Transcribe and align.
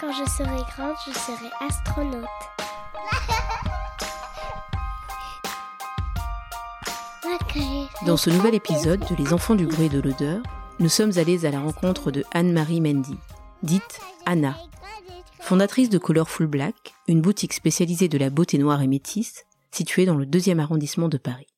Quand 0.00 0.12
je 0.12 0.24
serai 0.30 0.62
grande, 0.74 0.96
je 1.06 1.12
serai 1.12 1.50
astronaute. 1.60 2.24
Dans 8.06 8.16
ce 8.16 8.30
nouvel 8.30 8.54
épisode 8.54 9.00
de 9.00 9.14
Les 9.22 9.34
enfants 9.34 9.56
du 9.56 9.66
bruit 9.66 9.86
et 9.86 9.90
de 9.90 10.00
l'odeur, 10.00 10.42
nous 10.78 10.88
sommes 10.88 11.18
allés 11.18 11.44
à 11.44 11.50
la 11.50 11.60
rencontre 11.60 12.10
de 12.10 12.24
Anne-Marie 12.32 12.80
Mendy, 12.80 13.18
dite 13.62 14.00
Anna. 14.24 14.56
Fondatrice 15.38 15.90
de 15.90 15.98
Colorful 15.98 16.46
Black, 16.46 16.94
une 17.06 17.20
boutique 17.20 17.52
spécialisée 17.52 18.08
de 18.08 18.16
la 18.16 18.30
beauté 18.30 18.56
noire 18.56 18.80
et 18.80 18.86
métisse, 18.86 19.44
située 19.70 20.06
dans 20.06 20.16
le 20.16 20.24
deuxième 20.24 20.60
arrondissement 20.60 21.10
de 21.10 21.18
Paris. 21.18 21.48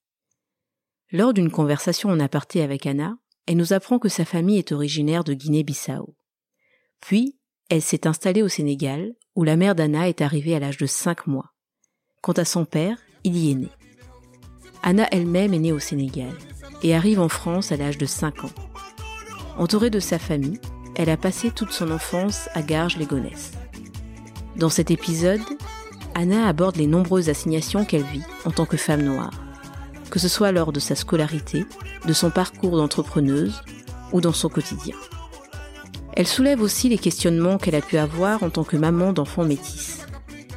Lors 1.13 1.33
d'une 1.33 1.53
conversation 1.53 2.09
en 2.09 2.19
aparté 2.19 2.61
avec 2.61 2.87
Anna, 2.87 3.15
elle 3.47 3.59
nous 3.59 3.73
apprend 3.73 4.01
que 4.01 4.09
sa 4.09 4.25
famille 4.25 4.59
est 4.59 4.73
originaire 4.73 5.23
de 5.23 5.33
Guinée-Bissau. 5.33 6.17
Puis, 7.01 7.37
elle 7.73 7.81
s'est 7.81 8.07
installée 8.07 8.43
au 8.43 8.49
Sénégal, 8.49 9.15
où 9.35 9.45
la 9.45 9.57
mère 9.57 9.75
d'Anna 9.75 10.07
est 10.07 10.21
arrivée 10.21 10.55
à 10.55 10.59
l'âge 10.59 10.77
de 10.77 10.85
5 10.85 11.27
mois. 11.27 11.55
Quant 12.21 12.35
à 12.35 12.45
son 12.45 12.67
père, 12.67 12.99
il 13.25 13.35
y 13.35 13.51
est 13.51 13.55
né. 13.55 13.71
Anna 14.83 15.09
elle-même 15.11 15.55
est 15.55 15.59
née 15.59 15.73
au 15.73 15.79
Sénégal 15.79 16.35
et 16.83 16.95
arrive 16.95 17.19
en 17.19 17.31
France 17.31 17.73
à 17.73 17.79
l'âge 17.79 17.97
de 17.97 18.05
5 18.05 18.45
ans. 18.45 18.51
Entourée 19.57 19.89
de 19.89 20.01
sa 20.01 20.19
famille, 20.19 20.61
elle 20.97 21.09
a 21.09 21.17
passé 21.17 21.51
toute 21.51 21.73
son 21.73 21.91
enfance 21.91 22.51
à 22.53 22.61
Garges-les-Gonesse. 22.61 23.53
Dans 24.57 24.69
cet 24.69 24.91
épisode, 24.91 25.41
Anna 26.15 26.47
aborde 26.47 26.77
les 26.77 26.87
nombreuses 26.87 27.31
assignations 27.31 27.87
qu'elle 27.87 28.05
vit 28.05 28.25
en 28.45 28.51
tant 28.51 28.67
que 28.67 28.77
femme 28.77 29.03
noire, 29.03 29.33
que 30.11 30.19
ce 30.19 30.29
soit 30.29 30.53
lors 30.53 30.75
de 30.75 30.81
sa 30.81 30.95
scolarité, 30.95 31.65
de 32.05 32.13
son 32.13 32.29
parcours 32.29 32.77
d'entrepreneuse 32.77 33.63
ou 34.13 34.21
dans 34.21 34.35
son 34.35 34.51
quotidien. 34.51 34.95
Elle 36.15 36.27
soulève 36.27 36.61
aussi 36.61 36.89
les 36.89 36.99
questionnements 36.99 37.59
qu'elle 37.59 37.75
a 37.75 37.81
pu 37.81 37.97
avoir 37.97 38.43
en 38.43 38.51
tant 38.51 38.65
que 38.65 38.77
maman 38.77 39.13
d'enfants 39.13 39.45
métis 39.45 40.01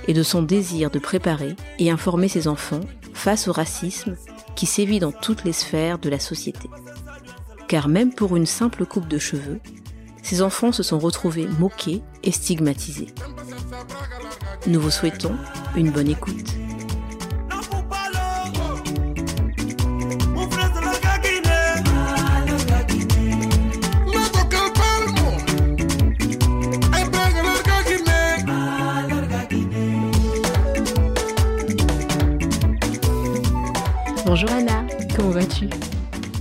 et 0.08 0.14
de 0.14 0.24
son 0.24 0.42
désir 0.42 0.92
de 0.92 1.00
préparer 1.00 1.56
et 1.80 1.90
informer 1.90 2.28
ses 2.28 2.48
enfants 2.48 2.82
face 3.14 3.48
au 3.48 3.54
racisme 3.54 4.18
qui 4.56 4.66
sévit 4.66 5.00
dans 5.00 5.12
toutes 5.12 5.44
les 5.44 5.54
sphères 5.54 6.00
de 6.00 6.10
la 6.10 6.20
société. 6.20 6.70
Car 7.68 7.88
même 7.88 8.14
pour 8.14 8.36
une 8.36 8.46
simple 8.46 8.86
coupe 8.86 9.08
de 9.08 9.18
cheveux, 9.18 9.60
ces 10.22 10.42
enfants 10.42 10.72
se 10.72 10.84
sont 10.84 11.00
retrouvés 11.00 11.48
moqués 11.60 12.02
et 12.24 12.32
stigmatisés. 12.32 13.08
Nous 14.68 14.80
vous 14.80 14.92
souhaitons 14.92 15.36
une 15.76 15.92
bonne 15.92 16.10
écoute. 16.10 16.65
Bonjour 34.38 34.52
Anna, 34.52 34.86
comment 35.16 35.30
vas-tu 35.30 35.70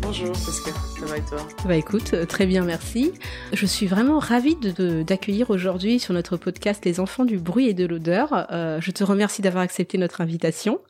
Bonjour 0.03 0.33
Pascal, 0.33 0.75
ça 0.99 1.07
va 1.07 1.17
et 1.17 1.21
toi 1.21 1.39
Bah 1.65 1.77
écoute, 1.77 2.13
euh, 2.13 2.27
très 2.27 2.45
bien 2.45 2.65
merci. 2.65 3.13
Je 3.53 3.67
suis 3.67 3.87
vraiment 3.87 4.19
ravie 4.19 4.57
d'accueillir 4.57 5.51
aujourd'hui 5.51 6.01
sur 6.01 6.13
notre 6.13 6.37
podcast 6.37 6.85
Les 6.85 6.99
enfants 6.99 7.25
du 7.25 7.39
bruit 7.39 7.69
et 7.69 7.73
de 7.73 7.87
l'odeur. 7.87 8.49
Euh, 8.51 8.81
je 8.81 8.91
te 8.91 9.05
remercie 9.05 9.43
d'avoir 9.43 9.63
accepté 9.63 9.97
notre 9.97 10.23
invitation. 10.23 10.81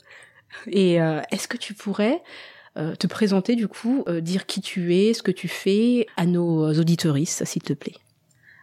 Et 0.67 0.99
euh, 0.99 1.21
est-ce 1.31 1.47
que 1.47 1.59
tu 1.59 1.75
pourrais 1.75 2.23
te 2.75 3.07
présenter 3.07 3.55
du 3.55 3.69
coup, 3.69 4.07
dire 4.23 4.47
qui 4.47 4.63
tu 4.63 4.97
es, 4.97 5.13
ce 5.13 5.23
que 5.23 5.31
tu 5.31 5.47
fais 5.47 6.07
à 6.17 6.25
nos 6.25 6.73
auditoristes, 6.73 7.45
s'il 7.45 7.63
te 7.63 7.75
plaît? 7.75 7.97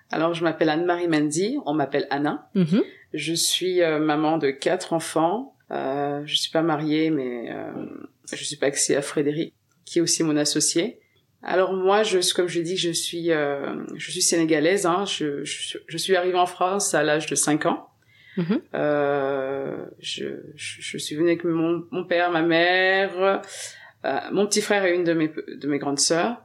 Alors 0.09 0.33
je 0.33 0.43
m'appelle 0.43 0.69
Anne-Marie 0.69 1.07
Mendy, 1.07 1.59
on 1.67 1.75
m'appelle 1.75 2.07
Anna. 2.09 2.49
Mhm. 2.55 2.81
Je 3.13 3.33
suis 3.35 3.81
maman 3.81 4.39
de 4.39 4.49
quatre 4.49 4.93
enfants. 4.93 5.53
Euh, 5.71 6.21
je 6.25 6.35
suis 6.35 6.51
pas 6.51 6.61
mariée, 6.61 7.09
mais 7.09 7.49
je 8.31 8.43
suis 8.43 8.57
pas 8.57 8.67
axée 8.67 8.95
à 8.95 9.01
Frédéric, 9.01 9.53
qui 9.85 9.99
est 9.99 10.01
aussi 10.01 10.23
mon 10.23 10.37
associé. 10.37 11.01
Alors 11.43 11.73
moi, 11.73 12.03
je, 12.03 12.19
comme 12.33 12.47
je 12.47 12.61
dis, 12.61 12.77
je 12.77 12.91
suis, 12.91 13.31
euh, 13.31 13.75
je 13.95 14.11
suis 14.11 14.21
sénégalaise. 14.21 14.85
Hein. 14.85 15.05
Je, 15.05 15.43
je, 15.43 15.77
je, 15.87 15.97
suis 15.97 16.15
arrivée 16.15 16.37
en 16.37 16.45
France 16.45 16.93
à 16.93 17.03
l'âge 17.03 17.25
de 17.25 17.35
5 17.35 17.65
ans. 17.65 17.87
Mm-hmm. 18.37 18.61
euh, 18.75 19.85
je, 19.99 20.25
je, 20.55 20.97
suis 20.97 21.15
venue 21.15 21.27
avec 21.27 21.43
mon, 21.43 21.83
mon 21.91 22.05
père, 22.05 22.31
ma 22.31 22.43
mère, 22.43 23.41
euh, 24.05 24.19
mon 24.31 24.45
petit 24.45 24.61
frère 24.61 24.85
et 24.85 24.95
une 24.95 25.03
de 25.03 25.13
mes, 25.13 25.29
de 25.29 25.67
mes 25.67 25.79
grandes 25.79 25.99
sœurs. 25.99 26.37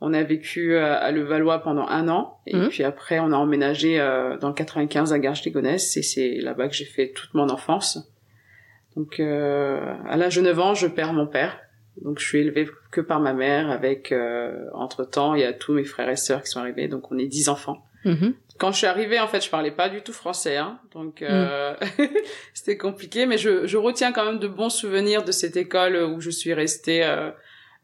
On 0.00 0.14
a 0.14 0.22
vécu 0.22 0.74
euh, 0.74 0.98
à 0.98 1.10
Levallois 1.10 1.58
pendant 1.58 1.86
un 1.86 2.08
an 2.08 2.38
et 2.46 2.56
mm-hmm. 2.56 2.68
puis 2.68 2.82
après 2.82 3.18
on 3.20 3.32
a 3.32 3.36
emménagé 3.36 4.00
euh, 4.00 4.38
dans 4.38 4.48
le 4.48 4.54
95 4.54 5.12
à 5.12 5.18
Garges-les-Gonesse 5.18 5.96
et 5.96 6.02
c'est 6.02 6.36
là-bas 6.40 6.68
que 6.68 6.74
j'ai 6.74 6.84
fait 6.84 7.12
toute 7.12 7.34
mon 7.34 7.48
enfance. 7.50 7.98
Donc 8.96 9.20
euh, 9.20 9.94
à 10.08 10.16
l'âge 10.16 10.36
de 10.36 10.42
9 10.42 10.58
ans, 10.60 10.74
je 10.74 10.86
perds 10.86 11.12
mon 11.12 11.26
père. 11.26 11.58
Donc 12.02 12.18
je 12.18 12.24
suis 12.24 12.40
élevée 12.40 12.68
que 12.90 13.00
par 13.00 13.20
ma 13.20 13.32
mère 13.32 13.70
avec 13.70 14.12
euh, 14.12 14.66
entre-temps, 14.72 15.34
il 15.34 15.42
y 15.42 15.44
a 15.44 15.52
tous 15.52 15.72
mes 15.72 15.84
frères 15.84 16.08
et 16.08 16.16
sœurs 16.16 16.42
qui 16.42 16.48
sont 16.48 16.60
arrivés, 16.60 16.88
donc 16.88 17.10
on 17.12 17.18
est 17.18 17.26
10 17.26 17.48
enfants. 17.48 17.84
Mm-hmm. 18.04 18.34
Quand 18.58 18.72
je 18.72 18.78
suis 18.78 18.86
arrivée, 18.86 19.18
en 19.18 19.26
fait, 19.26 19.44
je 19.44 19.50
parlais 19.50 19.70
pas 19.70 19.88
du 19.88 20.02
tout 20.02 20.12
français, 20.12 20.56
hein, 20.56 20.78
donc 20.92 21.22
euh, 21.22 21.74
mm. 21.98 22.04
c'était 22.54 22.76
compliqué. 22.76 23.26
Mais 23.26 23.38
je, 23.38 23.66
je, 23.66 23.76
retiens 23.76 24.12
quand 24.12 24.24
même 24.24 24.38
de 24.38 24.48
bons 24.48 24.70
souvenirs 24.70 25.24
de 25.24 25.32
cette 25.32 25.56
école 25.56 25.96
où 25.96 26.20
je 26.20 26.30
suis 26.30 26.54
restée 26.54 27.04
euh, 27.04 27.30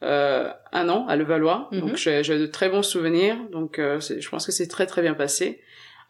euh 0.03 0.49
un 0.73 0.89
an 0.89 1.07
à 1.09 1.17
Levallois. 1.17 1.69
Mm-hmm. 1.73 1.81
Donc 1.81 1.97
j'ai 1.97 2.39
de 2.39 2.47
très 2.47 2.69
bons 2.69 2.83
souvenirs. 2.83 3.37
Donc 3.51 3.79
euh, 3.79 4.01
je 4.01 4.29
pense 4.29 4.47
que 4.47 4.53
c'est 4.53 4.69
très 4.69 4.87
très 4.87 5.03
bien 5.03 5.15
passé. 5.15 5.61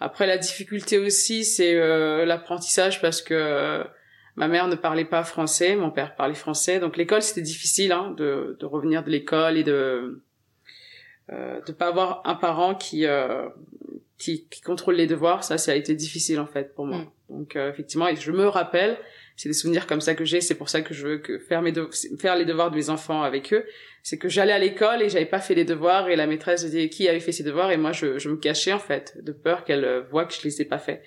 Après 0.01 0.27
la 0.27 0.39
difficulté 0.39 0.99
aussi, 0.99 1.45
c'est 1.45 1.75
l'apprentissage 2.25 3.03
parce 3.03 3.21
que 3.21 3.85
Ma 4.37 4.49
mère 4.49 4.69
ne 4.69 4.77
parlait 4.77 5.05
pas 5.05 5.25
français, 5.25 5.77
mon 5.77 5.91
père 5.91 6.15
parlait 6.15 6.35
français, 6.35 6.79
donc 6.79 6.97
l'école 6.97 7.23
c'était 7.23 7.43
difficile 7.43 7.93
hein, 7.93 8.15
de, 8.17 8.57
de, 8.59 8.67
revenir 8.67 9.03
de 9.03 9.11
l'école 9.11 9.57
et 9.57 9.65
de 9.65 10.23
euh, 11.33 11.61
de 11.65 11.73
pas 11.73 11.87
avoir 11.87 12.23
un 12.25 12.35
parent 12.35 12.75
qui, 12.75 13.07
euh, 13.07 13.49
qui, 14.19 14.49
qui 14.49 14.63
contrôle 14.63 14.97
les 14.97 15.07
devoirs. 15.07 15.45
Ça, 15.45 15.59
ça 15.59 15.71
a 15.71 15.75
été 15.77 15.95
difficile 15.95 16.41
en 16.41 16.47
fait 16.47 16.75
pour 16.75 16.87
moi. 16.87 16.99
Mm. 16.99 17.11
Donc 17.29 17.57
euh, 17.57 17.71
effectivement, 17.71 18.09
et 18.09 18.17
je 18.17 18.33
me 18.33 18.49
rappelle, 18.49 18.99
c'est 19.37 19.49
des 19.49 19.55
souvenirs 19.55 19.87
comme 19.87 20.01
ça 20.01 20.15
que 20.15 20.25
j'ai. 20.25 20.41
C'est 20.41 20.57
pour 20.57 20.69
ça 20.69 20.83
que 20.83 20.93
je 20.93 21.07
veux 21.07 21.19
que 21.19 21.39
faire 21.39 21.63
mes 21.63 21.73
faire 22.19 22.35
les 22.35 22.45
devoirs 22.45 22.73
de 22.73 22.77
mes 22.77 22.91
enfants 22.91 23.23
avec 23.23 23.53
eux. 23.53 23.65
C'est 24.03 24.19
que 24.19 24.29
j'allais 24.29 24.53
à 24.53 24.59
l'école 24.59 25.03
et 25.03 25.09
j'avais 25.09 25.27
pas 25.27 25.41
fait 25.41 25.55
les 25.55 25.65
devoirs 25.65 26.09
et 26.09 26.17
la 26.17 26.27
maîtresse 26.27 26.65
disait 26.65 26.89
qui 26.89 27.09
avait 27.09 27.21
fait 27.21 27.33
ses 27.33 27.45
devoirs? 27.45 27.71
Et 27.71 27.77
moi 27.77 27.93
je, 27.93 28.19
je 28.19 28.29
me 28.29 28.37
cachais 28.37 28.73
en 28.73 28.81
fait 28.81 29.17
de 29.23 29.31
peur 29.31 29.65
qu'elle 29.65 30.05
voit 30.11 30.25
que 30.25 30.35
je 30.35 30.43
les 30.43 30.63
ai 30.63 30.65
pas 30.65 30.79
fait 30.79 31.03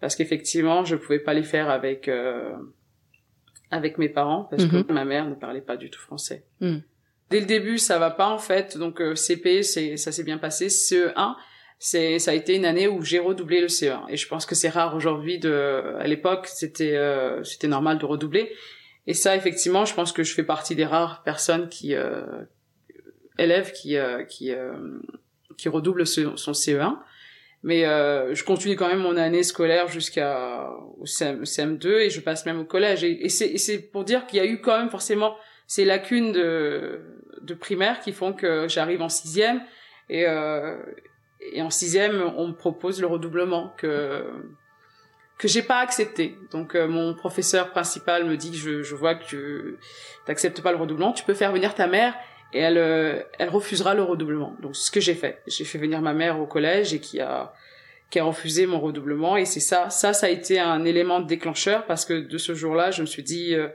parce 0.00 0.16
qu'effectivement 0.16 0.84
je 0.84 0.96
pouvais 0.96 1.18
pas 1.18 1.34
les 1.34 1.42
faire 1.42 1.70
avec 1.70 2.08
euh, 2.08 2.52
avec 3.70 3.98
mes 3.98 4.08
parents 4.08 4.44
parce 4.44 4.64
que 4.64 4.76
mhm. 4.76 4.86
ma 4.90 5.04
mère 5.04 5.26
ne 5.26 5.34
parlait 5.34 5.60
pas 5.60 5.76
du 5.76 5.90
tout 5.90 6.00
français. 6.00 6.44
Mhm. 6.60 6.82
Dès 7.30 7.40
le 7.40 7.46
début 7.46 7.78
ça 7.78 7.98
va 7.98 8.10
pas 8.10 8.28
en 8.28 8.38
fait 8.38 8.78
donc 8.78 9.00
euh, 9.00 9.14
CP 9.14 9.62
c'est 9.62 9.96
ça 9.96 10.12
s'est 10.12 10.24
bien 10.24 10.38
passé 10.38 10.68
CE1 10.68 11.34
c'est 11.78 12.18
ça 12.18 12.30
a 12.30 12.34
été 12.34 12.56
une 12.56 12.64
année 12.64 12.88
où 12.88 13.02
j'ai 13.02 13.18
redoublé 13.18 13.60
le 13.60 13.68
CE1 13.68 14.08
et 14.08 14.16
je 14.16 14.28
pense 14.28 14.46
que 14.46 14.54
c'est 14.54 14.68
rare 14.70 14.94
aujourd'hui 14.94 15.38
de 15.38 15.94
à 15.98 16.06
l'époque 16.06 16.46
c'était 16.46 16.96
euh, 16.96 17.42
c'était 17.44 17.68
normal 17.68 17.98
de 17.98 18.06
redoubler 18.06 18.52
et 19.06 19.14
ça 19.14 19.36
effectivement 19.36 19.84
je 19.84 19.94
pense 19.94 20.12
que 20.12 20.22
je 20.22 20.34
fais 20.34 20.44
partie 20.44 20.74
des 20.74 20.86
rares 20.86 21.22
personnes 21.22 21.68
qui 21.68 21.94
euh, 21.94 22.24
élèves 23.38 23.72
qui 23.72 23.96
qui 24.28 24.52
qui 25.56 25.68
redoublent 25.68 26.06
son 26.06 26.52
CE1 26.52 26.96
mais 27.62 27.84
euh, 27.84 28.34
je 28.34 28.44
continue 28.44 28.76
quand 28.76 28.88
même 28.88 29.00
mon 29.00 29.16
année 29.16 29.42
scolaire 29.42 29.88
jusqu'à 29.88 30.70
au 30.98 31.06
CM, 31.06 31.78
2 31.78 32.00
et 32.00 32.10
je 32.10 32.20
passe 32.20 32.46
même 32.46 32.60
au 32.60 32.64
collège. 32.64 33.02
Et, 33.04 33.28
c'est 33.28 33.78
pour 33.78 34.04
dire 34.04 34.26
qu'il 34.26 34.38
y 34.38 34.42
a 34.42 34.46
eu 34.46 34.60
quand 34.60 34.78
même 34.78 34.90
forcément 34.90 35.36
ces 35.66 35.84
lacunes 35.84 36.32
de, 36.32 37.00
de 37.42 37.54
primaire 37.54 38.00
qui 38.00 38.12
font 38.12 38.32
que 38.32 38.68
j'arrive 38.68 39.02
en 39.02 39.08
sixième 39.08 39.60
et, 40.08 40.26
euh, 40.26 40.76
et 41.52 41.60
en 41.60 41.70
sixième 41.70 42.22
on 42.36 42.48
me 42.48 42.54
propose 42.54 43.00
le 43.00 43.06
redoublement 43.06 43.74
que 43.76 44.24
que 45.36 45.46
j'ai 45.46 45.62
pas 45.62 45.78
accepté. 45.78 46.36
Donc 46.50 46.74
euh, 46.74 46.88
mon 46.88 47.14
professeur 47.14 47.70
principal 47.70 48.24
me 48.24 48.36
dit 48.36 48.56
je, 48.56 48.82
je 48.82 48.94
vois 48.94 49.14
que 49.14 49.24
tu 49.24 49.76
n'acceptes 50.26 50.60
pas 50.62 50.72
le 50.72 50.78
redoublement, 50.78 51.12
tu 51.12 51.24
peux 51.24 51.34
faire 51.34 51.52
venir 51.52 51.74
ta 51.74 51.86
mère 51.86 52.14
et 52.52 52.60
elle, 52.60 52.78
euh, 52.78 53.22
elle 53.38 53.50
refusera 53.50 53.94
le 53.94 54.02
redoublement. 54.02 54.54
Donc 54.62 54.76
ce 54.76 54.90
que 54.90 55.00
j'ai 55.00 55.14
fait, 55.14 55.42
j'ai 55.46 55.64
fait 55.64 55.78
venir 55.78 56.00
ma 56.00 56.14
mère 56.14 56.40
au 56.40 56.46
collège 56.46 56.94
et 56.94 57.00
qui 57.00 57.20
a 57.20 57.52
qui 58.10 58.18
a 58.18 58.24
refusé 58.24 58.64
mon 58.64 58.80
redoublement 58.80 59.36
et 59.36 59.44
c'est 59.44 59.60
ça, 59.60 59.90
ça, 59.90 60.14
ça 60.14 60.28
a 60.28 60.28
été 60.30 60.58
un 60.58 60.86
élément 60.86 61.20
déclencheur 61.20 61.84
parce 61.84 62.06
que 62.06 62.14
de 62.14 62.38
ce 62.38 62.54
jour-là, 62.54 62.90
je 62.90 63.02
me 63.02 63.06
suis 63.06 63.22
dit 63.22 63.54
euh, 63.54 63.68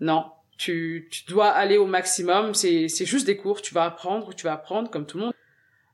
non, 0.00 0.24
tu, 0.56 1.08
tu 1.10 1.24
dois 1.28 1.48
aller 1.48 1.76
au 1.76 1.84
maximum. 1.84 2.54
C'est 2.54 2.88
c'est 2.88 3.04
juste 3.04 3.26
des 3.26 3.36
cours, 3.36 3.60
tu 3.60 3.74
vas 3.74 3.84
apprendre, 3.84 4.34
tu 4.34 4.44
vas 4.44 4.54
apprendre 4.54 4.90
comme 4.90 5.06
tout 5.06 5.18
le 5.18 5.24
monde. 5.24 5.34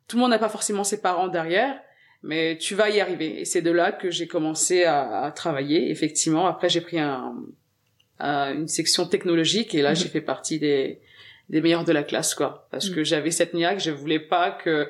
Tout 0.07 0.17
le 0.17 0.21
monde 0.23 0.31
n'a 0.31 0.39
pas 0.39 0.49
forcément 0.49 0.85
ses 0.85 1.01
parents 1.01 1.27
derrière, 1.27 1.81
mais 2.23 2.57
tu 2.59 2.77
vas 2.77 2.91
y 2.91 3.01
arriver. 3.01 3.41
Et 3.41 3.45
c'est 3.45 3.63
de 3.63 3.73
là 3.73 3.91
que 3.91 4.13
j'ai 4.13 4.29
commencé 4.29 4.85
à, 4.85 5.25
à, 5.25 5.33
travailler. 5.33 5.91
Effectivement, 5.91 6.47
après 6.47 6.69
j'ai 6.69 6.81
pris 6.81 7.01
un, 7.01 7.35
une 8.21 8.69
section 8.69 9.07
technologique 9.09 9.75
et 9.75 9.83
là 9.83 9.91
mhm. 9.91 9.97
j'ai 9.97 10.09
fait 10.09 10.21
partie 10.21 10.61
des 10.61 11.01
des 11.49 11.61
meilleurs 11.61 11.85
de 11.85 11.93
la 11.93 12.03
classe 12.03 12.35
quoi 12.35 12.69
parce 12.71 12.91
que 12.91 13.01
mm. 13.01 13.05
j'avais 13.05 13.31
cette 13.31 13.55
niaque 13.55 13.81
je 13.81 13.91
voulais 13.91 14.21
pas 14.21 14.51
que 14.51 14.89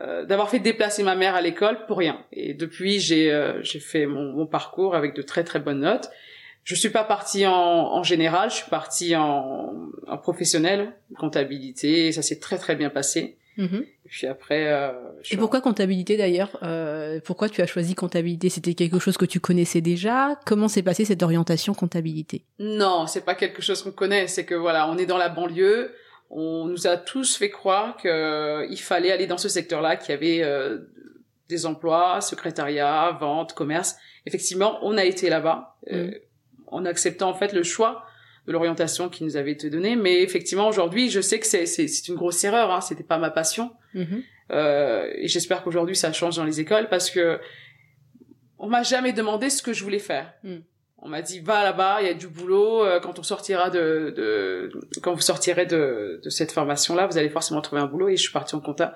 euh, 0.00 0.24
d'avoir 0.24 0.48
fait 0.48 0.60
déplacer 0.60 1.02
ma 1.02 1.16
mère 1.16 1.34
à 1.34 1.40
l'école 1.40 1.84
pour 1.86 1.98
rien. 1.98 2.24
Et 2.30 2.54
depuis, 2.54 3.00
j'ai 3.00 3.32
euh, 3.32 3.60
j'ai 3.64 3.80
fait 3.80 4.06
mon, 4.06 4.32
mon, 4.32 4.46
parcours 4.46 4.94
avec 4.94 5.12
de 5.12 5.22
très 5.22 5.42
très 5.42 5.58
bonnes 5.58 5.80
notes. 5.80 6.08
Je 6.62 6.76
suis 6.76 6.90
pas 6.90 7.02
partie 7.02 7.46
en, 7.48 7.52
en 7.52 8.02
général, 8.04 8.50
je 8.50 8.56
suis 8.56 8.70
partie 8.70 9.16
en, 9.16 9.74
en 10.06 10.18
professionnel, 10.18 10.92
comptabilité, 11.18 12.08
et 12.08 12.12
ça 12.12 12.22
s'est 12.22 12.38
très 12.38 12.58
très 12.58 12.76
bien 12.76 12.90
passé. 12.90 13.38
Et 13.58 14.08
puis 14.08 14.26
après. 14.26 14.72
Euh, 14.72 14.92
et 15.30 15.36
pourquoi 15.36 15.60
comptabilité 15.60 16.16
d'ailleurs? 16.16 16.58
Euh, 16.62 17.20
Pourquoi 17.24 17.48
tu 17.48 17.60
as 17.60 17.66
choisi 17.66 17.94
comptabilité? 17.94 18.48
C'était 18.48 18.74
quelque 18.74 18.98
chose 18.98 19.16
que 19.16 19.24
tu 19.24 19.40
connaissais 19.40 19.80
déjà? 19.80 20.38
Comment 20.46 20.68
s'est 20.68 20.82
passée 20.82 21.04
cette 21.04 21.22
orientation 21.22 21.74
comptabilité? 21.74 22.44
Non, 22.58 23.06
c'est 23.06 23.24
pas 23.24 23.34
quelque 23.34 23.60
chose 23.60 23.82
qu'on 23.82 23.90
connaît. 23.90 24.28
C'est 24.28 24.44
que 24.44 24.54
voilà, 24.54 24.88
on 24.88 24.96
est 24.96 25.06
dans 25.06 25.18
la 25.18 25.28
banlieue. 25.28 25.92
On 26.30 26.66
nous 26.66 26.86
a 26.86 26.96
tous 26.96 27.36
fait 27.36 27.50
croire 27.50 27.96
qu'il 27.96 28.10
euh, 28.10 28.76
fallait 28.76 29.10
aller 29.10 29.26
dans 29.26 29.38
ce 29.38 29.48
secteur-là, 29.48 29.96
qu'il 29.96 30.10
y 30.10 30.12
avait 30.12 30.42
euh, 30.42 30.78
des 31.48 31.66
emplois, 31.66 32.20
secrétariat, 32.20 33.16
vente, 33.18 33.54
commerce. 33.54 33.96
Effectivement, 34.26 34.78
on 34.82 34.98
a 34.98 35.04
été 35.04 35.30
là-bas 35.30 35.76
euh, 35.90 36.08
mm. 36.08 36.12
en 36.68 36.84
acceptant 36.84 37.30
en 37.30 37.34
fait 37.34 37.52
le 37.52 37.62
choix 37.62 38.04
de 38.48 38.52
l'orientation 38.52 39.10
qui 39.10 39.22
nous 39.22 39.36
avait 39.36 39.52
été 39.52 39.70
donnée. 39.70 39.94
Mais 39.94 40.22
effectivement, 40.22 40.66
aujourd'hui, 40.68 41.10
je 41.10 41.20
sais 41.20 41.38
que 41.38 41.46
c'est 41.46 41.66
c'est 41.66 42.08
une 42.08 42.16
grosse 42.16 42.42
erreur. 42.42 42.72
Hein, 42.72 42.80
C'était 42.80 43.04
pas 43.04 43.18
ma 43.18 43.30
passion. 43.30 43.70
Mm-hmm. 43.94 44.22
Euh, 44.50 45.10
et 45.14 45.28
j'espère 45.28 45.62
qu'aujourd'hui 45.62 45.94
ça 45.94 46.10
change 46.12 46.36
dans 46.36 46.44
les 46.44 46.58
écoles 46.58 46.88
parce 46.88 47.10
que 47.10 47.38
on 48.58 48.66
m'a 48.66 48.82
jamais 48.82 49.12
demandé 49.12 49.50
ce 49.50 49.62
que 49.62 49.74
je 49.74 49.84
voulais 49.84 49.98
faire. 49.98 50.32
Mm. 50.42 50.56
On 51.00 51.08
m'a 51.08 51.20
dit 51.20 51.40
va 51.40 51.62
là-bas, 51.62 51.98
il 52.00 52.06
y 52.06 52.10
a 52.10 52.14
du 52.14 52.26
boulot. 52.26 52.84
Euh, 52.84 52.98
quand 52.98 53.18
on 53.18 53.22
sortira 53.22 53.68
de, 53.68 54.12
de 54.16 54.72
quand 55.02 55.14
vous 55.14 55.20
sortirez 55.20 55.66
de, 55.66 56.20
de 56.24 56.30
cette 56.30 56.50
formation-là, 56.50 57.06
vous 57.06 57.18
allez 57.18 57.28
forcément 57.28 57.60
trouver 57.60 57.82
un 57.82 57.86
boulot. 57.86 58.08
Et 58.08 58.16
je 58.16 58.22
suis 58.22 58.32
partie 58.32 58.54
en 58.54 58.60
compta. 58.60 58.94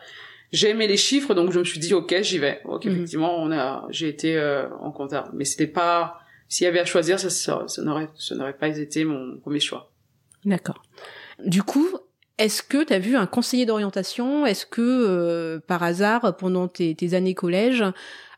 J'ai 0.50 0.70
aimé 0.70 0.86
les 0.86 0.96
chiffres, 0.96 1.34
donc 1.34 1.52
je 1.52 1.58
me 1.58 1.64
suis 1.64 1.78
dit 1.78 1.92
ok, 1.92 2.22
j'y 2.22 2.38
vais. 2.38 2.62
Ok, 2.64 2.86
mm-hmm. 2.86 2.90
effectivement, 2.90 3.36
on 3.36 3.52
a, 3.52 3.86
j'ai 3.90 4.08
été 4.08 4.36
euh, 4.36 4.66
en 4.80 4.90
compta, 4.90 5.28
mais 5.34 5.44
c'était 5.44 5.66
pas 5.66 6.21
s'il 6.52 6.66
y 6.66 6.68
avait 6.68 6.80
à 6.80 6.84
choisir, 6.84 7.18
ça, 7.18 7.30
ça, 7.30 7.64
ça 7.66 7.80
n'aurait, 7.80 8.10
ça 8.18 8.34
n'aurait 8.34 8.52
pas 8.52 8.68
été 8.68 9.04
mon 9.04 9.38
premier 9.38 9.58
choix. 9.58 9.90
D'accord. 10.44 10.82
Du 11.46 11.62
coup, 11.62 11.88
est-ce 12.36 12.62
que 12.62 12.84
tu 12.84 12.92
as 12.92 12.98
vu 12.98 13.16
un 13.16 13.24
conseiller 13.24 13.64
d'orientation? 13.64 14.44
Est-ce 14.44 14.66
que, 14.66 14.82
euh, 14.82 15.60
par 15.66 15.82
hasard, 15.82 16.36
pendant 16.36 16.68
tes, 16.68 16.94
tes 16.94 17.14
années 17.14 17.32
collège, 17.32 17.82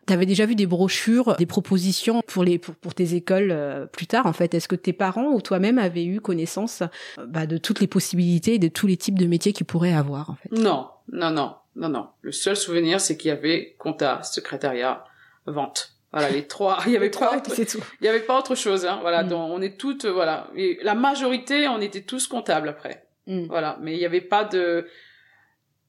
tu 0.06 0.12
avais 0.12 0.26
déjà 0.26 0.46
vu 0.46 0.54
des 0.54 0.66
brochures, 0.66 1.34
des 1.38 1.46
propositions 1.46 2.22
pour 2.24 2.44
les 2.44 2.60
pour, 2.60 2.76
pour 2.76 2.94
tes 2.94 3.16
écoles 3.16 3.50
euh, 3.50 3.86
plus 3.86 4.06
tard 4.06 4.26
en 4.26 4.32
fait? 4.32 4.54
Est-ce 4.54 4.68
que 4.68 4.76
tes 4.76 4.92
parents 4.92 5.32
ou 5.32 5.40
toi-même 5.40 5.78
avaient 5.78 6.04
eu 6.04 6.20
connaissance 6.20 6.82
euh, 7.18 7.26
bah, 7.26 7.46
de 7.46 7.58
toutes 7.58 7.80
les 7.80 7.88
possibilités 7.88 8.54
et 8.54 8.58
de 8.60 8.68
tous 8.68 8.86
les 8.86 8.96
types 8.96 9.18
de 9.18 9.26
métiers 9.26 9.52
qu'ils 9.52 9.66
pourraient 9.66 9.92
avoir 9.92 10.30
en 10.30 10.36
fait? 10.36 10.52
Non, 10.52 10.88
non, 11.10 11.32
non, 11.32 11.56
non, 11.74 11.88
non. 11.88 12.06
Le 12.22 12.30
seul 12.30 12.54
souvenir, 12.54 13.00
c'est 13.00 13.16
qu'il 13.16 13.30
y 13.30 13.32
avait 13.32 13.74
compta, 13.76 14.22
secrétariat, 14.22 15.04
vente. 15.46 15.93
Voilà, 16.14 16.30
les 16.30 16.46
trois. 16.46 16.78
Il 16.86 16.92
y 16.92 16.96
avait 16.96 17.10
trois. 17.10 17.42
C'est 17.48 17.66
tout. 17.66 17.82
Il 18.00 18.04
y 18.04 18.08
avait 18.08 18.20
pas 18.20 18.38
autre 18.38 18.54
chose. 18.54 18.86
Hein. 18.86 18.98
Voilà, 19.00 19.24
mm. 19.24 19.28
donc 19.28 19.50
on 19.50 19.60
est 19.60 19.76
toutes, 19.76 20.06
voilà. 20.06 20.48
Et 20.54 20.78
la 20.82 20.94
majorité, 20.94 21.66
on 21.66 21.80
était 21.80 22.02
tous 22.02 22.28
comptables 22.28 22.68
après. 22.68 23.08
Mm. 23.26 23.46
Voilà, 23.46 23.78
mais 23.80 23.94
il 23.94 24.00
y 24.00 24.06
avait 24.06 24.20
pas 24.20 24.44
de, 24.44 24.86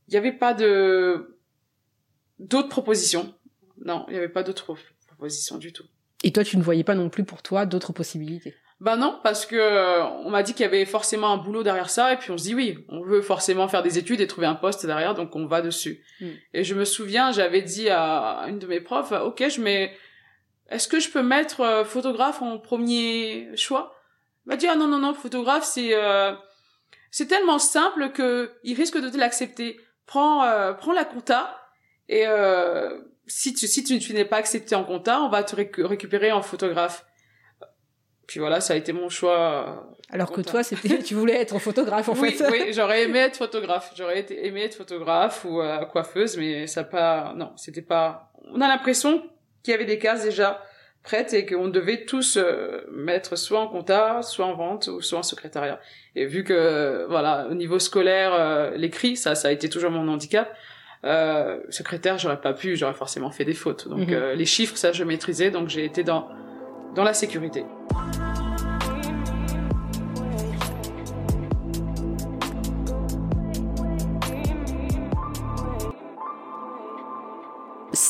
il 0.07 0.16
y 0.16 0.18
avait 0.18 0.31
pas 0.31 0.56
de 0.56 1.38
d'autres 2.39 2.69
propositions. 2.69 3.36
Non, 3.86 4.06
il 4.10 4.16
y 4.16 4.18
avait 4.18 4.30
pas 4.30 4.42
d'autres 4.42 4.75
propositions 5.07 5.57
du 5.57 5.72
tout. 5.72 5.86
Et 6.24 6.31
toi, 6.31 6.44
tu 6.44 6.57
ne 6.57 6.63
voyais 6.63 6.83
pas 6.83 6.95
non 6.95 7.10
plus 7.10 7.24
pour 7.24 7.44
toi 7.44 7.68
d'autres 7.68 7.94
possibilités? 7.94 8.56
Bah 8.81 8.98
non, 8.98 9.19
parce 9.24 9.45
que 9.45 9.56
euh, 9.56 10.04
on 10.04 10.31
m'a 10.31 10.44
dit 10.44 10.54
qu'il 10.54 10.63
y 10.63 10.68
avait 10.68 10.86
forcément 10.86 11.31
un 11.31 11.38
boulot 11.38 11.63
derrière 11.63 11.89
ça, 11.89 12.12
et 12.12 12.18
puis 12.18 12.31
on 12.31 12.38
se 12.38 12.44
dit 12.44 12.56
oui, 12.56 12.83
on 12.89 13.01
veut 13.04 13.22
forcément 13.22 13.68
faire 13.68 13.83
des 13.83 13.98
études 13.98 14.19
et 14.22 14.27
trouver 14.27 14.48
un 14.48 14.56
poste 14.56 14.86
derrière, 14.86 15.13
donc 15.13 15.36
on 15.36 15.45
va 15.45 15.62
dessus. 15.62 16.04
Mm. 16.19 16.27
Et 16.56 16.63
je 16.63 16.75
me 16.75 16.83
souviens, 16.83 17.31
j'avais 17.31 17.62
dit 17.62 17.89
à 17.89 18.45
une 18.50 18.60
de 18.60 18.68
mes 18.68 18.81
profs, 18.81 19.12
ok, 19.12 19.45
je 19.48 19.62
mets 19.62 19.94
est-ce 20.69 20.88
que 20.88 21.00
je 21.00 21.09
peux 21.09 21.21
mettre 21.21 21.62
euh, 21.62 21.85
photographe 21.85 22.41
en 22.41 22.57
premier 22.57 23.56
choix? 23.56 23.95
Il 24.45 24.50
m'a 24.50 24.57
dit 24.57 24.67
ah 24.67 24.75
non 24.75 24.88
non 24.88 25.00
non 25.00 25.13
photographe 25.13 25.63
c'est 25.63 25.94
euh, 25.94 26.33
c'est 27.12 27.27
tellement 27.27 27.59
simple 27.59 28.12
que 28.12 28.51
il 28.63 28.75
risque 28.75 29.00
de 29.00 29.09
te 29.09 29.17
l'accepter. 29.17 29.79
Prends 30.06 30.44
euh, 30.44 30.73
prends 30.73 30.94
la 30.94 31.06
compta 31.06 31.59
et 32.09 32.27
euh, 32.27 33.00
si 33.27 33.53
tu 33.53 33.67
si 33.67 33.83
tu, 33.83 34.13
n'es 34.13 34.25
pas 34.25 34.38
accepté 34.38 34.75
en 34.75 34.83
compta, 34.83 35.21
on 35.21 35.29
va 35.29 35.44
te 35.44 35.56
récupérer 35.56 36.31
en 36.31 36.41
photographe. 36.41 37.06
Puis 38.27 38.39
voilà, 38.39 38.59
ça 38.59 38.73
a 38.73 38.75
été 38.75 38.91
mon 38.91 39.09
choix. 39.09 39.88
Alors 40.09 40.31
que 40.31 40.41
toi, 40.41 40.63
c'était, 40.63 40.97
tu 41.00 41.13
voulais 41.13 41.35
être 41.41 41.59
photographe 41.59 42.09
en 42.09 42.15
fait. 42.15 42.44
Oui, 42.51 42.67
j'aurais 42.73 43.03
aimé 43.03 43.19
être 43.19 43.38
photographe. 43.38 43.94
J'aurais 43.95 44.25
aimé 44.31 44.63
être 44.63 44.75
photographe 44.75 45.45
ou 45.45 45.62
coiffeuse, 45.91 46.38
mais 46.38 46.65
ça 46.67 46.83
pas, 46.83 47.33
non, 47.35 47.53
c'était 47.56 47.83
pas. 47.83 48.31
On 48.51 48.62
a 48.62 48.67
l'impression 48.67 49.23
qu'il 49.65 49.71
y 49.71 49.75
avait 49.75 49.85
des 49.85 50.00
cases 50.00 50.23
déjà 50.23 50.62
prêtes 51.03 51.33
et 51.33 51.45
qu'on 51.45 51.67
devait 51.67 52.06
tous 52.06 52.38
euh, 52.38 52.81
mettre 52.91 53.38
soit 53.38 53.59
en 53.59 53.67
compta, 53.67 54.21
soit 54.21 54.45
en 54.45 54.56
vente 54.56 54.88
ou 54.88 55.01
soit 55.01 55.19
en 55.19 55.23
secrétariat. 55.23 55.79
Et 56.15 56.25
vu 56.25 56.44
que 56.44 57.06
voilà, 57.09 57.47
au 57.50 57.53
niveau 57.53 57.79
scolaire, 57.79 58.33
euh, 58.33 58.71
l'écrit, 58.75 59.15
ça, 59.15 59.35
ça 59.35 59.50
a 59.50 59.51
été 59.51 59.69
toujours 59.69 59.91
mon 59.91 60.07
handicap. 60.07 60.56
Euh, 61.03 61.59
secrétaire, 61.69 62.17
j'aurais 62.17 62.41
pas 62.41 62.53
pu, 62.53 62.75
j'aurais 62.75 62.94
forcément 62.94 63.29
fait 63.29 63.45
des 63.45 63.53
fautes. 63.53 63.88
Donc 63.88 64.12
euh, 64.12 64.33
les 64.33 64.45
chiffres, 64.45 64.75
ça, 64.75 64.91
je 64.91 65.03
maîtrisais, 65.03 65.51
donc 65.51 65.69
j'ai 65.69 65.85
été 65.85 66.03
dans 66.03 66.29
dans 66.95 67.03
la 67.03 67.13
sécurité. 67.13 67.65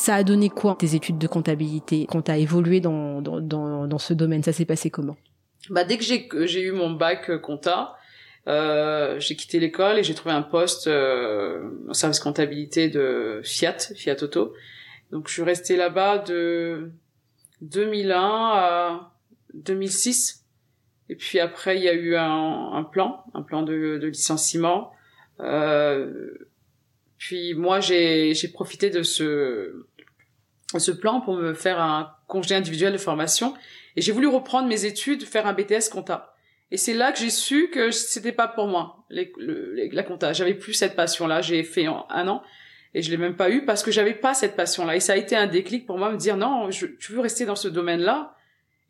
Ça 0.06 0.14
a 0.14 0.24
donné 0.24 0.52
quoi 0.52 0.76
tes 0.80 0.94
études 0.94 1.18
de 1.18 1.26
comptabilité 1.26 2.06
quand 2.08 2.22
t'as 2.22 2.38
évolué 2.38 2.80
dans, 2.80 3.24
dans, 3.24 3.42
dans, 3.42 3.88
dans, 3.88 3.98
ce 3.98 4.14
domaine? 4.14 4.44
Ça 4.44 4.54
s'est 4.54 4.64
passé 4.64 4.92
comment? 4.92 5.18
Bah 5.72 5.84
dès 5.84 5.98
que 5.98 6.04
j'ai 6.04 6.30
j'ai 6.44 6.62
eu 6.62 6.72
mon 6.74 6.92
bac 6.92 7.28
euh, 7.32 7.40
compta, 7.40 7.96
euh, 8.48 9.20
j'ai 9.20 9.36
quitté 9.36 9.60
l'école 9.60 9.98
et 9.98 10.04
j'ai 10.04 10.14
trouvé 10.14 10.36
un 10.36 10.44
poste 10.44 10.86
euh, 10.86 11.72
au 11.88 11.96
service 11.96 12.20
comptabilité 12.20 12.88
de 12.88 13.42
Fiat, 13.44 13.78
Fiat 13.96 14.22
Auto. 14.22 14.54
Donc 15.10 15.28
je 15.28 15.34
suis 15.34 15.42
restée 15.42 15.76
là-bas 15.76 16.20
de 16.20 16.92
2001 17.62 18.16
à 18.20 19.12
2006. 19.56 20.46
Et 21.10 21.16
puis 21.16 21.40
après 21.40 21.78
il 21.78 21.84
y 21.84 21.90
a 21.90 21.94
eu 21.94 22.16
un, 22.16 22.74
un 22.74 22.84
plan, 22.84 23.24
un 23.34 23.42
plan 23.42 23.64
de, 23.64 23.98
de 23.98 24.08
licenciement. 24.08 24.92
Euh, 25.40 26.30
puis 27.18 27.56
moi 27.56 27.80
j'ai 27.80 28.36
j'ai 28.36 28.50
profité 28.50 28.92
de 28.92 29.02
ce 29.02 29.88
ce 30.80 30.92
plan 30.92 31.22
pour 31.22 31.36
me 31.36 31.54
faire 31.54 31.80
un 31.80 32.16
congé 32.28 32.56
individuel 32.56 32.94
de 32.94 32.98
formation 32.98 33.54
et 33.96 34.02
j'ai 34.02 34.12
voulu 34.12 34.28
reprendre 34.28 34.68
mes 34.68 34.86
études, 34.86 35.24
faire 35.24 35.48
un 35.48 35.54
BTS 35.54 35.90
compta. 35.92 36.36
Et 36.72 36.78
c'est 36.78 36.94
là 36.94 37.12
que 37.12 37.20
j'ai 37.20 37.30
su 37.30 37.70
que 37.70 37.92
c'était 37.92 38.32
pas 38.32 38.48
pour 38.48 38.68
moi 38.68 39.06
les, 39.10 39.32
la 39.92 40.04
compta. 40.04 40.34
J'avais 40.34 40.56
plus 40.56 40.74
cette 40.74 40.96
passion-là. 40.96 41.42
J'ai 41.42 41.64
fait 41.64 41.88
en 41.88 42.06
un 42.10 42.28
an 42.28 42.44
et 42.94 43.02
je 43.02 43.12
l'ai 43.12 43.18
même 43.18 43.36
pas 43.36 43.50
eu 43.50 43.66
parce 43.66 43.84
que 43.84 43.92
j'avais 43.92 44.14
pas 44.14 44.34
cette 44.34 44.56
passion-là. 44.56 44.96
Et 44.96 45.00
ça 45.00 45.14
a 45.14 45.16
été 45.16 45.36
un 45.36 45.48
déclic 45.48 45.86
pour 45.86 45.98
moi 45.98 46.12
me 46.12 46.18
dire 46.18 46.38
non, 46.38 46.72
je, 46.72 46.88
tu 46.88 47.12
veux 47.12 47.22
rester 47.22 47.46
dans 47.46 47.56
ce 47.56 47.68
domaine-là? 47.68 48.36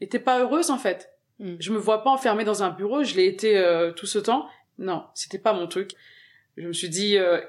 Et 0.01 0.07
t'es 0.07 0.19
pas 0.19 0.39
heureuse 0.39 0.71
en 0.71 0.77
fait. 0.77 1.11
Mm. 1.39 1.55
Je 1.59 1.71
me 1.71 1.77
vois 1.77 2.03
pas 2.03 2.09
enfermée 2.09 2.45
dans 2.45 2.63
un 2.63 2.69
bureau. 2.69 3.03
Je 3.03 3.15
l'ai 3.15 3.25
été 3.27 3.57
euh, 3.57 3.91
tout 3.91 4.05
ce 4.05 4.19
temps. 4.19 4.47
Non, 4.77 5.05
c'était 5.13 5.39
pas 5.39 5.53
mon 5.53 5.67
truc. 5.67 5.91
Je 6.57 6.67
me 6.67 6.73
suis 6.73 6.89
dit 6.89 7.17
euh, 7.17 7.41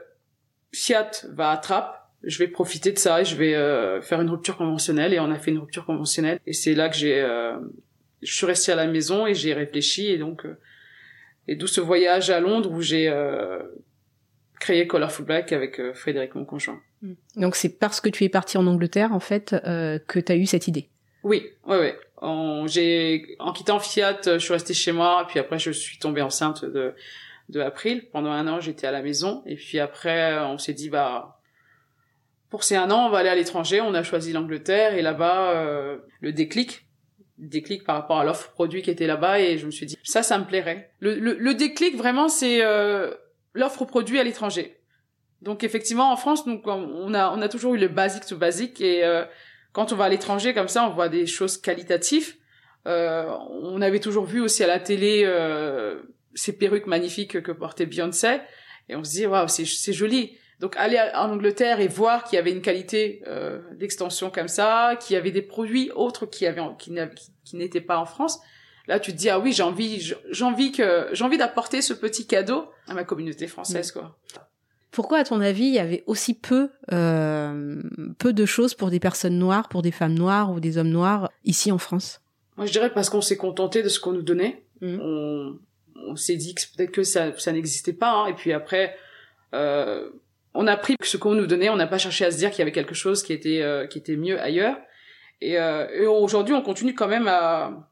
Fiat 0.73 1.11
va 1.31 1.53
à 1.53 1.57
Trappes 1.57 2.06
je 2.23 2.39
vais 2.39 2.49
profiter 2.49 2.93
de 2.93 2.99
ça 2.99 3.21
et 3.21 3.25
je 3.25 3.37
vais 3.37 3.55
euh, 3.55 4.01
faire 4.01 4.21
une 4.21 4.31
rupture 4.31 4.57
conventionnelle 4.57 5.15
et 5.15 5.21
on 5.21 5.31
a 5.31 5.39
fait 5.39 5.51
une 5.51 5.59
rupture 5.59 5.85
conventionnelle 5.85 6.41
et 6.47 6.53
c'est 6.53 6.75
là 6.75 6.89
que 6.89 6.97
j'ai 6.97 7.21
euh, 7.21 7.57
je 8.23 8.35
suis 8.35 8.47
restée 8.47 8.73
à 8.73 8.77
la 8.77 8.87
maison 8.87 9.27
et 9.27 9.35
j'ai 9.35 9.55
réfléchi 9.55 10.07
et 10.07 10.19
donc 10.19 10.45
euh, 10.45 10.59
et 11.49 11.55
d'où 11.55 11.67
ce 11.67 11.81
voyage 11.81 12.31
à 12.31 12.41
Londres 12.41 12.73
où 12.73 12.83
j'ai 12.83 13.13
créé 14.59 14.89
Colorful 14.89 15.25
Black 15.25 15.53
avec 15.53 15.81
Frédéric 15.95 16.35
mon 16.35 16.45
conjoint. 16.45 16.81
Hmm. 17.03 17.13
Donc 17.37 17.55
c'est 17.55 17.79
parce 17.79 18.01
que 18.01 18.09
tu 18.09 18.25
es 18.25 18.29
partie 18.29 18.59
en 18.59 18.67
Angleterre 18.67 19.13
en 19.13 19.21
fait 19.21 19.51
que 19.51 20.19
tu 20.19 20.33
as 20.33 20.35
eu 20.35 20.47
cette 20.47 20.67
idée. 20.67 20.89
Oui, 21.23 21.47
ouais 21.65 21.79
ouais. 21.79 21.99
En, 22.17 22.67
j'ai 22.67 23.37
en 23.39 23.53
quittant 23.53 23.79
Fiat, 23.79 24.23
je 24.25 24.39
suis 24.39 24.53
restée 24.53 24.75
chez 24.75 24.91
moi 24.91 25.25
puis 25.29 25.39
après 25.39 25.61
je 25.61 25.71
suis 25.71 25.99
tombée 25.99 26.23
enceinte 26.23 26.65
de 26.65 26.95
de 27.49 27.61
April. 27.61 28.09
Pendant 28.11 28.33
un 28.33 28.49
an, 28.49 28.61
j'étais 28.61 28.89
à 28.89 28.91
la 28.91 29.03
maison 29.03 29.45
et 29.47 29.55
puis 29.55 29.79
après 29.79 30.37
on 30.41 30.59
s'est 30.59 30.73
dit 30.73 30.91
bah 30.91 31.36
pour 32.51 32.65
ces 32.65 32.77
un 32.77 32.91
an, 32.91 33.07
on 33.07 33.11
va 33.11 33.19
aller 33.19 33.29
à 33.29 33.35
l'étranger. 33.35 33.81
On 33.81 33.95
a 33.95 34.03
choisi 34.03 34.33
l'Angleterre 34.33 34.95
et 34.95 35.03
là-bas, 35.03 35.51
euh, 35.51 35.99
le 36.21 36.33
déclic, 36.33 36.87
le 37.39 37.49
déclic 37.49 37.85
par 37.85 37.97
rapport 37.97 38.19
à 38.19 38.25
l'offre 38.25 38.53
produit 38.53 38.83
qui 38.83 38.91
était 38.91 39.07
là-bas 39.07 39.41
et 39.41 39.59
je 39.59 39.67
me 39.67 39.71
suis 39.71 39.87
dit 39.87 39.97
ça, 40.05 40.23
ça 40.23 40.39
me 40.39 40.45
plairait. 40.45 40.93
Le, 41.01 41.15
le, 41.15 41.55
déclic 41.55 41.97
vraiment, 41.97 42.29
c'est 42.29 42.65
euh, 42.65 43.15
l'offre 43.53 43.85
produit 43.85 44.21
à 44.21 44.25
l'étranger. 44.25 44.79
Donc 45.43 45.65
effectivement, 45.65 46.13
en 46.13 46.17
France, 46.17 46.47
donc 46.47 46.67
on 46.67 47.13
a 47.15 47.31
on 47.31 47.43
a 47.43 47.49
toujours 47.49 47.75
eu 47.75 47.79
le 47.79 47.89
basique 47.89 48.27
to 48.27 48.37
basique 48.37 48.81
et 48.81 49.05
euh, 49.05 49.25
quand 49.73 49.93
on 49.93 49.97
va 49.97 50.05
à 50.05 50.09
l'étranger 50.09 50.55
comme 50.55 50.69
ça, 50.69 50.89
on 50.89 50.91
voit 50.91 51.09
des 51.09 51.27
choses 51.27 51.59
qualitatives. 51.59 52.37
on 52.87 53.83
avait 53.83 54.01
toujours 54.01 54.25
vu 54.25 54.41
aussi 54.41 54.65
à 54.65 54.67
la 54.67 54.79
télé 54.79 55.27
ces 56.35 56.57
perruques 56.57 56.87
magnifiques 56.87 57.43
que 57.43 57.53
portait 57.53 57.87
Beyoncé 57.87 58.39
et 58.89 58.97
on 58.97 59.05
se 59.05 59.11
dit 59.11 59.27
waouh, 59.27 59.49
c'est 59.49 59.93
joli 59.93 60.39
Donc 60.61 60.75
aller 60.77 60.99
en 61.15 61.31
Angleterre 61.31 61.81
et 61.81 61.89
voir 61.89 62.25
qu'il 62.25 62.37
y 62.37 62.39
avait 62.39 62.53
une 62.53 62.63
qualité 62.63 63.23
euh, 63.27 63.61
d'extension 63.75 64.31
comme 64.31 64.49
ça, 64.49 64.97
qu'il 65.01 65.15
y 65.15 65.17
avait 65.17 65.31
des 65.31 65.43
produits 65.43 65.91
autres 65.95 66.25
qui 66.25 66.47
avaient 66.47 66.63
qui, 66.79 66.95
qui 67.45 67.57
n'étaient 67.57 67.81
pas 67.81 67.99
en 67.99 68.07
France. 68.07 68.41
Là, 68.87 69.01
tu 69.01 69.13
te 69.13 69.17
dis 69.17 69.29
ah 69.29 69.39
oui, 69.39 69.53
j'ai 69.53 69.63
envie, 69.65 70.15
j'ai 70.31 70.45
envie 70.45 70.73
que 70.73 71.09
j'ai 71.13 71.25
envie 71.25 71.39
d'apporter 71.39 71.83
ce 71.83 71.93
petit 71.93 72.27
cadeau 72.27 72.67
à 72.89 72.95
ma 72.95 73.05
communauté 73.05 73.49
française, 73.49 73.93
quoi. 73.93 74.17
Pourquoi, 74.93 75.19
à 75.19 75.25
ton 75.25 75.43
avis, 75.43 75.65
il 75.65 75.75
y 75.75 75.79
avait 75.79 76.05
aussi 76.07 76.33
peu 76.33 76.71
euh, 76.91 77.83
peu 78.17 78.33
de 78.33 78.47
choses 78.47 78.73
pour 78.73 78.89
des 78.89 79.01
personnes 79.01 79.39
noires, 79.39 79.69
pour 79.69 79.83
des 79.83 79.91
femmes 79.91 80.15
noires 80.15 80.53
ou 80.53 80.61
des 80.61 80.79
hommes 80.79 80.89
noirs 80.89 81.31
ici 81.45 81.71
en 81.71 81.77
France? 81.77 82.23
Moi, 82.57 82.65
je 82.65 82.73
dirais 82.73 82.91
parce 82.91 83.11
qu'on 83.11 83.21
s'est 83.21 83.37
contenté 83.37 83.83
de 83.83 83.91
ce 83.91 84.01
qu'on 84.01 84.13
nous 84.13 84.23
donnait. 84.23 84.65
Mmh. 84.81 84.99
On, 85.03 85.59
on 85.97 86.17
s'est 86.17 86.37
dit 86.37 86.55
que 86.55 86.63
peut-être 86.75 86.93
que 86.93 87.03
ça, 87.03 87.37
ça 87.39 87.53
n'existait 87.53 87.93
pas. 87.93 88.11
Hein. 88.11 88.27
Et 88.29 88.35
puis 88.35 88.55
après, 88.55 88.97
euh, 89.53 90.09
on 90.57 90.67
a 90.67 90.77
pris 90.77 90.97
ce 91.03 91.17
qu'on 91.17 91.35
nous 91.35 91.47
donnait. 91.47 91.69
On 91.69 91.77
n'a 91.77 91.87
pas 91.87 91.99
cherché 91.99 92.25
à 92.25 92.31
se 92.31 92.39
dire 92.39 92.51
qu'il 92.51 92.61
y 92.61 92.63
avait 92.63 92.73
quelque 92.73 92.95
chose 92.95 93.23
qui 93.23 93.33
était 93.33 93.63
euh, 93.63 93.87
qui 93.87 93.99
était 93.99 94.17
mieux 94.17 94.41
ailleurs. 94.41 94.77
Et, 95.41 95.59
euh, 95.59 95.87
et 95.91 96.07
aujourd'hui, 96.07 96.55
on 96.55 96.63
continue 96.63 96.95
quand 96.95 97.09
même 97.09 97.29
à, 97.29 97.91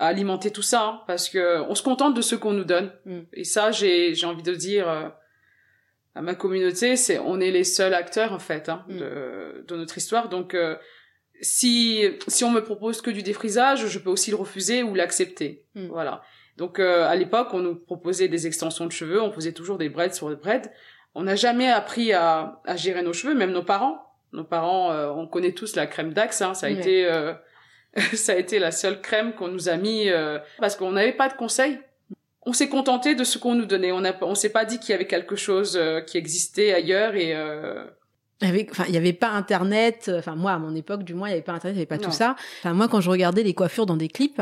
à 0.00 0.06
alimenter 0.06 0.50
tout 0.50 0.62
ça 0.62 0.82
hein, 0.82 1.00
parce 1.06 1.28
que 1.28 1.60
on 1.68 1.74
se 1.74 1.82
contente 1.82 2.14
de 2.14 2.22
ce 2.22 2.34
qu'on 2.34 2.52
nous 2.52 2.64
donne. 2.64 2.92
Mm. 3.04 3.20
Et 3.34 3.44
ça, 3.44 3.70
j'ai 3.70 4.14
j'ai 4.14 4.26
envie 4.26 4.42
de 4.42 4.54
dire 4.54 4.88
euh, 4.88 5.08
à 6.14 6.22
ma 6.22 6.34
communauté, 6.34 6.96
c'est 6.96 7.18
on 7.18 7.38
est 7.38 7.50
les 7.50 7.64
seuls 7.64 7.94
acteurs 7.94 8.32
en 8.32 8.38
fait 8.38 8.68
hein, 8.68 8.84
mm. 8.88 8.96
de, 8.98 9.64
de 9.68 9.76
notre 9.76 9.98
histoire. 9.98 10.28
Donc 10.28 10.54
euh, 10.54 10.76
si 11.42 12.04
si 12.26 12.44
on 12.44 12.50
me 12.50 12.60
propose 12.60 13.02
que 13.02 13.10
du 13.10 13.22
défrisage, 13.22 13.86
je 13.86 13.98
peux 13.98 14.10
aussi 14.10 14.30
le 14.30 14.36
refuser 14.36 14.82
ou 14.82 14.94
l'accepter. 14.94 15.64
Mm. 15.74 15.88
Voilà. 15.88 16.22
Donc 16.56 16.78
euh, 16.78 17.06
à 17.06 17.14
l'époque, 17.14 17.48
on 17.52 17.60
nous 17.60 17.76
proposait 17.76 18.28
des 18.28 18.46
extensions 18.46 18.86
de 18.86 18.92
cheveux, 18.92 19.22
on 19.22 19.32
faisait 19.32 19.52
toujours 19.52 19.78
des 19.78 19.88
braids 19.88 20.12
sur 20.12 20.28
des 20.28 20.36
braids. 20.36 20.70
On 21.14 21.22
n'a 21.22 21.36
jamais 21.36 21.68
appris 21.68 22.12
à, 22.12 22.60
à, 22.64 22.76
gérer 22.76 23.02
nos 23.02 23.12
cheveux, 23.12 23.34
même 23.34 23.52
nos 23.52 23.62
parents. 23.62 24.02
Nos 24.32 24.44
parents, 24.44 24.92
euh, 24.92 25.10
on 25.10 25.26
connaît 25.26 25.52
tous 25.52 25.74
la 25.74 25.86
crème 25.86 26.12
d'Axe, 26.12 26.40
hein, 26.40 26.54
ça 26.54 26.66
a 26.66 26.70
été 26.70 27.04
euh, 27.04 27.32
ça 28.14 28.32
a 28.32 28.36
été 28.36 28.60
la 28.60 28.70
seule 28.70 29.00
crème 29.00 29.34
qu'on 29.34 29.48
nous 29.48 29.68
a 29.68 29.76
mis 29.76 30.08
parce 30.60 30.76
qu'on 30.76 30.92
n'avait 30.92 31.12
pas 31.12 31.28
de 31.28 31.34
conseils. 31.34 31.80
On 32.42 32.52
s'est 32.52 32.68
contenté 32.68 33.14
de 33.14 33.24
ce 33.24 33.38
qu'on 33.38 33.54
nous 33.54 33.66
donnait. 33.66 33.92
On 33.92 34.04
a, 34.04 34.12
on 34.22 34.36
s'est 34.36 34.52
pas 34.52 34.64
dit 34.64 34.78
qu'il 34.78 34.90
y 34.90 34.94
avait 34.94 35.08
quelque 35.08 35.34
chose 35.34 35.78
qui 36.06 36.16
existait 36.16 36.72
ailleurs 36.72 37.16
et 37.16 37.34
enfin, 38.42 38.84
il 38.88 38.94
y 38.94 38.96
avait 38.96 39.12
pas 39.12 39.30
Internet. 39.30 40.10
Enfin, 40.16 40.36
moi, 40.36 40.52
à 40.52 40.58
mon 40.58 40.74
époque, 40.74 41.02
du 41.02 41.14
moins, 41.14 41.28
il 41.28 41.32
y 41.32 41.34
avait 41.34 41.42
pas 41.42 41.52
Internet, 41.52 41.74
il 41.76 41.78
y 41.78 41.82
avait 41.82 41.86
pas 41.86 41.98
tout 41.98 42.12
ça. 42.12 42.36
Enfin, 42.60 42.72
moi, 42.72 42.88
quand 42.88 43.00
je 43.00 43.10
regardais 43.10 43.42
les 43.42 43.54
coiffures 43.54 43.86
dans 43.86 43.96
des 43.96 44.08
clips, 44.08 44.40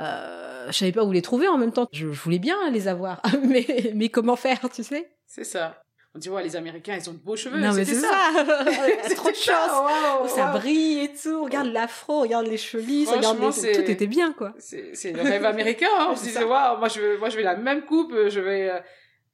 euh, 0.00 0.66
je 0.68 0.72
savais 0.72 0.92
pas 0.92 1.04
où 1.04 1.12
les 1.12 1.22
trouver 1.22 1.48
en 1.48 1.58
même 1.58 1.72
temps. 1.72 1.88
Je, 1.92 2.06
voulais 2.06 2.38
bien 2.38 2.56
les 2.70 2.88
avoir, 2.88 3.22
mais 3.48 3.92
mais 3.94 4.08
comment 4.08 4.36
faire, 4.36 4.60
tu 4.72 4.82
sais? 4.82 5.10
C'est 5.26 5.44
ça. 5.44 5.83
On 6.16 6.20
dit 6.20 6.30
ouais 6.30 6.44
les 6.44 6.54
Américains 6.54 6.96
ils 6.96 7.10
ont 7.10 7.12
de 7.12 7.18
beaux 7.18 7.34
cheveux. 7.34 7.58
Non 7.58 7.72
mais 7.72 7.84
c'est 7.84 7.94
ça. 7.94 8.30
c'est 9.02 9.14
trop 9.16 9.30
de 9.30 9.36
chance. 9.36 10.30
ça 10.30 10.52
brille 10.52 11.00
et 11.00 11.12
tout. 11.12 11.44
Regarde 11.44 11.68
l'afro, 11.68 12.20
regarde 12.20 12.46
les 12.46 12.56
cheveux 12.56 12.84
lisses, 12.84 13.10
regarde 13.10 13.38
les... 13.40 13.72
tout 13.72 13.90
était 13.90 14.06
bien 14.06 14.32
quoi. 14.32 14.54
C'est 14.58 15.12
le 15.12 15.22
rêve 15.22 15.44
américain. 15.44 15.88
Hein. 15.98 16.08
On 16.12 16.16
se 16.16 16.24
disait 16.24 16.44
waouh 16.44 16.78
moi 16.78 16.88
je 16.88 17.00
veux 17.00 17.18
moi 17.18 17.30
je 17.30 17.36
vais 17.36 17.42
la 17.42 17.56
même 17.56 17.84
coupe, 17.84 18.14
je 18.28 18.40
vais 18.40 18.70
euh, 18.70 18.78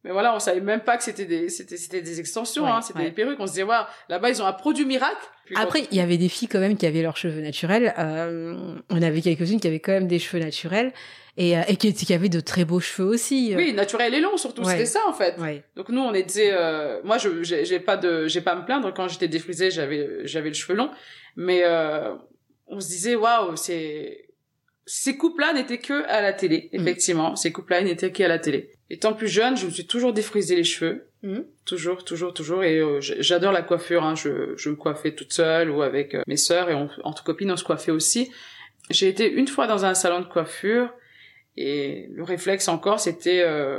mais 0.04 0.12
voilà, 0.12 0.34
on 0.34 0.38
savait 0.38 0.60
même 0.60 0.80
pas 0.80 0.96
que 0.96 1.04
c'était 1.04 1.26
des, 1.26 1.50
c'était, 1.50 1.76
c'était 1.76 2.00
des 2.00 2.20
extensions, 2.20 2.66
hein, 2.66 2.80
c'était 2.80 3.04
des 3.04 3.10
perruques. 3.10 3.38
On 3.38 3.46
se 3.46 3.52
disait, 3.52 3.64
waouh, 3.64 3.84
là-bas, 4.08 4.30
ils 4.30 4.40
ont 4.40 4.46
un 4.46 4.52
produit 4.54 4.86
miracle. 4.86 5.20
Après, 5.54 5.86
il 5.90 5.96
y 5.96 6.00
avait 6.00 6.16
des 6.16 6.28
filles 6.28 6.48
quand 6.48 6.60
même 6.60 6.76
qui 6.76 6.86
avaient 6.86 7.02
leurs 7.02 7.18
cheveux 7.18 7.42
naturels. 7.42 7.92
Euh, 7.98 8.78
on 8.88 9.02
avait 9.02 9.20
quelques-unes 9.20 9.60
qui 9.60 9.68
avaient 9.68 9.80
quand 9.80 9.92
même 9.92 10.06
des 10.06 10.18
cheveux 10.18 10.42
naturels 10.42 10.92
et, 11.36 11.58
euh, 11.58 11.62
et 11.68 11.76
qui, 11.76 11.92
qui 11.92 12.14
avaient 12.14 12.28
de 12.30 12.40
très 12.40 12.64
beaux 12.64 12.80
cheveux 12.80 13.08
aussi. 13.08 13.52
Oui, 13.54 13.74
naturels 13.74 14.14
et 14.14 14.20
longs 14.20 14.38
surtout. 14.38 14.64
C'était 14.64 14.86
ça 14.86 15.00
en 15.06 15.12
fait. 15.12 15.36
Donc 15.76 15.90
nous, 15.90 16.00
on 16.00 16.14
était, 16.14 16.50
euh, 16.52 17.00
moi, 17.04 17.18
je, 17.18 17.42
j'ai, 17.42 17.80
pas 17.80 17.98
de, 17.98 18.26
j'ai 18.26 18.40
pas 18.40 18.52
à 18.52 18.56
me 18.56 18.64
plaindre. 18.64 18.94
Quand 18.94 19.08
j'étais 19.08 19.28
défrisée, 19.28 19.70
j'avais, 19.70 20.26
j'avais 20.26 20.48
le 20.48 20.54
cheveu 20.54 20.74
long, 20.74 20.90
mais 21.36 21.60
euh, 21.64 22.14
on 22.68 22.80
se 22.80 22.88
disait, 22.88 23.16
waouh, 23.16 23.56
c'est 23.56 24.29
ces 24.92 25.16
coupes-là 25.16 25.52
n'étaient 25.52 25.78
que 25.78 26.04
à 26.08 26.20
la 26.20 26.32
télé, 26.32 26.68
mm. 26.72 26.80
effectivement. 26.80 27.36
Ces 27.36 27.52
coupes-là 27.52 27.80
n'étaient 27.82 28.10
qu'à 28.10 28.26
la 28.26 28.40
télé. 28.40 28.72
Étant 28.90 29.12
plus 29.12 29.28
jeune, 29.28 29.56
je 29.56 29.66
me 29.66 29.70
suis 29.70 29.86
toujours 29.86 30.12
défrisé 30.12 30.56
les 30.56 30.64
cheveux. 30.64 31.06
Mm. 31.22 31.42
Toujours, 31.64 32.04
toujours, 32.04 32.34
toujours. 32.34 32.64
Et 32.64 32.78
euh, 32.80 32.98
j'adore 33.00 33.52
la 33.52 33.62
coiffure. 33.62 34.02
Hein. 34.02 34.16
Je, 34.16 34.56
je 34.56 34.68
me 34.68 34.74
coiffais 34.74 35.14
toute 35.14 35.32
seule 35.32 35.70
ou 35.70 35.82
avec 35.82 36.16
euh, 36.16 36.22
mes 36.26 36.36
sœurs. 36.36 36.70
Et 36.70 36.74
on, 36.74 36.90
entre 37.04 37.22
copines, 37.22 37.52
on 37.52 37.56
se 37.56 37.62
coiffait 37.62 37.92
aussi. 37.92 38.32
J'ai 38.90 39.06
été 39.06 39.30
une 39.30 39.46
fois 39.46 39.68
dans 39.68 39.84
un 39.84 39.94
salon 39.94 40.18
de 40.18 40.24
coiffure. 40.24 40.92
Et 41.56 42.08
le 42.12 42.24
réflexe 42.24 42.66
encore, 42.66 42.98
c'était 42.98 43.44
euh, 43.46 43.78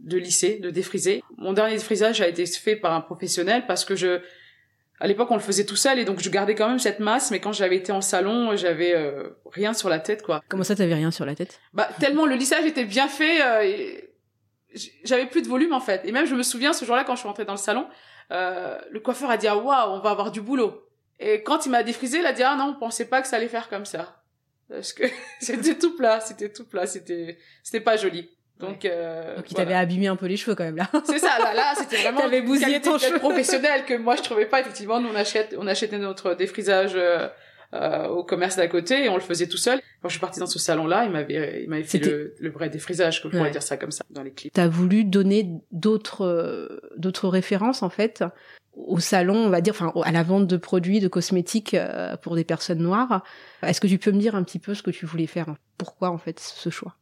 de 0.00 0.16
lisser, 0.16 0.60
de 0.60 0.70
défriser. 0.70 1.22
Mon 1.36 1.52
dernier 1.52 1.76
défrisage 1.76 2.22
a 2.22 2.28
été 2.28 2.46
fait 2.46 2.76
par 2.76 2.94
un 2.94 3.02
professionnel 3.02 3.64
parce 3.66 3.84
que 3.84 3.94
je 3.94 4.20
à 5.00 5.06
l'époque 5.06 5.30
on 5.30 5.34
le 5.34 5.40
faisait 5.40 5.66
tout 5.66 5.76
seul 5.76 5.98
et 5.98 6.04
donc 6.04 6.20
je 6.20 6.30
gardais 6.30 6.54
quand 6.54 6.68
même 6.68 6.78
cette 6.78 7.00
masse 7.00 7.30
mais 7.30 7.40
quand 7.40 7.52
j'avais 7.52 7.76
été 7.76 7.92
en 7.92 8.00
salon 8.00 8.56
j'avais 8.56 8.94
euh, 8.94 9.28
rien 9.50 9.74
sur 9.74 9.88
la 9.88 9.98
tête 9.98 10.22
quoi. 10.22 10.42
Comment 10.48 10.64
ça 10.64 10.74
t'avais 10.74 10.94
rien 10.94 11.10
sur 11.10 11.26
la 11.26 11.34
tête? 11.34 11.60
Bah 11.72 11.88
tellement 12.00 12.26
le 12.26 12.34
lissage 12.34 12.64
était 12.64 12.84
bien 12.84 13.08
fait 13.08 13.42
euh, 13.42 14.00
j'avais 15.04 15.26
plus 15.26 15.42
de 15.42 15.48
volume 15.48 15.72
en 15.72 15.80
fait. 15.80 16.02
Et 16.04 16.12
même 16.12 16.26
je 16.26 16.34
me 16.34 16.42
souviens 16.42 16.72
ce 16.72 16.84
jour-là 16.84 17.04
quand 17.04 17.14
je 17.14 17.20
suis 17.20 17.28
rentrée 17.28 17.44
dans 17.44 17.54
le 17.54 17.58
salon 17.58 17.86
euh, 18.32 18.78
le 18.90 19.00
coiffeur 19.00 19.30
a 19.30 19.36
dit 19.36 19.48
ah 19.48 19.56
waouh 19.56 19.92
on 19.92 20.00
va 20.00 20.10
avoir 20.10 20.30
du 20.30 20.40
boulot. 20.40 20.82
Et 21.18 21.42
quand 21.42 21.66
il 21.66 21.70
m'a 21.70 21.82
défrisé 21.82 22.18
il 22.18 22.26
a 22.26 22.32
dit 22.32 22.42
ah 22.42 22.56
non 22.56 22.74
on 22.76 22.78
pensait 22.78 23.06
pas 23.08 23.22
que 23.22 23.28
ça 23.28 23.36
allait 23.36 23.48
faire 23.48 23.68
comme 23.68 23.84
ça. 23.84 24.22
Parce 24.68 24.92
que 24.92 25.04
c'était 25.40 25.76
tout 25.76 25.94
plat 25.96 26.20
c'était 26.20 26.50
tout 26.50 26.64
plat 26.64 26.86
c'était 26.86 27.38
c'était 27.62 27.80
pas 27.80 27.96
joli 27.96 28.30
donc, 28.58 28.84
euh, 28.84 29.36
Donc 29.36 29.50
il 29.50 29.54
t'avait 29.54 29.74
abîmé 29.74 30.06
un 30.06 30.16
peu 30.16 30.26
les 30.26 30.36
cheveux 30.36 30.54
quand 30.54 30.64
même 30.64 30.76
là. 30.76 30.88
C'est 31.04 31.18
ça, 31.18 31.38
là, 31.38 31.52
là, 31.54 31.74
c'était 31.76 31.96
vraiment. 31.96 32.20
T'avais 32.20 32.42
bousillé 32.42 32.80
ton 32.80 32.98
cheveu 32.98 33.18
professionnel 33.18 33.84
que 33.84 33.94
moi 33.94 34.16
je 34.16 34.22
trouvais 34.22 34.46
pas. 34.46 34.60
Effectivement, 34.60 35.00
nous 35.00 35.10
on 35.10 35.14
achète, 35.14 35.54
on 35.58 35.66
achetait 35.66 35.98
notre 35.98 36.34
défrisage 36.34 36.92
euh, 36.94 37.28
euh, 37.74 38.06
au 38.08 38.24
commerce 38.24 38.56
d'à 38.56 38.68
côté 38.68 39.04
et 39.04 39.08
on 39.08 39.16
le 39.16 39.20
faisait 39.20 39.48
tout 39.48 39.58
seul. 39.58 39.80
Quand 40.00 40.08
je 40.08 40.14
suis 40.14 40.20
partie 40.20 40.40
dans 40.40 40.46
ce 40.46 40.58
salon-là, 40.58 41.04
il 41.04 41.10
m'avait, 41.10 41.64
il 41.64 41.68
m'avait 41.68 41.82
fait 41.82 41.98
le, 41.98 42.34
le, 42.38 42.50
vrai 42.50 42.70
défrisage, 42.70 43.22
que 43.22 43.28
je 43.28 43.36
pourrais 43.36 43.50
dire 43.50 43.62
ça 43.62 43.76
comme 43.76 43.90
ça 43.90 44.04
dans 44.10 44.22
les 44.22 44.32
clips. 44.32 44.52
T'as 44.52 44.68
voulu 44.68 45.04
donner 45.04 45.50
d'autres, 45.72 46.24
euh, 46.24 46.80
d'autres 46.96 47.28
références 47.28 47.82
en 47.82 47.90
fait 47.90 48.24
au 48.76 49.00
salon, 49.00 49.36
on 49.36 49.48
va 49.48 49.60
dire, 49.60 49.74
enfin, 49.74 49.92
à 50.04 50.12
la 50.12 50.22
vente 50.22 50.46
de 50.46 50.56
produits, 50.56 51.00
de 51.00 51.08
cosmétiques 51.08 51.74
euh, 51.74 52.16
pour 52.16 52.36
des 52.36 52.44
personnes 52.44 52.78
noires. 52.78 53.24
Est-ce 53.62 53.80
que 53.80 53.86
tu 53.86 53.98
peux 53.98 54.12
me 54.12 54.18
dire 54.18 54.34
un 54.34 54.44
petit 54.44 54.58
peu 54.58 54.74
ce 54.74 54.82
que 54.82 54.90
tu 54.90 55.06
voulais 55.06 55.26
faire? 55.26 55.54
Pourquoi 55.78 56.10
en 56.10 56.18
fait 56.18 56.38
ce 56.38 56.70
choix? 56.70 56.96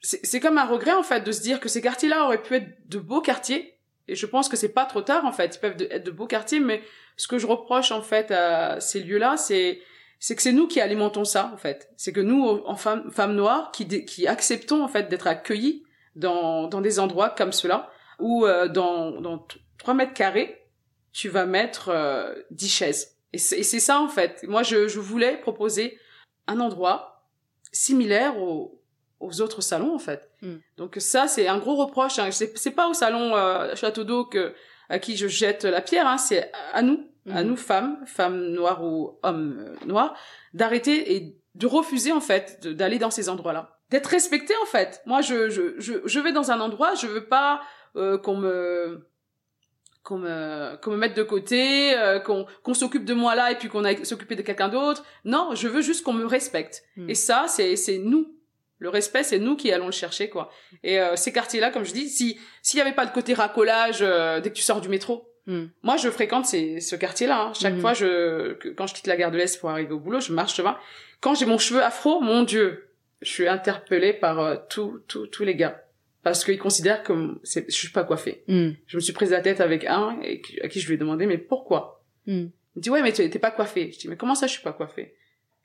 C'est 0.00 0.40
comme 0.40 0.58
un 0.58 0.66
regret 0.66 0.92
en 0.92 1.02
fait 1.02 1.22
de 1.22 1.32
se 1.32 1.40
dire 1.40 1.60
que 1.60 1.68
ces 1.68 1.80
quartiers-là 1.80 2.24
auraient 2.24 2.42
pu 2.42 2.54
être 2.54 2.88
de 2.88 2.98
beaux 2.98 3.20
quartiers. 3.20 3.74
Et 4.06 4.14
je 4.14 4.26
pense 4.26 4.48
que 4.48 4.56
c'est 4.56 4.72
pas 4.72 4.86
trop 4.86 5.02
tard 5.02 5.24
en 5.24 5.32
fait. 5.32 5.56
Ils 5.56 5.60
peuvent 5.60 5.76
être 5.90 6.04
de 6.04 6.10
beaux 6.10 6.26
quartiers 6.26 6.60
mais 6.60 6.82
ce 7.16 7.28
que 7.28 7.38
je 7.38 7.46
reproche 7.46 7.90
en 7.90 8.02
fait 8.02 8.30
à 8.30 8.80
ces 8.80 9.00
lieux-là 9.00 9.36
c'est 9.36 9.80
c'est 10.20 10.34
que 10.34 10.42
c'est 10.42 10.52
nous 10.52 10.66
qui 10.66 10.80
alimentons 10.80 11.24
ça 11.24 11.50
en 11.52 11.56
fait. 11.56 11.90
C'est 11.96 12.12
que 12.12 12.20
nous 12.20 12.44
en 12.44 12.76
femmes 12.76 13.34
noires 13.34 13.70
qui 13.72 13.86
qui 14.04 14.26
acceptons 14.26 14.82
en 14.82 14.88
fait 14.88 15.08
d'être 15.08 15.26
accueillis 15.26 15.84
dans 16.16 16.68
dans 16.68 16.80
des 16.80 17.00
endroits 17.00 17.30
comme 17.30 17.52
cela 17.52 17.90
où 18.18 18.46
euh, 18.46 18.68
dans 18.68 19.20
dans 19.20 19.46
3 19.78 19.94
mètres 19.94 20.14
carrés 20.14 20.64
tu 21.12 21.28
vas 21.28 21.46
mettre 21.46 21.88
euh, 21.88 22.34
10 22.52 22.68
chaises. 22.68 23.16
Et 23.32 23.38
c'est 23.38 23.62
ça 23.62 24.00
en 24.00 24.08
fait. 24.08 24.44
Moi 24.48 24.62
je 24.62 24.88
je 24.88 25.00
voulais 25.00 25.36
proposer 25.38 25.98
un 26.46 26.60
endroit 26.60 27.26
similaire 27.72 28.38
au 28.38 28.77
aux 29.20 29.40
autres 29.40 29.60
salons 29.60 29.94
en 29.94 29.98
fait. 29.98 30.30
Hmm. 30.42 30.56
Donc 30.76 30.96
ça 30.98 31.28
c'est 31.28 31.48
un 31.48 31.58
gros 31.58 31.76
reproche. 31.76 32.18
Hein. 32.18 32.30
C'est 32.30 32.70
pas 32.70 32.88
au 32.88 32.94
salon 32.94 33.34
euh, 33.36 33.74
Château 33.74 34.04
d'eau 34.04 34.24
que 34.24 34.54
à 34.88 34.98
qui 34.98 35.16
je 35.16 35.28
jette 35.28 35.64
la 35.64 35.80
pierre. 35.80 36.06
Hein. 36.06 36.18
C'est 36.18 36.50
à 36.72 36.82
nous, 36.82 37.06
à 37.30 37.42
hmm. 37.42 37.46
nous 37.46 37.56
femmes, 37.56 37.98
femmes 38.06 38.48
noires 38.50 38.84
ou 38.84 39.18
hommes 39.22 39.58
euh, 39.58 39.86
noirs, 39.86 40.14
d'arrêter 40.54 41.16
et 41.16 41.36
de 41.54 41.66
refuser 41.66 42.12
en 42.12 42.20
fait 42.20 42.66
d'aller 42.66 42.98
dans 42.98 43.10
ces 43.10 43.28
endroits-là, 43.28 43.78
d'être 43.90 44.06
respecté 44.06 44.54
en 44.62 44.66
fait. 44.66 45.02
Moi 45.06 45.20
je, 45.20 45.48
je 45.50 45.74
je 45.78 45.94
je 46.04 46.20
vais 46.20 46.32
dans 46.32 46.50
un 46.50 46.60
endroit, 46.60 46.94
je 46.94 47.06
veux 47.06 47.26
pas 47.26 47.60
euh, 47.96 48.18
qu'on 48.18 48.36
me 48.36 49.08
qu'on 50.04 50.18
me 50.18 50.76
qu'on 50.80 50.92
me 50.92 50.96
mette 50.96 51.16
de 51.16 51.22
côté, 51.22 51.98
euh, 51.98 52.20
qu'on 52.20 52.46
qu'on 52.62 52.74
s'occupe 52.74 53.04
de 53.04 53.14
moi 53.14 53.34
là 53.34 53.50
et 53.50 53.56
puis 53.56 53.68
qu'on 53.68 53.84
aille 53.84 54.06
s'occuper 54.06 54.36
de 54.36 54.42
quelqu'un 54.42 54.68
d'autre. 54.68 55.04
Non, 55.24 55.50
je 55.54 55.68
veux 55.68 55.82
juste 55.82 56.04
qu'on 56.04 56.12
me 56.12 56.24
respecte. 56.24 56.84
Hmm. 56.96 57.10
Et 57.10 57.14
ça 57.14 57.46
c'est 57.48 57.76
c'est 57.76 57.98
nous 57.98 58.37
le 58.78 58.88
respect, 58.88 59.22
c'est 59.22 59.38
nous 59.38 59.56
qui 59.56 59.72
allons 59.72 59.86
le 59.86 59.92
chercher, 59.92 60.28
quoi. 60.28 60.50
Et 60.84 61.00
euh, 61.00 61.16
ces 61.16 61.32
quartiers-là, 61.32 61.70
comme 61.70 61.84
je 61.84 61.92
dis, 61.92 62.08
si 62.08 62.38
s'il 62.62 62.78
y 62.78 62.80
avait 62.80 62.92
pas 62.92 63.06
de 63.06 63.12
côté 63.12 63.34
racolage 63.34 63.98
euh, 64.02 64.40
dès 64.40 64.50
que 64.50 64.54
tu 64.54 64.62
sors 64.62 64.80
du 64.80 64.88
métro, 64.88 65.28
hmm. 65.46 65.66
moi 65.82 65.96
je 65.96 66.08
fréquente 66.10 66.46
ces, 66.46 66.80
ce 66.80 66.94
quartier-là. 66.94 67.42
Hein. 67.42 67.52
Chaque 67.54 67.74
hmm. 67.74 67.80
fois, 67.80 67.94
je 67.94 68.52
quand 68.74 68.86
je 68.86 68.94
quitte 68.94 69.08
la 69.08 69.16
gare 69.16 69.30
de 69.30 69.36
l'Est 69.36 69.58
pour 69.58 69.70
arriver 69.70 69.92
au 69.92 69.98
boulot, 69.98 70.20
je 70.20 70.32
marche 70.32 70.56
devant. 70.56 70.76
Quand 71.20 71.34
j'ai 71.34 71.46
mon 71.46 71.58
cheveu 71.58 71.82
afro, 71.82 72.20
mon 72.20 72.44
Dieu, 72.44 72.88
je 73.20 73.30
suis 73.30 73.48
interpellée 73.48 74.12
par 74.12 74.38
euh, 74.38 74.56
tous 74.70 75.00
tous 75.08 75.44
les 75.44 75.56
gars 75.56 75.82
parce 76.22 76.44
qu'ils 76.44 76.58
considèrent 76.58 77.02
que 77.02 77.40
je 77.44 77.62
suis 77.70 77.88
pas 77.88 78.04
coiffée. 78.04 78.44
Hmm. 78.46 78.70
Je 78.86 78.96
me 78.96 79.00
suis 79.00 79.12
prise 79.12 79.30
la 79.30 79.40
tête 79.40 79.60
avec 79.60 79.84
un 79.86 80.18
et 80.22 80.40
à 80.62 80.68
qui 80.68 80.80
je 80.80 80.86
lui 80.86 80.94
ai 80.94 80.98
demandé 80.98 81.26
mais 81.26 81.38
pourquoi? 81.38 82.04
Il 82.26 82.50
me 82.76 82.80
dit 82.80 82.90
ouais 82.90 83.02
mais 83.02 83.12
tu 83.12 83.28
t'es 83.28 83.38
pas 83.40 83.50
coiffée. 83.50 83.90
Je 83.92 83.98
dis 83.98 84.08
mais 84.08 84.16
comment 84.16 84.36
ça 84.36 84.46
je 84.46 84.52
suis 84.52 84.62
pas 84.62 84.72
coiffée? 84.72 85.16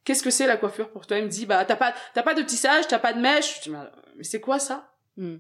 Qu'est-ce 0.04 0.24
que 0.24 0.30
c'est 0.30 0.48
la 0.48 0.58
coiffure 0.58 0.90
pour 0.90 1.08
toi? 1.08 1.18
Il 1.18 1.26
me 1.26 1.30
dit, 1.30 1.46
bah 1.46 1.64
t'as 1.66 1.76
pas, 1.76 1.94
t'as 2.14 2.24
pas 2.24 2.34
de 2.34 2.42
tissage, 2.42 2.88
t'as 2.88 3.00
pas 3.00 3.14
de 3.14 3.20
mèche. 3.20 3.58
Je 3.58 3.70
dis, 3.70 3.76
mais 4.16 4.24
c'est 4.24 4.42
quoi 4.42 4.60
ça? 4.60 4.92
Hmm. 5.18 5.38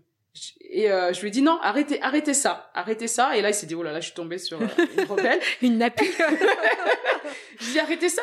Et 0.61 0.91
euh, 0.91 1.13
je 1.13 1.21
lui 1.21 1.27
ai 1.27 1.31
dit 1.31 1.43
non, 1.43 1.59
arrêtez, 1.61 2.01
arrêtez 2.01 2.33
ça, 2.33 2.71
arrêtez 2.73 3.07
ça. 3.07 3.37
Et 3.37 3.41
là, 3.41 3.49
il 3.49 3.53
s'est 3.53 3.67
dit 3.67 3.75
oh 3.75 3.83
là 3.83 3.91
là, 3.91 3.99
je 3.99 4.05
suis 4.05 4.15
tombée 4.15 4.39
sur 4.39 4.59
euh, 4.61 4.67
une 4.97 5.05
rebelle, 5.05 5.39
une 5.61 5.77
nappie. 5.77 6.05
je 7.59 7.65
lui 7.65 7.69
ai 7.69 7.73
dit 7.73 7.79
arrêtez 7.79 8.09
ça, 8.09 8.21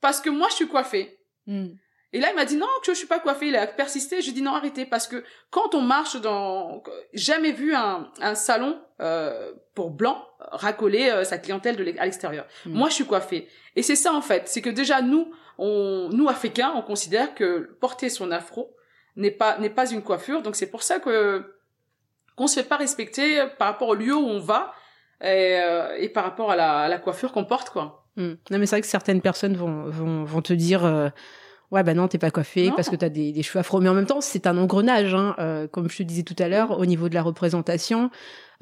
parce 0.00 0.20
que 0.20 0.30
moi, 0.30 0.48
je 0.50 0.56
suis 0.56 0.68
coiffée. 0.68 1.18
Hmm. 1.46 1.68
Et 2.14 2.20
là, 2.20 2.28
il 2.30 2.36
m'a 2.36 2.44
dit 2.44 2.56
non, 2.56 2.66
que 2.84 2.92
je 2.92 2.98
suis 2.98 3.06
pas 3.06 3.20
coiffée. 3.20 3.48
Il 3.48 3.56
a 3.56 3.66
persisté. 3.66 4.20
Je 4.20 4.26
lui 4.26 4.30
ai 4.30 4.34
dit 4.34 4.42
non, 4.42 4.54
arrêtez, 4.54 4.84
parce 4.84 5.06
que 5.06 5.24
quand 5.50 5.74
on 5.74 5.80
marche 5.80 6.20
dans, 6.20 6.82
jamais 7.14 7.52
vu 7.52 7.74
un, 7.74 8.10
un 8.20 8.34
salon 8.34 8.80
euh, 9.00 9.52
pour 9.74 9.90
blanc 9.90 10.22
racoler 10.38 11.10
euh, 11.10 11.24
sa 11.24 11.38
clientèle 11.38 11.76
de 11.76 11.98
à 11.98 12.04
l'extérieur. 12.04 12.46
Hmm. 12.66 12.72
Moi, 12.72 12.88
je 12.88 12.94
suis 12.94 13.06
coiffée. 13.06 13.48
Et 13.76 13.82
c'est 13.82 13.96
ça 13.96 14.12
en 14.12 14.20
fait, 14.20 14.48
c'est 14.48 14.60
que 14.60 14.70
déjà 14.70 15.00
nous, 15.00 15.32
on, 15.58 16.08
nous 16.12 16.28
africains, 16.28 16.72
on 16.74 16.82
considère 16.82 17.34
que 17.34 17.76
porter 17.80 18.08
son 18.08 18.30
afro 18.30 18.74
n'est 19.16 19.30
pas 19.30 19.58
n'est 19.58 19.70
pas 19.70 19.90
une 19.90 20.02
coiffure. 20.02 20.42
Donc 20.42 20.56
c'est 20.56 20.70
pour 20.70 20.82
ça 20.82 20.98
que 20.98 21.54
qu'on 22.36 22.46
se 22.46 22.60
fait 22.60 22.68
pas 22.68 22.76
respecter 22.76 23.44
par 23.58 23.68
rapport 23.68 23.88
au 23.88 23.94
lieu 23.94 24.14
où 24.14 24.26
on 24.26 24.40
va 24.40 24.72
et, 25.20 25.60
euh, 25.60 25.96
et 25.98 26.08
par 26.08 26.24
rapport 26.24 26.50
à 26.50 26.56
la, 26.56 26.80
à 26.80 26.88
la 26.88 26.98
coiffure 26.98 27.32
qu'on 27.32 27.44
porte 27.44 27.70
quoi. 27.70 28.06
Hmm. 28.16 28.34
Non 28.50 28.58
mais 28.58 28.66
c'est 28.66 28.76
vrai 28.76 28.80
que 28.82 28.86
certaines 28.86 29.20
personnes 29.20 29.56
vont 29.56 29.84
vont, 29.84 30.24
vont 30.24 30.42
te 30.42 30.52
dire 30.52 30.84
euh, 30.84 31.08
ouais 31.72 31.82
bah 31.82 31.94
non 31.94 32.06
t'es 32.06 32.18
pas 32.18 32.30
coiffé 32.30 32.70
parce 32.76 32.88
que 32.88 32.96
t'as 32.96 33.08
des, 33.08 33.32
des 33.32 33.42
cheveux 33.42 33.58
afro. 33.58 33.80
Mais 33.80 33.88
en 33.88 33.94
même 33.94 34.06
temps 34.06 34.20
c'est 34.20 34.46
un 34.46 34.56
engrenage 34.56 35.14
hein, 35.14 35.34
euh, 35.40 35.66
comme 35.66 35.90
je 35.90 35.98
te 35.98 36.02
disais 36.04 36.22
tout 36.22 36.36
à 36.38 36.48
l'heure 36.48 36.78
au 36.78 36.86
niveau 36.86 37.08
de 37.08 37.14
la 37.14 37.22
représentation 37.22 38.10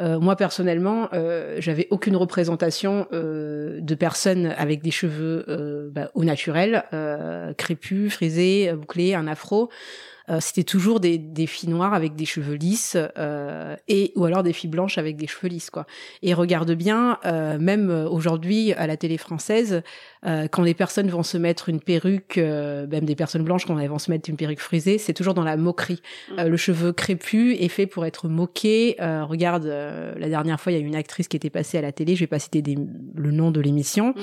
euh, 0.00 0.18
moi 0.18 0.36
personnellement, 0.36 1.08
euh, 1.12 1.56
j'avais 1.58 1.86
aucune 1.90 2.16
représentation 2.16 3.06
euh, 3.12 3.80
de 3.80 3.94
personnes 3.94 4.54
avec 4.56 4.82
des 4.82 4.90
cheveux 4.90 5.44
euh, 5.48 5.90
bah, 5.92 6.10
au 6.14 6.24
naturel, 6.24 6.84
crépus, 7.56 8.12
frisés, 8.12 8.72
bouclés, 8.72 9.14
un 9.14 9.26
afro. 9.26 9.68
Euh, 10.28 10.38
c'était 10.40 10.64
toujours 10.64 11.00
des, 11.00 11.18
des, 11.18 11.46
filles 11.46 11.70
noires 11.70 11.94
avec 11.94 12.14
des 12.14 12.24
cheveux 12.24 12.54
lisses 12.54 12.96
euh, 13.18 13.76
et 13.88 14.12
ou 14.16 14.24
alors 14.24 14.42
des 14.42 14.52
filles 14.52 14.70
blanches 14.70 14.98
avec 14.98 15.16
des 15.16 15.26
cheveux 15.26 15.48
lisses 15.48 15.70
quoi. 15.70 15.86
Et 16.22 16.34
regarde 16.34 16.72
bien, 16.72 17.18
euh, 17.24 17.58
même 17.58 17.90
aujourd'hui 17.90 18.72
à 18.74 18.86
la 18.86 18.96
télé 18.96 19.16
française, 19.16 19.82
quand 20.22 20.62
les 20.62 20.74
personnes 20.74 21.08
vont 21.08 21.22
se 21.22 21.38
mettre 21.38 21.70
une 21.70 21.80
perruque, 21.80 22.36
même 22.36 23.04
des 23.04 23.16
personnes 23.16 23.42
blanches 23.42 23.64
quand 23.64 23.78
elles 23.78 23.88
vont 23.88 23.98
se 23.98 24.10
mettre 24.10 24.28
une 24.28 24.36
perruque 24.36 24.60
frisée, 24.60 24.98
c'est 24.98 25.14
toujours 25.14 25.32
dans 25.32 25.44
la 25.44 25.56
moquerie. 25.56 26.02
Mm. 26.36 26.42
le 26.42 26.56
cheveu 26.56 26.92
crépus 26.92 27.56
est 27.58 27.68
fait 27.68 27.86
pour 27.86 28.04
être 28.04 28.28
moqué. 28.28 28.96
regarde, 29.00 29.64
la 29.64 30.28
dernière 30.28 30.60
fois 30.60 30.72
il 30.72 30.78
y 30.78 30.82
a 30.82 30.84
une 30.84 30.94
actrice 30.94 31.28
qui 31.28 31.36
était 31.36 31.50
passée 31.50 31.78
à 31.78 31.80
la 31.80 31.92
télé, 31.92 32.16
je 32.16 32.20
vais 32.20 32.26
pas 32.26 32.38
citer 32.38 32.62
le 32.62 33.30
nom 33.30 33.50
de 33.50 33.60
l'émission. 33.60 34.14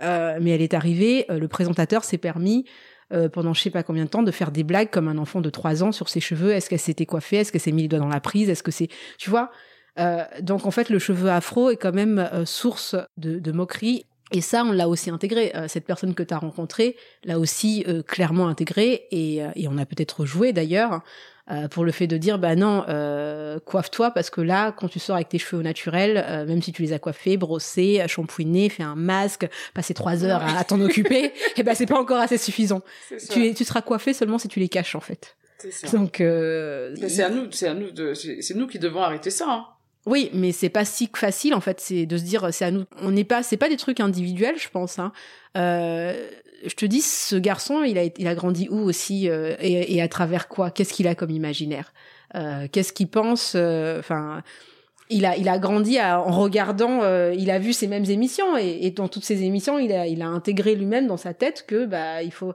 Mm. 0.00 0.06
mais 0.40 0.50
elle 0.50 0.62
est 0.62 0.74
arrivée, 0.74 1.26
le 1.28 1.46
présentateur 1.46 2.02
s'est 2.02 2.18
permis 2.18 2.64
euh, 3.12 3.28
pendant 3.28 3.54
je 3.54 3.62
sais 3.62 3.70
pas 3.70 3.82
combien 3.82 4.04
de 4.04 4.10
temps 4.10 4.22
de 4.22 4.30
faire 4.30 4.50
des 4.50 4.64
blagues 4.64 4.90
comme 4.90 5.08
un 5.08 5.18
enfant 5.18 5.40
de 5.40 5.50
3 5.50 5.84
ans 5.84 5.92
sur 5.92 6.08
ses 6.08 6.20
cheveux. 6.20 6.52
Est-ce 6.52 6.68
qu'elle 6.68 6.80
s'était 6.80 7.06
coiffée? 7.06 7.36
Est-ce 7.36 7.52
qu'elle 7.52 7.60
s'est 7.60 7.72
mis 7.72 7.82
les 7.82 7.88
doigts 7.88 8.00
dans 8.00 8.08
la 8.08 8.20
prise? 8.20 8.48
Est-ce 8.50 8.62
que 8.62 8.70
c'est, 8.70 8.88
tu 9.18 9.30
vois 9.30 9.50
euh, 9.98 10.24
Donc 10.40 10.66
en 10.66 10.70
fait, 10.70 10.90
le 10.90 10.98
cheveu 10.98 11.30
afro 11.30 11.70
est 11.70 11.76
quand 11.76 11.94
même 11.94 12.18
euh, 12.18 12.44
source 12.44 12.96
de, 13.16 13.38
de, 13.38 13.52
moquerie. 13.52 14.06
Et 14.32 14.40
ça, 14.40 14.64
on 14.64 14.72
l'a 14.72 14.88
aussi 14.88 15.10
intégré. 15.10 15.52
cette 15.68 15.84
personne 15.84 16.12
que 16.12 16.24
tu 16.24 16.34
as 16.34 16.38
rencontrée 16.38 16.96
l'a 17.22 17.38
aussi 17.38 17.86
clairement 18.08 18.48
intégré 18.48 19.06
et, 19.12 19.36
et 19.54 19.68
on 19.68 19.78
a 19.78 19.86
peut-être 19.86 20.26
joué 20.26 20.52
d'ailleurs 20.52 21.02
euh, 21.50 21.68
pour 21.68 21.84
le 21.84 21.92
fait 21.92 22.06
de 22.08 22.16
dire 22.16 22.38
bah 22.38 22.56
non 22.56 22.84
euh, 22.88 23.60
coiffe-toi 23.64 24.10
parce 24.10 24.30
que 24.30 24.40
là 24.40 24.72
quand 24.72 24.88
tu 24.88 24.98
sors 24.98 25.14
avec 25.14 25.28
tes 25.28 25.38
cheveux 25.38 25.60
au 25.60 25.62
naturel 25.62 26.24
euh, 26.26 26.44
même 26.44 26.60
si 26.60 26.72
tu 26.72 26.82
les 26.82 26.92
as 26.92 26.98
coiffés 26.98 27.36
brossés 27.36 28.04
shampouinés 28.08 28.68
fait 28.68 28.82
un 28.82 28.96
masque 28.96 29.48
passer 29.72 29.94
trois 29.94 30.24
heures 30.24 30.42
à, 30.42 30.64
t'en 30.64 30.80
occuper 30.80 31.26
et 31.26 31.32
eh 31.58 31.62
ben 31.62 31.76
c'est 31.76 31.86
pas 31.86 32.00
encore 32.00 32.18
assez 32.18 32.36
suffisant 32.36 32.82
tu 33.30 33.54
tu 33.54 33.64
seras 33.64 33.80
coiffé 33.80 34.12
seulement 34.12 34.38
si 34.38 34.48
tu 34.48 34.58
les 34.58 34.68
caches 34.68 34.96
en 34.96 35.00
fait 35.00 35.36
donc 35.92 36.16
c'est 36.16 37.22
à 37.22 37.30
nous 37.30 37.46
c'est 37.52 37.68
à 37.68 37.74
nous 37.74 37.92
de 37.92 38.12
c'est 38.14 38.54
nous 38.54 38.66
qui 38.66 38.80
devons 38.80 39.02
arrêter 39.02 39.30
ça 39.30 39.46
hein. 39.48 39.66
Oui, 40.06 40.30
mais 40.32 40.52
c'est 40.52 40.68
pas 40.68 40.84
si 40.84 41.10
facile 41.12 41.52
en 41.52 41.60
fait. 41.60 41.80
C'est 41.80 42.06
de 42.06 42.16
se 42.16 42.22
dire, 42.22 42.54
c'est 42.54 42.64
à 42.64 42.70
nous. 42.70 42.84
On 43.02 43.10
n'est 43.10 43.24
pas, 43.24 43.42
c'est 43.42 43.56
pas 43.56 43.68
des 43.68 43.76
trucs 43.76 43.98
individuels, 43.98 44.56
je 44.56 44.68
pense. 44.68 45.00
Hein. 45.00 45.12
Euh, 45.56 46.14
je 46.64 46.74
te 46.74 46.86
dis, 46.86 47.00
ce 47.00 47.36
garçon, 47.36 47.82
il 47.82 47.98
a, 47.98 48.04
il 48.04 48.26
a 48.26 48.34
grandi 48.34 48.68
où 48.70 48.78
aussi 48.78 49.28
euh, 49.28 49.54
et, 49.60 49.96
et, 49.96 50.02
à 50.02 50.08
travers 50.08 50.48
quoi? 50.48 50.70
Qu'est-ce 50.70 50.92
qu'il 50.92 51.08
a 51.08 51.14
comme 51.14 51.30
imaginaire? 51.30 51.92
Euh, 52.34 52.66
Qu'est-ce 52.70 52.92
qu'il 52.92 53.08
pense 53.08 53.52
euh, 53.54 53.98
Enfin, 53.98 54.42
il 55.10 55.26
a, 55.26 55.36
il 55.36 55.48
a 55.48 55.58
grandi 55.58 55.98
à, 55.98 56.20
en 56.20 56.32
regardant. 56.32 57.02
il 57.32 57.50
a 57.50 57.58
vu 57.58 57.72
ces 57.72 57.86
mêmes 57.86 58.04
émissions 58.06 58.56
et, 58.56 58.78
et, 58.82 58.90
dans 58.90 59.08
toutes 59.08 59.24
ces 59.24 59.42
émissions, 59.42 59.78
il 59.78 59.92
a, 59.92 60.06
il 60.06 60.22
a 60.22 60.26
intégré 60.26 60.74
lui-même 60.74 61.06
dans 61.06 61.16
sa 61.16 61.34
tête 61.34 61.64
que 61.66 61.86
bah 61.86 62.22
il 62.22 62.32
faut. 62.32 62.54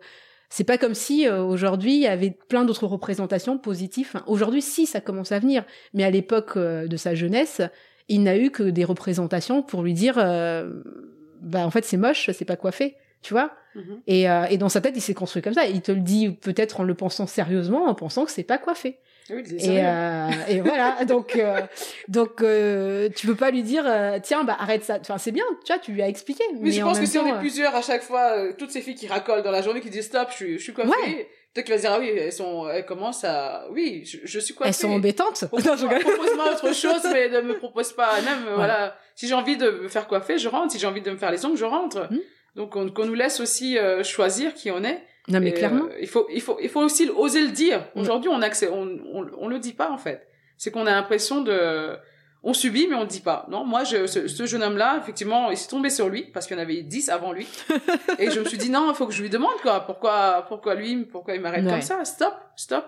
C'est 0.49 0.65
pas 0.65 0.77
comme 0.77 0.95
si 0.95 1.29
aujourd'hui 1.29 1.93
il 1.93 2.01
y 2.01 2.07
avait 2.07 2.35
plein 2.49 2.65
d'autres 2.65 2.85
représentations 2.85 3.57
positives. 3.57 4.11
Aujourd'hui, 4.27 4.61
si 4.61 4.85
ça 4.85 4.99
commence 4.99 5.31
à 5.31 5.39
venir, 5.39 5.63
mais 5.93 6.03
à 6.03 6.09
l'époque 6.09 6.57
de 6.57 6.97
sa 6.97 7.15
jeunesse, 7.15 7.61
il 8.09 8.23
n'a 8.23 8.37
eu 8.37 8.51
que 8.51 8.63
des 8.63 8.83
représentations 8.83 9.63
pour 9.63 9.81
lui 9.81 9.93
dire, 9.93 10.15
bah 10.15 11.65
en 11.65 11.71
fait 11.71 11.85
c'est 11.85 11.95
moche, 11.95 12.29
c'est 12.33 12.43
pas 12.43 12.57
coiffé 12.57 12.97
tu 13.21 13.33
vois 13.33 13.51
mhm. 13.75 14.01
et, 14.07 14.29
euh, 14.29 14.45
et 14.45 14.57
dans 14.57 14.69
sa 14.69 14.81
tête 14.81 14.93
il 14.95 15.01
s'est 15.01 15.13
construit 15.13 15.41
comme 15.41 15.53
ça. 15.53 15.65
Il 15.65 15.81
te 15.81 15.91
le 15.91 16.01
dit 16.01 16.31
peut-être 16.31 16.79
en 16.79 16.83
le 16.83 16.93
pensant 16.93 17.27
sérieusement 17.27 17.85
en 17.85 17.95
pensant 17.95 18.25
que 18.25 18.31
c'est 18.31 18.43
pas 18.43 18.57
coiffé. 18.57 18.99
Oui, 19.29 19.43
et, 19.59 19.85
euh, 19.85 20.29
et 20.47 20.61
voilà. 20.61 21.05
Donc 21.05 21.35
euh, 21.35 21.61
donc 22.07 22.41
euh, 22.41 23.09
tu 23.15 23.27
peux 23.27 23.35
pas 23.35 23.51
lui 23.51 23.63
dire 23.63 23.83
euh, 23.85 24.19
tiens 24.21 24.43
bah 24.43 24.57
arrête 24.59 24.83
ça. 24.83 24.97
Enfin 24.99 25.17
c'est 25.17 25.31
bien 25.31 25.45
tu 25.65 25.71
vois 25.71 25.79
tu 25.79 25.91
lui 25.91 26.01
as 26.01 26.07
expliqué. 26.07 26.43
Mais, 26.59 26.71
je 26.71 26.81
pense 26.81 26.99
que 26.99 27.05
si 27.05 27.17
on 27.17 27.25
est 27.25 27.39
plusieurs 27.39 27.75
à 27.75 27.81
chaque 27.81 28.03
fois 28.03 28.53
toutes 28.57 28.71
ces 28.71 28.81
filles 28.81 28.95
qui 28.95 29.07
racolent 29.07 29.43
dans 29.43 29.51
la 29.51 29.61
journée 29.61 29.81
qui 29.81 29.89
disent 29.89 30.07
stop 30.07 30.29
je 30.31 30.35
suis 30.35 30.57
je 30.57 30.63
suis 30.63 30.73
coiffée. 30.73 31.29
Peut-être 31.53 31.65
qu'il 31.65 31.75
va 31.75 31.81
dire 31.81 31.91
ah 31.93 31.99
oui 31.99 32.09
elles 32.09 32.31
sont 32.31 32.69
elles 32.69 32.85
commencent 32.85 33.25
à 33.25 33.67
oui 33.71 34.03
je, 34.05 34.19
je 34.23 34.39
suis 34.39 34.53
coiffée 34.53 34.69
elles 34.69 34.73
sont 34.73 34.89
embêtantes. 34.89 35.45
propose-moi 35.49 36.53
autre 36.53 36.73
chose 36.73 37.05
mais 37.11 37.29
ne 37.29 37.41
me 37.41 37.57
propose 37.57 37.93
pas. 37.93 38.21
Même 38.21 38.55
voilà. 38.55 38.95
Si 39.15 39.27
j'ai 39.27 39.33
envie 39.33 39.57
de 39.57 39.69
me 39.69 39.87
faire 39.87 40.07
coiffer 40.07 40.37
je 40.37 40.49
rentre. 40.49 40.71
Si 40.71 40.79
j'ai 40.79 40.87
envie 40.87 41.01
de 41.01 41.11
me 41.11 41.17
faire 41.17 41.31
les 41.31 41.45
ongles 41.45 41.57
je 41.57 41.65
rentre. 41.65 42.07
Hmm. 42.09 42.19
Donc 42.55 42.75
on, 42.75 42.89
qu'on 42.89 43.05
nous 43.05 43.13
laisse 43.13 43.39
aussi 43.39 43.77
euh, 43.77 44.03
choisir 44.03 44.53
qui 44.53 44.71
on 44.71 44.83
est. 44.83 45.01
Non 45.27 45.39
mais 45.39 45.53
clairement. 45.53 45.85
Euh, 45.85 45.97
il 46.01 46.07
faut 46.07 46.27
il 46.33 46.41
faut 46.41 46.57
il 46.61 46.69
faut 46.69 46.81
aussi 46.81 47.09
oser 47.09 47.41
le 47.41 47.51
dire. 47.51 47.87
Aujourd'hui 47.95 48.29
on 48.29 48.41
accès, 48.41 48.69
on, 48.69 48.99
on 49.13 49.25
on 49.37 49.47
le 49.47 49.59
dit 49.59 49.73
pas 49.73 49.91
en 49.91 49.97
fait. 49.97 50.27
C'est 50.57 50.71
qu'on 50.71 50.85
a 50.85 50.91
l'impression 50.91 51.41
de 51.41 51.95
on 52.43 52.53
subit 52.53 52.87
mais 52.87 52.95
on 52.95 53.01
ne 53.01 53.09
dit 53.09 53.21
pas. 53.21 53.45
Non, 53.49 53.63
moi 53.63 53.83
je 53.83 54.07
ce, 54.07 54.45
jeune 54.45 54.63
homme 54.63 54.77
là, 54.77 54.97
effectivement, 55.01 55.51
il 55.51 55.57
s'est 55.57 55.69
tombé 55.69 55.89
sur 55.89 56.09
lui 56.09 56.23
parce 56.23 56.47
qu'il 56.47 56.57
y 56.57 56.59
en 56.59 56.63
avait 56.63 56.81
dix 56.81 57.09
avant 57.09 57.31
lui. 57.31 57.47
et 58.19 58.31
je 58.31 58.39
me 58.39 58.45
suis 58.45 58.57
dit 58.57 58.69
non, 58.69 58.91
il 58.91 58.95
faut 58.95 59.07
que 59.07 59.13
je 59.13 59.21
lui 59.21 59.29
demande 59.29 59.55
quoi, 59.61 59.81
pourquoi 59.81 60.45
pourquoi 60.47 60.75
lui, 60.75 61.05
pourquoi 61.05 61.35
il 61.35 61.41
m'arrête 61.41 61.65
comme 61.65 61.81
ça? 61.81 62.03
Stop, 62.03 62.33
stop. 62.55 62.85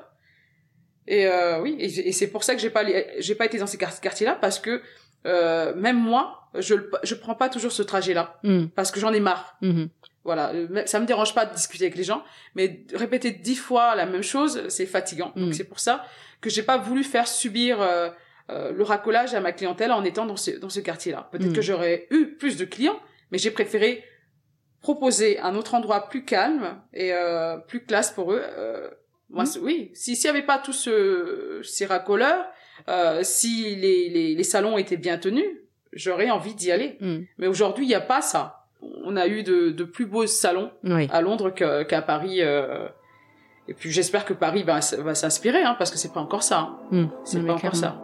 Et 1.06 1.28
euh, 1.28 1.62
oui, 1.62 1.76
et, 1.80 2.12
c'est 2.14 2.28
pour 2.28 2.44
ça 2.44 2.56
que 2.56 2.62
j'ai 2.62 2.70
pas 2.70 2.84
j'ai 3.20 3.36
pas 3.36 3.46
été 3.46 3.58
dans 3.58 3.68
ces 3.68 3.78
quartiers 3.78 4.26
là 4.26 4.38
parce 4.40 4.60
que 4.60 4.82
euh, 5.26 5.74
même 5.76 5.98
moi, 5.98 6.50
je 6.56 6.76
je 7.04 7.16
prends 7.16 7.36
pas 7.36 7.50
toujours 7.50 7.72
ce 7.72 7.84
trajet-là 7.84 8.40
mm. 8.44 8.68
parce 8.76 8.92
que 8.92 9.00
j'en 9.00 9.14
ai 9.14 9.20
marre. 9.20 9.58
Mm-hmm. 9.62 9.90
Voilà, 10.24 10.52
euh, 10.54 10.84
ça 10.86 11.00
me 11.00 11.06
dérange 11.06 11.34
pas 11.34 11.46
de 11.46 11.54
discuter 11.54 11.86
avec 11.86 11.98
les 11.98 12.04
gens, 12.04 12.24
mais 12.56 12.86
répéter 12.94 13.32
dix 13.32 13.56
fois 13.56 13.96
la 13.96 14.06
même 14.06 14.24
chose, 14.24 14.68
c'est 14.70 14.86
fatigant. 14.86 15.32
Donc 15.36 15.50
mm. 15.50 15.54
c'est 15.54 15.64
pour 15.64 15.80
ça 15.80 16.06
que 16.42 16.50
j'ai 16.50 16.64
pas 16.64 16.78
voulu 16.78 17.04
faire 17.04 17.28
subir 17.28 17.82
euh, 17.82 18.10
le 18.50 18.84
racolage 18.84 19.34
à 19.34 19.40
ma 19.40 19.54
clientèle 19.54 19.92
en 19.92 20.04
étant 20.04 20.26
dans 20.26 20.36
ce 20.36 20.52
dans 20.52 20.70
ce 20.70 20.80
quartier-là. 20.80 21.30
Peut-être 21.32 21.52
mm. 21.52 21.54
que 21.54 21.62
j'aurais 21.62 22.08
eu 22.12 22.36
plus 22.38 22.58
de 22.58 22.66
clients, 22.66 23.00
mais 23.32 23.38
j'ai 23.38 23.52
préféré 23.52 24.04
proposer 24.82 25.40
un 25.40 25.56
autre 25.56 25.76
endroit 25.76 26.10
plus 26.10 26.26
calme 26.26 26.82
et 26.94 27.14
plus 27.70 27.86
classe 27.86 28.12
pour 28.12 28.34
eux. 28.34 28.44
moi, 29.30 29.46
oui, 29.62 29.92
si 29.94 30.18
s'il 30.18 30.26
y 30.26 30.28
avait 30.28 30.42
pas 30.42 30.58
tous 30.58 30.74
ce, 30.74 31.62
ces 31.64 31.86
racoleurs, 31.86 32.46
euh, 32.90 33.22
si 33.24 33.76
les, 33.76 34.10
les, 34.10 34.36
les, 34.36 34.44
salons 34.44 34.78
étaient 34.78 34.98
bien 34.98 35.18
tenus, 35.18 35.46
j'aurais 35.94 36.30
envie 36.30 36.56
d'y 36.56 36.72
aller. 36.72 36.98
Hmm. 37.00 37.22
Mais 37.38 37.48
aujourd'hui, 37.48 37.86
il 37.86 37.90
n'y 37.90 37.96
a 37.96 38.02
pas 38.02 38.22
ça. 38.22 38.66
On 38.82 39.16
a 39.16 39.28
eu 39.28 39.44
de, 39.44 39.70
de 39.70 39.84
plus 39.84 40.06
beaux 40.06 40.28
salons 40.28 40.72
à 41.10 41.22
Londres 41.22 41.52
qu'à 41.52 42.02
Paris. 42.02 42.42
Euh... 42.42 42.88
Et 43.70 43.74
puis 43.74 43.92
j'espère 43.92 44.26
que 44.26 44.34
Paris 44.34 44.64
va, 44.64 44.80
va 44.98 45.16
s'inspirer, 45.16 45.64
hein, 45.64 45.76
parce 45.78 45.90
que 45.90 45.98
c'est 45.98 46.12
pas 46.12 46.20
encore 46.20 46.44
ça. 46.44 46.60
Hein. 46.60 46.78
Hmm. 46.92 47.08
C'est 47.24 47.46
pas 47.46 47.54
encore 47.54 47.76
ça. 47.76 48.02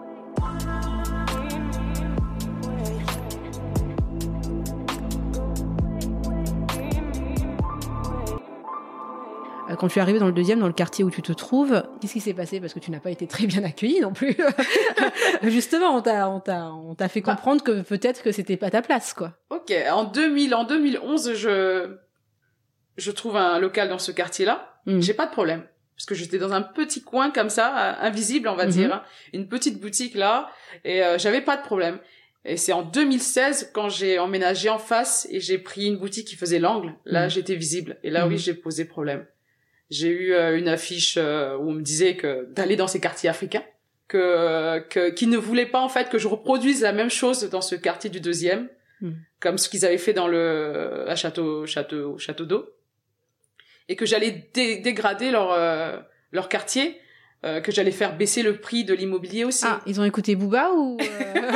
Quand 9.80 9.88
tu 9.88 10.00
es 10.00 10.02
arrivé 10.02 10.20
dans 10.20 10.28
le 10.28 10.34
deuxième, 10.34 10.60
dans 10.60 10.68
le 10.68 10.74
quartier 10.74 11.06
où 11.06 11.10
tu 11.10 11.22
te 11.22 11.32
trouves, 11.32 11.84
qu'est-ce 12.02 12.14
qui 12.14 12.20
s'est 12.20 12.34
passé? 12.34 12.60
Parce 12.60 12.74
que 12.74 12.80
tu 12.80 12.92
n'as 12.92 13.00
pas 13.00 13.12
été 13.12 13.28
très 13.28 13.48
bien 13.48 13.64
accueilli 13.64 14.02
non 14.02 14.12
plus. 14.12 14.36
Justement, 15.44 15.96
on 15.96 16.02
t'a, 16.02 16.30
on 16.30 16.42
t'a, 16.42 16.66
on 16.74 16.96
t'a 16.96 17.08
fait 17.08 17.22
bah. 17.22 17.34
comprendre 17.34 17.64
que 17.64 17.82
peut-être 17.82 18.22
que 18.22 18.32
c'était 18.34 18.58
pas 18.58 18.70
ta 18.70 18.82
place, 18.82 19.14
quoi. 19.14 19.34
Ok, 19.50 19.74
en 19.90 20.04
2000, 20.04 20.54
en 20.54 20.66
2011, 20.66 21.34
je, 21.34 21.96
je 22.98 23.12
trouve 23.12 23.38
un 23.38 23.58
local 23.58 23.88
dans 23.88 24.00
ce 24.00 24.12
quartier-là. 24.12 24.76
Hmm. 24.86 25.00
J'ai 25.00 25.14
pas 25.14 25.26
de 25.26 25.32
problème. 25.32 25.64
Parce 25.96 26.06
que 26.06 26.16
j'étais 26.16 26.38
dans 26.38 26.54
un 26.54 26.62
petit 26.62 27.02
coin 27.02 27.32
comme 27.32 27.50
ça, 27.50 27.98
invisible, 28.02 28.48
on 28.48 28.56
va 28.56 28.66
mhm. 28.66 28.72
dire, 28.72 28.94
hein. 28.94 29.04
une 29.34 29.50
petite 29.50 29.82
boutique 29.82 30.16
là, 30.16 30.50
et 30.86 31.04
euh, 31.04 31.18
j'avais 31.18 31.42
pas 31.42 31.58
de 31.58 31.62
problème. 31.62 32.00
Et 32.46 32.56
c'est 32.56 32.72
en 32.72 32.84
2016 32.84 33.72
quand 33.74 33.90
j'ai 33.90 34.18
emménagé 34.18 34.70
en 34.70 34.80
face 34.80 35.28
et 35.30 35.42
j'ai 35.42 35.58
pris 35.58 35.88
une 35.88 35.98
boutique 35.98 36.26
qui 36.26 36.38
faisait 36.38 36.60
l'angle. 36.60 36.96
Là, 37.04 37.26
mhm. 37.26 37.30
j'étais 37.32 37.56
visible. 37.56 37.98
Et 38.04 38.12
là, 38.12 38.28
oui, 38.28 38.38
j'ai 38.38 38.54
posé 38.54 38.86
problème. 38.86 39.26
J'ai 39.90 40.10
eu 40.10 40.34
euh, 40.34 40.58
une 40.58 40.68
affiche 40.68 41.16
euh, 41.18 41.58
où 41.58 41.70
on 41.70 41.74
me 41.74 41.82
disait 41.82 42.16
que 42.16 42.46
d'aller 42.52 42.76
dans 42.76 42.88
ces 42.88 43.00
quartiers 43.00 43.30
africains, 43.30 43.64
que, 44.08 44.80
que 44.90 45.10
qui 45.10 45.28
ne 45.28 45.38
voulaient 45.38 45.66
pas 45.66 45.82
en 45.82 45.90
fait 45.90 46.10
que 46.10 46.18
je 46.18 46.28
reproduise 46.28 46.82
la 46.82 46.94
même 46.94 47.10
chose 47.10 47.50
dans 47.50 47.62
ce 47.62 47.76
quartier 47.76 48.10
du 48.10 48.20
deuxième, 48.20 48.70
hmm. 49.02 49.12
comme 49.40 49.58
ce 49.58 49.70
qu'ils 49.70 49.86
avaient 49.86 49.98
fait 49.98 50.14
dans 50.14 50.28
le 50.28 51.06
à 51.08 51.16
Château 51.16 51.66
Château 51.66 52.18
Château 52.18 52.46
d'eau, 52.46 52.70
et 53.88 53.96
que 53.96 54.06
j'allais 54.06 54.50
dégrader 54.54 55.32
leur 55.32 55.52
euh, 55.52 55.98
leur 56.32 56.50
quartier 56.50 57.00
euh, 57.46 57.62
que 57.62 57.72
j'allais 57.72 57.92
faire 57.92 58.18
baisser 58.18 58.44
le 58.44 58.58
prix 58.58 58.84
de 58.84 58.94
l'immobilier 58.94 59.46
aussi. 59.46 59.64
Ah, 59.66 59.80
ils 59.86 60.02
ont 60.02 60.04
écouté 60.04 60.36
Booba 60.36 60.72
ou 60.74 60.98
euh... 61.00 61.52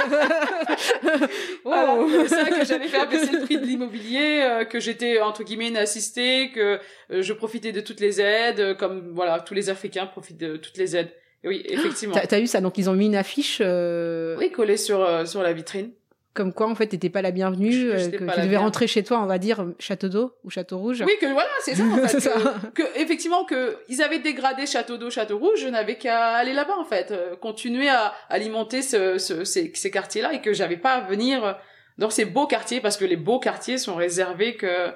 oh. 1.66 2.08
C'est 2.26 2.30
ça 2.30 2.46
que 2.46 2.66
j'allais 2.66 2.88
faire 2.88 3.10
baisser 3.10 3.34
le 3.34 3.42
prix 3.42 3.58
de 3.58 3.66
l'immobilier, 3.66 4.44
euh, 4.44 4.64
que 4.64 4.80
j'étais 4.80 5.20
entre 5.20 5.44
guillemets 5.44 5.68
une 5.68 5.76
assistée, 5.76 6.52
que 6.56 6.80
euh, 7.12 7.22
je 7.22 7.34
profitais 7.34 7.74
de 7.74 7.82
toutes 7.82 8.00
les 8.00 8.22
aides, 8.22 8.78
comme 8.78 9.12
voilà 9.14 9.42
tous 9.42 9.54
les 9.54 9.70
Africains 9.70 10.06
profitent 10.06 10.40
de 10.40 10.56
toutes 10.56 10.78
les 10.78 10.96
aides. 10.96 11.12
oui, 11.44 11.66
effectivement. 11.68 12.16
T'as 12.30 12.38
as 12.38 12.40
eu 12.40 12.48
ça 12.48 12.62
donc 12.62 12.78
ils 12.78 12.90
ont 12.90 12.94
mis 12.94 13.08
une 13.08 13.18
affiche. 13.18 13.60
Oui, 13.60 14.52
collée 14.52 14.78
sur 14.78 15.28
sur 15.28 15.44
la 15.44 15.52
vitrine 15.52 15.92
comme 16.34 16.54
quoi 16.54 16.68
en 16.68 16.76
fait 16.76 16.88
t'étais 16.88 17.10
pas 17.10 17.22
la 17.22 17.32
bienvenue, 17.32 17.92
euh, 17.92 18.10
que 18.10 18.18
tu 18.18 18.42
devais 18.42 18.58
rentrer 18.58 18.88
chez 18.88 19.04
toi, 19.04 19.22
on 19.22 19.26
va 19.26 19.38
dire 19.38 19.66
Château 19.80 20.10
d'eau 20.10 20.34
ou 20.44 20.50
Château 20.50 20.78
Rouge. 20.80 21.04
Oui, 21.06 21.14
que 21.20 21.28
voilà, 21.28 21.50
c'est 21.62 21.76
ça. 21.76 21.84
En 21.84 21.98
fait, 22.08 22.30
que, 22.74 22.82
que, 22.82 23.00
effectivement 23.00 23.46
que 23.46 23.78
ils 23.90 24.02
avaient 24.02 24.20
dégradé 24.20 24.66
Château 24.66 24.98
d'eau, 24.98 25.10
Château 25.10 25.38
Rouge, 25.38 25.60
je 25.60 25.68
n'avais 25.68 25.96
qu'à 25.96 26.30
aller 26.30 26.54
là-bas 26.54 26.78
en 26.78 26.86
fait, 26.86 27.12
euh, 27.12 27.36
continuer 27.36 27.90
à 27.90 28.14
alimenter 28.30 28.82
ce, 28.82 29.18
ce, 29.18 29.44
ces, 29.44 29.72
ces 29.76 29.92
quartiers-là 29.92 30.34
et 30.34 30.42
que 30.42 30.54
j'avais 30.54 30.78
pas 30.78 30.94
à 30.94 31.02
venir 31.02 31.58
dans 31.98 32.10
ces 32.10 32.26
beaux 32.26 32.48
quartiers 32.48 32.82
parce 32.82 32.98
que 32.98 33.06
les 33.06 33.18
beaux 33.18 33.40
quartiers 33.40 33.78
sont 33.78 33.96
réservés 33.96 34.56
que 34.56 34.92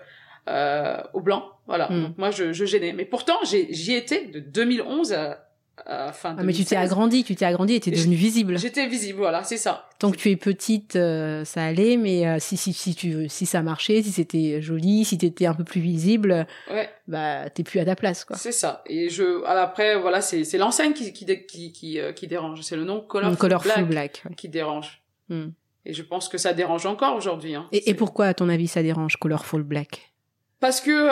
euh, 0.50 0.98
aux 1.14 1.22
blancs. 1.22 1.44
Voilà. 1.68 1.90
Hmm. 1.92 2.04
Donc 2.04 2.18
moi 2.18 2.32
je, 2.32 2.54
je 2.54 2.66
gênais, 2.66 2.94
mais 2.94 3.06
pourtant 3.06 3.38
j'y 3.44 3.94
étais 3.94 4.26
de 4.26 4.40
2011 4.40 5.14
à 5.14 5.47
ah, 5.86 6.12
mais 6.44 6.54
tu 6.54 6.66
t'es 6.66 6.76
agrandi, 6.76 7.24
tu 7.24 7.36
t'es 7.36 7.46
agrandi 7.46 7.76
et 7.76 7.80
t'es 7.80 7.92
devenue 7.92 8.16
visible. 8.16 8.58
J'étais 8.58 8.88
visible, 8.88 9.20
voilà, 9.20 9.44
c'est 9.44 9.58
ça. 9.58 9.88
Tant 10.00 10.12
que 10.12 10.18
tu 10.18 10.32
es 10.32 10.36
petite, 10.36 10.96
euh, 10.96 11.46
ça 11.46 11.64
allait, 11.64 11.98
mais 11.98 12.28
euh, 12.28 12.38
si 12.40 12.58
si 12.58 12.74
si 12.74 12.96
tu 12.96 13.30
si 13.30 13.46
ça 13.46 13.62
marchait, 13.62 14.02
si 14.02 14.12
c'était 14.12 14.62
joli, 14.62 15.06
si 15.06 15.18
t'étais 15.18 15.46
un 15.46 15.54
peu 15.54 15.64
plus 15.64 15.80
visible, 15.80 16.48
ouais. 16.72 16.90
bah 17.08 17.50
t'es 17.50 17.64
plus 17.64 17.80
à 17.80 17.86
ta 17.86 17.96
place, 17.96 18.26
quoi. 18.26 18.36
C'est 18.38 18.52
ça. 18.52 18.84
Et 18.88 19.10
je, 19.10 19.46
après, 19.46 20.00
voilà, 20.00 20.22
c'est 20.22 20.44
c'est 20.44 20.58
l'enseigne 20.58 20.94
qui 20.94 21.14
qui 21.14 21.26
qui 21.46 21.72
qui, 21.72 22.00
euh, 22.00 22.12
qui 22.12 22.28
dérange. 22.28 22.62
C'est 22.62 22.76
le 22.76 22.84
nom 22.84 23.02
Colorful, 23.02 23.38
Colorful 23.38 23.86
Black, 23.86 24.24
qui 24.36 24.50
dérange. 24.50 25.02
Hmm. 25.30 25.50
Et 25.86 25.94
je 25.94 26.02
pense 26.02 26.28
que 26.28 26.38
ça 26.38 26.54
dérange 26.54 26.86
encore 26.86 27.16
aujourd'hui. 27.16 27.56
Hein. 27.56 27.68
Et, 27.72 27.90
et 27.90 27.94
pourquoi, 27.94 28.26
à 28.26 28.34
ton 28.34 28.50
avis, 28.50 28.68
ça 28.68 28.84
dérange 28.84 29.18
Colorful 29.18 29.64
Black? 29.64 30.12
Parce 30.60 30.82
que 30.82 31.08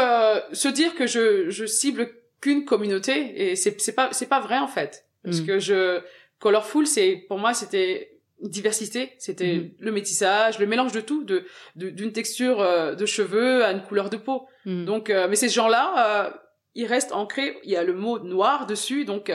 se 0.53 0.67
dire 0.67 0.95
que 0.95 1.05
je 1.05 1.49
je 1.49 1.65
cible 1.65 2.09
qu'une 2.41 2.65
communauté 2.65 3.51
et 3.51 3.55
c'est 3.55 3.79
c'est 3.79 3.93
pas 3.93 4.09
c'est 4.11 4.27
pas 4.27 4.39
vrai 4.39 4.57
en 4.57 4.67
fait. 4.67 5.05
Parce 5.23 5.41
mm. 5.41 5.45
que 5.45 5.59
je 5.59 6.01
colorful 6.39 6.85
c'est 6.85 7.25
pour 7.27 7.39
moi 7.39 7.53
c'était 7.53 8.19
diversité. 8.41 9.13
C'était 9.17 9.55
mm. 9.55 9.71
le 9.79 9.91
métissage 9.91 10.59
le 10.59 10.67
mélange 10.67 10.91
de 10.91 11.01
tout 11.01 11.23
de 11.23 11.45
d'une 11.75 12.11
texture 12.11 12.61
euh, 12.61 12.95
de 12.95 13.05
cheveux 13.05 13.63
à 13.63 13.71
une 13.71 13.81
couleur 13.81 14.09
de 14.09 14.17
peau. 14.17 14.47
Mm. 14.65 14.85
donc 14.85 15.09
euh, 15.09 15.27
mais 15.29 15.35
ces 15.35 15.49
gens 15.49 15.67
là 15.67 16.27
euh, 16.27 16.29
ils 16.75 16.85
restent 16.85 17.13
ancrés. 17.13 17.57
Il 17.63 17.71
y 17.71 17.77
a 17.77 17.83
le 17.83 17.93
mot 17.93 18.19
noir 18.19 18.67
dessus 18.67 19.05
donc 19.05 19.29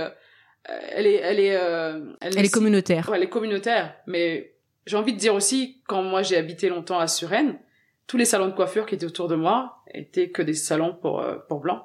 elle 0.64 1.06
est 1.06 1.14
elle 1.14 1.40
est 1.40 1.46
elle, 1.46 2.16
elle 2.20 2.44
est, 2.44 2.52
communautaire. 2.52 3.08
Ouais, 3.08 3.16
elle 3.16 3.24
est 3.24 3.30
communautaire. 3.30 3.94
Mais 4.06 4.54
j'ai 4.86 4.96
envie 4.96 5.14
de 5.14 5.18
dire 5.18 5.34
aussi 5.34 5.82
quand 5.86 6.02
moi 6.02 6.22
j'ai 6.22 6.36
habité 6.36 6.68
longtemps 6.68 6.98
à 6.98 7.06
Suresnes 7.06 7.58
tous 8.06 8.16
les 8.16 8.24
salons 8.24 8.48
de 8.48 8.52
coiffure 8.52 8.86
qui 8.86 8.96
étaient 8.96 9.06
autour 9.06 9.28
de 9.28 9.36
moi 9.36 9.84
étaient 9.94 10.30
que 10.30 10.42
des 10.42 10.54
salons 10.54 10.94
pour 10.94 11.24
pour 11.48 11.60
blancs 11.60 11.82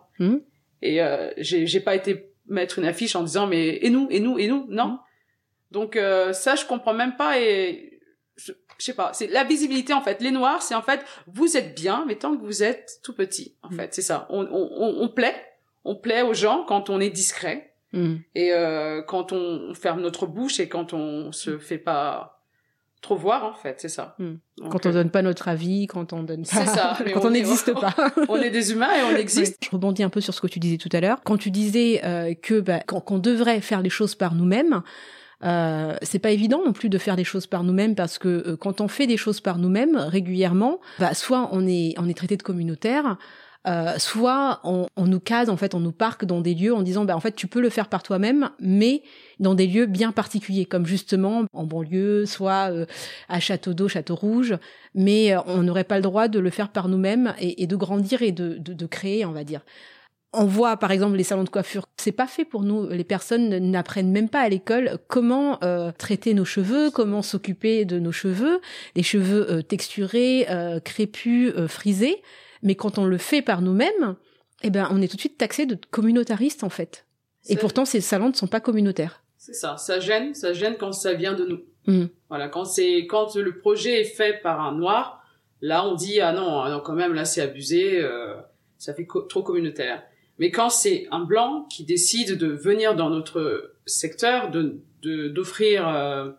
et 0.81 1.01
euh, 1.01 1.31
j'ai 1.38 1.79
pas 1.79 1.95
été 1.95 2.31
mettre 2.47 2.79
une 2.79 2.85
affiche 2.85 3.15
en 3.15 3.23
disant 3.23 3.47
mais 3.47 3.79
et 3.81 3.89
nous 3.89 4.07
et 4.11 4.19
nous 4.19 4.38
et 4.38 4.47
nous 4.47 4.65
non. 4.69 4.99
Donc 5.71 5.95
euh, 5.95 6.33
ça 6.33 6.55
je 6.55 6.65
comprends 6.65 6.93
même 6.93 7.15
pas 7.15 7.39
et 7.39 7.99
je, 8.38 8.51
sais 8.79 8.93
pas, 8.93 9.13
c'est 9.13 9.27
la 9.27 9.43
visibilité 9.45 9.93
en 9.93 10.01
fait. 10.01 10.21
Les 10.21 10.31
noirs, 10.31 10.61
c'est 10.61 10.75
en 10.75 10.81
fait 10.81 11.01
vous 11.27 11.57
êtes 11.57 11.75
bien 11.75 12.03
mais 12.07 12.15
tant 12.15 12.35
que 12.35 12.43
vous 12.43 12.63
êtes 12.63 12.99
tout 13.03 13.13
petit 13.13 13.55
en 13.63 13.69
mm. 13.69 13.75
fait, 13.75 13.93
c'est 13.93 14.01
ça. 14.01 14.27
On, 14.29 14.45
on, 14.51 15.03
on 15.03 15.09
plaît, 15.09 15.35
on 15.83 15.95
plaît 15.95 16.21
aux 16.21 16.33
gens 16.33 16.65
quand 16.67 16.89
on 16.89 16.99
est 16.99 17.09
discret. 17.09 17.73
Mm. 17.93 18.15
Et 18.35 18.51
euh, 18.53 19.01
quand 19.01 19.31
on 19.31 19.73
ferme 19.73 20.01
notre 20.01 20.27
bouche 20.27 20.59
et 20.59 20.67
quand 20.67 20.93
on 20.93 21.31
se 21.31 21.57
fait 21.57 21.77
pas 21.77 22.35
trop 23.05 23.15
voir 23.15 23.45
en 23.45 23.53
fait, 23.53 23.75
c'est 23.77 23.89
ça. 23.89 24.15
Hmm. 24.17 24.35
quand 24.69 24.85
on 24.87 24.91
donne 24.91 25.11
pas 25.11 25.21
notre 25.21 25.47
avis, 25.47 25.85
quand 25.85 26.11
on 26.11 26.23
donne 26.23 26.43
pas, 26.43 26.65
ça, 26.65 26.97
quand 27.13 27.25
on 27.25 27.29
n'existe 27.29 27.73
pas. 27.73 27.93
on 28.29 28.37
est 28.37 28.49
des 28.49 28.71
humains 28.71 28.89
et 28.97 29.03
on 29.13 29.15
existe. 29.15 29.63
Je 29.63 29.69
rebondis 29.69 30.01
un 30.01 30.09
peu 30.09 30.21
sur 30.21 30.33
ce 30.33 30.41
que 30.41 30.47
tu 30.47 30.59
disais 30.59 30.77
tout 30.77 30.89
à 30.91 30.99
l'heure. 30.99 31.19
Quand 31.23 31.37
tu 31.37 31.51
disais 31.51 32.01
euh, 32.03 32.33
que 32.33 32.59
bah, 32.59 32.79
qu'on 32.79 33.19
devrait 33.19 33.61
faire 33.61 33.81
les 33.81 33.91
choses 33.91 34.15
par 34.15 34.33
nous-mêmes, 34.33 34.81
euh, 35.43 35.95
c'est 36.01 36.19
pas 36.19 36.31
évident 36.31 36.61
non 36.65 36.73
plus 36.73 36.89
de 36.89 36.97
faire 36.97 37.15
des 37.15 37.23
choses 37.23 37.45
par 37.45 37.63
nous-mêmes 37.63 37.93
parce 37.93 38.17
que 38.17 38.27
euh, 38.27 38.57
quand 38.57 38.81
on 38.81 38.87
fait 38.87 39.05
des 39.05 39.17
choses 39.17 39.39
par 39.39 39.59
nous-mêmes 39.59 39.97
régulièrement, 39.97 40.79
bah, 40.97 41.13
soit 41.13 41.49
on 41.51 41.67
est 41.67 41.93
on 41.97 42.09
est 42.09 42.17
traité 42.17 42.37
de 42.37 42.43
communautaire, 42.43 43.17
euh, 43.67 43.97
soit 43.97 44.60
on, 44.63 44.88
on, 44.95 45.06
nous 45.06 45.19
case, 45.19 45.49
en 45.49 45.58
fait, 45.58 45.73
on 45.73 45.80
nous 45.80 45.91
parque 45.91 46.25
dans 46.25 46.41
des 46.41 46.54
lieux 46.54 46.73
en 46.73 46.84
disant, 46.84 47.06
bah, 47.06 47.15
en 47.15 47.19
fait, 47.19 47.36
tu 47.36 47.47
peux 47.47 47.62
le 47.62 47.69
faire 47.69 47.88
par 47.88 48.04
toi-même, 48.04 48.51
mais 48.60 49.01
dans 49.39 49.56
des 49.56 49.65
lieux 49.65 49.88
bien 49.88 50.12
particuliers, 50.12 50.65
comme 50.65 50.86
justement 50.86 51.45
en 51.51 51.63
banlieue, 51.63 52.25
soit 52.25 52.71
euh, 52.71 52.86
à 53.28 53.39
Château 53.39 53.73
d'eau, 53.73 53.88
Château 53.88 54.15
Rouge, 54.15 54.56
mais 54.93 55.36
euh, 55.36 55.39
on 55.47 55.63
n'aurait 55.63 55.84
pas 55.84 55.95
le 55.95 56.04
droit 56.04 56.28
de 56.28 56.39
le 56.39 56.49
faire 56.51 56.69
par 56.69 56.88
nous-mêmes 56.88 57.34
et, 57.39 57.63
et, 57.63 57.67
de 57.67 57.75
grandir 57.75 58.21
et 58.21 58.32
de, 58.32 58.58
de, 58.60 58.73
de 58.73 58.86
créer, 58.86 59.25
on 59.25 59.32
va 59.32 59.43
dire 59.43 59.62
on 60.38 60.43
voit 60.43 60.75
par 60.75 60.91
exemple 60.91 61.15
les 61.15 61.23
salons 61.23 61.45
de 61.45 61.49
coiffure, 61.49 61.86
c'est 61.95 62.12
pas 62.12 62.28
fait 62.28 62.43
pour 62.43 62.63
nous. 62.63 62.89
Les 62.89 63.06
personnes 63.06 63.58
n'apprennent 63.71 64.12
même 64.12 64.28
pas 64.28 64.41
à 64.41 64.49
l'école 64.49 64.97
comment 65.08 65.63
euh, 65.63 65.93
traiter 65.97 66.34
nos 66.34 66.43
cheveux, 66.43 66.91
comment 66.91 67.21
s'occuper 67.21 67.86
de 67.86 67.99
nos 67.99 68.12
cheveux, 68.12 68.60
les 68.97 69.04
cheveux 69.04 69.63
texturés, 69.63 70.45
crépus, 70.84 71.54
frisés. 71.69 72.21
Mais 72.65 72.75
quand 72.75 72.97
on 72.97 73.06
le 73.06 73.17
fait 73.17 73.43
par 73.43 73.62
nous-mêmes, 73.62 74.15
eh 74.63 74.71
ben, 74.71 74.89
on 74.91 75.01
est 75.01 75.08
tout 75.08 75.15
de 75.15 75.21
suite 75.21 75.38
taxé 75.38 75.65
de 75.65 75.78
communautariste, 75.91 76.63
en 76.63 76.69
fait. 76.69 77.06
Et 77.47 77.56
pourtant, 77.56 77.86
ces 77.86 78.01
salons 78.01 78.30
ne 78.30 78.34
sont 78.34 78.47
pas 78.47 78.60
communautaires. 78.60 79.23
C'est 79.38 79.54
ça. 79.54 79.78
Ça 79.78 79.99
gêne, 79.99 80.34
ça 80.34 80.51
gêne 80.51 80.75
quand 80.78 80.91
ça 80.91 81.13
vient 81.13 81.34
de 81.34 81.45
nous. 81.45 81.60
Mm. 81.86 82.08
Voilà. 82.30 82.49
Quand 82.49 82.65
c'est, 82.65 83.06
quand 83.06 83.36
le 83.36 83.60
projet 83.60 84.01
est 84.01 84.06
fait 84.06 84.41
par 84.41 84.60
un 84.62 84.73
noir, 84.73 85.23
là, 85.62 85.88
on 85.88 85.93
dit, 85.93 86.19
ah 86.19 86.34
non, 86.34 86.60
ah 86.62 86.71
non 86.71 86.82
quand 86.84 86.95
même, 86.95 87.13
là, 87.13 87.23
c'est 87.23 87.41
abusé, 87.41 88.01
euh, 88.01 88.34
ça 88.80 88.95
fait 88.95 89.08
trop 89.30 89.43
communautaire. 89.43 90.01
Mais 90.39 90.49
quand 90.49 90.71
c'est 90.71 91.08
un 91.12 91.23
blanc 91.23 91.67
qui 91.69 91.86
décide 91.86 92.36
de 92.36 92.47
venir 92.47 92.95
dans 92.95 93.12
notre 93.12 93.75
secteur, 93.86 94.49
de, 94.49 94.82
d'offrir 95.04 95.88
euh, 95.88 96.32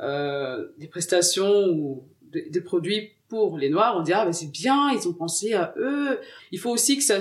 euh, 0.00 0.66
des 0.78 0.88
prestations 0.88 1.68
ou 1.68 2.08
des 2.22 2.60
produits 2.60 3.12
pour 3.28 3.58
les 3.58 3.68
noirs, 3.68 3.96
on 3.96 4.02
dit 4.02 4.12
ah 4.12 4.24
ben 4.24 4.32
c'est 4.32 4.50
bien, 4.50 4.90
ils 4.90 5.08
ont 5.08 5.12
pensé 5.12 5.54
à 5.54 5.74
eux. 5.78 6.20
Il 6.52 6.58
faut 6.58 6.70
aussi 6.70 6.96
que 6.96 7.02
ça 7.02 7.20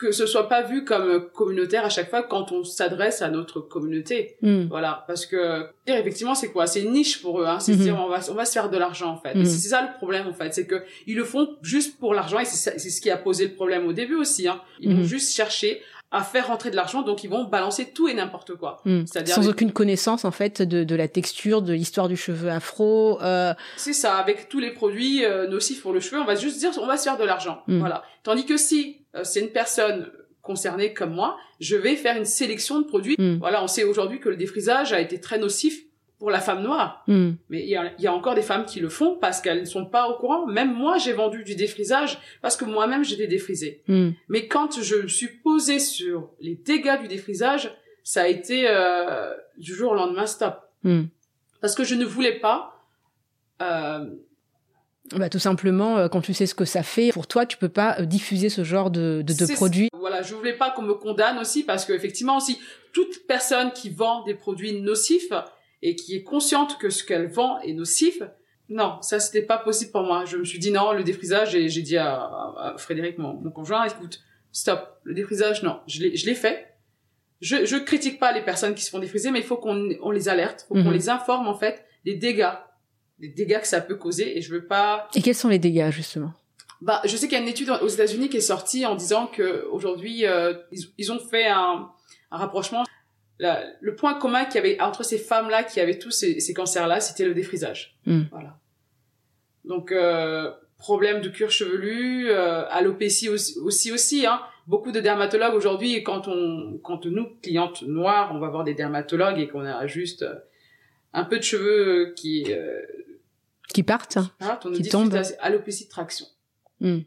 que 0.00 0.12
ce 0.12 0.24
soit 0.24 0.48
pas 0.48 0.62
vu 0.62 0.84
comme 0.84 1.28
communautaire 1.32 1.84
à 1.84 1.90
chaque 1.90 2.08
fois 2.08 2.22
quand 2.22 2.52
on 2.52 2.64
s'adresse 2.64 3.20
à 3.20 3.28
notre 3.28 3.60
communauté. 3.60 4.36
Hmm. 4.40 4.64
Voilà, 4.68 5.04
parce 5.06 5.26
que 5.26 5.66
effectivement 5.86 6.34
c'est 6.34 6.50
quoi? 6.50 6.66
C'est 6.66 6.80
une 6.80 6.92
niche 6.92 7.20
pour 7.20 7.40
eux. 7.40 7.46
Hein. 7.46 7.60
C'est 7.60 7.74
hmm. 7.74 7.80
dire 7.80 8.00
on 8.00 8.08
va 8.08 8.20
on 8.30 8.34
va 8.34 8.46
se 8.46 8.52
faire 8.52 8.70
de 8.70 8.78
l'argent 8.78 9.10
en 9.10 9.18
fait. 9.18 9.34
Hmm. 9.34 9.44
C'est 9.44 9.68
ça 9.68 9.82
le 9.82 9.96
problème 9.98 10.26
en 10.26 10.32
fait, 10.32 10.54
c'est 10.54 10.66
que 10.66 10.82
ils 11.06 11.16
le 11.16 11.24
font 11.24 11.56
juste 11.62 11.98
pour 11.98 12.14
l'argent 12.14 12.38
et 12.38 12.46
c'est 12.46 12.78
ce 12.78 13.00
qui 13.00 13.10
a 13.10 13.18
posé 13.18 13.46
le 13.46 13.54
problème 13.54 13.86
au 13.86 13.92
début 13.92 14.16
aussi. 14.16 14.48
Hein. 14.48 14.60
Ils 14.80 14.96
vont 14.96 15.04
juste 15.04 15.34
chercher 15.34 15.82
à 16.12 16.22
faire 16.22 16.48
rentrer 16.48 16.70
de 16.70 16.76
l'argent, 16.76 17.02
donc 17.02 17.22
ils 17.22 17.30
vont 17.30 17.44
balancer 17.44 17.92
tout 17.92 18.08
et 18.08 18.14
n'importe 18.14 18.56
quoi. 18.56 18.80
Hmm. 18.84 19.04
C'est-à-dire 19.06 19.34
sans 19.34 19.48
aucune 19.48 19.72
connaissance 19.72 20.24
en 20.24 20.32
fait 20.32 20.60
de, 20.62 20.82
de 20.82 20.94
la 20.96 21.06
texture, 21.06 21.62
de 21.62 21.72
l'histoire 21.72 22.08
du 22.08 22.16
cheveu 22.16 22.50
afro. 22.50 23.20
Euh... 23.22 23.54
C'est 23.76 23.92
ça, 23.92 24.16
avec 24.16 24.48
tous 24.48 24.58
les 24.58 24.72
produits 24.72 25.24
euh, 25.24 25.46
nocifs 25.46 25.82
pour 25.82 25.92
le 25.92 26.00
cheveu, 26.00 26.20
on 26.20 26.24
va 26.24 26.34
juste 26.34 26.58
dire 26.58 26.70
on 26.80 26.86
va 26.86 26.96
se 26.96 27.04
faire 27.04 27.16
de 27.16 27.24
l'argent, 27.24 27.62
hmm. 27.68 27.78
voilà. 27.78 28.02
Tandis 28.22 28.44
que 28.44 28.56
si 28.56 29.04
euh, 29.14 29.22
c'est 29.24 29.40
une 29.40 29.50
personne 29.50 30.10
concernée 30.42 30.92
comme 30.94 31.14
moi, 31.14 31.36
je 31.60 31.76
vais 31.76 31.94
faire 31.94 32.16
une 32.16 32.24
sélection 32.24 32.80
de 32.80 32.86
produits. 32.86 33.14
Hmm. 33.18 33.36
Voilà, 33.38 33.62
on 33.62 33.68
sait 33.68 33.84
aujourd'hui 33.84 34.18
que 34.18 34.28
le 34.28 34.36
défrisage 34.36 34.92
a 34.92 35.00
été 35.00 35.20
très 35.20 35.38
nocif 35.38 35.80
pour 36.20 36.30
la 36.30 36.40
femme 36.40 36.62
noire. 36.62 37.02
Hmm. 37.08 37.32
Mais 37.48 37.62
il 37.62 37.68
y 37.68 37.76
a, 37.76 37.90
y 37.98 38.06
a, 38.06 38.12
encore 38.12 38.34
des 38.34 38.42
femmes 38.42 38.66
qui 38.66 38.78
le 38.78 38.90
font 38.90 39.16
parce 39.20 39.40
qu'elles 39.40 39.60
ne 39.60 39.64
sont 39.64 39.86
pas 39.86 40.06
au 40.08 40.18
courant. 40.18 40.46
Même 40.46 40.72
moi, 40.72 40.98
j'ai 40.98 41.14
vendu 41.14 41.42
du 41.42 41.56
défrisage 41.56 42.18
parce 42.42 42.56
que 42.56 42.66
moi-même, 42.66 43.04
j'étais 43.04 43.26
défrisée. 43.26 43.82
Hmm. 43.88 44.10
Mais 44.28 44.46
quand 44.46 44.80
je 44.80 44.96
me 44.96 45.08
suis 45.08 45.28
posée 45.28 45.80
sur 45.80 46.30
les 46.40 46.54
dégâts 46.54 47.00
du 47.00 47.08
défrisage, 47.08 47.74
ça 48.04 48.22
a 48.22 48.28
été 48.28 48.68
euh, 48.68 49.34
du 49.56 49.74
jour 49.74 49.92
au 49.92 49.94
lendemain 49.94 50.26
stop. 50.26 50.60
Hmm. 50.84 51.04
Parce 51.60 51.74
que 51.74 51.84
je 51.84 51.94
ne 51.94 52.04
voulais 52.04 52.38
pas... 52.38 52.86
Euh, 53.62 54.04
bah, 55.16 55.28
tout 55.28 55.38
simplement, 55.38 55.96
euh, 55.96 56.08
quand 56.08 56.20
tu 56.20 56.34
sais 56.34 56.46
ce 56.46 56.54
que 56.54 56.66
ça 56.66 56.82
fait, 56.82 57.10
pour 57.12 57.26
toi, 57.26 57.46
tu 57.46 57.56
peux 57.56 57.68
pas 57.68 57.98
euh, 57.98 58.04
diffuser 58.04 58.48
ce 58.48 58.62
genre 58.62 58.90
de, 58.90 59.22
de, 59.26 59.32
de 59.32 59.54
produits. 59.54 59.88
Voilà, 59.98 60.22
je 60.22 60.34
voulais 60.34 60.52
pas 60.52 60.70
qu'on 60.70 60.82
me 60.82 60.94
condamne 60.94 61.38
aussi 61.38 61.64
parce 61.64 61.84
que 61.84 61.92
effectivement 61.92 62.36
aussi, 62.36 62.58
toute 62.92 63.26
personne 63.26 63.72
qui 63.72 63.90
vend 63.90 64.22
des 64.24 64.34
produits 64.34 64.80
nocifs, 64.80 65.32
et 65.82 65.96
qui 65.96 66.14
est 66.16 66.22
consciente 66.22 66.78
que 66.78 66.90
ce 66.90 67.04
qu'elle 67.04 67.28
vend 67.28 67.60
est 67.60 67.72
nocif, 67.72 68.22
non, 68.68 68.98
ça 69.02 69.18
c'était 69.18 69.42
pas 69.42 69.58
possible 69.58 69.90
pour 69.90 70.02
moi. 70.02 70.24
Je 70.24 70.36
me 70.36 70.44
suis 70.44 70.58
dit 70.58 70.70
non, 70.70 70.92
le 70.92 71.02
défrisage, 71.02 71.54
et 71.54 71.68
j'ai 71.68 71.82
dit 71.82 71.96
à, 71.96 72.74
Frédéric, 72.78 73.18
mon, 73.18 73.50
conjoint, 73.50 73.84
écoute, 73.84 74.20
stop, 74.52 75.00
le 75.04 75.14
défrisage, 75.14 75.62
non, 75.62 75.80
je 75.86 76.02
l'ai, 76.02 76.34
fait. 76.34 76.74
je 77.40 77.64
je 77.64 77.76
critique 77.76 78.18
pas 78.20 78.32
les 78.32 78.42
personnes 78.42 78.74
qui 78.74 78.84
se 78.84 78.90
font 78.90 78.98
défriser, 79.00 79.30
mais 79.30 79.40
il 79.40 79.44
faut 79.44 79.56
qu'on 79.56 79.88
on 80.02 80.10
les 80.10 80.28
alerte, 80.28 80.66
faut 80.68 80.74
qu'on 80.74 80.84
Mhm. 80.84 80.92
les 80.92 81.08
informe 81.08 81.48
en 81.48 81.54
fait 81.54 81.84
des 82.04 82.14
dégâts, 82.14 82.52
des 83.18 83.28
dégâts 83.28 83.60
que 83.60 83.66
ça 83.66 83.80
peut 83.80 83.96
causer. 83.96 84.38
Et 84.38 84.40
je 84.42 84.52
veux 84.52 84.66
pas. 84.66 85.08
Et 85.14 85.22
quels 85.22 85.34
sont 85.34 85.48
les 85.48 85.58
dégâts 85.58 85.90
justement? 85.90 86.32
Bah, 86.80 87.02
je 87.04 87.14
sais 87.16 87.26
qu'il 87.28 87.36
y 87.36 87.40
a 87.40 87.42
une 87.42 87.48
étude 87.48 87.68
aux 87.68 87.88
États-Unis 87.88 88.30
qui 88.30 88.38
est 88.38 88.40
sortie 88.40 88.86
en 88.86 88.94
disant 88.94 89.26
que 89.26 89.66
aujourd'hui 89.70 90.24
euh, 90.26 90.54
ils, 90.72 90.84
ils 90.96 91.12
ont 91.12 91.18
fait 91.18 91.46
un, 91.46 91.90
un 92.30 92.38
rapprochement. 92.38 92.84
La- 93.40 93.64
le 93.80 93.94
point 93.94 94.14
commun 94.18 94.44
qu'il 94.44 94.56
y 94.56 94.58
avait 94.58 94.80
entre 94.80 95.02
ces 95.02 95.18
femmes-là 95.18 95.64
qui 95.64 95.80
avaient 95.80 95.98
tous 95.98 96.10
ces, 96.10 96.40
ces 96.40 96.52
cancers-là, 96.54 97.00
c'était 97.00 97.24
le 97.24 97.32
défrisage. 97.34 97.96
Mm. 98.06 98.22
Voilà. 98.30 98.58
Donc 99.64 99.92
euh, 99.92 100.50
problème 100.78 101.20
de 101.20 101.28
cuir 101.28 101.50
chevelu, 101.50 102.28
euh, 102.30 102.64
alopécie 102.68 103.28
aussi 103.28 103.58
aussi, 103.60 103.92
aussi 103.92 104.26
hein. 104.26 104.40
Beaucoup 104.66 104.92
de 104.92 105.00
dermatologues 105.00 105.54
aujourd'hui, 105.54 106.04
quand 106.04 106.28
on, 106.28 106.78
quand 106.84 107.04
nous 107.06 107.26
clientes 107.42 107.82
noires, 107.82 108.30
on 108.32 108.38
va 108.38 108.48
voir 108.50 108.62
des 108.62 108.74
dermatologues 108.74 109.38
et 109.40 109.48
qu'on 109.48 109.64
a 109.64 109.86
juste 109.88 110.22
euh, 110.22 110.34
un 111.12 111.24
peu 111.24 111.38
de 111.38 111.42
cheveux 111.42 112.12
qui, 112.14 112.44
euh, 112.52 112.80
Qui 113.74 113.82
partent 113.82 114.18
partent, 114.38 114.66
on 114.66 114.70
nous 114.70 114.76
Qui 114.76 114.82
dit 114.82 114.90
tombent. 114.90 115.20
alopécie 115.40 115.86
de 115.86 115.90
traction. 115.90 116.26
Hmm. 116.80 117.00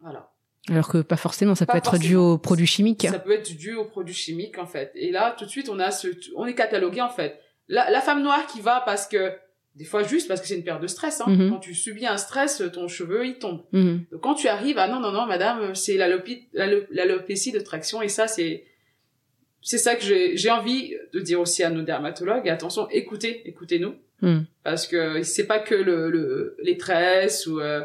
Voilà. 0.00 0.32
Alors 0.68 0.88
que 0.88 0.98
pas 0.98 1.16
forcément, 1.16 1.54
ça 1.54 1.64
Pas 1.66 1.74
peut 1.74 1.78
être 1.78 1.98
dû 1.98 2.16
aux 2.16 2.38
produits 2.38 2.66
chimiques. 2.66 3.06
Ça 3.08 3.18
peut 3.18 3.32
être 3.32 3.56
dû 3.56 3.74
aux 3.74 3.84
produits 3.84 4.14
chimiques 4.14 4.58
en 4.58 4.66
fait. 4.66 4.90
Et 4.94 5.10
là, 5.12 5.34
tout 5.38 5.44
de 5.44 5.50
suite, 5.50 5.68
on 5.68 5.78
a 5.78 5.90
ce, 5.90 6.08
on 6.34 6.46
est 6.46 6.54
catalogué 6.54 7.00
en 7.00 7.08
fait. 7.08 7.38
La, 7.68 7.90
la 7.90 8.00
femme 8.00 8.22
noire 8.22 8.46
qui 8.46 8.60
va 8.60 8.82
parce 8.84 9.06
que 9.06 9.32
des 9.76 9.84
fois 9.84 10.02
juste 10.02 10.26
parce 10.26 10.40
que 10.40 10.46
c'est 10.46 10.56
une 10.56 10.64
période 10.64 10.82
de 10.82 10.86
stress. 10.88 11.20
Hein. 11.20 11.26
Mhm. 11.28 11.50
Quand 11.50 11.58
tu 11.58 11.74
subis 11.74 12.06
un 12.06 12.16
stress, 12.16 12.62
ton 12.72 12.88
cheveu 12.88 13.26
il 13.26 13.38
tombe. 13.38 13.62
Mhm. 13.72 14.06
Donc 14.10 14.20
quand 14.22 14.34
tu 14.34 14.48
arrives, 14.48 14.78
ah 14.78 14.88
non 14.88 15.00
non 15.00 15.12
non, 15.12 15.26
madame, 15.26 15.74
c'est 15.74 15.96
l'alopécie 15.96 17.52
de 17.52 17.60
traction 17.60 18.02
et 18.02 18.08
ça 18.08 18.26
c'est 18.26 18.64
c'est 19.62 19.78
ça 19.78 19.96
que 19.96 20.02
j'ai 20.04 20.36
j'ai 20.36 20.50
envie 20.50 20.94
de 21.12 21.20
dire 21.20 21.40
aussi 21.40 21.62
à 21.62 21.70
nos 21.70 21.82
dermatologues. 21.82 22.48
Attention, 22.48 22.88
écoutez, 22.90 23.48
écoutez-nous 23.48 23.94
Mhm. 24.22 24.46
parce 24.64 24.86
que 24.86 25.22
c'est 25.22 25.46
pas 25.46 25.58
que 25.58 25.74
le, 25.74 26.08
le 26.10 26.56
les 26.62 26.78
tresses 26.78 27.46
ou 27.46 27.60
euh, 27.60 27.82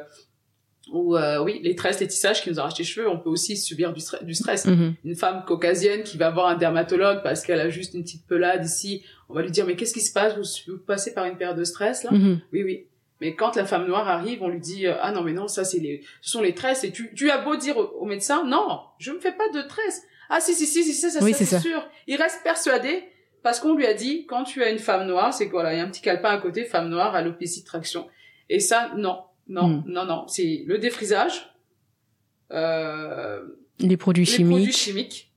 ou 0.91 1.15
euh, 1.15 1.43
oui 1.43 1.60
les 1.63 1.75
tresses 1.75 1.99
les 1.99 2.08
tissages 2.08 2.41
qui 2.43 2.49
nous 2.49 2.60
arrachent 2.60 2.77
les 2.77 2.84
cheveux 2.84 3.08
on 3.10 3.17
peut 3.17 3.30
aussi 3.30 3.58
subir 3.58 3.93
du, 3.93 4.01
du 4.23 4.34
stress. 4.34 4.65
Mhm. 4.65 4.95
une 5.06 5.15
femme 5.15 5.43
caucasienne 5.45 6.04
qui 6.04 6.17
va 6.17 6.30
voir 6.30 6.47
un 6.47 6.56
dermatologue 6.56 7.21
parce 7.23 7.45
qu'elle 7.45 7.60
a 7.60 7.69
juste 7.69 7.93
une 7.93 8.04
petite 8.04 8.27
pelade 8.27 8.65
ici 8.65 9.04
on 9.30 9.34
va 9.34 9.41
lui 9.41 9.51
dire 9.51 9.65
mais 9.65 9.75
qu'est-ce 9.75 9.93
qui 9.93 10.01
se 10.01 10.12
passe? 10.12 10.36
Vous, 10.36 10.73
vous 10.73 10.77
passez 10.80 11.13
par 11.13 11.25
une 11.25 11.38
période 11.38 11.58
de 11.58 11.63
stress 11.63 12.04
là? 12.04 12.12
Mhm. 12.12 12.41
oui 12.54 12.63
oui. 12.63 12.86
Mais 13.21 13.36
quand 13.36 13.56
la 13.56 13.65
femme 13.65 13.86
noire 13.88 14.08
arrive 14.08 14.41
on 14.41 14.49
lui 14.49 14.60
dit 14.60 14.88
euh, 14.88 14.95
ah 15.01 15.12
non 15.12 15.21
mais 15.23 15.34
non 15.34 15.47
ça 15.47 15.63
c'est 15.63 15.80
les 15.80 16.01
ce 16.21 16.32
sont 16.32 16.41
les 16.41 16.54
tresses 16.56 16.84
et 16.84 16.91
tu 16.91 17.13
tu 17.15 17.30
as 17.32 17.38
beau 17.38 17.56
dire 17.56 17.77
au, 17.77 17.84
au 17.99 18.06
médecin 18.06 18.43
non 18.45 18.82
je 18.99 19.12
me 19.12 19.19
fais 19.19 19.32
pas 19.34 19.47
de 19.54 19.62
tresses 19.67 20.01
ah 20.30 20.39
si 20.39 20.54
si 20.54 20.65
si 20.65 20.84
si 20.84 20.93
ça, 20.93 21.10
ça, 21.10 21.23
Oui, 21.23 21.34
ça, 21.34 21.45
c'est 21.45 21.60
sûr 21.60 21.88
il 22.08 22.15
reste 22.15 22.41
persuadé 22.43 23.04
parce 23.43 23.60
qu'on 23.60 23.73
lui 23.75 23.86
a 23.86 23.93
dit 23.93 24.25
quand 24.27 24.43
tu 24.43 24.63
as 24.63 24.69
une 24.69 24.80
femme 24.80 25.08
noire 25.08 25.34
c'est 25.34 25.47
que 25.47 25.51
voilà 25.51 25.73
il 25.73 25.77
y 25.77 25.80
a 25.80 25.84
un 25.84 25.89
petit 25.89 26.01
calepin 26.01 26.30
à 26.30 26.38
côté 26.38 26.65
femme 26.65 26.89
noire 26.89 27.13
alopécie 27.15 27.62
de 27.62 27.65
traction 27.65 28.08
et 28.49 28.60
ça 28.60 28.91
non 28.97 29.19
non 29.52 29.68
Mm. 29.68 29.84
non 29.88 30.06
non 30.06 30.26
c'est 30.28 30.64
le 30.66 30.78
défrisage 30.80 31.54
euh, 32.52 33.42
Les 33.80 33.98
produits 33.98 34.26
les 34.26 34.32
chimiques. 34.32 34.52
produits 34.58 34.74
chimiques 34.74 35.28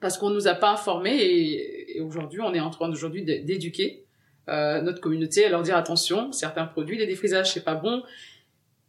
parce 0.00 0.16
qu'on 0.18 0.30
nous 0.30 0.46
a 0.48 0.54
pas 0.54 0.70
informés 0.72 1.16
et, 1.16 1.96
et 1.96 2.00
aujourd'hui 2.00 2.40
on 2.40 2.54
est 2.54 2.60
en 2.60 2.70
train 2.70 2.88
d'éduquer 2.88 4.04
euh, 4.48 4.80
notre 4.80 5.00
communauté 5.00 5.44
à 5.44 5.48
leur 5.48 5.62
dire 5.62 5.76
attention 5.76 6.32
certains 6.32 6.64
produits 6.66 6.96
les 6.98 7.06
défrisages 7.06 7.52
c'est 7.52 7.64
pas 7.64 7.74
bon 7.74 8.02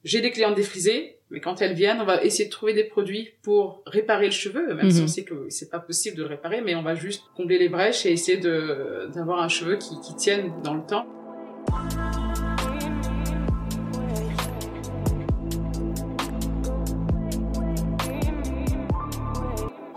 j'ai 0.04 0.22
des 0.22 0.32
clientes 0.32 0.56
défrisées 0.56 1.18
mais 1.32 1.42
quand 1.42 1.62
elles 1.62 1.74
viennent 1.74 2.00
on 2.02 2.06
va 2.06 2.24
essayer 2.24 2.46
de 2.46 2.52
trouver 2.52 2.74
des 2.74 2.84
produits 2.86 3.30
pour 3.42 3.84
réparer 3.86 4.26
le 4.28 4.32
cheveu 4.32 4.74
même 4.76 4.90
si 4.92 5.00
Mhm. 5.00 5.04
on 5.06 5.08
sait 5.08 5.24
que 5.24 5.48
c'est 5.50 5.70
pas 5.70 5.80
possible 5.80 6.16
de 6.18 6.24
le 6.24 6.30
réparer 6.30 6.62
mais 6.62 6.76
on 6.76 6.84
va 6.84 6.96
juste 6.96 7.24
combler 7.36 7.58
les 7.60 7.70
brèches 7.70 8.06
et 8.06 8.12
essayer 8.12 8.38
de 8.38 9.10
d'avoir 9.14 9.42
un 9.42 9.50
cheveu 9.50 9.76
qui, 9.78 10.00
qui 10.02 10.16
tienne 10.16 10.52
dans 10.64 10.76
le 10.76 10.86
temps 10.86 11.06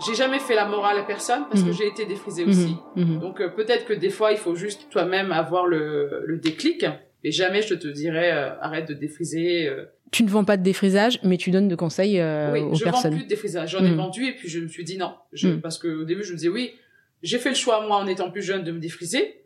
j'ai 0.05 0.15
jamais 0.15 0.39
fait 0.39 0.55
la 0.55 0.65
morale 0.65 0.97
à 0.97 1.03
personne 1.03 1.43
parce 1.49 1.61
que 1.63 1.67
Mhm. 1.69 1.73
j'ai 1.73 1.87
été 1.87 2.05
défrisée 2.05 2.45
aussi 2.45 2.75
Mhm. 2.95 3.03
Mhm. 3.15 3.19
donc 3.19 3.41
euh, 3.41 3.49
peut-être 3.49 3.85
que 3.85 3.93
des 3.93 4.09
fois 4.09 4.31
il 4.31 4.37
faut 4.37 4.55
juste 4.55 4.87
toi-même 4.89 5.31
avoir 5.31 5.65
le, 5.67 6.23
le 6.25 6.37
déclic, 6.37 6.85
mais 7.23 7.31
jamais 7.31 7.61
je 7.61 7.73
te 7.75 7.87
dirais 7.87 8.31
euh, 8.31 8.49
arrête 8.61 8.87
de 8.87 8.93
défriser. 8.93 9.67
euh. 9.67 9.85
Tu 10.11 10.23
ne 10.23 10.29
vends 10.29 10.43
pas 10.43 10.57
de 10.57 10.63
défrisage, 10.63 11.19
mais 11.23 11.37
tu 11.37 11.49
donnes 11.49 11.67
de 11.67 11.75
conseils 11.75 12.21
oui, 12.53 12.59
aux 12.59 12.75
je 12.75 12.83
vends 12.85 12.91
personnes. 12.91 13.13
plus 13.15 13.23
de 13.23 13.27
défrisage. 13.29 13.71
J'en 13.71 13.83
ai 13.83 13.93
vendu 13.95 14.25
et 14.27 14.33
puis 14.33 14.47
je 14.47 14.59
me 14.59 14.67
suis 14.67 14.83
dit 14.83 14.97
non, 14.97 15.15
je, 15.31 15.49
parce 15.49 15.77
que 15.79 15.87
au 15.87 16.03
début 16.03 16.23
je 16.23 16.31
me 16.33 16.37
disais 16.37 16.49
oui, 16.49 16.73
j'ai 17.23 17.39
fait 17.39 17.49
le 17.49 17.55
choix 17.55 17.85
moi 17.87 17.97
en 17.97 18.05
étant 18.07 18.29
plus 18.29 18.43
jeune 18.43 18.63
de 18.63 18.71
me 18.71 18.79
défriser. 18.79 19.39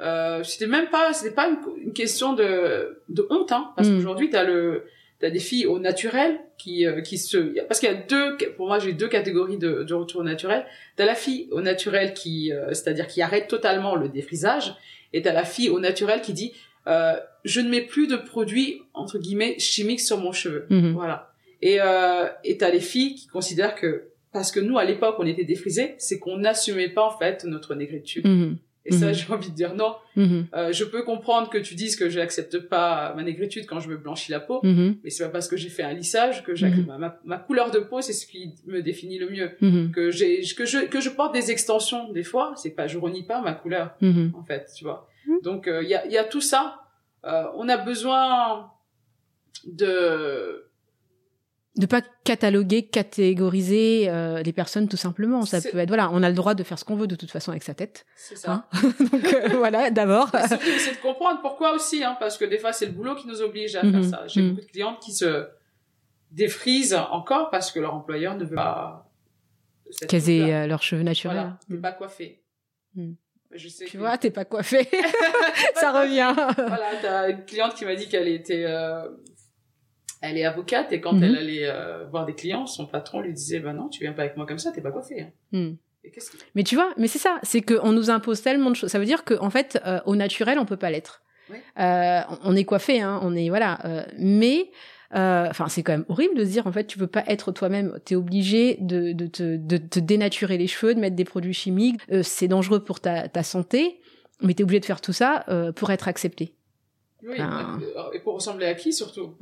Euh, 0.00 0.42
c'était 0.42 0.66
même 0.66 0.88
pas, 0.90 1.12
c'était 1.14 1.34
pas 1.34 1.48
une, 1.48 1.56
une 1.86 1.92
question 1.92 2.34
de, 2.34 3.00
de 3.08 3.26
honte, 3.30 3.50
hein, 3.52 3.72
parce 3.76 3.88
qu'aujourd'hui 3.88 4.28
t'as 4.30 4.44
le, 4.44 4.84
t'as 5.18 5.30
des 5.30 5.38
filles 5.38 5.66
au 5.66 5.78
naturel 5.78 6.38
qui, 6.58 6.86
euh, 6.86 7.00
qui 7.00 7.18
se, 7.18 7.38
parce 7.66 7.80
qu'il 7.80 7.88
y 7.88 7.92
a 7.92 7.94
deux, 7.94 8.36
pour 8.56 8.66
moi 8.66 8.78
j'ai 8.78 8.92
deux 8.92 9.08
catégories 9.08 9.58
de, 9.58 9.82
de 9.82 9.94
retour 9.94 10.20
au 10.20 10.24
naturel. 10.24 10.64
T'as 10.96 11.06
la 11.06 11.14
fille 11.14 11.48
au 11.50 11.60
naturel 11.60 12.14
qui, 12.14 12.52
euh, 12.52 12.68
c'est-à-dire 12.68 13.06
qui 13.06 13.22
arrête 13.22 13.48
totalement 13.48 13.96
le 13.96 14.08
défrisage, 14.08 14.74
et 15.12 15.22
t'as 15.22 15.32
la 15.32 15.44
fille 15.44 15.70
au 15.70 15.80
naturel 15.80 16.20
qui 16.20 16.32
dit, 16.32 16.52
euh, 16.86 17.14
je 17.44 17.60
ne 17.60 17.68
mets 17.68 17.82
plus 17.82 18.06
de 18.06 18.16
produits 18.16 18.82
entre 18.94 19.18
guillemets 19.18 19.58
chimiques 19.58 20.00
sur 20.00 20.18
mon 20.18 20.32
cheveu. 20.32 20.66
Mhm. 20.70 20.92
Voilà. 20.92 21.32
Et 21.62 21.78
euh, 21.80 22.28
et 22.44 22.58
t'as 22.58 22.70
les 22.70 22.80
filles 22.80 23.14
qui 23.14 23.26
considèrent 23.26 23.74
que 23.74 24.08
parce 24.32 24.52
que 24.52 24.60
nous 24.60 24.78
à 24.78 24.84
l'époque 24.84 25.16
on 25.18 25.26
était 25.26 25.44
défrisés, 25.44 25.94
c'est 25.98 26.18
qu'on 26.18 26.36
n'assumait 26.36 26.90
pas 26.90 27.06
en 27.06 27.16
fait 27.16 27.44
notre 27.44 27.74
négritude. 27.74 28.26
Mhm. 28.26 28.58
Et 28.88 28.92
ça 28.92 29.06
Mhm. 29.08 29.14
j'ai 29.14 29.32
envie 29.32 29.50
de 29.50 29.54
dire 29.54 29.74
non. 29.74 29.94
Mhm. 30.16 30.46
Euh, 30.54 30.72
je 30.72 30.84
peux 30.84 31.02
comprendre 31.02 31.50
que 31.50 31.58
tu 31.58 31.74
dises 31.74 31.96
que 31.96 32.08
je 32.08 32.18
n'accepte 32.18 32.58
pas 32.58 33.12
ma 33.14 33.22
négritude 33.22 33.66
quand 33.66 33.80
je 33.80 33.88
me 33.88 33.96
blanchis 33.96 34.30
la 34.32 34.40
peau, 34.40 34.60
Mhm. 34.62 34.96
mais 35.02 35.10
c'est 35.10 35.24
pas 35.24 35.30
parce 35.30 35.48
que 35.48 35.56
j'ai 35.56 35.68
fait 35.68 35.82
un 35.82 35.92
lissage 35.92 36.42
que 36.44 36.52
ma, 36.86 36.96
ma, 36.98 37.18
ma 37.24 37.36
couleur 37.38 37.70
de 37.70 37.80
peau 37.80 38.00
c'est 38.00 38.12
ce 38.12 38.26
qui 38.26 38.54
me 38.66 38.80
définit 38.82 39.18
le 39.18 39.28
mieux. 39.28 39.50
Que 39.92 40.10
j'ai 40.10 40.42
que 40.56 40.64
je 40.64 40.86
que 40.86 41.00
je 41.00 41.10
porte 41.10 41.34
des 41.34 41.50
extensions 41.50 42.12
des 42.12 42.22
fois, 42.24 42.52
c'est 42.56 42.70
pas 42.70 42.86
je 42.86 42.96
renie 42.98 43.24
pas 43.24 43.40
ma 43.42 43.52
couleur 43.52 43.96
en 44.02 44.42
fait, 44.44 44.70
tu 44.76 44.84
vois. 44.84 45.08
Donc 45.42 45.68
il 45.68 45.88
y 45.88 45.94
a 45.94 46.06
il 46.06 46.12
y 46.12 46.18
a 46.18 46.24
tout 46.24 46.40
ça. 46.40 46.80
Euh, 47.24 47.44
on 47.56 47.68
a 47.68 47.76
besoin 47.76 48.70
de 49.66 50.65
de 51.76 51.86
pas 51.86 52.00
cataloguer, 52.24 52.86
catégoriser 52.86 54.08
euh, 54.08 54.42
les 54.42 54.52
personnes 54.52 54.88
tout 54.88 54.96
simplement. 54.96 55.42
Ça 55.44 55.60
peut 55.60 55.78
être 55.78 55.88
voilà, 55.88 56.08
on 56.12 56.22
a 56.22 56.28
le 56.28 56.34
droit 56.34 56.54
de 56.54 56.62
faire 56.62 56.78
ce 56.78 56.84
qu'on 56.84 56.96
veut 56.96 57.06
de 57.06 57.16
toute 57.16 57.30
façon 57.30 57.50
avec 57.50 57.62
sa 57.62 57.74
tête. 57.74 58.06
c'est 58.16 58.36
ça. 58.36 58.52
Hein 58.52 58.64
Donc 59.12 59.24
euh, 59.34 59.48
voilà, 59.56 59.90
d'abord. 59.90 60.30
C'est 60.32 60.96
de 60.96 61.02
comprendre 61.02 61.40
pourquoi 61.42 61.74
aussi, 61.74 62.02
hein, 62.02 62.16
parce 62.18 62.38
que 62.38 62.44
des 62.44 62.58
fois, 62.58 62.72
c'est 62.72 62.86
le 62.86 62.92
boulot 62.92 63.14
qui 63.14 63.28
nous 63.28 63.42
oblige 63.42 63.76
à 63.76 63.82
Mhm, 63.84 63.92
faire 63.92 64.04
ça. 64.10 64.26
J'ai 64.26 64.42
mhm. 64.42 64.50
beaucoup 64.54 64.66
de 64.66 64.70
clientes 64.70 65.00
qui 65.00 65.12
se 65.12 65.46
défrisent 66.30 66.94
encore 67.10 67.50
parce 67.50 67.70
que 67.72 67.78
leur 67.80 67.94
employeur 67.94 68.36
ne 68.36 68.44
veut 68.44 68.54
pas 68.56 69.10
Caser 70.08 70.40
coupe-là. 70.40 70.62
euh, 70.62 70.66
leurs 70.66 70.82
cheveux 70.82 71.02
naturels. 71.04 71.36
Voilà, 71.36 71.58
t'es 71.68 71.74
Mm. 71.76 71.80
pas 71.80 71.92
coiffé. 71.92 72.42
Mhm. 72.94 73.16
Je 73.52 73.68
sais 73.68 73.84
Tu 73.84 73.92
que- 73.92 73.98
vois, 73.98 74.18
t'es 74.18 74.30
pas 74.32 74.44
coiffé. 74.44 74.88
ça 75.76 75.92
revient. 75.92 76.34
Voilà, 76.56 76.90
t'as 77.00 77.30
une 77.30 77.44
cliente 77.44 77.74
qui 77.74 77.84
m'a 77.84 77.94
dit 77.94 78.08
qu'elle 78.08 78.26
était, 78.28 78.64
euh, 78.66 79.08
elle 80.22 80.38
est 80.38 80.44
avocate 80.44 80.92
et 80.92 81.00
quand 81.00 81.12
Mhm. 81.12 81.22
elle 81.24 81.36
allait 81.36 81.66
euh, 81.68 82.04
voir 82.10 82.24
des 82.26 82.34
clients, 82.34 82.66
son 82.66 82.86
patron 82.86 83.20
lui 83.20 83.32
disait, 83.32 83.60
bah 83.60 83.72
non, 83.72 83.88
tu 83.88 84.00
viens 84.02 84.12
pas 84.12 84.22
avec 84.22 84.36
moi 84.36 84.46
comme 84.46 84.58
ça, 84.58 84.72
t'es 84.72 84.80
pas 84.80 84.90
coiffé. 84.90 85.22
hein. 85.22 85.30
Mm. 85.52 85.74
Et 86.04 86.10
que... 86.10 86.20
Mais 86.54 86.62
tu 86.62 86.74
vois, 86.76 86.92
mais 86.96 87.08
c'est 87.08 87.18
ça, 87.18 87.38
c'est 87.42 87.62
qu'on 87.62 87.92
nous 87.92 88.10
impose 88.10 88.40
tellement 88.40 88.70
de 88.70 88.76
choses. 88.76 88.90
Ça 88.90 88.98
veut 88.98 89.04
dire 89.04 89.24
qu'en 89.24 89.50
fait, 89.50 89.80
euh, 89.86 90.00
au 90.06 90.14
naturel, 90.16 90.58
on 90.58 90.64
peut 90.64 90.76
pas 90.76 90.90
l'être. 90.90 91.22
Ouais. 91.50 91.62
Euh, 91.80 92.20
on 92.44 92.54
est 92.56 92.64
coiffé, 92.64 93.00
hein, 93.00 93.20
on 93.22 93.34
est 93.34 93.48
voilà. 93.48 93.78
euh, 93.84 94.04
mais 94.18 94.70
euh, 95.14 95.46
enfin, 95.48 95.68
c'est 95.68 95.82
quand 95.84 95.92
même 95.92 96.04
horrible 96.08 96.36
de 96.36 96.44
se 96.44 96.50
dire 96.50 96.66
en 96.66 96.72
fait, 96.72 96.86
tu 96.86 96.98
peux 96.98 97.06
pas 97.06 97.22
être 97.28 97.52
toi-même. 97.52 97.98
T'es 98.04 98.14
obligé 98.16 98.76
de, 98.80 99.12
de, 99.12 99.26
te, 99.26 99.56
de 99.56 99.76
te 99.76 99.98
dénaturer 100.00 100.58
les 100.58 100.66
cheveux, 100.66 100.94
de 100.94 101.00
mettre 101.00 101.14
des 101.16 101.24
produits 101.24 101.54
chimiques. 101.54 102.00
Euh, 102.10 102.22
c'est 102.24 102.48
dangereux 102.48 102.82
pour 102.82 103.00
ta, 103.00 103.28
ta 103.28 103.42
santé, 103.44 104.00
mais 104.42 104.54
t'es 104.54 104.62
obligé 104.64 104.80
de 104.80 104.84
faire 104.86 105.00
tout 105.00 105.12
ça 105.12 105.44
euh, 105.48 105.70
pour 105.72 105.90
être 105.90 106.08
accepté. 106.08 106.54
Oui, 107.24 107.36
Ah. 107.40 107.78
et 108.12 108.18
pour 108.20 108.34
ressembler 108.34 108.66
à 108.66 108.74
qui 108.74 108.92
surtout? 108.92 109.34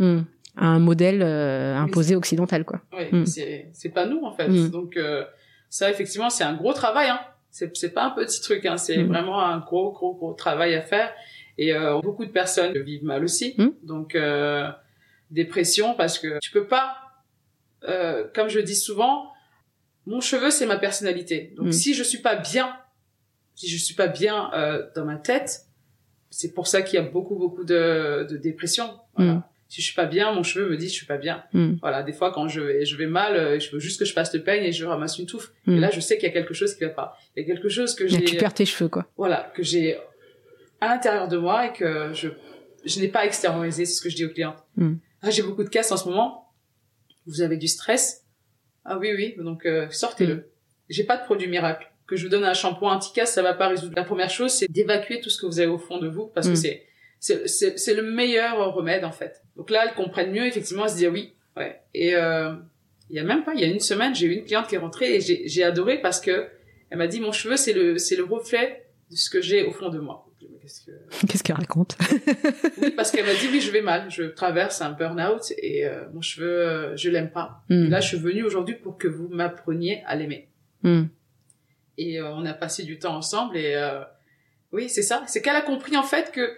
Un 0.56 0.78
modèle 0.78 1.20
euh, 1.22 1.74
imposé 1.76 2.14
occidental, 2.14 2.64
quoi. 2.64 2.80
Oui, 2.96 3.04
Mm. 3.12 3.26
c'est 3.26 3.70
c'est 3.72 3.88
pas 3.88 4.06
nous 4.06 4.22
en 4.24 4.32
fait. 4.32 4.48
Mm. 4.48 4.68
Donc 4.70 4.96
euh, 4.96 5.24
ça 5.68 5.90
effectivement 5.90 6.30
c'est 6.30 6.44
un 6.44 6.54
gros 6.54 6.72
travail. 6.72 7.08
Hein. 7.08 7.20
C'est 7.50 7.76
c'est 7.76 7.90
pas 7.92 8.04
un 8.04 8.10
petit 8.10 8.40
truc. 8.40 8.64
Hein. 8.66 8.76
C'est 8.76 8.98
Mm. 8.98 9.08
vraiment 9.08 9.40
un 9.44 9.58
gros 9.58 9.90
gros 9.92 10.14
gros 10.14 10.32
travail 10.32 10.74
à 10.74 10.80
faire. 10.82 11.10
Et 11.58 11.72
euh, 11.74 12.00
beaucoup 12.00 12.24
de 12.24 12.30
personnes 12.30 12.72
vivent 12.78 13.04
mal 13.04 13.24
aussi. 13.24 13.54
Mm. 13.58 13.68
Donc 13.82 14.14
euh, 14.14 14.68
dépression 15.30 15.94
parce 15.94 16.18
que 16.18 16.38
tu 16.40 16.50
peux 16.52 16.66
pas, 16.66 16.96
euh, 17.88 18.24
comme 18.34 18.48
je 18.48 18.60
dis 18.60 18.76
souvent, 18.76 19.32
mon 20.06 20.20
cheveu 20.20 20.50
c'est 20.50 20.66
ma 20.66 20.76
personnalité. 20.78 21.52
Donc 21.56 21.72
si 21.74 21.94
je 21.94 22.02
suis 22.04 22.18
pas 22.18 22.36
bien, 22.36 22.76
si 23.56 23.68
je 23.68 23.76
suis 23.76 23.94
pas 23.94 24.06
bien 24.08 24.52
euh, 24.54 24.84
dans 24.94 25.04
ma 25.04 25.16
tête, 25.16 25.62
c'est 26.30 26.52
pour 26.54 26.66
ça 26.68 26.82
qu'il 26.82 26.98
y 26.98 27.02
a 27.02 27.06
beaucoup 27.08 27.36
beaucoup 27.36 27.64
de, 27.64 28.26
de 28.30 28.36
dépression. 28.36 28.90
Voilà. 29.16 29.48
Mm. 29.74 29.76
Si 29.76 29.80
je 29.80 29.86
suis 29.86 29.94
pas 29.94 30.06
bien, 30.06 30.32
mon 30.32 30.42
cheveu 30.42 30.68
me 30.68 30.76
dit 30.76 30.88
je 30.88 30.92
suis 30.92 31.06
pas 31.06 31.16
bien. 31.16 31.44
Mm. 31.52 31.74
Voilà, 31.80 32.02
des 32.02 32.12
fois 32.12 32.32
quand 32.32 32.48
je 32.48 32.60
vais, 32.60 32.84
je 32.84 32.96
vais 32.96 33.06
mal, 33.06 33.36
euh, 33.36 33.58
je 33.58 33.70
veux 33.72 33.80
juste 33.80 33.98
que 33.98 34.04
je 34.04 34.14
passe 34.14 34.32
le 34.34 34.42
peigne 34.42 34.64
et 34.64 34.72
je 34.72 34.84
ramasse 34.84 35.18
une 35.18 35.26
touffe. 35.26 35.52
Et 35.66 35.78
là, 35.78 35.90
je 35.90 36.00
sais 36.00 36.16
qu'il 36.16 36.28
y 36.28 36.30
a 36.30 36.32
quelque 36.32 36.54
chose 36.54 36.74
qui 36.74 36.84
va 36.84 36.90
pas. 36.90 37.18
Il 37.36 37.42
y 37.42 37.44
a 37.44 37.46
quelque 37.46 37.68
chose 37.68 37.94
que 37.94 38.06
j'ai. 38.06 38.22
Tu 38.24 38.36
perds 38.36 38.54
tes 38.54 38.66
cheveux, 38.66 38.88
quoi. 38.88 39.06
Voilà, 39.16 39.52
que 39.54 39.62
j'ai 39.62 39.96
à 40.80 40.88
l'intérieur 40.88 41.28
de 41.28 41.36
moi 41.36 41.66
et 41.66 41.72
que 41.72 42.12
je 42.12 42.28
je 42.84 43.00
n'ai 43.00 43.08
pas 43.08 43.24
extériorisé. 43.24 43.84
C'est 43.86 43.94
ce 43.94 44.02
que 44.02 44.10
je 44.10 44.16
dis 44.16 44.24
aux 44.24 44.30
clients. 44.30 44.56
Ah, 45.22 45.30
j'ai 45.30 45.42
beaucoup 45.42 45.64
de 45.64 45.70
casse 45.70 45.90
en 45.90 45.96
ce 45.96 46.08
moment. 46.08 46.52
Vous 47.26 47.40
avez 47.40 47.56
du 47.56 47.68
stress. 47.68 48.24
Ah 48.84 48.98
oui, 48.98 49.12
oui. 49.16 49.34
Donc 49.38 49.64
euh, 49.64 49.86
sortez-le. 49.90 50.50
J'ai 50.90 51.04
pas 51.04 51.16
de 51.16 51.24
produit 51.24 51.48
miracle 51.48 51.90
que 52.06 52.16
je 52.16 52.24
vous 52.24 52.28
donne 52.28 52.44
un 52.44 52.54
shampoing 52.54 52.96
anti-casse, 52.96 53.32
ça 53.32 53.42
va 53.42 53.54
pas 53.54 53.68
résoudre. 53.68 53.94
La 53.96 54.04
première 54.04 54.30
chose, 54.30 54.52
c'est 54.52 54.70
d'évacuer 54.70 55.20
tout 55.20 55.30
ce 55.30 55.40
que 55.40 55.46
vous 55.46 55.58
avez 55.58 55.70
au 55.70 55.78
fond 55.78 55.98
de 55.98 56.08
vous, 56.08 56.26
parce 56.26 56.48
que 56.48 56.52
mm. 56.52 56.56
c'est 56.56 56.86
c'est 57.24 57.94
le 57.94 58.02
meilleur 58.02 58.74
remède 58.74 59.04
en 59.04 59.12
fait. 59.12 59.42
Donc 59.56 59.70
là, 59.70 59.84
elles 59.86 59.94
comprennent 59.94 60.32
mieux, 60.32 60.46
effectivement, 60.46 60.84
elles 60.84 60.90
se 60.90 60.96
disent 60.96 61.08
oui, 61.08 61.32
ouais. 61.56 61.80
Et 61.94 62.14
euh, 62.14 62.52
il 63.10 63.16
y 63.16 63.18
a 63.18 63.24
même 63.24 63.44
pas, 63.44 63.54
il 63.54 63.60
y 63.60 63.64
a 63.64 63.66
une 63.66 63.80
semaine, 63.80 64.14
j'ai 64.14 64.26
eu 64.26 64.32
une 64.32 64.44
cliente 64.44 64.68
qui 64.68 64.74
est 64.74 64.78
rentrée 64.78 65.16
et 65.16 65.20
j'ai 65.20 65.64
adoré 65.64 66.00
parce 66.00 66.20
que 66.20 66.48
elle 66.90 66.98
m'a 66.98 67.06
dit 67.06 67.20
mon 67.20 67.32
cheveu 67.32 67.56
c'est 67.56 67.72
le 67.72 67.98
c'est 67.98 68.16
le 68.16 68.24
reflet 68.24 68.86
de 69.10 69.16
ce 69.16 69.30
que 69.30 69.40
j'ai 69.40 69.64
au 69.64 69.72
fond 69.72 69.88
de 69.88 69.98
moi. 69.98 70.26
Qu'est-ce 71.28 71.42
qu'elle 71.42 71.56
raconte? 71.56 71.96
Oui, 72.80 72.90
parce 72.90 73.10
qu'elle 73.10 73.26
m'a 73.26 73.34
dit 73.34 73.48
oui, 73.52 73.60
je 73.60 73.70
vais 73.70 73.82
mal, 73.82 74.10
je 74.10 74.22
traverse 74.22 74.80
un 74.80 74.90
burn-out 74.92 75.52
et 75.58 75.86
euh, 75.86 76.04
mon 76.14 76.22
cheveu, 76.22 76.46
euh, 76.46 76.96
je 76.96 77.10
l'aime 77.10 77.30
pas. 77.30 77.62
Mm. 77.68 77.88
là, 77.88 78.00
je 78.00 78.08
suis 78.08 78.16
venue 78.16 78.44
aujourd'hui 78.44 78.74
pour 78.74 78.96
que 78.96 79.08
vous 79.08 79.28
m'appreniez 79.28 80.02
à 80.06 80.16
l'aimer. 80.16 80.48
Mm 80.82 81.04
et 81.98 82.20
euh, 82.20 82.32
on 82.34 82.44
a 82.46 82.54
passé 82.54 82.82
du 82.82 82.98
temps 82.98 83.16
ensemble 83.16 83.56
et 83.56 83.74
euh, 83.74 84.00
oui 84.72 84.88
c'est 84.88 85.02
ça 85.02 85.22
c'est 85.26 85.42
qu'elle 85.42 85.56
a 85.56 85.62
compris 85.62 85.96
en 85.96 86.02
fait 86.02 86.32
que 86.32 86.54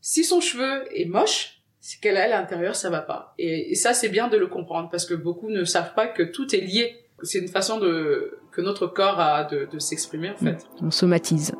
si 0.00 0.24
son 0.24 0.40
cheveu 0.40 0.84
est 0.94 1.04
moche 1.04 1.56
c'est 1.80 1.98
qu'elle 2.00 2.18
a 2.18 2.24
à 2.24 2.28
l'intérieur 2.28 2.76
ça 2.76 2.90
va 2.90 3.00
pas. 3.00 3.34
Et, 3.38 3.74
ça 3.74 3.94
c'est 3.94 4.08
bien 4.08 4.28
de 4.28 4.36
le 4.36 4.46
comprendre 4.46 4.88
parce 4.90 5.06
que 5.06 5.14
beaucoup 5.14 5.50
ne 5.50 5.64
savent 5.64 5.94
pas 5.94 6.06
que 6.06 6.22
tout 6.22 6.54
est 6.54 6.60
lié. 6.60 6.96
C'est 7.22 7.38
une 7.38 7.48
façon 7.48 7.78
de 7.78 8.38
que 8.52 8.60
notre 8.60 8.86
corps 8.86 9.20
a 9.20 9.44
de, 9.44 9.68
de 9.70 9.78
s'exprimer 9.78 10.30
en 10.30 10.36
fait. 10.36 10.66
On 10.82 10.90
somatise. 10.90 11.52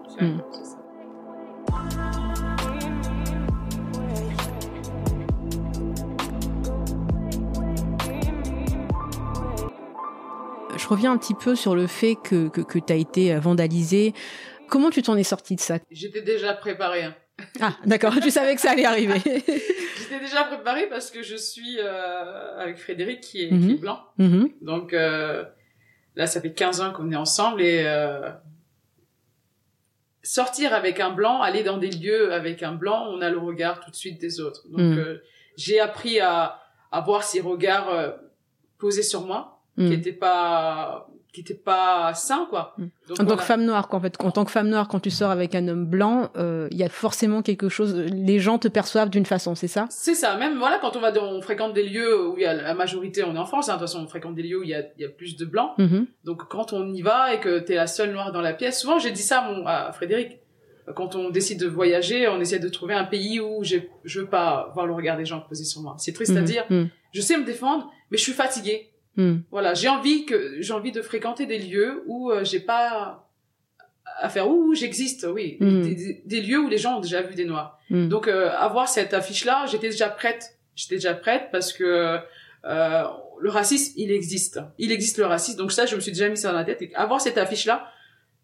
Reviens 10.88 11.12
un 11.12 11.18
petit 11.18 11.34
peu 11.34 11.54
sur 11.54 11.76
le 11.76 11.86
fait 11.86 12.16
que, 12.16 12.48
que, 12.48 12.62
que 12.62 12.80
tu 12.80 12.92
as 12.92 12.96
été 12.96 13.38
vandalisé. 13.38 14.12
Comment 14.68 14.90
tu 14.90 15.02
t'en 15.02 15.16
es 15.16 15.22
sorti 15.22 15.54
de 15.54 15.60
ça? 15.60 15.78
J'étais 15.88 16.22
déjà 16.22 16.52
préparée. 16.52 17.04
Hein. 17.04 17.14
Ah, 17.60 17.76
d'accord, 17.84 18.14
tu 18.20 18.30
savais 18.30 18.54
que 18.54 18.60
ça 18.60 18.70
allait 18.70 18.84
arriver. 18.84 19.20
J'étais 19.24 20.20
déjà 20.20 20.44
préparée 20.44 20.88
parce 20.88 21.10
que 21.10 21.22
je 21.22 21.36
suis 21.36 21.78
euh, 21.78 22.58
avec 22.58 22.78
Frédéric 22.78 23.20
qui 23.20 23.42
est, 23.42 23.48
qui 23.48 23.54
est 23.54 23.74
mhm. 23.74 23.76
blanc. 23.76 24.00
Mhm. 24.18 24.50
Donc 24.62 24.92
euh, 24.92 25.44
là, 26.16 26.26
ça 26.26 26.40
fait 26.40 26.52
15 26.52 26.80
ans 26.80 26.92
qu'on 26.92 27.10
est 27.12 27.16
ensemble 27.16 27.62
et 27.62 27.82
euh, 27.84 28.30
sortir 30.22 30.74
avec 30.74 31.00
un 31.00 31.10
blanc, 31.10 31.40
aller 31.40 31.62
dans 31.62 31.78
des 31.78 31.90
lieux 31.90 32.32
avec 32.32 32.62
un 32.62 32.72
blanc, 32.72 33.06
on 33.08 33.20
a 33.20 33.30
le 33.30 33.38
regard 33.38 33.80
tout 33.80 33.90
de 33.90 33.96
suite 33.96 34.20
des 34.20 34.40
autres. 34.40 34.68
Donc 34.68 34.80
mhm. 34.80 34.98
euh, 34.98 35.22
j'ai 35.56 35.80
appris 35.80 36.20
à, 36.20 36.60
à 36.92 37.00
voir 37.00 37.24
ces 37.24 37.40
regards 37.40 37.88
euh, 37.90 38.10
posés 38.78 39.02
sur 39.02 39.26
moi 39.26 39.56
qui 39.78 39.94
était 39.94 40.12
pas 40.12 41.09
qui 41.32 41.40
était 41.40 41.54
pas 41.54 42.12
sain 42.14 42.46
quoi. 42.50 42.74
Mm. 42.78 42.86
Donc, 43.08 43.20
en 43.20 43.24
tant 43.24 43.36
que 43.36 43.42
femme 43.42 43.64
noire 43.64 43.88
quoi, 43.88 43.98
en 43.98 44.02
fait, 44.02 44.16
en 44.20 44.30
tant 44.30 44.44
que 44.44 44.50
femme 44.50 44.68
noire 44.68 44.88
quand 44.88 45.00
tu 45.00 45.10
sors 45.10 45.30
avec 45.30 45.54
un 45.54 45.68
homme 45.68 45.86
blanc, 45.86 46.30
euh, 46.36 46.68
il 46.70 46.76
y 46.76 46.84
a 46.84 46.88
forcément 46.88 47.42
quelque 47.42 47.68
chose 47.68 47.94
les 47.94 48.38
gens 48.38 48.58
te 48.58 48.68
perçoivent 48.68 49.10
d'une 49.10 49.26
façon, 49.26 49.54
c'est 49.54 49.68
ça? 49.68 49.86
C'est 49.90 50.14
ça, 50.14 50.36
même 50.36 50.58
voilà 50.58 50.78
quand 50.80 50.96
on 50.96 51.00
va 51.00 51.12
on 51.22 51.40
fréquente 51.42 51.74
des 51.74 51.88
lieux 51.88 52.28
où 52.28 52.36
il 52.36 52.42
y 52.42 52.46
a 52.46 52.54
la 52.54 52.74
majorité 52.74 53.24
on 53.24 53.34
est 53.34 53.38
en 53.38 53.46
France, 53.46 53.68
hein, 53.68 53.74
de 53.74 53.78
toute 53.78 53.88
façon 53.88 54.02
on 54.02 54.08
fréquente 54.08 54.34
des 54.34 54.42
lieux 54.42 54.60
où 54.60 54.62
il 54.62 54.70
y 54.70 54.74
a 54.74 54.82
il 54.96 55.02
y 55.02 55.04
a 55.04 55.08
plus 55.08 55.36
de 55.36 55.44
blancs. 55.44 55.72
Mm-hmm. 55.78 56.06
Donc 56.24 56.48
quand 56.48 56.72
on 56.72 56.92
y 56.92 57.02
va 57.02 57.34
et 57.34 57.40
que 57.40 57.60
tu 57.60 57.72
es 57.72 57.76
la 57.76 57.86
seule 57.86 58.12
noire 58.12 58.32
dans 58.32 58.40
la 58.40 58.52
pièce, 58.52 58.80
souvent 58.80 58.98
j'ai 58.98 59.10
dit 59.10 59.22
ça 59.22 59.40
à, 59.40 59.50
mon, 59.50 59.66
à 59.66 59.92
Frédéric 59.92 60.38
quand 60.94 61.14
on 61.14 61.30
décide 61.30 61.60
de 61.60 61.68
voyager, 61.68 62.28
on 62.28 62.40
essaie 62.40 62.58
de 62.58 62.68
trouver 62.68 62.94
un 62.94 63.04
pays 63.04 63.40
où 63.40 63.62
je 63.62 64.20
veux 64.20 64.26
pas 64.26 64.70
voir 64.74 64.86
le 64.86 64.94
regard 64.94 65.16
des 65.16 65.24
gens 65.24 65.40
posé 65.40 65.64
sur 65.64 65.82
moi. 65.82 65.94
C'est 65.98 66.12
triste 66.12 66.36
à 66.36 66.40
mm-hmm. 66.40 66.44
dire. 66.44 66.64
Mm. 66.70 66.84
Je 67.12 67.20
sais 67.20 67.36
me 67.36 67.44
défendre, 67.44 67.90
mais 68.10 68.18
je 68.18 68.22
suis 68.22 68.32
fatiguée. 68.32 68.89
Hmm. 69.20 69.40
Voilà, 69.50 69.74
j'ai 69.74 69.88
envie 69.88 70.24
que 70.24 70.56
j'ai 70.60 70.72
envie 70.72 70.92
de 70.92 71.02
fréquenter 71.02 71.44
des 71.44 71.58
lieux 71.58 72.02
où 72.06 72.30
euh, 72.30 72.42
j'ai 72.42 72.60
pas 72.60 73.28
à 74.18 74.28
faire 74.28 74.48
où 74.48 74.74
j'existe, 74.74 75.26
oui, 75.30 75.56
hmm. 75.60 75.82
des, 76.24 76.40
lieux 76.40 76.58
où 76.58 76.68
les 76.68 76.78
gens 76.78 76.98
ont 76.98 77.00
déjà 77.00 77.20
vu 77.20 77.34
des 77.34 77.44
noirs. 77.44 77.78
Hmm. 77.90 78.08
Donc 78.08 78.28
euh, 78.28 78.50
avoir 78.50 78.88
cette 78.88 79.12
affiche 79.12 79.44
là, 79.44 79.66
j'étais 79.70 79.90
déjà 79.90 80.08
prête, 80.08 80.58
j'étais 80.74 80.96
déjà 80.96 81.12
prête 81.12 81.48
parce 81.52 81.72
que 81.72 82.18
euh, 82.64 83.02
le 83.40 83.50
racisme, 83.50 83.92
il 83.96 84.10
existe, 84.10 84.60
il 84.78 84.90
existe 84.90 85.18
le 85.18 85.26
racisme. 85.26 85.58
Donc 85.58 85.72
ça, 85.72 85.84
je 85.84 85.96
me 85.96 86.00
suis 86.00 86.12
déjà 86.12 86.28
mis 86.28 86.36
ça 86.36 86.50
dans 86.50 86.58
la 86.58 86.64
tête. 86.64 86.80
Et 86.80 86.94
avoir 86.94 87.20
cette 87.20 87.36
affiche 87.36 87.66
là, 87.66 87.90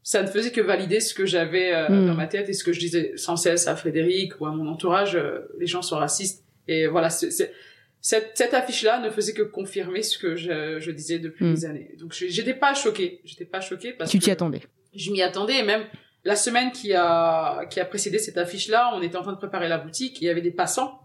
ça 0.02 0.22
ne 0.22 0.28
faisait 0.28 0.52
que 0.52 0.60
valider 0.60 1.00
ce 1.00 1.14
que 1.14 1.26
j'avais 1.26 1.72
dans 1.88 2.14
ma 2.14 2.26
tête 2.26 2.48
et 2.48 2.52
ce 2.52 2.62
que 2.62 2.72
je 2.72 2.78
disais 2.78 3.12
sans 3.16 3.36
cesse 3.36 3.66
à 3.66 3.74
Frédéric 3.76 4.40
ou 4.40 4.46
à 4.46 4.52
mon 4.52 4.68
entourage. 4.68 5.18
les 5.58 5.66
gens 5.66 5.82
sont 5.82 5.96
racistes 5.96 6.44
et 6.68 6.86
voilà, 6.86 7.10
c'est 7.10 7.52
cette, 8.00 8.32
cette 8.36 8.54
affiche-là 8.54 9.00
ne 9.00 9.10
faisait 9.10 9.32
que 9.32 9.42
confirmer 9.42 10.02
ce 10.02 10.18
que 10.18 10.36
je, 10.36 10.78
je 10.78 10.90
disais 10.90 11.18
depuis 11.18 11.44
hmm. 11.44 11.54
des 11.54 11.64
années. 11.64 11.94
Donc 11.98 12.12
j'étais 12.12 12.54
pas 12.54 12.74
choquée, 12.74 13.20
j'étais 13.24 13.44
pas 13.44 13.60
choquée 13.60 13.92
parce 13.92 14.10
tu 14.10 14.18
t'y 14.18 14.30
attendais. 14.30 14.62
Je 14.94 15.10
m'y 15.10 15.22
attendais 15.22 15.58
et 15.58 15.62
même 15.62 15.84
la 16.24 16.36
semaine 16.36 16.72
qui 16.72 16.94
a 16.94 17.66
qui 17.66 17.80
a 17.80 17.84
précédé 17.84 18.18
cette 18.18 18.38
affiche-là, 18.38 18.92
on 18.94 19.02
était 19.02 19.16
en 19.16 19.22
train 19.22 19.32
de 19.32 19.38
préparer 19.38 19.68
la 19.68 19.78
boutique, 19.78 20.20
il 20.20 20.24
y 20.24 20.28
avait 20.28 20.40
des 20.40 20.50
passants 20.50 21.00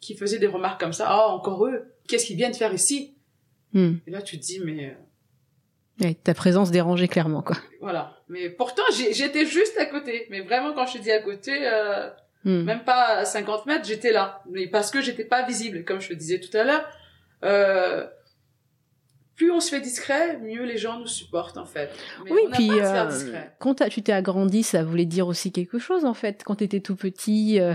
qui 0.00 0.16
faisaient 0.16 0.38
des 0.38 0.46
remarques 0.46 0.80
comme 0.80 0.92
ça. 0.92 1.14
Oh 1.14 1.32
encore 1.32 1.66
eux, 1.66 1.94
qu'est-ce 2.08 2.26
qu'ils 2.26 2.36
viennent 2.36 2.54
faire 2.54 2.72
ici? 2.72 3.16
Hmm. 3.72 3.96
Et 4.06 4.10
là 4.10 4.22
tu 4.22 4.38
te 4.38 4.44
dis 4.44 4.60
mais 4.60 4.96
euh, 6.02 6.12
ta 6.24 6.34
présence 6.34 6.70
dérangeait 6.70 7.08
clairement 7.08 7.42
quoi. 7.42 7.56
Voilà, 7.80 8.16
mais 8.28 8.50
pourtant 8.50 8.82
j'étais 8.92 9.46
juste 9.46 9.76
à 9.78 9.86
côté. 9.86 10.26
Mais 10.30 10.40
vraiment 10.40 10.72
quand 10.72 10.86
je 10.86 10.94
te 10.94 11.02
dis 11.02 11.12
à 11.12 11.20
côté. 11.20 11.52
Euh 11.64 12.08
Hmm. 12.44 12.62
Même 12.62 12.84
pas 12.84 13.18
à 13.18 13.24
50 13.24 13.66
mètres, 13.66 13.86
j'étais 13.86 14.12
là. 14.12 14.42
Mais 14.50 14.66
parce 14.66 14.90
que 14.90 15.00
j'étais 15.00 15.24
pas 15.24 15.46
visible, 15.46 15.84
comme 15.84 16.00
je 16.00 16.08
te 16.08 16.14
disais 16.14 16.40
tout 16.40 16.54
à 16.56 16.64
l'heure. 16.64 16.88
Euh, 17.42 18.06
plus 19.36 19.50
on 19.50 19.60
se 19.60 19.70
fait 19.70 19.80
discret, 19.80 20.38
mieux 20.38 20.64
les 20.64 20.78
gens 20.78 20.98
nous 20.98 21.06
supportent 21.06 21.56
en 21.56 21.66
fait. 21.66 21.90
oui, 22.30 22.40
puis 22.52 22.70
euh, 22.72 23.10
quand 23.58 23.86
tu 23.88 24.02
t'es 24.02 24.12
agrandi, 24.12 24.62
ça 24.62 24.84
voulait 24.84 25.06
dire 25.06 25.26
aussi 25.26 25.50
quelque 25.50 25.78
chose 25.78 26.04
en 26.04 26.14
fait. 26.14 26.42
Quand 26.44 26.56
tu 26.56 26.64
étais 26.64 26.80
tout 26.80 26.94
petit, 26.94 27.58
euh, 27.60 27.74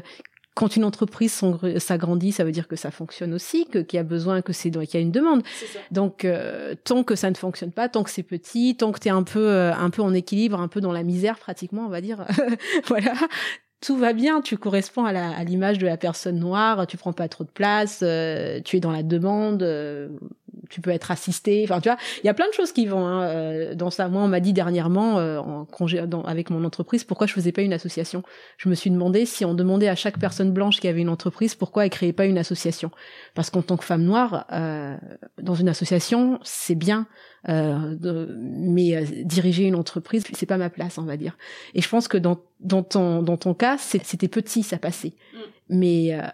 quand 0.55 0.75
une 0.75 0.85
entreprise 0.85 1.41
s'agrandit, 1.77 2.31
ça 2.31 2.43
veut 2.43 2.51
dire 2.51 2.67
que 2.67 2.75
ça 2.75 2.91
fonctionne 2.91 3.33
aussi, 3.33 3.65
que 3.65 3.79
qu'il 3.79 3.97
y 3.97 3.99
a 3.99 4.03
besoin, 4.03 4.41
que 4.41 4.53
c'est 4.53 4.71
qu'il 4.71 4.93
y 4.93 4.97
a 4.97 5.01
une 5.01 5.11
demande. 5.11 5.43
Donc 5.91 6.23
euh, 6.23 6.75
tant 6.83 7.03
que 7.03 7.15
ça 7.15 7.29
ne 7.29 7.35
fonctionne 7.35 7.71
pas, 7.71 7.89
tant 7.89 8.03
que 8.03 8.09
c'est 8.09 8.23
petit, 8.23 8.77
tant 8.77 8.91
que 8.91 8.99
tu 8.99 9.09
es 9.09 9.11
un 9.11 9.23
peu 9.23 9.49
un 9.51 9.89
peu 9.89 10.01
en 10.01 10.13
équilibre, 10.13 10.59
un 10.59 10.69
peu 10.69 10.79
dans 10.79 10.93
la 10.93 11.03
misère 11.03 11.39
pratiquement, 11.39 11.85
on 11.85 11.89
va 11.89 11.99
dire, 11.99 12.25
voilà, 12.87 13.13
tout 13.81 13.97
va 13.97 14.13
bien, 14.13 14.41
tu 14.41 14.57
corresponds 14.57 15.05
à 15.05 15.43
l'image 15.43 15.77
de 15.77 15.85
la 15.85 15.95
personne 15.95 16.39
noire, 16.39 16.85
tu 16.85 16.97
prends 16.97 17.13
pas 17.13 17.29
trop 17.29 17.45
de 17.45 17.49
place, 17.49 18.01
euh, 18.03 18.59
tu 18.63 18.77
es 18.77 18.79
dans 18.79 18.91
la 18.91 19.03
demande, 19.03 19.63
euh, 19.63 20.09
tu 20.69 20.81
peux 20.81 20.89
être 20.91 21.11
assisté. 21.11 21.63
Enfin, 21.63 21.81
tu 21.81 21.89
vois, 21.89 21.97
il 22.23 22.27
y 22.27 22.29
a 22.29 22.33
plein 22.33 22.47
de 22.47 22.53
choses 22.53 22.71
qui 22.71 22.85
vont 22.85 23.05
hein, 23.05 23.23
euh, 23.23 23.75
dans 23.75 23.89
ça. 23.89 24.07
Moi, 24.07 24.21
on 24.21 24.27
m'a 24.27 24.39
dit 24.39 24.53
dernièrement, 24.53 25.15
en 25.15 25.65
congé, 25.65 26.05
dans, 26.07 26.21
avec 26.23 26.49
mon 26.49 26.63
entreprise, 26.63 27.03
pourquoi 27.03 27.27
je 27.27 27.33
faisais 27.33 27.51
pas 27.51 27.61
une 27.61 27.73
association. 27.73 28.23
Je 28.57 28.69
me 28.69 28.75
suis 28.75 28.89
demandé 28.89 29.25
si 29.25 29.45
on 29.45 29.53
demandait 29.53 29.87
à 29.87 29.95
chaque 29.95 30.19
personne 30.19 30.51
blanche 30.51 30.79
qui 30.79 30.87
avait 30.87 31.01
une 31.01 31.09
entreprise, 31.09 31.55
pourquoi 31.55 31.85
elle 31.85 31.91
créait 31.91 32.13
pas 32.13 32.25
une 32.25 32.37
association. 32.37 32.91
Parce 33.35 33.49
qu'en 33.49 33.61
tant 33.61 33.77
que 33.77 33.85
femme 33.85 34.03
noire, 34.03 34.45
dans 35.41 35.55
une 35.55 35.69
association, 35.69 36.39
c'est 36.43 36.75
bien 36.75 37.07
euh, 37.47 37.95
de, 37.95 38.35
mais 38.37 38.97
euh, 38.97 39.05
diriger 39.23 39.63
une 39.63 39.75
entreprise, 39.75 40.25
c'est 40.33 40.45
pas 40.45 40.57
ma 40.57 40.69
place, 40.69 40.97
on 40.97 41.03
va 41.03 41.15
dire. 41.15 41.37
Et 41.73 41.81
je 41.81 41.87
pense 41.87 42.09
que 42.09 42.17
dans, 42.17 42.37
dans 42.59 42.83
ton 42.83 43.23
dans 43.23 43.37
ton 43.37 43.53
cas, 43.53 43.77
c'était 43.77 44.27
petit, 44.27 44.61
ça 44.61 44.77
passait. 44.77 45.13
Mm. 45.33 45.37
Mais 45.69 46.13
euh, 46.13 46.27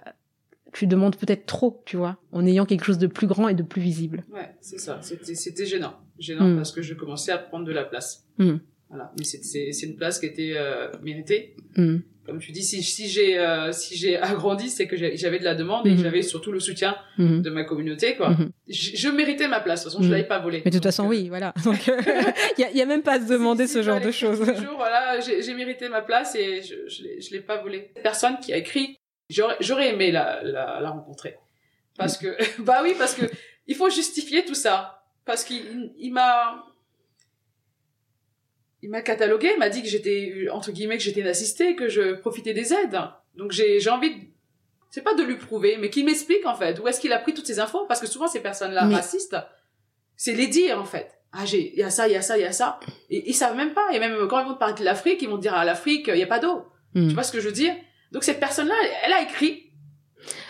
tu 0.77 0.87
demandes 0.87 1.15
peut-être 1.15 1.45
trop, 1.45 1.81
tu 1.85 1.97
vois, 1.97 2.17
en 2.31 2.45
ayant 2.45 2.65
quelque 2.65 2.85
chose 2.85 2.97
de 2.97 3.07
plus 3.07 3.27
grand 3.27 3.47
et 3.47 3.53
de 3.53 3.63
plus 3.63 3.81
visible. 3.81 4.23
Ouais, 4.33 4.55
c'est 4.61 4.79
ça. 4.79 4.99
C'était 5.01 5.65
gênant, 5.65 5.95
gênant 6.19 6.47
mm. 6.47 6.55
parce 6.57 6.71
que 6.71 6.81
je 6.81 6.93
commençais 6.93 7.31
à 7.31 7.37
prendre 7.37 7.65
de 7.65 7.71
la 7.71 7.83
place. 7.83 8.25
Mm. 8.37 8.55
Voilà, 8.89 9.11
mais 9.17 9.23
c'est 9.25 9.83
une 9.83 9.95
place 9.95 10.19
qui 10.19 10.27
était 10.27 10.53
euh, 10.55 10.91
méritée 11.01 11.55
comme 12.25 12.39
tu 12.39 12.51
dis, 12.51 12.63
si, 12.63 12.81
si 12.81 13.07
j'ai 13.07 13.37
euh, 13.37 13.71
si 13.71 13.95
j'ai 13.95 14.17
agrandi, 14.17 14.69
c'est 14.69 14.87
que 14.87 14.95
j'avais 14.97 15.39
de 15.39 15.43
la 15.43 15.53
demande 15.53 15.85
et 15.85 15.95
j'avais 15.95 16.23
surtout 16.23 16.51
le 16.51 16.59
soutien 16.59 16.95
de 17.19 17.49
ma 17.49 17.63
communauté, 17.63 18.15
quoi. 18.15 18.35
Je, 18.67 19.09
méritais 19.09 19.47
ma 19.47 19.59
place. 19.59 19.81
De 19.81 19.83
toute 19.83 19.93
façon, 19.93 20.03
je 20.03 20.11
l'avais 20.11 20.27
pas 20.27 20.39
volée. 20.39 20.61
Mais 20.65 20.71
de 20.71 20.77
toute 20.77 20.85
façon, 20.85 21.05
euh, 21.05 21.09
oui, 21.09 21.29
voilà. 21.29 21.53
Donc, 21.63 21.85
il 21.85 21.93
euh, 21.93 22.69
y, 22.73 22.81
a, 22.81 22.85
même 22.85 23.03
pas 23.03 23.13
à 23.13 23.19
se 23.19 23.27
demander 23.31 23.67
ce 23.67 23.83
genre 23.83 24.01
de 24.01 24.11
choses. 24.11 24.39
Toujours, 24.39 24.77
voilà, 24.77 25.19
j'ai 25.19 25.53
mérité 25.53 25.87
ma 25.87 26.01
place 26.01 26.35
et 26.35 26.61
je 26.63 26.75
je 26.89 27.31
l'ai 27.31 27.41
pas 27.41 27.61
volée. 27.61 27.91
Personne 28.01 28.37
qui 28.41 28.53
a 28.53 28.57
écrit, 28.57 28.97
j'aurais 29.29 29.89
aimé 29.89 30.11
la, 30.11 30.41
la, 30.43 30.79
la 30.79 30.89
rencontrer, 30.89 31.37
parce 31.97 32.17
que 32.17 32.35
bah 32.61 32.81
oui, 32.83 32.95
parce 32.97 33.15
que 33.15 33.25
il 33.67 33.75
faut 33.75 33.89
justifier 33.89 34.45
tout 34.45 34.55
ça, 34.55 35.03
parce 35.25 35.43
qu'il 35.43 35.93
il 35.97 36.11
m'a 36.11 36.63
il 38.81 38.89
m'a 38.89 39.01
catalogué, 39.01 39.51
il 39.53 39.59
m'a 39.59 39.69
dit 39.69 39.81
que 39.81 39.87
j'étais 39.87 40.47
entre 40.51 40.71
guillemets 40.71 40.97
que 40.97 41.03
j'étais 41.03 41.21
une 41.21 41.27
assistée, 41.27 41.75
que 41.75 41.89
je 41.89 42.13
profitais 42.13 42.53
des 42.53 42.73
aides. 42.73 42.99
Donc 43.35 43.51
j'ai 43.51 43.79
j'ai 43.79 43.89
envie 43.89 44.11
c'est 44.91 45.01
pas 45.01 45.13
de 45.13 45.23
lui 45.23 45.35
prouver, 45.35 45.77
mais 45.77 45.89
qu'il 45.89 46.05
m'explique 46.05 46.45
en 46.45 46.55
fait 46.55 46.79
où 46.79 46.87
est-ce 46.87 47.01
qu'il 47.01 47.11
a 47.11 47.19
pris 47.19 47.33
toutes 47.33 47.47
ces 47.47 47.59
infos, 47.59 47.85
parce 47.87 47.99
que 47.99 48.07
souvent 48.07 48.27
ces 48.27 48.41
personnes-là 48.41 48.87
racistes, 48.87 49.35
c'est 50.15 50.33
les 50.33 50.47
dire 50.47 50.79
en 50.79 50.85
fait. 50.85 51.11
Ah 51.37 51.45
j'ai, 51.45 51.73
il 51.73 51.79
y 51.79 51.83
a 51.83 51.89
ça, 51.89 52.07
il 52.07 52.13
y 52.13 52.15
a 52.15 52.21
ça, 52.21 52.37
il 52.37 52.41
y 52.41 52.45
a 52.45 52.53
ça, 52.53 52.79
et 53.09 53.29
ils 53.29 53.33
savent 53.33 53.57
même 53.57 53.73
pas. 53.73 53.91
Et 53.91 53.99
même 53.99 54.15
quand 54.29 54.39
ils 54.39 54.47
vont 54.47 54.55
parler 54.55 54.75
de 54.75 54.85
l'Afrique, 54.85 55.21
ils 55.21 55.27
vont 55.27 55.37
dire 55.37 55.53
à 55.53 55.65
l'Afrique, 55.65 56.07
il 56.07 56.17
y 56.17 56.23
a 56.23 56.27
pas 56.27 56.39
d'eau. 56.39 56.65
Hmm. 56.93 57.09
Tu 57.09 57.13
vois 57.13 57.23
ce 57.23 57.33
que 57.33 57.41
je 57.41 57.47
veux 57.47 57.53
dire? 57.53 57.75
Donc 58.11 58.23
cette 58.23 58.39
personne-là, 58.39 58.75
elle 59.05 59.13
a 59.13 59.21
écrit 59.21 59.65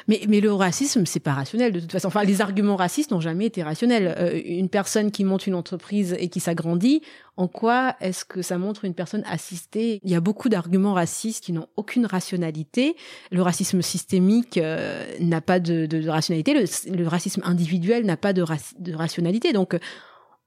mais, 0.07 0.21
mais 0.27 0.39
le 0.39 0.53
racisme, 0.53 1.05
c'est 1.05 1.19
pas 1.19 1.33
rationnel 1.33 1.71
de 1.71 1.79
toute 1.79 1.91
façon. 1.91 2.07
Enfin, 2.07 2.23
les 2.23 2.41
arguments 2.41 2.75
racistes 2.75 3.11
n'ont 3.11 3.19
jamais 3.19 3.45
été 3.45 3.63
rationnels. 3.63 4.15
Euh, 4.17 4.39
une 4.45 4.69
personne 4.69 5.11
qui 5.11 5.23
monte 5.23 5.47
une 5.47 5.55
entreprise 5.55 6.15
et 6.19 6.29
qui 6.29 6.39
s'agrandit, 6.39 7.01
en 7.37 7.47
quoi 7.47 7.95
est-ce 7.99 8.23
que 8.23 8.41
ça 8.41 8.57
montre 8.57 8.85
une 8.85 8.93
personne 8.93 9.23
assistée? 9.25 9.99
Il 10.03 10.11
y 10.11 10.15
a 10.15 10.21
beaucoup 10.21 10.49
d'arguments 10.49 10.93
racistes 10.93 11.43
qui 11.43 11.53
n'ont 11.53 11.67
aucune 11.75 12.05
rationalité. 12.05 12.95
Le 13.31 13.41
racisme 13.41 13.81
systémique 13.81 14.57
euh, 14.57 15.05
n'a 15.19 15.41
pas 15.41 15.59
de, 15.59 15.85
de, 15.85 16.07
rationalité. 16.07 16.53
Le, 16.53 17.07
racisme 17.07 17.41
individuel 17.43 18.05
n'a 18.05 18.17
pas 18.17 18.33
de, 18.33 18.45
de 18.79 18.93
rationalité. 18.93 19.53
Donc, 19.53 19.77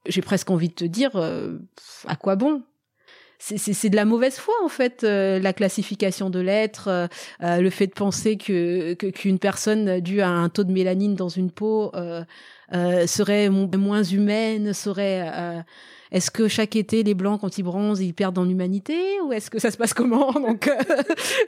j'ai 0.05 0.21
presque 0.21 0.49
envie 0.49 0.69
de 0.69 0.73
te 0.73 0.85
dire, 0.85 1.11
euh, 1.15 1.59
à 2.07 2.15
quoi 2.15 2.35
bon? 2.35 2.63
C'est 3.39 3.89
de 3.89 3.95
la 3.95 4.05
mauvaise 4.05 4.35
foi 4.35 4.53
en 4.63 4.67
fait 4.67 5.03
euh, 5.03 5.39
la 5.39 5.53
classification 5.53 6.29
de 6.29 6.39
l'être 6.39 6.89
euh, 6.89 7.07
euh, 7.41 7.61
le 7.61 7.69
fait 7.69 7.87
de 7.87 7.93
penser 7.93 8.37
que 8.37 8.93
qu'une 8.93 9.39
personne 9.39 10.01
due 10.01 10.21
à 10.21 10.29
un 10.29 10.49
taux 10.49 10.65
de 10.65 10.71
mélanine 10.73 11.15
dans 11.15 11.29
une 11.29 11.49
peau 11.49 11.91
serait 12.71 13.49
moins 13.49 14.03
humaine 14.03 14.73
serait 14.73 15.63
est-ce 16.11 16.31
que 16.31 16.47
chaque 16.47 16.75
été, 16.75 17.03
les 17.03 17.13
blancs, 17.13 17.39
quand 17.39 17.59
ils 17.59 17.63
bronzent, 17.63 18.01
ils 18.01 18.13
perdent 18.13 18.39
en 18.39 18.49
humanité 18.49 19.21
ou 19.25 19.31
est-ce 19.31 19.51
que 19.51 19.59
ça 19.59 19.69
se 19.69 19.77
passe 19.77 19.93
comment 19.93 20.31
Donc, 20.33 20.67
euh, 20.67 20.75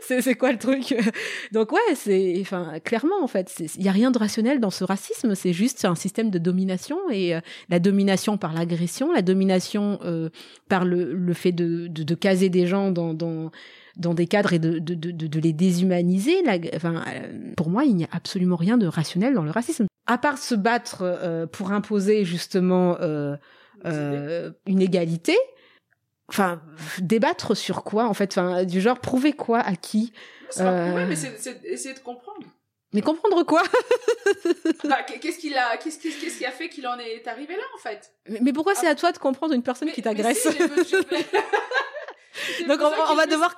c'est 0.22 0.36
quoi 0.36 0.52
le 0.52 0.60
truc 0.60 0.94
Donc 1.52 1.72
ouais, 1.72 1.80
c'est, 1.96 2.38
enfin, 2.42 2.80
clairement 2.84 3.24
en 3.24 3.28
fait, 3.28 3.52
il 3.76 3.84
y 3.84 3.90
a 3.90 3.92
rien 3.92 4.12
de 4.12 4.20
rationnel 4.20 4.60
dans 4.60 4.70
ce 4.70 4.84
racisme. 4.84 5.34
C'est 5.34 5.54
juste 5.54 5.84
un 5.86 5.96
système 5.96 6.30
de 6.30 6.38
domination 6.38 6.98
et 7.10 7.36
euh, 7.36 7.42
la 7.70 7.80
domination 7.80 8.38
par 8.38 8.54
l'agression, 8.54 9.12
la 9.12 9.24
domination 9.24 10.00
euh, 10.04 10.30
par 10.70 10.86
le, 10.86 11.14
le 11.14 11.34
fait 11.34 11.52
de, 11.52 11.88
de, 11.88 12.04
de, 12.04 12.16
caser 12.16 12.50
des 12.50 12.68
gens 12.68 12.92
dans, 12.92 13.14
dans 13.14 13.52
dans 13.98 14.14
des 14.14 14.26
cadres 14.26 14.54
et 14.54 14.60
de, 14.60 14.80
de, 14.80 14.94
de, 14.94 15.12
de 15.12 15.40
les 15.40 15.52
déshumaniser. 15.52 16.44
enfin, 16.74 17.04
pour 17.58 17.70
moi, 17.70 17.84
il 17.84 17.94
n'y 17.94 18.06
a 18.06 18.10
absolument 18.14 18.56
rien 18.56 18.78
de 18.78 18.88
rationnel 18.88 19.34
dans 19.34 19.44
le 19.44 19.52
racisme. 19.52 19.86
À 20.08 20.18
part 20.18 20.38
se 20.38 20.56
battre 20.56 21.48
pour 21.52 21.74
imposer 21.74 22.24
justement 22.24 22.96
euh, 23.02 23.36
une 23.86 24.82
égalité. 24.82 25.38
Enfin, 26.32 26.62
débattre 27.00 27.58
sur 27.58 27.84
quoi 27.84 28.06
en 28.06 28.14
fait 28.14 28.38
Enfin, 28.38 28.64
du 28.64 28.80
genre 28.80 29.00
prouver 29.00 29.34
quoi 29.34 29.60
à 29.60 29.76
qui 29.76 30.14
C'est 30.50 30.64
pas 30.64 30.86
prouver, 30.86 31.04
euh, 31.04 31.08
mais 31.08 31.18
c'est 31.18 31.60
essayer 31.66 31.94
de 31.94 32.00
comprendre. 32.00 32.48
Mais 32.94 33.02
comprendre 33.02 33.44
quoi? 33.44 33.64
Bah, 34.86 35.04
Qu'est-ce 35.04 35.38
qu'il 35.40 35.56
a 35.58 35.78
Qu'est-ce 35.78 36.00
qui 36.00 36.46
a 36.46 36.52
fait 36.52 36.70
qu'il 36.70 36.88
en 36.88 36.98
est 37.00 37.28
arrivé 37.28 37.56
là 37.56 37.64
en 37.76 37.78
fait? 37.78 38.14
Mais, 38.42 38.54
pourquoi 38.54 38.76
c'est 38.76 38.88
à 38.88 38.96
toi 38.96 39.12
de 39.12 39.18
comprendre 39.18 39.54
une 39.54 39.64
personne 39.64 39.92
qui 39.92 40.02
t'agresse? 40.02 40.48
Donc 42.68 42.80
on, 42.82 43.16
va 43.16 43.26
devoir. 43.26 43.58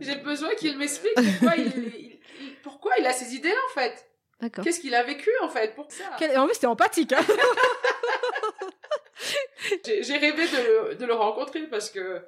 J'ai 0.00 0.16
besoin 0.16 0.54
qu'il 0.56 0.76
m'explique 0.76 1.14
pourquoi 1.14 1.56
il, 1.56 2.18
pourquoi 2.62 2.92
il 2.98 3.06
a 3.06 3.12
ces 3.12 3.34
idées 3.34 3.48
là 3.48 3.60
en 3.70 3.74
fait. 3.74 4.06
D'accord. 4.40 4.64
Qu'est-ce 4.64 4.80
qu'il 4.80 4.94
a 4.94 5.02
vécu 5.02 5.30
en 5.42 5.48
fait 5.48 5.74
pour 5.74 5.90
ça? 5.90 6.04
En 6.14 6.46
fait, 6.46 6.54
c'était 6.54 6.66
empathique. 6.66 7.12
Hein 7.12 7.24
j'ai 9.84 10.16
rêvé 10.16 10.46
de 10.46 10.90
le, 10.90 10.94
de 10.96 11.04
le 11.06 11.14
rencontrer 11.14 11.66
parce 11.68 11.90
que 11.90 12.20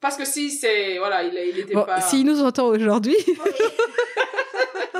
parce 0.00 0.16
que 0.16 0.24
si 0.24 0.50
c'est 0.50 0.98
voilà 0.98 1.22
il 1.22 1.34
il 1.34 1.58
était 1.58 1.74
bon, 1.74 1.84
pas 1.84 2.00
s'il 2.00 2.26
nous 2.26 2.42
entend 2.42 2.66
aujourd'hui. 2.66 3.16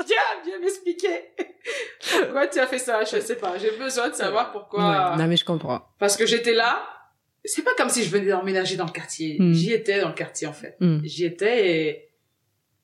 Viens 0.05 0.15
viens 0.45 0.59
m'expliquer. 0.59 1.23
Pourquoi 2.21 2.47
tu 2.47 2.59
as 2.59 2.67
fait 2.67 2.77
ça? 2.77 3.03
Je 3.03 3.19
sais 3.19 3.35
pas. 3.35 3.57
J'ai 3.57 3.71
besoin 3.71 4.09
de 4.09 4.13
savoir 4.15 4.51
pourquoi. 4.51 5.15
Non 5.17 5.27
mais 5.27 5.35
je 5.37 5.43
comprends. 5.43 5.81
Parce 5.99 6.15
que 6.15 6.25
j'étais 6.25 6.53
là. 6.53 6.87
C'est 7.43 7.63
pas 7.63 7.73
comme 7.75 7.89
si 7.89 8.03
je 8.03 8.09
venais 8.09 8.27
d'emménager 8.29 8.75
dans 8.75 8.85
le 8.85 8.91
quartier. 8.91 9.37
Hmm. 9.39 9.53
j'y 9.53 9.73
étais 9.73 10.01
dans 10.01 10.09
le 10.09 10.13
quartier 10.13 10.47
en 10.47 10.53
fait. 10.53 10.75
Hmm. 10.79 10.99
j'y 11.03 11.25
étais 11.25 11.69
et 11.69 12.07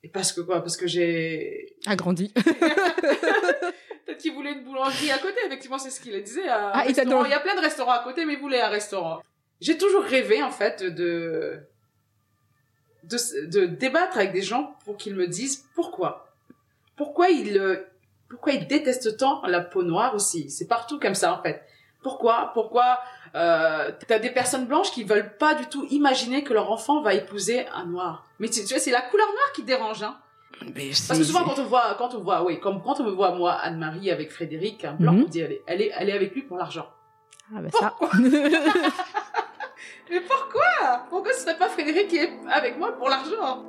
et 0.03 0.09
parce 0.09 0.33
que 0.33 0.41
quoi? 0.41 0.61
Parce 0.61 0.75
que 0.75 0.85
j'ai 0.87 1.75
agrandi. 1.85 2.33
Peut-être 4.13 4.21
qu'il 4.21 4.33
voulait 4.33 4.51
une 4.53 4.63
boulangerie 4.63 5.09
à 5.09 5.17
côté. 5.17 5.37
Effectivement, 5.47 5.79
c'est 5.79 5.89
ce 5.89 5.99
qu'il 5.99 6.21
disait. 6.21 6.47
Ah, 6.47 6.83
il, 6.87 6.91
il 6.91 7.29
y 7.29 7.33
a 7.33 7.39
plein 7.39 7.55
de 7.55 7.61
restaurants 7.61 7.93
à 7.93 8.03
côté, 8.03 8.25
mais 8.25 8.33
il 8.33 8.39
voulait 8.39 8.61
un 8.61 8.69
restaurant. 8.69 9.23
J'ai 9.59 9.75
toujours 9.75 10.03
rêvé 10.03 10.43
en 10.43 10.51
fait 10.51 10.83
de 10.83 11.59
de, 13.03 13.45
de 13.47 13.65
débattre 13.65 14.17
avec 14.17 14.31
des 14.31 14.43
gens 14.43 14.75
pour 14.85 14.97
qu'ils 14.97 15.15
me 15.15 15.25
disent 15.25 15.65
pourquoi. 15.73 16.27
Pourquoi 16.95 17.29
ils 17.29 17.83
pourquoi 18.29 18.53
ils 18.53 18.67
détestent 18.67 19.17
tant 19.17 19.41
la 19.47 19.61
peau 19.61 19.81
noire 19.81 20.13
aussi. 20.13 20.51
C'est 20.51 20.67
partout 20.67 20.99
comme 20.99 21.15
ça 21.15 21.33
en 21.33 21.41
fait. 21.41 21.63
Pourquoi 22.03 22.51
Pourquoi 22.53 22.99
euh, 23.33 23.91
t'as 24.07 24.19
des 24.19 24.29
personnes 24.29 24.67
blanches 24.67 24.91
qui 24.91 25.03
veulent 25.03 25.37
pas 25.37 25.55
du 25.55 25.65
tout 25.65 25.87
imaginer 25.89 26.43
que 26.43 26.53
leur 26.53 26.71
enfant 26.71 27.01
va 27.01 27.15
épouser 27.15 27.65
un 27.73 27.85
noir. 27.85 28.27
Mais 28.37 28.47
tu, 28.47 28.61
sais, 28.61 28.77
c'est 28.77 28.91
la 28.91 29.01
couleur 29.01 29.27
noire 29.27 29.51
qui 29.55 29.63
dérange, 29.63 30.03
hein. 30.03 30.19
Parce 30.59 31.19
que 31.19 31.23
souvent 31.23 31.43
quand 31.43 31.59
on 31.59 31.65
voit, 31.65 31.95
quand 31.97 32.13
on 32.15 32.21
voit, 32.21 32.43
oui, 32.43 32.59
comme 32.59 32.81
quand 32.81 32.99
on 32.99 33.03
me 33.03 33.11
voit 33.11 33.35
moi 33.35 33.53
Anne-Marie 33.53 34.11
avec 34.11 34.31
Frédéric, 34.31 34.85
un 34.85 34.93
blanc, 34.93 35.13
mhm. 35.13 35.23
on 35.23 35.27
dit 35.27 35.39
elle 35.39 35.51
est, 35.53 35.63
elle 35.67 35.81
est, 35.81 35.91
elle 35.97 36.09
est 36.09 36.13
avec 36.13 36.33
lui 36.33 36.43
pour 36.43 36.57
l'argent. 36.57 36.87
Ah 37.53 37.61
ben 37.61 37.69
ça. 37.71 37.93
Mais 40.09 40.21
pourquoi? 40.21 41.05
Pourquoi 41.09 41.33
ce 41.33 41.41
serait 41.41 41.57
pas 41.57 41.69
Frédéric 41.69 42.07
qui 42.07 42.17
est 42.17 42.31
avec 42.51 42.77
moi 42.77 42.91
pour 42.97 43.09
l'argent? 43.09 43.63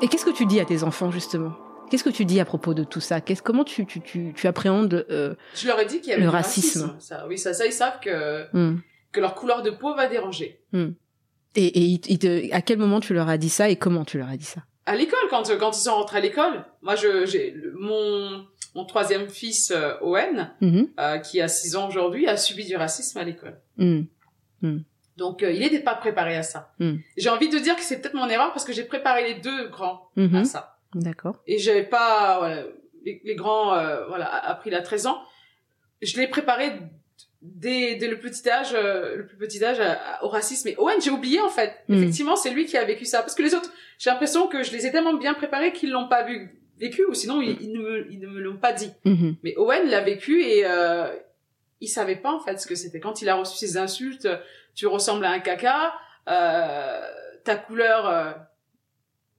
Et 0.00 0.06
qu'est-ce 0.06 0.24
que 0.24 0.30
tu 0.30 0.46
dis 0.46 0.60
à 0.60 0.64
tes 0.64 0.84
enfants 0.84 1.10
justement? 1.10 1.52
Qu'est-ce 1.90 2.04
que 2.04 2.10
tu 2.10 2.24
dis 2.24 2.40
à 2.40 2.44
propos 2.44 2.74
de 2.74 2.84
tout 2.84 3.00
ça? 3.00 3.20
Qu'est-ce 3.20 3.42
comment 3.42 3.64
tu 3.64 3.86
tu 3.86 4.00
tu, 4.00 4.32
tu 4.34 4.46
appréhendes 4.46 5.06
euh, 5.10 5.34
Je 5.54 5.66
leur 5.66 5.78
ai 5.80 5.86
dit 5.86 6.00
qu'il 6.00 6.10
y 6.10 6.12
avait 6.12 6.22
le 6.22 6.28
racisme? 6.28 6.96
Ça, 6.98 7.26
oui, 7.28 7.38
ça, 7.38 7.54
ça 7.54 7.66
ils 7.66 7.72
savent 7.72 8.00
que 8.00 8.46
hmm. 8.52 8.80
que 9.12 9.20
leur 9.20 9.34
couleur 9.34 9.62
de 9.62 9.70
peau 9.70 9.94
va 9.94 10.06
déranger. 10.06 10.60
Hmm. 10.72 10.90
Et, 11.56 11.94
et 11.94 12.52
à 12.52 12.62
quel 12.62 12.78
moment 12.78 13.00
tu 13.00 13.14
leur 13.14 13.28
as 13.28 13.38
dit 13.38 13.48
ça 13.48 13.68
et 13.68 13.76
comment 13.76 14.04
tu 14.04 14.18
leur 14.18 14.28
as 14.28 14.36
dit 14.36 14.44
ça? 14.44 14.60
À 14.86 14.96
l'école, 14.96 15.18
quand 15.30 15.50
quand 15.58 15.76
ils 15.76 15.82
sont 15.82 15.94
rentrés 15.94 16.18
à 16.18 16.20
l'école. 16.20 16.64
Moi, 16.82 16.94
je 16.94 17.26
j'ai 17.26 17.54
mon 17.78 18.46
mon 18.74 18.84
troisième 18.84 19.28
fils 19.28 19.70
euh, 19.70 19.94
Owen, 20.02 20.50
mm-hmm. 20.62 20.88
euh, 21.00 21.18
qui 21.18 21.40
a 21.40 21.48
6 21.48 21.76
ans 21.76 21.88
aujourd'hui, 21.88 22.28
a 22.28 22.36
subi 22.36 22.64
du 22.64 22.76
racisme 22.76 23.18
à 23.18 23.24
l'école. 23.24 23.60
Hmm. 23.76 24.02
Donc, 25.16 25.42
euh, 25.42 25.50
il 25.50 25.60
n'était 25.60 25.80
pas 25.80 25.96
préparé 25.96 26.36
à 26.36 26.44
ça. 26.44 26.72
J'ai 27.16 27.28
envie 27.28 27.48
de 27.48 27.58
dire 27.58 27.74
que 27.74 27.82
c'est 27.82 28.00
peut-être 28.00 28.14
mon 28.14 28.28
erreur 28.28 28.52
parce 28.52 28.64
que 28.64 28.72
j'ai 28.72 28.84
préparé 28.84 29.34
les 29.34 29.40
deux 29.40 29.68
grands 29.68 30.08
à 30.16 30.20
mhm. 30.20 30.44
ça. 30.44 30.77
D'accord. 30.98 31.42
Et 31.46 31.58
j'avais 31.58 31.84
pas, 31.84 32.38
voilà, 32.38 32.64
les, 33.04 33.34
grands, 33.34 33.74
euh, 33.74 34.06
voilà, 34.06 34.26
appris 34.26 34.74
à 34.74 34.82
13 34.82 35.06
ans. 35.06 35.22
Je 36.02 36.16
l'ai 36.18 36.28
préparé 36.28 36.72
dès, 37.42 37.96
dès 37.96 38.08
le 38.08 38.18
petit 38.18 38.48
âge, 38.48 38.74
euh, 38.74 39.16
le 39.16 39.26
plus 39.26 39.36
petit 39.36 39.64
âge 39.64 39.80
au 40.22 40.28
racisme. 40.28 40.68
Et 40.68 40.76
Owen, 40.78 41.00
j'ai 41.00 41.10
oublié 41.10 41.40
en 41.40 41.48
fait. 41.48 41.76
Hmm. 41.88 41.94
Effectivement, 41.94 42.36
c'est 42.36 42.50
lui 42.50 42.66
qui 42.66 42.76
a 42.76 42.84
vécu 42.84 43.04
ça. 43.04 43.20
Parce 43.20 43.34
que 43.34 43.42
les 43.42 43.54
autres, 43.54 43.72
j'ai 43.98 44.10
l'impression 44.10 44.48
que 44.48 44.62
je 44.62 44.72
les 44.72 44.86
ai 44.86 44.92
tellement 44.92 45.14
bien 45.14 45.34
préparés 45.34 45.72
qu'ils 45.72 45.90
l'ont 45.90 46.08
pas 46.08 46.24
vu 46.24 46.58
vécu 46.78 47.04
ou 47.04 47.14
sinon 47.14 47.40
ils, 47.40 47.72
ne 47.72 47.78
me, 47.78 48.12
ils 48.12 48.20
ne 48.20 48.28
me 48.28 48.40
l'ont 48.40 48.56
pas 48.56 48.72
dit. 48.72 48.90
Mhm. 49.04 49.36
Mais 49.42 49.54
Owen 49.56 49.88
l'a 49.88 50.00
vécu 50.00 50.42
et 50.42 50.62
euh, 50.64 51.08
il 51.80 51.88
savait 51.88 52.16
pas 52.16 52.32
en 52.32 52.40
fait 52.40 52.58
ce 52.58 52.66
que 52.66 52.74
c'était. 52.74 53.00
Quand 53.00 53.22
il 53.22 53.28
a 53.28 53.34
reçu 53.34 53.56
ces 53.56 53.76
insultes, 53.76 54.28
tu 54.74 54.86
ressembles 54.86 55.24
à 55.24 55.30
un 55.30 55.40
caca, 55.40 55.92
euh, 56.28 57.00
ta 57.44 57.56
couleur, 57.56 58.08
euh, 58.08 58.32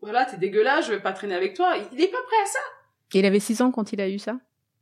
voilà, 0.01 0.25
t'es 0.25 0.37
dégueulasse, 0.37 0.87
je 0.87 0.93
vais 0.93 0.99
pas 0.99 1.13
traîner 1.13 1.35
avec 1.35 1.55
toi. 1.55 1.75
Il 1.91 2.01
est 2.01 2.07
pas 2.07 2.21
prêt 2.25 2.41
à 2.43 2.45
ça. 2.45 2.59
il 3.13 3.25
avait 3.25 3.39
6 3.39 3.61
ans 3.61 3.71
quand 3.71 3.91
il 3.93 4.01
a 4.01 4.09
eu 4.09 4.19
ça? 4.19 4.37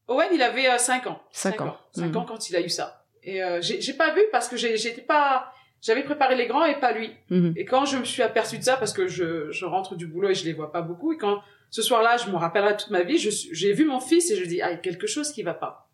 Owen, 0.08 0.30
il 0.34 0.42
avait 0.42 0.70
euh, 0.70 0.78
5 0.78 1.08
ans. 1.08 1.22
5 1.32 1.62
ans. 1.62 1.78
5 1.94 2.16
ans 2.16 2.22
hmm. 2.22 2.26
quand 2.26 2.50
il 2.50 2.56
a 2.56 2.62
eu 2.62 2.70
ça. 2.70 3.06
Et 3.24 3.44
euh, 3.44 3.60
j'ai 3.62 3.94
pas 3.94 4.14
vu 4.14 4.22
parce 4.32 4.48
que 4.48 4.56
j'étais 4.56 5.02
pas... 5.02 5.52
J'avais 5.82 6.04
préparé 6.04 6.36
les 6.36 6.48
grands 6.48 6.66
et 6.66 6.80
pas 6.80 6.92
lui. 6.92 7.12
Hmm. 7.30 7.52
Et 7.56 7.66
quand 7.66 7.86
je 7.86 7.98
me 7.98 8.04
suis 8.04 8.24
aperçue 8.24 8.58
de 8.58 8.64
ça, 8.64 8.78
parce 8.78 8.94
que 8.94 9.08
je, 9.08 9.52
je 9.52 9.66
rentre 9.66 9.96
du 9.96 10.08
boulot 10.08 10.30
et 10.30 10.34
je 10.34 10.46
les 10.46 10.54
vois 10.54 10.72
pas 10.72 10.82
beaucoup, 10.82 11.14
et 11.14 11.18
quand 11.18 11.42
ce 11.70 11.82
soir-là, 11.82 12.18
je 12.18 12.30
me 12.32 12.36
rappellerai 12.36 12.78
toute 12.78 12.90
ma 12.90 13.04
vie, 13.04 13.18
j'ai 13.18 13.74
vu 13.74 13.86
mon 13.86 14.00
fils 14.00 14.32
et 14.32 14.38
je 14.38 14.46
dis, 14.46 14.62
ah, 14.62 14.70
il 14.72 14.76
y 14.76 14.78
a 14.78 14.82
quelque 14.82 15.08
chose 15.08 15.32
qui 15.32 15.44
va 15.44 15.54
pas. 15.54 15.90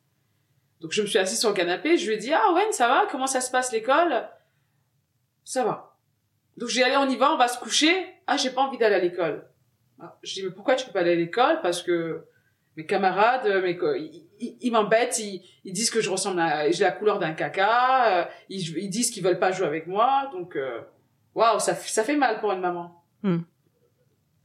Donc 0.80 0.91
je 0.91 1.01
me 1.01 1.07
suis 1.07 1.17
assise 1.17 1.39
sur 1.39 1.49
le 1.49 1.55
canapé, 1.55 1.97
je 1.97 2.07
lui 2.07 2.15
ai 2.15 2.17
dit, 2.17 2.34
ah 2.34 2.51
Owen, 2.51 2.71
ça 2.71 2.88
va? 2.88 3.07
Comment 3.09 3.28
ça 3.28 3.41
se 3.41 3.49
passe 3.49 3.71
l'école? 3.71 4.28
Ça 5.43 5.63
va. 5.63 5.93
Donc 6.58 6.70
j'ai 6.70 6.84
allé, 6.84 6.95
on 6.97 7.10
y 7.10 7.16
va, 7.16 7.34
on 7.34 7.38
va 7.38 7.47
se 7.47 7.60
coucher. 7.60 7.93
Ah, 8.28 8.38
j'ai 8.38 8.49
pas 8.51 8.62
envie 8.62 8.78
d'aller 8.78 8.95
à 8.95 8.99
l'école. 8.99 9.47
Ah, 9.99 10.18
je 10.24 10.34
dis 10.34 10.43
mais 10.43 10.51
pourquoi 10.51 10.76
tu 10.76 10.86
peux 10.86 10.91
pas 10.91 10.99
aller 10.99 11.14
à 11.14 11.16
l'école? 11.16 11.62
Parce 11.62 11.82
que 11.82 12.26
mes 12.76 12.86
camarades, 12.86 13.47
mes 13.62 13.78
ils, 14.39 14.58
ils, 14.62 14.72
m'embêtent, 14.72 15.20
ils, 15.20 15.43
ils, 15.64 15.74
disent 15.74 15.89
que 15.89 16.01
je 16.01 16.10
ressemble 16.10 16.39
à, 16.39 16.70
j'ai 16.72 16.84
la 16.84 16.91
couleur 16.91 17.20
d'un 17.20 17.34
caca, 17.34 18.22
euh, 18.22 18.26
ils, 18.49 18.89
disent 18.89 19.12
qu'ils 19.12 19.24
veulent 19.24 19.39
pas 19.39 19.51
jouer 19.51 19.68
avec 19.68 19.88
moi, 19.88 20.30
donc 20.32 20.56
euh, 20.56 20.82
waouh, 21.36 21.60
ça, 21.60 21.76
ça 21.76 22.04
fait 22.04 22.16
mal 22.16 22.39
pour 22.39 22.51
une 22.51 22.60
maman. 22.60 23.04
Hmm. 23.22 23.41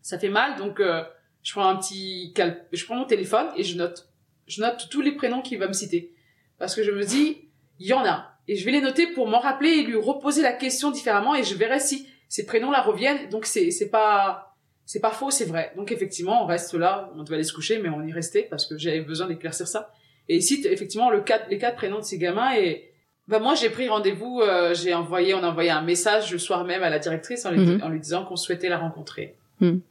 Ça 0.02 0.18
fait 0.18 0.28
mal, 0.28 0.56
donc 0.56 0.80
euh, 0.80 1.02
je 1.42 1.52
prends 1.52 1.68
un 1.68 1.76
petit, 1.76 2.34
je 2.72 2.84
prends 2.84 2.96
mon 2.96 3.04
téléphone 3.04 3.48
et 3.56 3.64
je 3.64 3.76
note, 3.76 4.08
je 4.46 4.60
note 4.60 4.88
tous 4.90 5.00
les 5.00 5.12
prénoms 5.12 5.42
qu'il 5.42 5.58
va 5.58 5.68
me 5.68 5.72
citer, 5.72 6.14
parce 6.58 6.74
que 6.74 6.82
je 6.82 6.90
me 6.90 7.04
dis, 7.04 7.48
il 7.78 7.86
y 7.86 7.92
en 7.92 8.04
a, 8.04 8.37
et 8.48 8.56
je 8.56 8.64
vais 8.64 8.72
les 8.72 8.80
noter 8.80 9.06
pour 9.06 9.28
m'en 9.28 9.38
rappeler 9.38 9.70
et 9.70 9.82
lui 9.82 9.96
reposer 9.96 10.42
la 10.42 10.52
question 10.52 10.90
différemment 10.90 11.34
et 11.34 11.44
je 11.44 11.54
verrai 11.54 11.80
si 11.80 12.08
ces 12.28 12.46
prénoms-là 12.46 12.82
reviennent. 12.82 13.28
Donc 13.28 13.44
c'est 13.46 13.70
c'est 13.70 13.90
pas 13.90 14.56
c'est 14.86 15.00
pas 15.00 15.10
faux, 15.10 15.30
c'est 15.30 15.44
vrai. 15.44 15.72
Donc 15.76 15.92
effectivement, 15.92 16.42
on 16.42 16.46
reste 16.46 16.72
là, 16.72 17.12
on 17.14 17.22
devait 17.22 17.34
aller 17.34 17.44
se 17.44 17.52
coucher, 17.52 17.78
mais 17.78 17.90
on 17.90 18.02
y 18.02 18.12
restait 18.12 18.46
parce 18.48 18.64
que 18.64 18.78
j'avais 18.78 19.02
besoin 19.02 19.26
d'éclaircir 19.26 19.68
ça. 19.68 19.92
Et 20.30 20.36
ici, 20.36 20.66
effectivement, 20.66 21.10
le 21.10 21.20
quatre, 21.20 21.48
les 21.50 21.58
quatre 21.58 21.76
prénoms 21.76 21.98
de 21.98 22.04
ces 22.04 22.18
gamins 22.18 22.54
et 22.54 22.90
bah 23.28 23.38
moi 23.38 23.54
j'ai 23.54 23.68
pris 23.68 23.88
rendez-vous, 23.88 24.40
euh, 24.40 24.72
j'ai 24.74 24.94
envoyé, 24.94 25.34
on 25.34 25.42
a 25.42 25.48
envoyé 25.48 25.68
un 25.68 25.82
message 25.82 26.32
le 26.32 26.38
soir 26.38 26.64
même 26.64 26.82
à 26.82 26.88
la 26.88 26.98
directrice 26.98 27.44
en 27.44 27.50
lui, 27.50 27.60
mhm. 27.60 27.82
en 27.82 27.90
lui 27.90 28.00
disant 28.00 28.24
qu'on 28.24 28.36
souhaitait 28.36 28.70
la 28.70 28.78
rencontrer. 28.78 29.34
Mhm. 29.60 29.82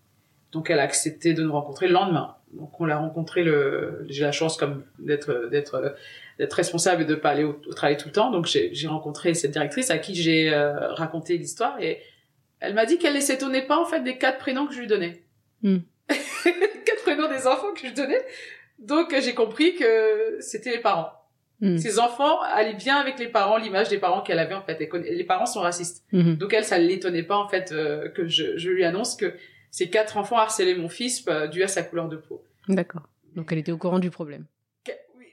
Donc 0.51 0.69
elle 0.69 0.79
a 0.79 0.83
accepté 0.83 1.33
de 1.33 1.43
nous 1.43 1.51
rencontrer 1.51 1.87
le 1.87 1.93
lendemain. 1.93 2.35
Donc 2.53 2.79
on 2.79 2.85
l'a 2.85 2.97
rencontré 2.97 3.43
le, 3.43 4.05
j'ai 4.09 4.23
la 4.23 4.31
chance 4.31 4.57
comme 4.57 4.83
d'être 4.99 5.49
d'être 5.49 5.95
d'être 6.39 6.53
responsable 6.53 7.01
et 7.01 7.05
de 7.05 7.15
pas 7.15 7.31
aller 7.31 7.43
au, 7.43 7.53
travail 7.53 7.97
tout 7.97 8.07
le 8.07 8.13
temps. 8.13 8.31
Donc 8.31 8.45
j'ai 8.45 8.87
rencontré 8.87 9.33
cette 9.33 9.51
directrice 9.51 9.89
à 9.89 9.97
qui 9.97 10.15
j'ai 10.15 10.53
euh, 10.53 10.93
raconté 10.93 11.37
l'histoire 11.37 11.79
et 11.81 11.99
elle 12.59 12.73
m'a 12.73 12.85
dit 12.85 12.97
qu'elle 12.97 13.15
ne 13.15 13.19
s'étonnait 13.19 13.65
pas 13.65 13.79
en 13.79 13.85
fait 13.85 14.01
des 14.01 14.17
quatre 14.17 14.39
prénoms 14.39 14.65
que 14.65 14.73
je 14.73 14.79
lui 14.79 14.87
donnais. 14.87 15.23
Hmm. 15.61 15.79
quatre 16.07 17.03
prénoms 17.03 17.29
des 17.29 17.45
enfants 17.47 17.73
que 17.73 17.87
je 17.87 17.93
donnais. 17.93 18.21
Donc 18.79 19.13
j'ai 19.19 19.33
compris 19.33 19.75
que 19.75 20.37
c'était 20.39 20.71
les 20.71 20.79
parents. 20.79 21.11
Hmm. 21.59 21.77
Ces 21.77 21.99
enfants 21.99 22.39
allaient 22.41 22.75
bien 22.75 22.97
avec 22.97 23.19
les 23.19 23.27
parents, 23.27 23.57
l'image 23.57 23.89
des 23.89 23.97
parents 23.97 24.21
qu'elle 24.21 24.39
avait 24.39 24.53
en 24.53 24.61
fait. 24.61 24.79
les 24.79 25.23
parents 25.23 25.47
sont 25.47 25.61
racistes. 25.61 26.05
Hmm. 26.13 26.35
Donc 26.35 26.53
elle, 26.53 26.63
ça 26.63 26.77
l'étonnait 26.77 27.23
pas 27.23 27.37
en 27.37 27.49
fait 27.49 27.71
euh, 27.71 28.09
que 28.09 28.27
je, 28.27 28.57
je 28.57 28.69
lui 28.69 28.85
annonce 28.85 29.15
que 29.15 29.33
ces 29.78 29.91
quatre 29.91 30.17
enfants 30.17 30.38
harcelaient 30.38 30.73
mon 30.73 30.89
fils 30.89 31.23
bah, 31.23 31.47
dû 31.47 31.61
à 31.61 31.67
sa 31.67 31.84
couleur 31.84 32.09
de 32.09 32.17
peau. 32.17 32.43
D'accord. 32.67 33.03
Donc 33.36 33.51
elle 33.51 33.59
était 33.59 33.71
au 33.71 33.78
courant 33.78 33.99
du 33.99 34.09
problème 34.09 34.45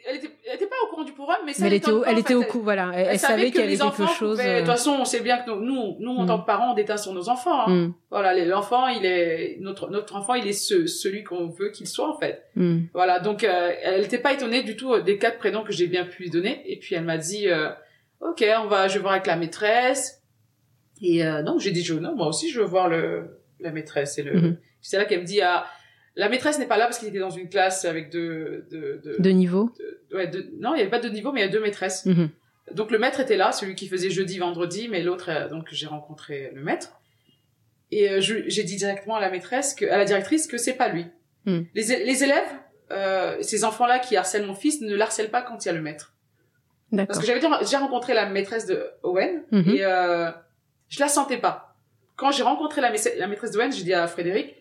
elle 0.07 0.17
était, 0.17 0.31
elle 0.47 0.57
était 0.57 0.67
pas 0.67 0.77
au 0.85 0.91
courant 0.91 1.05
du 1.05 1.13
programme, 1.13 1.41
mais 1.47 1.55
ça 1.55 1.67
elle 1.67 1.73
était, 1.73 1.91
au, 1.91 2.05
elle 2.05 2.19
était 2.19 2.35
au 2.35 2.43
courant, 2.43 2.65
voilà. 2.65 2.93
Elle, 2.95 3.19
savait, 3.19 3.51
qu'il 3.51 3.63
y 3.63 3.65
avait 3.65 3.79
quelque 3.79 4.07
chose. 4.07 4.37
De 4.37 4.59
toute 4.59 4.67
façon, 4.67 4.99
on 5.01 5.07
sait 5.07 5.21
bien 5.21 5.39
que 5.39 5.51
nous, 5.51 5.97
nous, 5.99 6.11
en 6.11 6.25
mm. 6.25 6.27
tant 6.27 6.41
que 6.41 6.45
parents, 6.45 6.73
on 6.73 6.75
déteint 6.75 6.99
sur 6.99 7.15
nos 7.15 7.31
enfants. 7.31 7.67
Hein. 7.67 7.75
Mm. 7.75 7.95
Voilà, 8.11 8.45
l'enfant, 8.45 8.87
il 8.89 9.07
est 9.07 9.57
notre 9.61 9.89
notre 9.89 10.15
enfant, 10.15 10.35
il 10.35 10.47
est 10.47 10.53
ce, 10.53 10.87
celui 10.87 11.25
qu'on 11.25 11.49
veut 11.49 11.71
qu'il 11.71 11.87
soit 11.87 12.15
en 12.15 12.19
fait. 12.19 12.45
Mm. 12.55 12.81
Voilà, 12.93 13.19
donc 13.19 13.45
euh, 13.45 13.73
elle 13.83 14.03
n'était 14.03 14.19
pas 14.19 14.35
étonnée 14.35 14.63
du 14.63 14.77
tout 14.77 14.93
euh, 14.93 15.01
des 15.01 15.17
quatre 15.17 15.39
prénoms 15.39 15.65
que 15.65 15.73
j'ai 15.73 15.87
bien 15.87 16.05
pu 16.05 16.25
lui 16.25 16.31
donner. 16.31 16.63
Et 16.71 16.79
puis 16.79 16.95
elle 16.95 17.05
m'a 17.05 17.17
dit, 17.17 17.49
euh, 17.49 17.71
ok, 18.21 18.45
on 18.63 18.67
va, 18.67 18.89
je 18.89 18.97
vais 18.97 19.01
voir 19.01 19.15
avec 19.15 19.27
la 19.27 19.37
maîtresse. 19.37 20.23
Et 21.03 21.25
euh, 21.25 21.43
donc 21.43 21.61
j'ai 21.61 21.71
dit, 21.71 21.83
je, 21.83 21.95
non, 21.95 22.15
moi 22.15 22.29
aussi, 22.29 22.51
je 22.51 22.61
veux 22.61 22.67
voir 22.67 22.89
le 22.89 23.41
la 23.61 23.71
maîtresse. 23.71 24.19
Et 24.19 24.23
le, 24.23 24.35
mm-hmm. 24.35 24.57
c'est 24.81 24.99
là 24.99 25.05
qu'elle 25.05 25.21
me 25.21 25.27
dit, 25.27 25.41
ah 25.41 25.67
la 26.17 26.29
maîtresse 26.29 26.59
n'est 26.59 26.67
pas 26.67 26.77
là 26.77 26.85
parce 26.85 26.99
qu'il 26.99 27.09
était 27.09 27.19
dans 27.19 27.31
une 27.31 27.49
classe 27.49 27.85
avec 27.85 28.11
deux... 28.11 28.67
Deux, 28.71 29.01
deux, 29.03 29.17
deux 29.19 29.31
niveaux 29.31 29.73
ouais, 30.13 30.31
Non, 30.61 30.75
il 30.75 30.77
n'y 30.77 30.81
avait 30.83 30.91
pas 30.91 31.01
deux 31.01 31.11
niveaux, 31.11 31.33
mais 31.33 31.41
il 31.41 31.45
y 31.45 31.49
a 31.49 31.51
deux 31.51 31.61
maîtresses. 31.61 32.07
Mhm. 32.07 32.31
Donc 32.73 32.91
le 32.91 32.99
maître 32.99 33.21
était 33.21 33.37
là, 33.37 33.53
celui 33.53 33.75
qui 33.75 33.89
faisait 33.89 34.11
jeudi, 34.11 34.39
vendredi, 34.39 34.89
mais 34.89 35.03
l'autre, 35.03 35.31
euh, 35.31 35.49
donc 35.49 35.69
j'ai 35.73 35.87
rencontré 35.87 36.53
le 36.55 36.63
maître. 36.63 37.01
Et 37.91 38.11
euh, 38.11 38.21
j'ai 38.21 38.63
dit 38.63 38.77
directement 38.77 39.17
à 39.17 39.21
la 39.21 39.31
maîtresse, 39.31 39.75
que, 39.75 39.85
à 39.85 39.99
la 39.99 40.05
directrice, 40.05 40.47
que 40.47 40.57
c'est 40.57 40.75
pas 40.75 40.89
lui. 40.89 41.07
Mhm. 41.47 41.67
Les, 41.75 42.05
les, 42.05 42.25
élèves, 42.25 42.49
euh, 42.93 43.37
ces 43.41 43.65
enfants-là 43.65 43.99
qui 43.99 44.17
harcèlent 44.17 44.47
mon 44.47 44.55
fils, 44.55 44.81
ne 44.81 44.95
l'harcèlent 44.95 45.31
pas 45.31 45.43
quand 45.43 45.65
il 45.65 45.69
y 45.69 45.71
a 45.71 45.75
le 45.75 45.83
maître. 45.83 46.15
Parce 46.97 47.19
que 47.19 47.27
j'avais 47.27 47.41
déjà 47.41 47.79
rencontré 47.79 48.15
la 48.15 48.27
maîtresse 48.27 48.67
de 48.67 48.87
Owen 49.03 49.43
mhm. 49.51 49.75
et 49.75 49.85
euh, 49.85 50.31
je 50.89 51.01
la 51.01 51.09
sentais 51.09 51.39
pas. 51.39 51.74
Quand 52.17 52.31
j'ai 52.31 52.43
rencontré 52.43 52.81
la, 52.81 52.93
la 53.19 53.27
maîtresse 53.27 53.51
d'Owen, 53.51 53.73
j'ai 53.73 53.83
dit 53.83 53.95
à 53.95 54.07
Frédéric, 54.07 54.55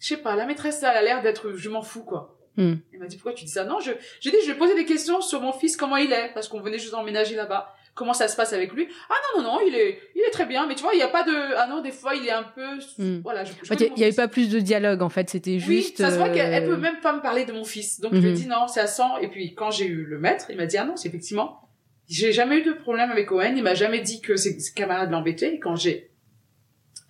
je 0.00 0.08
sais 0.08 0.16
pas, 0.16 0.36
la 0.36 0.46
maîtresse, 0.46 0.82
elle 0.82 0.88
a 0.88 1.02
l'air 1.02 1.22
d'être, 1.22 1.52
je 1.54 1.68
m'en 1.68 1.82
fous, 1.82 2.04
quoi. 2.04 2.38
Hmm. 2.56 2.74
Elle 2.92 2.98
m'a 2.98 3.06
dit, 3.06 3.16
pourquoi 3.16 3.32
tu 3.32 3.44
dis 3.44 3.50
ça? 3.50 3.64
Non, 3.64 3.80
je, 3.80 3.92
j'ai 4.20 4.30
dit, 4.30 4.36
je 4.44 4.52
vais 4.52 4.58
poser 4.58 4.74
des 4.74 4.84
questions 4.84 5.20
sur 5.20 5.40
mon 5.40 5.52
fils, 5.52 5.76
comment 5.76 5.96
il 5.96 6.12
est, 6.12 6.30
parce 6.34 6.48
qu'on 6.48 6.60
venait 6.60 6.78
juste 6.78 6.92
d'emménager 6.92 7.34
là-bas. 7.34 7.74
Comment 7.94 8.14
ça 8.14 8.26
se 8.26 8.36
passe 8.36 8.54
avec 8.54 8.72
lui? 8.72 8.88
Ah 9.10 9.14
non, 9.36 9.42
non, 9.42 9.52
non, 9.52 9.58
il 9.66 9.74
est, 9.74 9.98
il 10.14 10.22
est 10.22 10.30
très 10.30 10.46
bien, 10.46 10.66
mais 10.66 10.74
tu 10.74 10.82
vois, 10.82 10.94
il 10.94 10.96
n'y 10.96 11.02
a 11.02 11.08
pas 11.08 11.24
de, 11.24 11.56
ah 11.56 11.66
non, 11.68 11.82
des 11.82 11.92
fois, 11.92 12.14
il 12.14 12.26
est 12.26 12.32
un 12.32 12.42
peu, 12.42 12.78
hmm. 12.98 13.20
voilà, 13.22 13.44
je, 13.44 13.52
Il 13.70 13.94
n'y 13.94 14.04
avait 14.04 14.14
pas 14.14 14.28
plus 14.28 14.48
de 14.48 14.60
dialogue, 14.60 15.02
en 15.02 15.10
fait, 15.10 15.28
c'était 15.28 15.58
juste. 15.58 15.98
Oui, 15.98 16.04
ça 16.04 16.10
se 16.10 16.16
voit 16.16 16.30
qu'elle 16.30 16.64
peut 16.64 16.72
euh, 16.72 16.78
même 16.78 17.00
pas 17.00 17.14
me 17.14 17.20
parler 17.20 17.44
de 17.44 17.52
mon 17.52 17.64
fils. 17.64 18.00
Donc, 18.00 18.14
je 18.14 18.20
lui 18.20 18.28
ai 18.28 18.32
hmm. 18.32 18.34
dit, 18.34 18.46
non, 18.46 18.66
c'est 18.66 18.80
à 18.80 18.86
100. 18.86 19.18
Et 19.18 19.28
puis, 19.28 19.54
quand 19.54 19.70
j'ai 19.70 19.86
eu 19.86 20.04
le 20.04 20.18
maître, 20.18 20.46
il 20.48 20.56
m'a 20.56 20.66
dit, 20.66 20.78
ah 20.78 20.84
non, 20.84 20.96
c'est 20.96 21.08
effectivement, 21.08 21.68
j'ai 22.08 22.32
jamais 22.32 22.58
eu 22.58 22.62
de 22.62 22.72
problème 22.72 23.10
avec 23.10 23.30
Owen, 23.30 23.56
il 23.56 23.62
m'a 23.62 23.74
jamais 23.74 24.00
dit 24.00 24.20
que 24.20 24.36
ses, 24.36 24.56
camarades 24.74 25.10
l'embêtaient. 25.10 25.54
Et 25.54 25.58
quand 25.58 25.76
j'ai, 25.76 26.11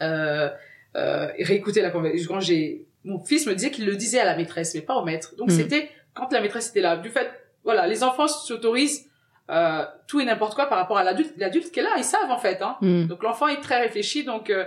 euh, 0.03 0.49
euh, 0.97 1.29
réécouté 1.39 1.81
la 1.81 1.91
conversation, 1.91 2.35
quand 2.35 2.41
j'ai 2.41 2.87
mon 3.05 3.19
fils 3.19 3.47
me 3.47 3.55
disait 3.55 3.71
qu'il 3.71 3.87
le 3.87 3.97
disait 3.97 4.21
à 4.21 4.25
la 4.25 4.37
maîtresse, 4.37 4.75
mais 4.75 4.81
pas 4.81 4.95
au 4.95 5.05
maître. 5.05 5.35
Donc 5.37 5.49
hmm. 5.49 5.57
c'était 5.57 5.91
quand 6.15 6.33
la 6.33 6.41
maîtresse 6.41 6.71
était 6.71 6.81
là. 6.81 6.97
Du 6.97 7.09
fait, 7.09 7.31
voilà, 7.65 7.87
les 7.87 8.03
enfants 8.03 8.29
s'autorisent 8.29 9.09
euh, 9.51 9.85
tout 10.07 10.21
et 10.21 10.25
n'importe 10.25 10.55
quoi 10.55 10.67
par 10.67 10.79
rapport 10.79 10.99
à 10.99 11.05
l'adulte. 11.05 11.33
L'adulte 11.37 11.71
qui 11.73 11.81
est 11.81 11.83
là, 11.83 11.95
ils 11.97 12.05
savent 12.05 12.31
en 12.31 12.39
fait. 12.39 12.63
Hein. 12.63 12.77
Hmm. 12.81 13.07
Donc 13.07 13.23
l'enfant 13.23 13.49
est 13.49 13.61
très 13.61 13.81
réfléchi. 13.81 14.25
Donc 14.25 14.51
euh, 14.51 14.65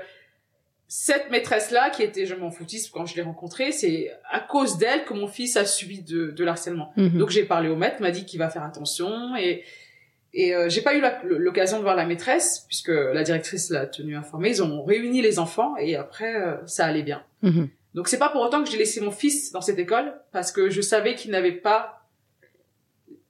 cette 0.88 1.32
maîtresse-là, 1.32 1.90
qui 1.90 2.04
était, 2.04 2.26
je 2.26 2.36
m'en 2.36 2.52
foutisse 2.52 2.90
quand 2.90 3.06
je 3.06 3.16
l'ai 3.16 3.22
rencontrée, 3.22 3.72
c'est 3.72 4.12
à 4.30 4.40
cause 4.40 4.78
d'elle 4.78 5.06
que 5.06 5.14
mon 5.14 5.28
fils 5.28 5.58
a 5.58 5.66
subi 5.66 6.02
de, 6.02 6.32
de 6.32 6.44
l'harcèlement. 6.44 6.92
Hmm. 6.98 7.18
Donc 7.18 7.30
j'ai 7.30 7.46
parlé 7.46 7.70
au 7.70 7.76
maître, 7.76 8.02
m'a 8.02 8.12
dit 8.12 8.26
qu'il 8.26 8.40
va 8.40 8.50
faire 8.50 8.64
attention 8.64 9.36
et 9.36 9.64
et 10.38 10.54
euh, 10.54 10.68
j'ai 10.68 10.82
pas 10.82 10.96
eu 10.96 11.02
l'occasion 11.24 11.78
de 11.78 11.84
voir 11.84 11.96
la 11.96 12.06
maîtresse 12.06 12.66
puisque 12.68 12.90
la 12.90 13.24
directrice 13.24 13.70
l'a 13.70 13.88
tenu 13.88 14.18
informée. 14.18 14.50
Ils 14.50 14.62
ont 14.62 14.84
réuni 14.84 15.22
les 15.22 15.40
enfants 15.40 15.78
et 15.78 15.96
après 15.96 16.36
euh, 16.36 16.58
ça 16.68 16.86
allait 16.86 17.04
bien. 17.04 17.24
Donc 17.94 18.10
c'est 18.10 18.20
pas 18.20 18.28
pour 18.28 18.42
autant 18.42 18.62
que 18.62 18.70
j'ai 18.70 18.78
laissé 18.78 19.00
mon 19.00 19.12
fils 19.12 19.54
dans 19.54 19.62
cette 19.62 19.80
école 19.80 20.14
parce 20.34 20.52
que 20.52 20.70
je 20.70 20.82
savais 20.82 21.16
qu'il 21.16 21.32
n'avait 21.32 21.54
pas 21.54 22.06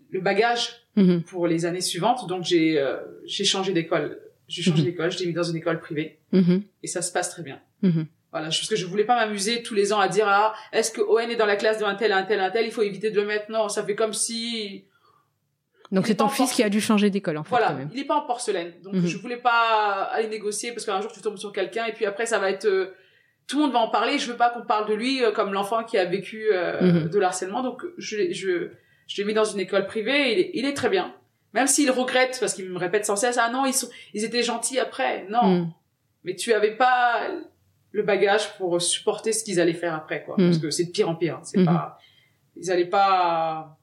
le 0.09 0.19
bagage 0.19 0.87
mhm. 0.95 1.21
pour 1.21 1.45
les 1.45 1.67
années 1.67 1.81
suivantes. 1.81 2.27
Donc 2.27 2.43
j'ai 2.43 2.79
euh, 2.79 2.97
j'ai 3.25 3.45
changé 3.45 3.71
d'école. 3.71 4.19
J'ai 4.47 4.63
changé 4.63 4.81
mhm. 4.81 4.85
d'école, 4.85 5.11
je 5.11 5.19
l'ai 5.19 5.27
mis 5.27 5.33
dans 5.33 5.43
une 5.43 5.57
école 5.57 5.79
privée 5.79 6.17
mhm. 6.31 6.63
et 6.81 6.87
ça 6.87 7.03
se 7.03 7.11
passe 7.11 7.29
très 7.29 7.43
bien. 7.43 7.61
Voilà, 8.31 8.47
parce 8.47 8.67
que 8.67 8.75
je 8.75 8.85
voulais 8.87 9.03
pas 9.03 9.15
m'amuser 9.15 9.61
tous 9.61 9.75
les 9.75 9.93
ans 9.93 9.99
à 9.99 10.07
dire 10.07 10.25
ah 10.27 10.55
est-ce 10.73 10.91
que 10.91 11.01
Owen 11.01 11.29
est 11.29 11.35
dans 11.35 11.45
la 11.45 11.55
classe 11.55 11.77
de 11.77 11.83
un 11.83 11.93
tel 11.93 12.11
un 12.11 12.23
tel 12.23 12.39
un 12.39 12.49
tel, 12.49 12.65
il 12.65 12.71
faut 12.71 12.81
éviter 12.81 13.11
de 13.11 13.21
le 13.21 13.27
mettre. 13.27 13.51
Non, 13.51 13.69
ça 13.69 13.83
fait 13.83 13.93
comme 13.93 14.13
si 14.13 14.85
donc 15.95 16.07
c'est 16.07 16.15
ton 16.15 16.27
fils 16.27 16.51
qui 16.51 16.61
a 16.61 16.67
dû 16.67 16.81
changer 16.81 17.09
d'école 17.09 17.37
en 17.37 17.43
fait. 17.43 17.49
Voilà, 17.49 17.67
quand 17.67 17.75
même. 17.75 17.89
il 17.93 18.01
est 18.01 18.05
pas 18.05 18.17
en 18.17 18.25
porcelaine. 18.27 18.73
Donc 18.83 18.95
je 18.95 19.17
voulais 19.17 19.37
pas 19.37 20.09
aller 20.11 20.27
négocier 20.27 20.73
parce 20.73 20.85
qu'un 20.85 20.99
jour 20.99 21.09
tu 21.11 21.21
tombes 21.21 21.37
sur 21.37 21.53
quelqu'un 21.53 21.85
et 21.85 21.93
puis 21.93 22.05
après 22.05 22.25
ça 22.25 22.37
va 22.37 22.49
être 22.49 22.65
euh, 22.65 22.93
tout 23.47 23.57
le 23.57 23.63
monde 23.63 23.71
va 23.71 23.79
en 23.79 23.89
parler. 23.89 24.19
Je 24.19 24.29
veux 24.29 24.35
pas 24.35 24.49
qu'on 24.49 24.65
parle 24.65 24.89
de 24.89 24.93
lui 24.93 25.23
euh, 25.23 25.31
comme 25.31 25.53
l'enfant 25.53 25.85
qui 25.85 25.97
a 25.97 26.03
vécu 26.03 26.49
euh, 26.51 26.81
mhm. 26.81 27.09
de 27.09 27.17
l'harcèlement. 27.19 27.63
Donc 27.63 27.81
je 27.97 28.33
je 28.33 28.71
je 29.07 29.17
l'ai 29.17 29.23
mis 29.23 29.33
dans 29.33 29.45
une 29.45 29.59
école 29.59 29.85
privée. 29.85 30.33
il, 30.33 30.39
est, 30.39 30.51
il 30.53 30.65
est 30.65 30.73
très 30.73 30.89
bien. 30.89 31.15
Même 31.53 31.67
s'il 31.67 31.89
regrette 31.89 32.37
parce 32.41 32.53
qu'il 32.53 32.69
me 32.69 32.77
répète 32.77 33.05
sans 33.05 33.15
cesse 33.15 33.37
ah 33.39 33.49
non 33.49 33.65
ils 33.65 33.73
sont 33.73 33.87
ils 34.13 34.25
étaient 34.25 34.43
gentils 34.43 34.79
après. 34.79 35.25
Non. 35.29 35.47
Mhm. 35.47 35.71
Mais 36.25 36.35
tu 36.35 36.51
avais 36.51 36.75
pas 36.75 37.29
le 37.91 38.03
bagage 38.03 38.57
pour 38.57 38.81
supporter 38.81 39.31
ce 39.31 39.45
qu'ils 39.45 39.61
allaient 39.61 39.73
faire 39.73 39.93
après 39.93 40.25
quoi. 40.25 40.35
Mhm. 40.37 40.49
Parce 40.49 40.57
que 40.57 40.71
c'est 40.71 40.85
de 40.85 40.91
pire 40.91 41.07
en 41.07 41.15
pire. 41.15 41.35
Hein. 41.35 41.43
C'est 41.45 41.63
pas 41.63 41.97
ils 42.57 42.69
allaient 42.69 42.85
pas 42.85 43.77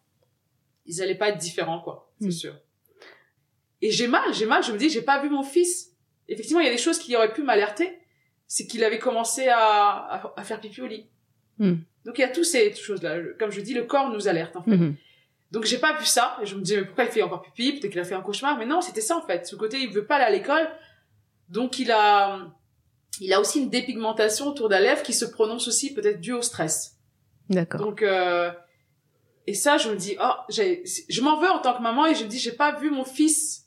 ils 0.86 1.02
allaient 1.02 1.16
pas 1.16 1.28
être 1.28 1.38
différents 1.38 1.80
quoi. 1.80 2.12
C'est 2.20 2.30
sûr. 2.30 2.54
Et 3.80 3.90
j'ai 3.90 4.06
mal, 4.06 4.32
j'ai 4.32 4.46
mal. 4.46 4.62
Je 4.62 4.72
me 4.72 4.78
dis 4.78 4.90
j'ai 4.90 5.02
pas 5.02 5.20
vu 5.22 5.28
mon 5.28 5.42
fils. 5.42 5.90
Effectivement 6.28 6.60
il 6.60 6.66
y 6.66 6.70
a 6.70 6.72
des 6.72 6.78
choses 6.78 6.98
qui 6.98 7.16
auraient 7.16 7.32
pu 7.32 7.42
m'alerter 7.42 7.98
c'est 8.52 8.66
qu'il 8.66 8.84
avait 8.84 8.98
commencé 8.98 9.48
à, 9.48 10.30
à, 10.36 10.44
faire 10.44 10.60
pipi 10.60 10.82
au 10.82 10.86
lit. 10.86 11.06
Hmm. 11.58 11.76
Donc 12.04 12.18
il 12.18 12.20
y 12.20 12.24
a 12.24 12.28
toutes 12.28 12.44
ces 12.44 12.74
choses-là. 12.74 13.16
Comme 13.38 13.50
je 13.50 13.62
dis, 13.62 13.72
le 13.72 13.84
corps 13.84 14.10
nous 14.10 14.28
alerte 14.28 14.56
en 14.56 14.62
fait. 14.62 14.76
Hmm. 14.76 14.94
Donc 15.52 15.64
j'ai 15.64 15.78
pas 15.78 15.96
vu 15.96 16.04
ça. 16.04 16.36
Et 16.42 16.44
je 16.44 16.54
me 16.54 16.60
disais 16.60 16.76
mais 16.76 16.84
pourquoi 16.84 17.04
il 17.04 17.10
fait 17.10 17.22
encore 17.22 17.40
pipi? 17.40 17.72
Peut-être 17.72 17.90
qu'il 17.90 18.00
a 18.00 18.04
fait 18.04 18.14
un 18.14 18.20
cauchemar. 18.20 18.58
Mais 18.58 18.66
non, 18.66 18.82
c'était 18.82 19.00
ça 19.00 19.16
en 19.16 19.22
fait. 19.22 19.46
Ce 19.46 19.56
côté, 19.56 19.78
il 19.78 19.90
veut 19.90 20.04
pas 20.04 20.16
aller 20.16 20.24
à 20.26 20.30
l'école. 20.30 20.68
Donc 21.48 21.78
il 21.78 21.90
a, 21.92 22.52
il 23.22 23.32
a 23.32 23.40
aussi 23.40 23.58
une 23.58 23.70
dépigmentation 23.70 24.48
autour 24.48 24.68
de 24.68 24.74
la 24.74 24.82
lèvre 24.82 25.02
qui 25.02 25.14
se 25.14 25.24
prononce 25.24 25.66
aussi 25.66 25.94
peut-être 25.94 26.20
dû 26.20 26.34
au 26.34 26.42
stress. 26.42 26.98
D'accord. 27.48 27.80
Donc 27.80 28.02
euh, 28.02 28.50
et 29.46 29.54
ça, 29.54 29.78
je 29.78 29.90
me 29.90 29.96
dis 29.96 30.16
oh, 30.22 30.32
j'ai, 30.48 30.84
je 31.08 31.20
m'en 31.20 31.40
veux 31.40 31.50
en 31.50 31.58
tant 31.58 31.76
que 31.76 31.82
maman 31.82 32.06
et 32.06 32.14
je 32.14 32.24
me 32.24 32.28
dis 32.28 32.38
j'ai 32.38 32.52
pas 32.52 32.72
vu 32.78 32.90
mon 32.90 33.04
fils 33.04 33.66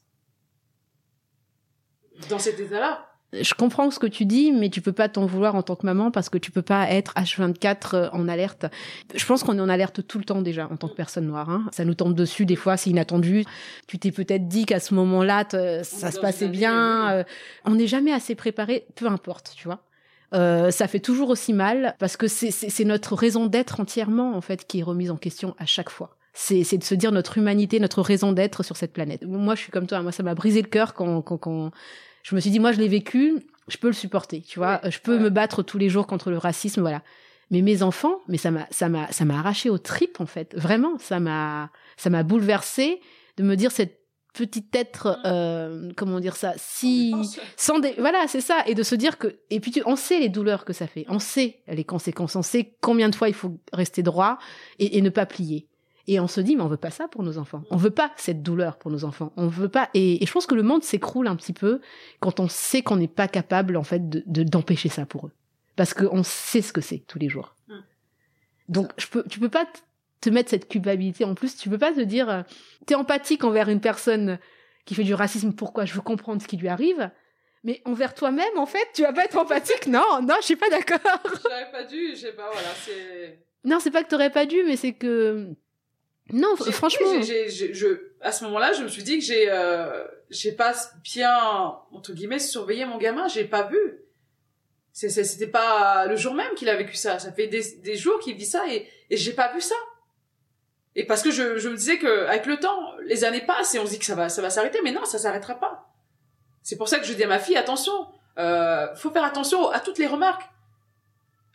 dans 2.30 2.40
cet 2.40 2.60
état-là 2.60 3.16
je 3.42 3.54
comprends 3.54 3.92
ce 3.92 4.00
que 4.00 4.08
tu 4.08 4.26
dis, 4.26 4.52
mais 4.52 4.70
tu 4.70 4.82
peux 4.82 4.92
pas 4.92 5.10
t'en 5.10 5.26
vouloir 5.26 5.56
en 5.56 5.64
tant 5.64 5.76
que 5.76 5.86
maman 5.86 6.12
parce 6.12 6.30
que 6.30 6.38
tu 6.38 6.52
peux 6.52 6.62
pas 6.62 6.90
être 6.90 7.14
H24 7.16 7.96
euh, 7.96 8.10
en 8.12 8.28
alerte. 8.28 8.66
Je 9.14 9.26
pense 9.26 9.44
qu'on 9.44 9.58
est 9.58 9.62
en 9.62 9.70
alerte 9.70 10.06
tout 10.08 10.18
le 10.18 10.26
temps 10.26 10.42
déjà 10.42 10.68
en 10.72 10.78
tant 10.78 10.88
que 10.88 10.96
personne 10.96 11.28
noire. 11.28 11.50
Hein. 11.50 11.66
Ça 11.72 11.86
nous 11.86 11.96
tombe 11.96 12.14
dessus 12.14 12.46
des 12.46 12.56
fois, 12.56 12.78
c'est 12.78 12.90
inattendu. 12.90 13.46
Tu 13.88 14.00
t'es 14.00 14.12
peut-être 14.12 14.48
dit 14.48 14.66
qu'à 14.66 14.80
ce 14.80 14.94
moment-là, 14.94 15.46
ça 15.84 16.12
se 16.12 16.20
passait 16.20 16.48
bien. 16.48 17.12
Euh, 17.12 17.24
on 17.66 17.76
n'est 17.76 17.88
jamais 17.88 18.12
assez 18.12 18.36
préparé, 18.36 18.86
peu 18.96 19.08
importe, 19.08 19.54
tu 19.56 19.68
vois. 19.68 19.82
Euh, 20.34 20.72
ça 20.72 20.88
fait 20.88 21.00
toujours 21.00 21.30
aussi 21.30 21.54
mal 21.54 21.96
parce 22.00 22.18
que 22.18 22.28
c'est 22.28 22.84
notre 22.84 23.16
raison 23.16 23.46
d'être 23.46 23.80
entièrement 23.80 24.36
en 24.36 24.42
fait 24.42 24.66
qui 24.66 24.80
est 24.80 24.84
remise 24.84 25.12
en 25.12 25.18
question 25.18 25.56
à 25.60 25.66
chaque 25.66 25.90
fois 25.90 26.18
c'est 26.36 26.78
de 26.78 26.84
se 26.84 26.96
dire 26.96 27.12
notre 27.12 27.38
humanité, 27.38 27.80
notre 27.80 28.02
raison 28.02 28.34
d'être 28.34 28.62
sur 28.62 28.76
cette 28.76 28.92
planète. 28.92 29.24
Moi, 29.24 29.56
je 29.56 29.62
suis 29.62 29.72
comme 29.72 29.88
toi. 29.88 30.02
Moi, 30.02 30.12
ça 30.12 30.22
m'a 30.22 30.36
brisé 30.36 30.62
le 30.62 30.68
cœur 30.68 30.94
quand, 30.94 31.22
quand, 31.22 31.38
quand, 31.38 31.72
je 32.24 32.36
me 32.36 32.42
suis 32.42 32.52
dit, 32.52 32.60
moi, 32.60 32.74
je 32.74 32.80
l'ai 32.80 32.90
vécu, 32.90 33.36
je 33.70 33.78
peux 33.78 33.88
le 33.88 33.94
supporter, 33.94 34.42
tu 34.42 34.60
vois. 34.60 34.82
je 34.84 35.00
peux 35.00 35.18
me 35.18 35.30
battre 35.30 35.64
tous 35.64 35.78
les 35.78 35.90
jours 35.90 36.08
contre 36.08 36.30
le 36.32 36.38
racisme, 36.38 36.82
voilà. 36.82 37.02
Mais 37.52 37.62
mes 37.62 37.84
enfants, 37.84 38.20
mais 38.28 38.38
ça 38.38 38.52
m'a, 38.52 38.68
ça 38.70 38.90
m'a, 38.90 39.10
ça 39.12 39.24
m'a 39.24 39.40
arraché 39.40 39.70
aux 39.70 39.78
tripes, 39.78 40.20
en 40.20 40.26
fait. 40.26 40.54
Vraiment, 40.58 40.98
ça 41.00 41.20
m'a, 41.20 41.70
ça 41.96 42.10
m'a 42.10 42.24
bouleversé 42.24 43.00
de 43.38 43.44
me 43.44 43.56
dire 43.56 43.72
cette 43.72 44.05
petit 44.36 44.66
être, 44.74 45.20
euh, 45.26 45.92
comment 45.96 46.20
dire 46.20 46.36
ça, 46.36 46.54
si 46.58 47.14
sans 47.56 47.80
des, 47.80 47.94
voilà, 47.94 48.28
c'est 48.28 48.42
ça, 48.42 48.64
et 48.68 48.76
de 48.76 48.84
se 48.84 48.94
dire 48.94 49.18
que, 49.18 49.40
et 49.50 49.60
puis 49.60 49.72
tu, 49.72 49.82
on 49.86 49.96
sait 49.96 50.20
les 50.20 50.30
douleurs 50.30 50.66
que 50.66 50.74
ça 50.74 50.88
fait, 50.88 51.06
on 51.08 51.20
sait 51.20 51.62
les 51.68 51.86
conséquences, 51.86 52.36
on 52.36 52.42
sait 52.42 52.76
combien 52.82 53.10
de 53.10 53.16
fois 53.16 53.30
il 53.30 53.34
faut 53.34 53.58
rester 53.72 54.04
droit 54.04 54.38
et, 54.80 55.02
ne 55.02 55.10
pas 55.10 55.26
plier. 55.26 55.68
Et 56.08 56.20
on 56.20 56.28
se 56.28 56.42
dit, 56.42 56.56
mais 56.56 56.62
on 56.62 56.68
veut 56.68 56.78
pas 56.78 56.92
ça 56.92 57.08
pour 57.08 57.24
nos 57.24 57.38
enfants. 57.38 57.64
On 57.72 57.78
veut 57.78 57.90
pas 57.90 58.12
cette 58.16 58.44
douleur 58.44 58.78
pour 58.78 58.92
nos 58.92 59.06
enfants. 59.06 59.34
On 59.38 59.48
veut 59.48 59.70
pas. 59.70 59.90
Et, 59.96 60.24
je 60.24 60.32
pense 60.32 60.46
que 60.46 60.54
le 60.54 60.62
monde 60.62 60.84
s'écroule 60.84 61.28
un 61.28 61.36
petit 61.36 61.54
peu 61.54 61.82
quand 62.20 62.40
on 62.40 62.48
sait 62.48 62.84
qu'on 62.84 62.98
n'est 62.98 63.08
pas 63.08 63.28
capable, 63.28 63.78
en 63.78 63.84
fait, 63.84 64.08
de 64.08 64.44
d'empêcher 64.44 64.90
ça 64.90 65.06
pour 65.06 65.28
eux, 65.28 65.32
parce 65.76 65.94
qu'on 65.94 66.24
sait 66.24 66.62
ce 66.62 66.74
que 66.74 66.82
c'est 66.82 67.00
tous 67.08 67.18
les 67.18 67.30
jours. 67.30 67.56
Hum. 67.70 67.82
Donc, 68.68 68.92
je 68.98 69.08
peux, 69.08 69.24
tu 69.30 69.40
peux 69.40 69.50
pas 69.50 69.66
te 70.26 70.30
mettre 70.32 70.50
cette 70.50 70.68
culpabilité 70.68 71.24
en 71.24 71.36
plus. 71.36 71.56
Tu 71.56 71.70
peux 71.70 71.78
pas 71.78 71.94
te 71.94 72.02
dire, 72.02 72.30
euh, 72.30 72.42
t'es 72.88 72.96
empathique 72.96 73.44
envers 73.44 73.70
une 73.70 73.80
personne 73.80 74.40
qui 74.86 74.96
fait 74.96 75.04
du 75.04 75.14
racisme. 75.14 75.54
Pourquoi 75.54 75.86
Je 75.86 75.94
veux 75.94 76.02
comprendre 76.02 76.42
ce 76.42 76.48
qui 76.48 76.58
lui 76.58 76.68
arrive. 76.68 77.12
Mais 77.64 77.82
envers 77.86 78.14
toi-même, 78.14 78.58
en 78.58 78.66
fait, 78.66 78.88
tu 78.94 79.04
vas 79.04 79.14
pas 79.14 79.26
être 79.26 79.38
empathique. 79.38 79.88
Non, 79.88 80.22
non, 80.22 80.36
je 80.40 80.46
suis 80.46 80.56
pas 80.56 80.70
d'accord. 80.70 81.00
J'aurais 81.44 81.72
pas 81.72 81.84
dû. 81.84 82.12
Je 82.12 82.22
sais 82.22 82.34
pas. 82.34 82.50
Voilà, 82.52 82.70
c'est. 82.84 83.40
Non, 83.64 83.80
c'est 83.80 83.92
pas 83.92 84.04
que 84.04 84.10
t'aurais 84.10 84.32
pas 84.32 84.46
dû, 84.46 84.64
mais 84.66 84.76
c'est 84.76 84.94
que. 84.94 85.50
Non, 86.32 86.56
franchement. 86.56 87.22
je, 87.22 88.00
à 88.22 88.32
ce 88.32 88.44
moment-là, 88.46 88.74
je 88.74 88.84
me 88.84 88.88
suis 88.88 89.04
dit 89.04 89.20
que 89.20 89.26
j'ai, 89.26 89.46
euh, 89.50 90.04
j'ai 90.32 90.54
pas 90.54 90.74
bien 91.04 91.38
entre 91.92 92.14
guillemets 92.14 92.40
surveillé 92.40 92.86
mon 92.86 92.98
gamin. 92.98 93.28
J'ai 93.28 93.46
pas 93.46 93.64
vu. 93.64 93.78
C'était 94.92 95.48
pas 95.48 96.08
le 96.08 96.16
jour 96.16 96.34
même 96.34 96.54
qu'il 96.56 96.70
a 96.70 96.76
vécu 96.76 96.96
ça. 96.96 97.20
Ça 97.20 97.32
fait 97.32 97.48
des, 97.48 97.64
des 97.84 97.96
jours 97.96 98.20
qu'il 98.20 98.36
vit 98.36 98.46
ça 98.46 98.64
et, 98.68 98.88
et 99.10 99.18
j'ai 99.18 99.34
pas 99.34 99.54
vu 99.54 99.62
ça. 99.62 99.76
Et 100.96 101.06
parce 101.06 101.22
que 101.22 101.32
je, 101.32 101.58
je 101.58 101.70
me 101.70 101.76
disais 101.76 101.98
que 101.98 102.26
avec 102.28 102.46
le 102.46 102.58
temps, 102.58 102.94
les 103.04 103.26
années 103.26 103.42
passent 103.42 103.76
et 103.76 103.80
on 103.80 103.86
se 103.86 103.92
dit 103.92 104.00
que 104.00 104.06
ça 104.06 104.16
va, 104.16 104.30
ça 104.30 104.42
va 104.42 104.50
s'arrêter, 104.50 104.80
mais 104.84 104.92
non, 104.92 105.04
ça 105.06 105.18
s'arrêtera 105.18 105.56
pas. 105.56 105.90
C'est 106.64 106.78
pour 106.78 106.88
ça 106.88 107.00
que 107.00 107.06
je 107.06 107.14
dis 107.14 107.24
à 107.24 107.28
ma 107.28 107.40
fille 107.40 107.58
attention, 107.58 108.08
euh, 108.38 108.94
faut 108.96 109.12
faire 109.12 109.24
attention 109.24 109.70
à 109.70 109.80
toutes 109.80 109.98
les 109.98 110.08
remarques, 110.08 110.50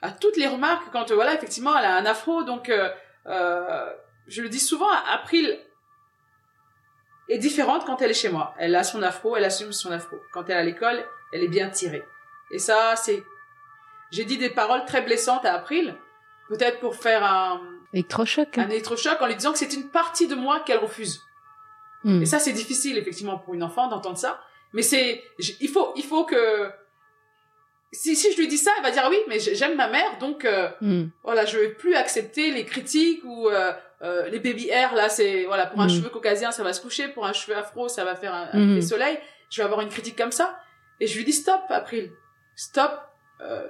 à 0.03 0.13
toutes 0.13 0.37
les 0.37 0.47
remarques 0.47 0.85
quand 0.93 1.11
voilà 1.13 1.35
effectivement 1.35 1.77
elle 1.77 1.85
a 1.85 1.97
un 1.97 2.07
afro, 2.07 2.43
donc 2.43 2.69
euh, 2.69 2.91
euh, 3.27 3.93
je 4.27 4.43
le 4.43 4.49
dis 4.49 4.61
souvent, 4.61 4.89
April 5.13 5.59
est 7.29 7.39
différente 7.39 7.85
quand 7.87 8.03
elle 8.03 8.11
est 8.11 8.15
chez 8.15 8.29
moi. 8.29 8.55
Elle 8.59 8.75
a 8.77 8.85
son 8.85 9.03
afro, 9.03 9.37
elle 9.37 9.45
assume 9.45 9.73
son 9.73 9.91
afro. 9.91 10.17
Quand 10.33 10.45
elle 10.49 10.57
est 10.57 10.61
à 10.61 10.65
l'école, 10.65 11.05
elle 11.33 11.43
est 11.43 11.49
bien 11.49 11.71
tirée. 11.71 12.03
Et 12.53 12.59
ça, 12.59 12.95
c'est, 12.97 13.23
j'ai 14.11 14.25
dit 14.25 14.39
des 14.39 14.51
paroles 14.51 14.85
très 14.85 15.03
blessantes 15.03 15.45
à 15.45 15.55
April, 15.55 15.95
peut-être 16.49 16.81
pour 16.81 16.97
faire 16.97 17.25
un 17.25 17.61
Électrochoc. 17.93 18.59
Un 18.59 18.69
électrochoc 18.69 19.21
en 19.21 19.27
lui 19.27 19.35
disant 19.35 19.53
que 19.53 19.59
c'est 19.59 19.73
une 19.73 19.89
partie 19.89 20.29
de 20.29 20.35
moi 20.35 20.61
qu'elle 20.61 20.79
refuse. 20.79 21.23
Hmm. 22.05 22.23
Et 22.23 22.27
ça, 22.27 22.39
c'est 22.39 22.53
difficile, 22.53 22.97
effectivement, 22.99 23.39
pour 23.39 23.55
une 23.55 23.63
enfant 23.63 23.89
d'entendre 23.89 24.17
ça. 24.17 24.41
Mais 24.73 24.83
c'est, 24.83 25.23
il 25.61 25.69
faut, 25.69 25.93
il 25.97 26.05
faut 26.05 26.25
que, 26.25 26.71
si, 27.93 28.15
si 28.15 28.33
je 28.33 28.39
lui 28.39 28.47
dis 28.47 28.59
ça, 28.59 28.71
elle 28.77 28.85
va 28.85 28.91
dire 28.93 29.05
oui, 29.11 29.19
mais 29.29 29.41
j'aime 29.41 29.77
ma 29.77 29.89
mère, 29.89 30.19
donc 30.19 30.45
euh, 30.45 30.71
hmm. 30.81 31.09
voilà, 31.25 31.45
je 31.45 31.59
vais 31.59 31.71
plus 31.71 31.95
accepter 31.95 32.53
les 32.53 32.65
critiques 32.65 33.23
ou 33.25 33.49
euh, 33.49 33.73
euh, 34.03 34.29
les 34.29 34.39
baby 34.39 34.69
hair 34.69 34.95
là, 34.95 35.09
c'est 35.09 35.45
voilà 35.45 35.67
pour 35.67 35.81
un 35.81 35.87
hmm. 35.87 35.91
cheveu 35.91 36.09
caucasien 36.09 36.53
ça 36.53 36.63
va 36.63 36.73
se 36.73 36.81
coucher, 36.81 37.09
pour 37.09 37.27
un 37.27 37.33
cheveu 37.33 37.57
afro 37.57 37.89
ça 37.89 38.05
va 38.05 38.15
faire 38.15 38.33
un, 38.33 38.49
un 38.53 38.81
soleil. 38.81 39.19
Je 39.51 39.61
vais 39.61 39.65
avoir 39.65 39.81
une 39.81 39.89
critique 39.89 40.17
comme 40.17 40.31
ça, 40.31 40.57
et 41.01 41.09
je 41.09 41.17
lui 41.19 41.25
dis 41.25 41.33
stop, 41.33 41.63
April, 41.69 42.13
stop. 42.55 42.93
Euh, 43.41 43.67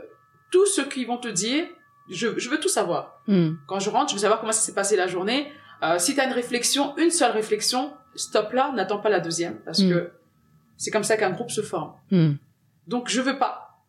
tout 0.50 0.66
ce 0.66 0.80
qu'ils 0.80 1.06
vont 1.06 1.18
te 1.18 1.28
dire, 1.28 1.66
je, 2.10 2.38
je 2.38 2.48
veux 2.48 2.58
tout 2.58 2.68
savoir. 2.68 3.22
Hmm. 3.26 3.52
Quand 3.66 3.78
je 3.78 3.90
rentre, 3.90 4.10
je 4.10 4.14
veux 4.14 4.20
savoir 4.20 4.40
comment 4.40 4.52
ça 4.52 4.60
s'est 4.60 4.74
passé 4.74 4.96
la 4.96 5.06
journée. 5.06 5.50
Euh, 5.82 5.98
si 5.98 6.14
tu 6.14 6.20
as 6.20 6.26
une 6.26 6.32
réflexion, 6.32 6.96
une 6.98 7.10
seule 7.10 7.32
réflexion, 7.32 7.92
stop 8.14 8.52
là, 8.52 8.72
n'attends 8.74 8.98
pas 8.98 9.08
la 9.08 9.20
deuxième, 9.20 9.56
parce 9.64 9.78
hmm. 9.78 9.90
que 9.90 10.10
c'est 10.76 10.90
comme 10.90 11.04
ça 11.04 11.16
qu'un 11.16 11.30
groupe 11.30 11.50
se 11.50 11.62
forme. 11.62 11.94
Hmm. 12.10 12.32
Donc 12.86 13.08
je 13.08 13.20
veux 13.20 13.38
pas. 13.38 13.84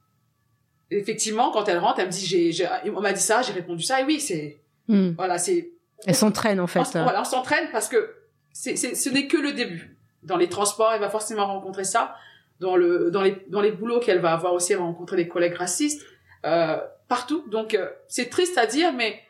Effectivement, 0.90 1.52
quand 1.52 1.68
elle 1.70 1.80
rentre, 1.80 2.00
elle 2.00 2.08
me 2.08 2.12
dit, 2.12 2.52
j'ai, 2.52 2.68
on 2.96 3.02
m'a 3.02 3.14
dit 3.14 3.22
ça, 3.22 3.42
j'ai 3.42 3.54
répondu 3.54 3.82
ça, 3.82 4.02
et 4.02 4.04
oui, 4.04 4.20
c'est, 4.20 4.62
voilà, 4.88 5.38
c'est. 5.38 5.72
Elle 6.06 6.16
s'entraîne 6.16 6.60
en 6.60 6.68
fait. 6.68 6.80
On, 6.80 7.04
voilà, 7.04 7.22
on 7.22 7.26
s'entraîne 7.26 7.70
parce 7.72 7.88
que 7.88 8.14
c'est, 8.52 8.76
c'est, 8.76 8.96
ce 8.96 9.10
n'est 9.10 9.28
que 9.28 9.38
le 9.38 9.54
début. 9.54 9.98
Dans 10.24 10.38
les 10.38 10.50
transports, 10.50 10.92
elle 10.94 11.00
va 11.00 11.10
forcément 11.10 11.48
rencontrer 11.48 11.84
ça. 11.84 12.16
Dans 12.60 12.76
le, 12.76 13.10
dans 13.10 13.24
les, 13.24 13.44
dans 13.48 13.62
les 13.62 13.72
boulots 13.72 14.00
qu'elle 14.00 14.20
va 14.20 14.34
avoir 14.34 14.54
aussi, 14.54 14.74
elle 14.74 14.80
va 14.80 14.86
rencontrer 14.86 15.18
des 15.18 15.28
collègues 15.28 15.56
racistes. 15.56 16.06
Euh, 16.46 16.78
partout. 17.08 17.44
Donc 17.50 17.74
euh, 17.74 17.90
c'est 18.08 18.30
triste 18.30 18.58
à 18.58 18.66
dire, 18.66 18.94
mais 18.94 19.22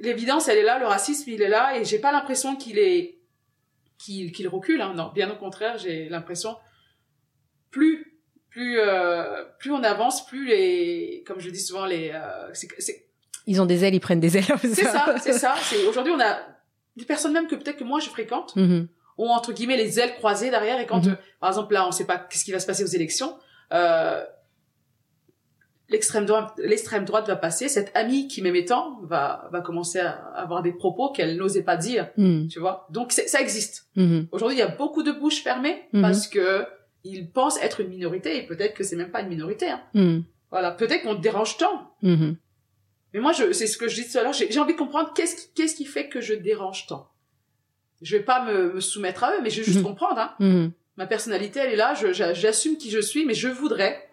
l'évidence 0.00 0.48
elle 0.48 0.58
est 0.58 0.62
là, 0.64 0.78
le 0.78 0.86
racisme 0.86 1.30
il 1.30 1.40
est 1.40 1.48
là, 1.48 1.78
et 1.78 1.84
j'ai 1.84 1.98
pas 1.98 2.12
l'impression 2.12 2.56
qu'il 2.56 2.78
est 2.78 3.18
qu'il 3.98 4.48
recule. 4.48 4.80
Hein. 4.82 4.92
Non, 4.94 5.10
bien 5.14 5.30
au 5.30 5.36
contraire, 5.36 5.78
j'ai 5.78 6.08
l'impression 6.08 6.56
plus 7.70 8.20
plus 8.50 8.80
euh, 8.80 9.44
plus 9.58 9.70
on 9.70 9.82
avance, 9.82 10.26
plus 10.26 10.46
les 10.46 11.22
comme 11.26 11.40
je 11.40 11.50
dis 11.50 11.60
souvent 11.60 11.86
les 11.86 12.10
euh, 12.12 12.52
ils 13.46 13.60
ont 13.62 13.66
des 13.66 13.84
ailes, 13.84 13.94
ils 13.94 14.00
prennent 14.00 14.20
des 14.20 14.36
ailes. 14.36 14.44
C'est 14.62 14.84
ça, 14.84 15.14
c'est 15.22 15.32
ça. 15.32 15.54
C'est 15.62 15.86
aujourd'hui 15.86 16.12
on 16.12 16.20
a 16.20 16.40
des 16.96 17.04
personnes 17.04 17.32
même 17.32 17.46
que 17.46 17.54
peut-être 17.54 17.76
que 17.76 17.84
moi 17.84 18.00
je 18.00 18.08
fréquente. 18.08 18.56
Mm-hmm. 18.56 18.88
ont 19.18 19.30
entre 19.30 19.52
guillemets 19.52 19.76
les 19.76 20.00
ailes 20.00 20.14
croisées 20.16 20.50
derrière 20.50 20.80
et 20.80 20.86
quand 20.86 21.00
mm-hmm. 21.00 21.16
par 21.38 21.50
exemple 21.50 21.72
là 21.72 21.86
on 21.86 21.92
sait 21.92 22.06
pas 22.06 22.18
qu'est-ce 22.18 22.44
qui 22.44 22.52
va 22.52 22.58
se 22.58 22.66
passer 22.66 22.82
aux 22.82 22.88
élections 22.88 23.38
euh, 23.72 24.24
l'extrême 25.88 26.26
droite, 26.26 26.52
l'extrême 26.58 27.04
droite 27.04 27.26
va 27.26 27.36
passer, 27.36 27.68
cette 27.68 27.94
amie 27.94 28.28
qui 28.28 28.42
m'aimait 28.42 28.64
tant 28.64 29.00
va, 29.02 29.48
va 29.52 29.60
commencer 29.60 30.00
à 30.00 30.10
avoir 30.34 30.62
des 30.62 30.72
propos 30.72 31.10
qu'elle 31.10 31.36
n'osait 31.36 31.62
pas 31.62 31.76
dire, 31.76 32.10
hmm. 32.16 32.48
tu 32.48 32.58
vois. 32.58 32.86
Donc 32.90 33.12
ça 33.12 33.40
existe. 33.40 33.88
Hmm. 33.94 34.22
Aujourd'hui, 34.32 34.56
il 34.56 34.60
y 34.60 34.64
a 34.64 34.68
beaucoup 34.68 35.02
de 35.02 35.12
bouches 35.12 35.42
fermées 35.42 35.82
hmm. 35.92 36.02
parce 36.02 36.26
que 36.26 36.66
ils 37.04 37.30
pensent 37.30 37.62
être 37.62 37.80
une 37.80 37.88
minorité 37.88 38.36
et 38.36 38.46
peut-être 38.46 38.74
que 38.74 38.82
c'est 38.82 38.96
même 38.96 39.12
pas 39.12 39.20
une 39.20 39.28
minorité. 39.28 39.68
Hein. 39.70 40.22
Voilà, 40.50 40.72
peut-être 40.72 41.02
qu'on 41.02 41.14
te 41.14 41.20
dérange 41.20 41.56
tant. 41.56 41.94
Mais 42.02 43.20
moi, 43.20 43.32
je, 43.32 43.52
c'est 43.52 43.68
ce 43.68 43.78
que 43.78 43.88
je 43.88 44.02
dis 44.02 44.10
tout 44.10 44.18
à 44.18 44.22
l'heure, 44.22 44.32
j'ai, 44.32 44.58
envie 44.58 44.74
de 44.74 44.78
comprendre 44.78 45.12
qu'est-ce 45.14 45.36
qui, 45.36 45.52
qu'est-ce 45.54 45.76
qui 45.76 45.84
fait 45.84 46.08
que 46.08 46.20
je 46.20 46.34
dérange 46.34 46.86
tant. 46.86 47.08
Je 48.02 48.16
vais 48.16 48.22
pas 48.22 48.44
me, 48.44 48.74
me 48.74 48.80
soumettre 48.80 49.24
à 49.24 49.36
eux, 49.36 49.40
mais 49.42 49.50
je 49.50 49.60
veux 49.60 49.64
juste 49.64 49.82
comprendre. 49.82 50.34
Hein. 50.40 50.72
Ma 50.96 51.06
personnalité, 51.06 51.60
elle 51.60 51.72
est 51.72 51.76
là, 51.76 51.94
j'assume 51.94 52.76
qui 52.76 52.90
je 52.90 53.00
suis, 53.00 53.24
mais 53.24 53.34
je 53.34 53.48
voudrais 53.48 54.05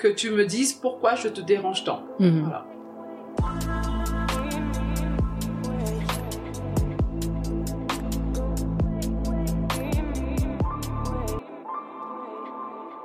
que 0.00 0.08
tu 0.08 0.30
me 0.30 0.46
dises 0.46 0.72
pourquoi 0.72 1.14
je 1.14 1.28
te 1.28 1.42
dérange 1.42 1.84
tant. 1.84 2.02
Mhm. 2.18 2.40
Voilà. 2.40 2.66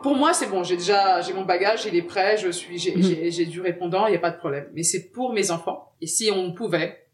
Pour 0.01 0.15
moi, 0.15 0.33
c'est 0.33 0.47
bon. 0.47 0.63
J'ai 0.63 0.77
déjà, 0.77 1.19
j'ai 1.19 1.33
mon 1.33 1.43
bagage, 1.43 1.85
il 1.85 1.95
est 1.95 2.01
prêt. 2.01 2.37
Je 2.37 2.49
suis, 2.49 2.77
j'ai, 2.77 2.95
mhm. 2.95 3.49
du 3.49 3.59
répondant, 3.59 4.07
il 4.07 4.11
n'y 4.11 4.17
a 4.17 4.19
pas 4.19 4.31
de 4.31 4.37
problème. 4.37 4.69
Mais 4.73 4.83
c'est 4.83 5.11
pour 5.11 5.33
mes 5.33 5.51
enfants. 5.51 5.91
Et 5.99 6.07
si 6.07 6.31
on 6.31 6.53
pouvait, 6.53 7.07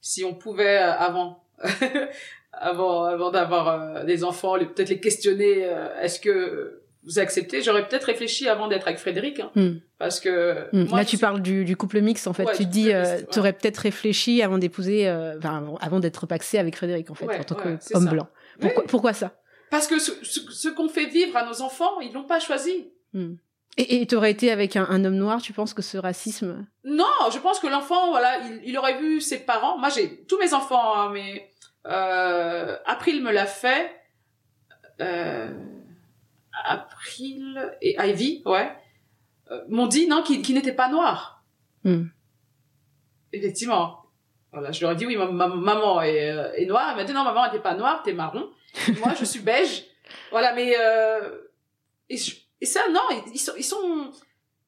si 0.00 0.22
on 0.24 0.34
pouvait 0.34 0.78
euh, 0.78 0.92
avant, 0.92 1.42
avant, 2.52 3.04
avant 3.04 3.30
d'avoir 3.32 3.68
euh, 3.68 4.04
des 4.04 4.22
enfants, 4.22 4.56
peut-être 4.56 4.90
les 4.90 5.00
questionner. 5.00 5.64
Euh, 5.64 6.00
est-ce 6.00 6.20
que 6.20 6.85
vous 7.06 7.18
acceptez 7.18 7.62
J'aurais 7.62 7.86
peut-être 7.86 8.04
réfléchi 8.04 8.48
avant 8.48 8.68
d'être 8.68 8.86
avec 8.86 8.98
Frédéric, 8.98 9.40
hein, 9.40 9.50
hmm. 9.54 9.78
parce 9.98 10.20
que 10.20 10.66
hmm. 10.72 10.94
là 10.94 11.04
tu 11.04 11.18
parles 11.18 11.40
du, 11.40 11.64
du, 11.64 11.76
couple 11.76 12.00
mixte 12.00 12.26
en 12.26 12.32
fait. 12.32 12.46
tu 12.56 12.66
dis, 12.66 12.92
euh, 12.92 13.20
tu 13.30 13.38
aurais 13.38 13.52
peut-être 13.52 13.78
réfléchi 13.78 14.42
avant 14.42 14.58
d'épouser, 14.58 15.08
euh, 15.08 15.38
enfin 15.38 15.74
avant 15.80 16.00
d'être 16.00 16.26
paxé 16.26 16.58
avec 16.58 16.76
Frédéric 16.76 17.10
en 17.10 17.14
fait, 17.14 17.26
en 17.26 17.44
tant 17.44 17.54
qu'homme 17.54 18.06
blanc. 18.06 18.28
Pourquoi, 18.60 18.84
pourquoi 18.84 19.12
ça? 19.12 19.32
Parce 19.70 19.86
que 19.86 19.98
ce, 19.98 20.12
ce, 20.22 20.68
qu'on 20.68 20.88
fait 20.88 21.06
vivre 21.06 21.36
à 21.36 21.44
nos 21.44 21.60
enfants, 21.60 22.00
ils 22.00 22.12
l'ont 22.12 22.24
pas 22.24 22.40
choisi. 22.40 22.92
Hmm. 23.12 23.34
Et 23.78 24.06
tu 24.06 24.14
aurais 24.14 24.30
été 24.30 24.50
avec 24.50 24.74
un, 24.76 24.86
un, 24.88 25.04
homme 25.04 25.16
noir, 25.16 25.42
tu 25.42 25.52
penses 25.52 25.74
que 25.74 25.82
ce 25.82 25.98
racisme? 25.98 26.66
Non, 26.84 27.04
je 27.30 27.38
pense 27.38 27.60
que 27.60 27.66
l'enfant, 27.66 28.08
voilà, 28.10 28.38
il, 28.38 28.70
il, 28.70 28.78
aurait 28.78 28.98
vu 28.98 29.20
ses 29.20 29.40
parents. 29.40 29.76
Moi, 29.76 29.90
j'ai 29.90 30.24
tous 30.24 30.38
mes 30.38 30.54
enfants, 30.54 30.96
hein, 30.96 31.10
mais 31.12 31.50
euh, 31.86 32.76
April 32.86 33.22
me 33.22 33.30
l'a 33.30 33.46
fait. 33.46 33.90
Euh, 35.00 35.48
April 36.66 37.76
et 37.80 37.96
Ivy, 37.98 38.42
ouais, 38.46 38.70
euh, 39.50 39.62
m'ont 39.68 39.86
dit 39.86 40.06
non, 40.08 40.22
qui, 40.22 40.42
qui 40.42 40.52
n'était 40.54 40.72
pas 40.72 40.88
noir. 40.88 41.44
Hmm. 41.84 42.06
Effectivement. 43.32 44.02
Voilà, 44.52 44.72
je 44.72 44.80
leur 44.80 44.92
ai 44.92 44.96
dit 44.96 45.06
oui, 45.06 45.16
ma, 45.16 45.26
maman 45.26 46.02
est, 46.02 46.30
euh, 46.30 46.52
est, 46.54 46.66
noire. 46.66 46.88
Elle 46.90 46.96
m'a 46.96 47.04
dit 47.04 47.12
non, 47.12 47.24
maman 47.24 47.44
n'était 47.44 47.60
pas 47.60 47.74
noire, 47.74 48.02
t'es 48.02 48.12
marron. 48.12 48.48
Moi, 49.00 49.14
je 49.18 49.24
suis 49.24 49.40
beige. 49.40 49.84
Voilà, 50.30 50.54
mais 50.54 50.74
euh, 50.78 51.42
et, 52.08 52.16
et, 52.60 52.66
ça, 52.66 52.80
non, 52.90 53.00
ils, 53.32 53.38
sont, 53.38 53.52
ils 53.56 53.64
sont. 53.64 54.10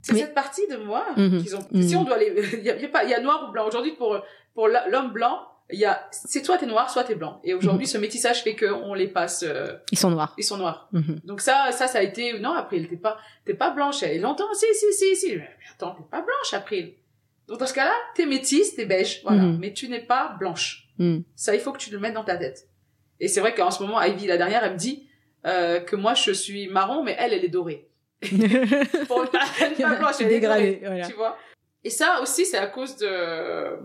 C'est 0.00 0.16
cette 0.16 0.34
partie 0.34 0.66
de 0.68 0.76
moi 0.76 1.06
mhm. 1.16 1.42
qu'ils 1.42 1.56
ont. 1.56 1.66
Si 1.74 1.96
on 1.96 2.04
doit 2.04 2.18
les, 2.18 2.54
il 2.58 2.64
y 2.64 2.70
a, 2.70 2.88
pas, 2.88 3.04
il 3.04 3.10
y 3.10 3.14
a 3.14 3.20
noir 3.20 3.48
ou 3.48 3.52
blanc 3.52 3.66
aujourd'hui 3.66 3.92
pour 3.92 4.20
pour 4.54 4.68
l'homme 4.68 5.12
blanc 5.12 5.47
il 5.70 5.78
y 5.78 5.84
a 5.84 6.08
c'est 6.10 6.44
soit 6.44 6.58
t'es 6.58 6.66
noir 6.66 6.88
soit 6.90 7.04
t'es 7.04 7.14
blanc 7.14 7.40
et 7.44 7.54
aujourd'hui 7.54 7.86
mhm. 7.86 7.92
ce 7.92 7.98
métissage 7.98 8.42
fait 8.42 8.54
que 8.54 8.66
on 8.66 8.94
les 8.94 9.08
passe 9.08 9.44
euh, 9.46 9.74
ils 9.92 9.98
sont 9.98 10.10
noirs 10.10 10.34
ils 10.38 10.44
sont 10.44 10.56
noirs 10.56 10.88
mhm. 10.92 11.20
donc 11.24 11.40
ça 11.40 11.70
ça 11.72 11.86
ça 11.88 11.98
a 11.98 12.02
été 12.02 12.38
non 12.38 12.54
après 12.54 12.80
t'es 12.80 12.96
pas 12.96 13.18
t'es 13.44 13.54
pas 13.54 13.70
blanche 13.70 14.02
et 14.02 14.18
longtemps 14.18 14.52
si 14.54 14.66
si 14.72 14.92
si 14.92 15.16
si 15.16 15.36
mais 15.36 15.48
attends 15.74 15.94
t'es 15.94 16.04
pas 16.10 16.22
blanche 16.22 16.54
après 16.54 16.96
donc 17.48 17.58
dans 17.58 17.66
ce 17.66 17.74
cas-là 17.74 17.92
t'es 18.14 18.24
métisse 18.24 18.76
t'es 18.76 18.86
beige 18.86 19.20
voilà 19.24 19.42
mhm. 19.42 19.58
mais 19.58 19.72
tu 19.72 19.88
n'es 19.88 20.00
pas 20.00 20.36
blanche 20.38 20.88
ça 21.36 21.54
il 21.54 21.60
faut 21.60 21.72
que 21.72 21.78
tu 21.78 21.90
le 21.90 21.98
mettes 21.98 22.14
dans 22.14 22.24
ta 22.24 22.36
tête 22.36 22.68
Et 23.20 23.28
c'est 23.28 23.40
vrai 23.40 23.54
qu'en 23.54 23.70
ce 23.70 23.82
moment, 23.82 24.00
Ivy, 24.02 24.26
la 24.26 24.36
dernière, 24.36 24.64
elle 24.64 24.74
me 24.74 24.78
dit 24.78 25.08
euh, 25.46 25.80
que 25.80 25.96
moi, 25.96 26.14
je 26.14 26.32
suis 26.32 26.68
marron, 26.68 27.02
mais 27.02 27.16
elle, 27.18 27.32
elle 27.32 27.44
est 27.44 27.48
dorée. 27.48 27.88
Pour 29.06 29.28
pas, 29.30 29.44
pas 29.78 29.94
blanche, 29.96 30.16
elle 30.20 30.26
est 30.26 30.30
dégradée, 30.30 30.80
voilà. 30.82 31.06
tu 31.06 31.14
vois. 31.14 31.36
Et 31.84 31.90
ça 31.90 32.20
aussi, 32.22 32.44
c'est 32.44 32.58
à 32.58 32.66
cause 32.66 32.96
de 32.96 33.78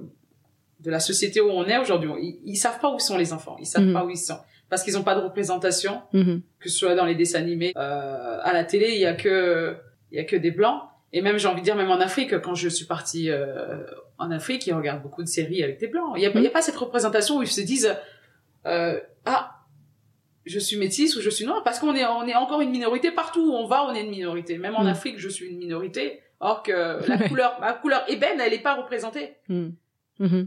de 0.83 0.91
la 0.91 0.99
société 0.99 1.41
où 1.41 1.49
on 1.49 1.65
est 1.65 1.77
aujourd'hui. 1.77 2.11
Ils, 2.21 2.39
ils 2.45 2.55
savent 2.55 2.79
pas 2.79 2.93
où 2.93 2.99
sont 2.99 3.17
les 3.17 3.33
enfants, 3.33 3.55
ils 3.59 3.65
savent 3.65 3.85
mhm. 3.85 3.93
pas 3.93 4.05
où 4.05 4.09
ils 4.09 4.17
sont 4.17 4.37
parce 4.73 4.81
qu'ils 4.81 4.97
ont 4.97 5.03
pas 5.03 5.13
de 5.13 5.21
représentation, 5.21 6.01
mhm. 6.13 6.41
que 6.59 6.67
ce 6.67 6.75
soit 6.75 6.95
dans 6.95 7.05
les 7.05 7.13
dessins 7.13 7.37
animés, 7.37 7.73
euh, 7.77 8.39
à 8.41 8.53
la 8.53 8.63
télé, 8.63 8.93
il 8.93 9.01
y 9.01 9.05
a 9.05 9.13
que 9.13 9.77
il 10.11 10.17
y 10.17 10.19
a 10.19 10.23
que 10.23 10.35
des 10.35 10.49
blancs. 10.49 10.81
Et 11.11 11.21
même, 11.21 11.37
j'ai 11.37 11.47
envie 11.47 11.59
de 11.59 11.65
dire, 11.65 11.75
même 11.75 11.91
en 11.91 11.99
Afrique, 11.99 12.39
quand 12.39 12.55
je 12.55 12.69
suis 12.69 12.85
partie 12.85 13.29
euh, 13.29 13.83
en 14.17 14.31
Afrique, 14.31 14.65
ils 14.65 14.73
regardent 14.73 15.03
beaucoup 15.03 15.21
de 15.21 15.27
séries 15.27 15.61
avec 15.61 15.79
des 15.79 15.85
blancs. 15.85 16.13
Il 16.15 16.21
n'y 16.21 16.25
a, 16.25 16.39
y 16.39 16.47
a, 16.47 16.49
pas 16.49 16.63
cette 16.63 16.75
représentation 16.75 17.37
où 17.37 17.43
ils 17.43 17.47
se 17.47 17.61
disent, 17.61 17.95
euh, 18.65 18.99
ah, 19.25 19.59
je 20.47 20.57
suis 20.57 20.77
métisse 20.77 21.15
ou 21.15 21.21
je 21.21 21.29
suis 21.29 21.45
noire, 21.45 21.63
parce 21.63 21.77
qu'on 21.77 21.93
est, 21.93 22.05
on 22.05 22.25
est 22.25 22.33
encore 22.33 22.61
une 22.61 22.71
minorité 22.71 23.11
partout 23.11 23.51
où 23.51 23.53
on 23.53 23.67
va, 23.67 23.85
on 23.85 23.93
est 23.93 24.01
une 24.01 24.09
minorité. 24.09 24.57
Même 24.57 24.73
en. 24.75 24.87
Afrique, 24.87 25.19
je 25.19 25.29
suis 25.29 25.49
une 25.49 25.59
minorité, 25.59 26.21
or 26.39 26.63
que 26.63 27.07
la 27.07 27.29
couleur, 27.29 27.59
ma 27.59 27.73
couleur 27.73 28.03
ébène, 28.07 28.41
elle 28.41 28.51
n'est 28.51 28.57
pas 28.57 28.73
représentée. 28.73 29.35
Mm. 29.49 29.69
Euh, 30.21 30.45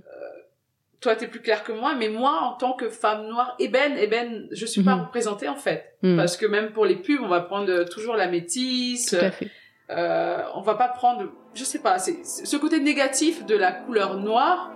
toi, 1.00 1.14
t'es 1.14 1.26
plus 1.26 1.40
clair 1.40 1.62
que 1.62 1.72
moi, 1.72 1.94
mais 1.94 2.08
moi, 2.08 2.40
en 2.42 2.54
tant 2.54 2.72
que 2.72 2.88
femme 2.88 3.26
noire 3.28 3.54
ébène, 3.58 3.96
ébène, 3.98 4.48
je 4.50 4.64
suis 4.64 4.82
pas 4.82 4.92
mm-hmm. 4.96 5.06
représentée 5.06 5.48
en 5.48 5.56
fait, 5.56 5.96
mm. 6.02 6.16
parce 6.16 6.36
que 6.36 6.46
même 6.46 6.72
pour 6.72 6.86
les 6.86 6.96
pubs, 6.96 7.20
on 7.22 7.28
va 7.28 7.40
prendre 7.40 7.84
toujours 7.84 8.16
la 8.16 8.28
métisse. 8.28 9.10
Tout 9.10 9.16
à 9.16 9.30
fait 9.30 9.50
euh, 9.90 10.42
on 10.54 10.62
va 10.62 10.74
pas 10.74 10.88
prendre, 10.88 11.30
je 11.54 11.62
sais 11.62 11.78
pas, 11.78 11.98
c'est 11.98 12.24
ce 12.24 12.56
côté 12.56 12.80
négatif 12.80 13.46
de 13.46 13.56
la 13.56 13.70
couleur 13.70 14.18
noire. 14.18 14.72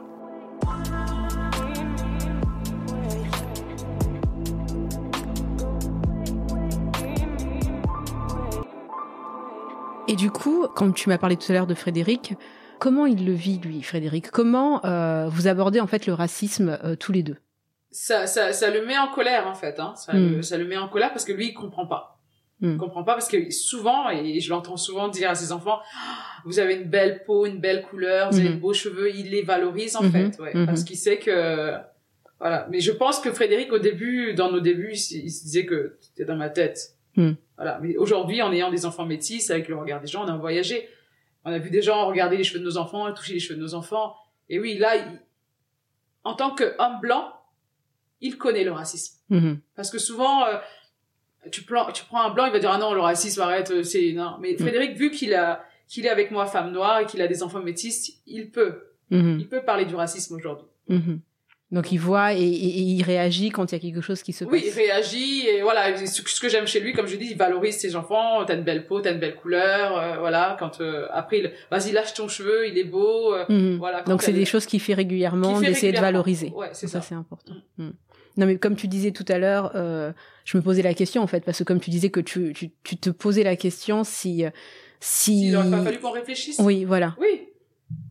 Et 10.07 10.17
du 10.17 10.31
coup, 10.31 10.67
quand 10.75 10.93
tu 10.93 11.09
m'as 11.09 11.19
parlé 11.19 11.37
tout 11.37 11.51
à 11.51 11.55
l'heure 11.55 11.67
de 11.67 11.75
Frédéric, 11.75 12.35
comment 12.81 13.07
il 13.07 13.25
le 13.25 13.33
vit 13.33 13.59
lui, 13.59 13.83
Frédéric? 13.83 14.31
Comment 14.33 14.85
euh, 14.85 15.29
vous 15.29 15.47
abordez 15.47 15.79
en 15.79 15.87
fait 15.87 16.07
le 16.07 16.15
racisme 16.15 16.79
euh, 16.83 16.97
tous 16.97 17.13
les 17.13 17.23
deux? 17.23 17.37
Ça, 17.93 18.27
ça, 18.27 18.53
ça 18.53 18.71
le 18.71 18.85
met 18.85 18.99
en 18.99 19.09
colère 19.09 19.47
en 19.47 19.55
fait. 19.55 19.79
Hein. 19.79 19.95
Ça, 19.97 20.15
hmm. 20.15 20.37
le, 20.37 20.43
ça 20.43 20.59
le 20.59 20.65
met 20.65 20.77
en 20.77 20.89
colère 20.89 21.11
parce 21.11 21.25
que 21.25 21.33
lui 21.33 21.49
il 21.49 21.55
comprend 21.55 21.87
pas. 21.87 22.17
Hmm. 22.61 22.77
comprend 22.77 23.05
pas 23.05 23.15
parce 23.15 23.29
que 23.29 23.51
souvent, 23.51 24.11
et 24.11 24.39
je 24.41 24.51
l'entends 24.51 24.77
souvent 24.77 25.09
dire 25.09 25.31
à 25.31 25.35
ses 25.35 25.51
enfants, 25.51 25.79
vous 26.45 26.59
avez 26.59 26.75
une 26.75 26.91
belle 26.91 27.23
peau, 27.25 27.47
une 27.47 27.59
belle 27.59 27.83
couleur, 27.83 28.31
vous 28.31 28.39
avez 28.39 28.51
de 28.51 28.55
hmm. 28.55 28.61
beaux 28.61 28.75
cheveux, 28.75 29.15
il 29.15 29.31
les 29.31 29.43
valorise 29.43 29.97
en 29.97 30.03
hmm. 30.03 30.11
fait, 30.11 30.39
ouais, 30.41 30.67
parce 30.67 30.85
qu'il 30.85 30.97
sait 30.97 31.19
que 31.19 31.73
voilà. 32.39 32.67
Mais 32.71 32.81
je 32.81 32.93
pense 32.93 33.21
que 33.21 33.31
Frédéric 33.31 33.73
au 33.73 33.79
début, 33.79 34.35
dans 34.35 34.51
nos 34.51 34.61
débuts, 34.61 34.93
il, 34.93 35.31
se 35.31 35.43
disait 35.45 35.67
que 35.67 35.97
c'était 36.01 36.25
dans 36.25 36.37
ma 36.37 36.49
tête. 36.51 36.97
Voilà. 37.57 37.79
Mais 37.83 37.97
aujourd'hui, 37.97 38.41
en 38.41 38.53
ayant 38.53 38.71
des 38.71 38.87
enfants 38.87 39.05
métis, 39.05 39.51
avec 39.51 39.69
le 39.69 39.77
regard 39.77 40.01
des 40.01 40.07
gens, 40.07 40.25
on 40.25 40.29
a 40.29 40.37
voyagé. 40.37 40.89
On 41.45 41.53
a 41.53 41.59
vu 41.59 41.71
des 41.71 41.83
gens 41.83 42.07
regarder 42.07 42.37
les 42.37 42.45
cheveux 42.45 42.61
de 42.61 42.65
nos 42.65 42.77
enfants, 42.77 43.13
toucher 43.13 43.35
les 43.35 43.41
cheveux 43.41 43.57
de 43.57 43.63
nos 43.63 43.75
enfants. 43.75 44.15
Et 44.49 44.59
oui, 44.59 44.77
là, 44.79 44.95
en 46.25 46.35
tant 46.35 46.55
qu'homme 46.55 47.01
blanc, 47.01 47.33
il 48.21 48.37
connaît 48.37 48.65
le 48.65 48.73
racisme. 48.73 49.19
Parce 49.75 49.91
que 49.91 49.99
souvent, 49.99 50.45
euh, 50.45 50.59
tu, 51.51 51.63
prends, 51.63 51.91
tu 51.93 52.05
prends 52.05 52.23
un 52.23 52.31
blanc, 52.31 52.47
il 52.47 52.53
va 52.53 52.59
dire 52.59 52.71
ah 52.71 52.79
non 52.79 52.93
le 52.93 53.01
racisme 53.01 53.41
arrête, 53.41 53.71
euh, 53.71 53.83
c'est 53.83 54.13
non. 54.13 54.37
Mais 54.41 54.53
mm. 54.53 54.59
Frédéric, 54.59 54.97
vu 54.97 55.11
qu'il 55.11 55.35
a 55.35 55.65
qu'il 55.89 56.07
est 56.07 56.11
avec 56.11 56.31
moi 56.31 56.47
femme 56.47 56.71
noire 56.71 57.01
et 57.01 57.07
qu'il 57.07 57.21
a 57.21 57.27
des 57.27 57.43
enfants 57.43 57.61
métis, 57.61 58.21
il 58.25 58.51
peut, 58.51 58.93
mm-hmm. 59.11 59.41
il 59.41 59.49
peut 59.49 59.65
parler 59.65 59.85
du 59.87 59.97
racisme 59.97 60.37
aujourd'hui. 60.37 60.69
Donc 61.73 61.93
il 61.93 61.99
voit 61.99 62.35
et, 62.35 62.43
il 62.43 63.03
réagit 63.03 63.51
quand 63.51 63.71
il 63.71 63.77
y 63.77 63.79
a 63.79 63.81
quelque 63.81 64.01
chose 64.01 64.23
qui 64.23 64.33
se 64.33 64.45
passe. 64.45 64.53
Oui, 64.53 64.65
il 64.67 64.73
réagit 64.73 65.47
et 65.47 65.63
voilà. 65.63 65.97
Ce, 66.05 66.41
que 66.41 66.49
j'aime 66.49 66.67
chez 66.67 66.81
lui, 66.81 66.93
comme 66.93 67.07
je 67.07 67.17
dis, 67.17 67.29
il 67.31 67.37
valorise 67.37 67.77
ses 67.79 67.95
enfants. 67.95 68.45
T'as 68.45 68.57
une 68.57 68.65
belle 68.65 68.87
peau, 68.87 69.01
t'as 69.01 69.13
une 69.13 69.21
belle 69.21 69.37
couleur, 69.37 69.97
euh, 69.97 70.19
voilà. 70.19 70.57
Quand 70.59 70.81
euh, 70.81 71.07
après, 71.13 71.55
vas-y 71.71 71.93
lâche 71.93 72.15
ton 72.15 72.27
cheveu, 72.27 72.67
il 72.69 72.77
est 72.77 72.85
beau, 72.85 73.37
mm-hmm. 73.37 73.77
voilà. 73.77 74.03
Donc 74.03 74.23
c'est 74.23 74.33
des 74.33 74.45
choses 74.45 74.67
qu'il 74.67 74.81
fait 74.81 74.95
régulièrement, 74.95 75.61
d'essayer 75.61 75.93
de 75.93 76.01
valoriser. 76.01 76.53
Ouais, 76.55 76.71
c'est 76.73 76.89
ça. 76.89 77.01
c'est 77.01 77.15
important. 77.15 77.55
Mm. 77.79 77.91
Non, 78.37 78.47
mais 78.47 78.59
comme 78.59 78.75
tu 78.75 78.89
disais 78.89 79.11
tout 79.11 79.25
à 79.29 79.39
l'heure, 79.39 79.73
euh, 79.75 80.13
je 80.45 80.57
me 80.57 80.63
posais 80.63 80.83
la 80.83 80.95
question 80.95 81.23
en 81.23 81.27
fait, 81.27 81.45
parce 81.45 81.59
que 81.59 81.65
comme 81.65 81.81
tu 81.81 81.91
disais 81.91 82.11
que 82.11 82.21
tu, 82.21 82.53
tu, 82.53 82.71
tu 82.83 82.97
te 82.97 83.11
posais 83.11 83.43
la 83.45 83.57
question 83.57 84.03
si 84.03 84.45
si. 85.01 85.49
Il 85.49 85.57
aurait 85.57 85.71
pas 85.71 85.83
fallu 85.83 85.99
qu'on 85.99 86.11
réfléchisse. 86.11 86.59
Oui, 86.59 86.85
voilà. 86.85 87.17
Oui, 87.19 87.49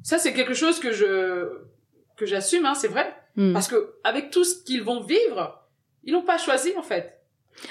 ça 0.03 0.17
c'est 0.17 0.33
quelque 0.33 0.53
chose 0.53 0.79
que 0.79 0.91
je 0.91 1.59
que 2.17 2.25
j'assume, 2.25 2.65
hein, 2.65 2.73
c'est 2.75 2.89
vrai, 2.89 3.13
hmm. 3.39 3.53
parce 3.53 3.67
que 3.67 3.95
avec 4.03 4.29
tout 4.29 4.43
ce 4.43 4.63
qu'ils 4.63 4.83
vont 4.83 5.01
vivre, 5.01 5.65
ils 6.03 6.13
n'ont 6.13 6.23
pas 6.23 6.37
choisi 6.37 6.71
en 6.77 6.83
fait. 6.83 7.15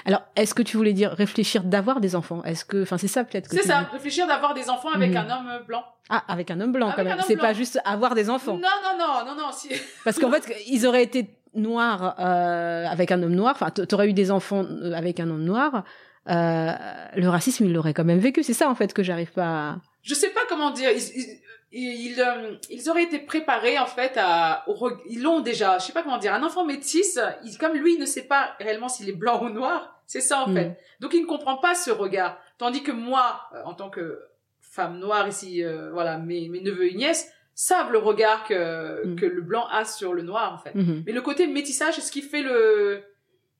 Alors, 0.05 0.23
est-ce 0.37 0.55
que 0.55 0.63
tu 0.63 0.77
voulais 0.77 0.93
dire 0.93 1.13
réfléchir 1.13 1.63
d'avoir 1.63 2.01
des 2.01 2.15
enfants? 2.15 2.43
Est-ce 2.45 2.65
que, 2.65 2.83
enfin, 2.83 2.99
c'est 2.99 3.09
ça 3.09 3.25
peut-être 3.25 3.51
c'est 3.51 3.63
ça, 3.63 3.89
réfléchir 3.93 4.27
d'avoir 4.27 4.53
des 4.55 4.69
enfants 4.69 4.91
avec 4.91 5.13
hmm. 5.13 5.17
un 5.17 5.31
homme 5.31 5.65
blanc. 5.67 5.85
Ah, 6.11 6.25
avec 6.29 6.51
un 6.51 6.61
homme 6.61 6.73
blanc 6.73 6.93
quand 6.95 7.05
même. 7.05 7.19
C'est 7.27 7.37
pas 7.37 7.53
juste 7.53 7.81
avoir 7.85 8.15
des 8.15 8.31
enfants. 8.31 8.55
Non, 8.55 8.69
non, 8.83 8.99
non, 8.99 9.25
non, 9.27 9.35
non. 9.35 9.53
Si... 9.53 9.69
Parce 10.05 10.19
qu'en 10.19 10.31
fait, 10.31 10.53
ils 10.67 10.87
auraient 10.87 11.03
été 11.03 11.39
noir 11.55 12.17
euh, 12.19 12.87
avec 12.87 13.11
un 13.11 13.23
homme 13.23 13.35
noir, 13.35 13.55
enfin, 13.55 13.71
t'aurais 13.71 14.09
eu 14.09 14.13
des 14.13 14.31
enfants 14.31 14.65
euh, 14.65 14.93
avec 14.93 15.21
un 15.21 15.29
homme 15.31 15.45
noir, 15.45 15.85
euh, 16.29 16.73
le 17.17 17.29
racisme, 17.29 17.65
il 17.65 17.73
l'aurait 17.73 17.95
quand 17.95 18.05
même 18.05 18.19
vécu. 18.19 18.43
C'est 18.43 18.55
ça, 18.55 18.69
en 18.69 18.75
fait, 18.75 18.93
que 18.93 19.03
j'arrive 19.03 19.33
pas 19.33 19.71
à... 19.71 19.77
Je 20.03 20.15
sais 20.15 20.31
pas 20.31 20.43
comment 20.49 20.71
dire. 20.71 20.91
Ils, 20.91 20.99
ils, 20.99 21.41
euh, 21.75 22.57
ils, 22.71 22.91
auraient 22.91 23.03
été 23.03 23.19
préparés, 23.19 23.79
en 23.79 23.87
fait, 23.87 24.13
à... 24.17 24.65
Ils 25.09 25.23
l'ont 25.23 25.41
déjà, 25.41 25.79
je 25.79 25.87
sais 25.87 25.93
pas 25.93 26.03
comment 26.03 26.19
dire. 26.19 26.33
Un 26.33 26.43
enfant 26.43 26.65
métis, 26.65 27.19
il, 27.45 27.59
comme 27.59 27.75
lui, 27.75 27.95
il 27.95 28.01
ne 28.01 28.07
sait 28.07 28.27
pas 28.27 28.55
réellement 28.59 28.89
s'il 28.89 29.09
est 29.09 29.13
blanc 29.13 29.43
ou 29.45 29.51
noir. 29.51 30.01
C'est 30.07 30.21
ça, 30.21 30.45
en 30.45 30.49
hmm. 30.49 30.55
fait. 30.55 30.79
Donc, 31.01 31.13
il 31.15 31.23
ne 31.23 31.27
comprend 31.27 31.59
pas 31.59 31.75
ce 31.75 31.91
regard. 31.91 32.39
Tandis 32.57 32.83
que 32.83 32.93
moi, 32.93 33.43
en 33.65 33.75
tant 33.75 33.91
que 33.91 34.21
femme 34.61 34.99
noire 34.99 35.29
ici, 35.29 35.63
voilà, 35.93 36.19
mes, 36.19 36.49
mes 36.49 36.61
neveux 36.61 36.91
et 36.91 36.95
nièces, 36.95 37.31
savent 37.59 37.91
le 37.91 37.99
regard 37.99 38.45
que, 38.45 39.05
mm. 39.05 39.17
que 39.17 39.27
le 39.27 39.41
blanc 39.41 39.67
a 39.67 39.85
sur 39.85 40.15
le 40.15 40.23
noir, 40.23 40.55
en 40.55 40.59
fait. 40.59 40.79
Mm-hmm. 40.79 41.03
Mais 41.07 41.13
le 41.13 41.21
côté 41.21 41.49
métissage, 41.49 41.97
c'est 41.97 42.03
ce 42.03 42.13
qui 42.13 42.23
fait 42.23 42.43
le... 42.43 43.03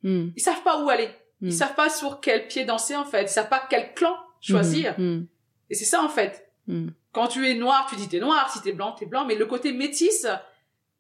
Mm. 0.05 0.29
Ils 0.37 0.41
savent 0.41 0.63
pas 0.63 0.81
où 0.81 0.89
aller. 0.89 1.09
Ils 1.43 1.49
mm. 1.49 1.51
savent 1.51 1.75
pas 1.75 1.91
sur 1.91 2.21
quel 2.21 2.47
pied 2.47 2.65
danser, 2.65 2.95
en 2.95 3.05
fait. 3.05 3.23
Ils 3.23 3.29
savent 3.29 3.49
pas 3.49 3.67
quel 3.69 3.93
clan 3.95 4.15
choisir. 4.41 4.97
Mm-hmm. 5.01 5.27
Et 5.71 5.75
c'est 5.75 5.85
ça, 5.85 6.01
en 6.01 6.09
fait. 6.09 6.48
Quand 7.13 7.29
tu 7.29 7.49
es 7.49 7.55
noir, 7.55 7.87
tu 7.89 7.97
dis 7.97 8.09
t'es 8.09 8.21
noir. 8.21 8.51
Si 8.53 8.63
t'es 8.63 8.73
blanc, 8.73 8.93
t'es 8.93 9.07
blanc. 9.07 9.25
Mais 9.25 9.35
le 9.35 9.47
côté 9.47 9.73
métisse, 9.73 10.27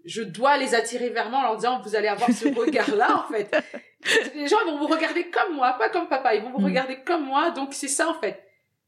je 0.05 0.23
dois 0.23 0.57
les 0.57 0.75
attirer 0.75 1.11
vers 1.11 1.31
moi 1.31 1.41
en 1.41 1.43
leur 1.43 1.57
disant 1.57 1.81
vous 1.83 1.95
allez 1.95 2.09
avoir 2.09 2.31
ce 2.31 2.49
regard-là, 2.59 3.25
en 3.25 3.33
fait. 3.33 3.55
Les 4.35 4.47
gens, 4.47 4.57
ils 4.67 4.71
vont 4.71 4.79
vous 4.79 4.87
regarder 4.87 5.29
comme 5.31 5.55
moi, 5.57 5.75
pas 5.75 5.89
comme 5.89 6.09
papa. 6.09 6.35
Ils 6.35 6.43
vont 6.43 6.51
vous 6.51 6.65
regarder 6.65 7.01
comme 7.05 7.25
moi. 7.25 7.51
Donc, 7.51 7.75
c'est 7.75 7.89
ça, 7.89 8.09
en 8.09 8.15
fait. 8.15 8.43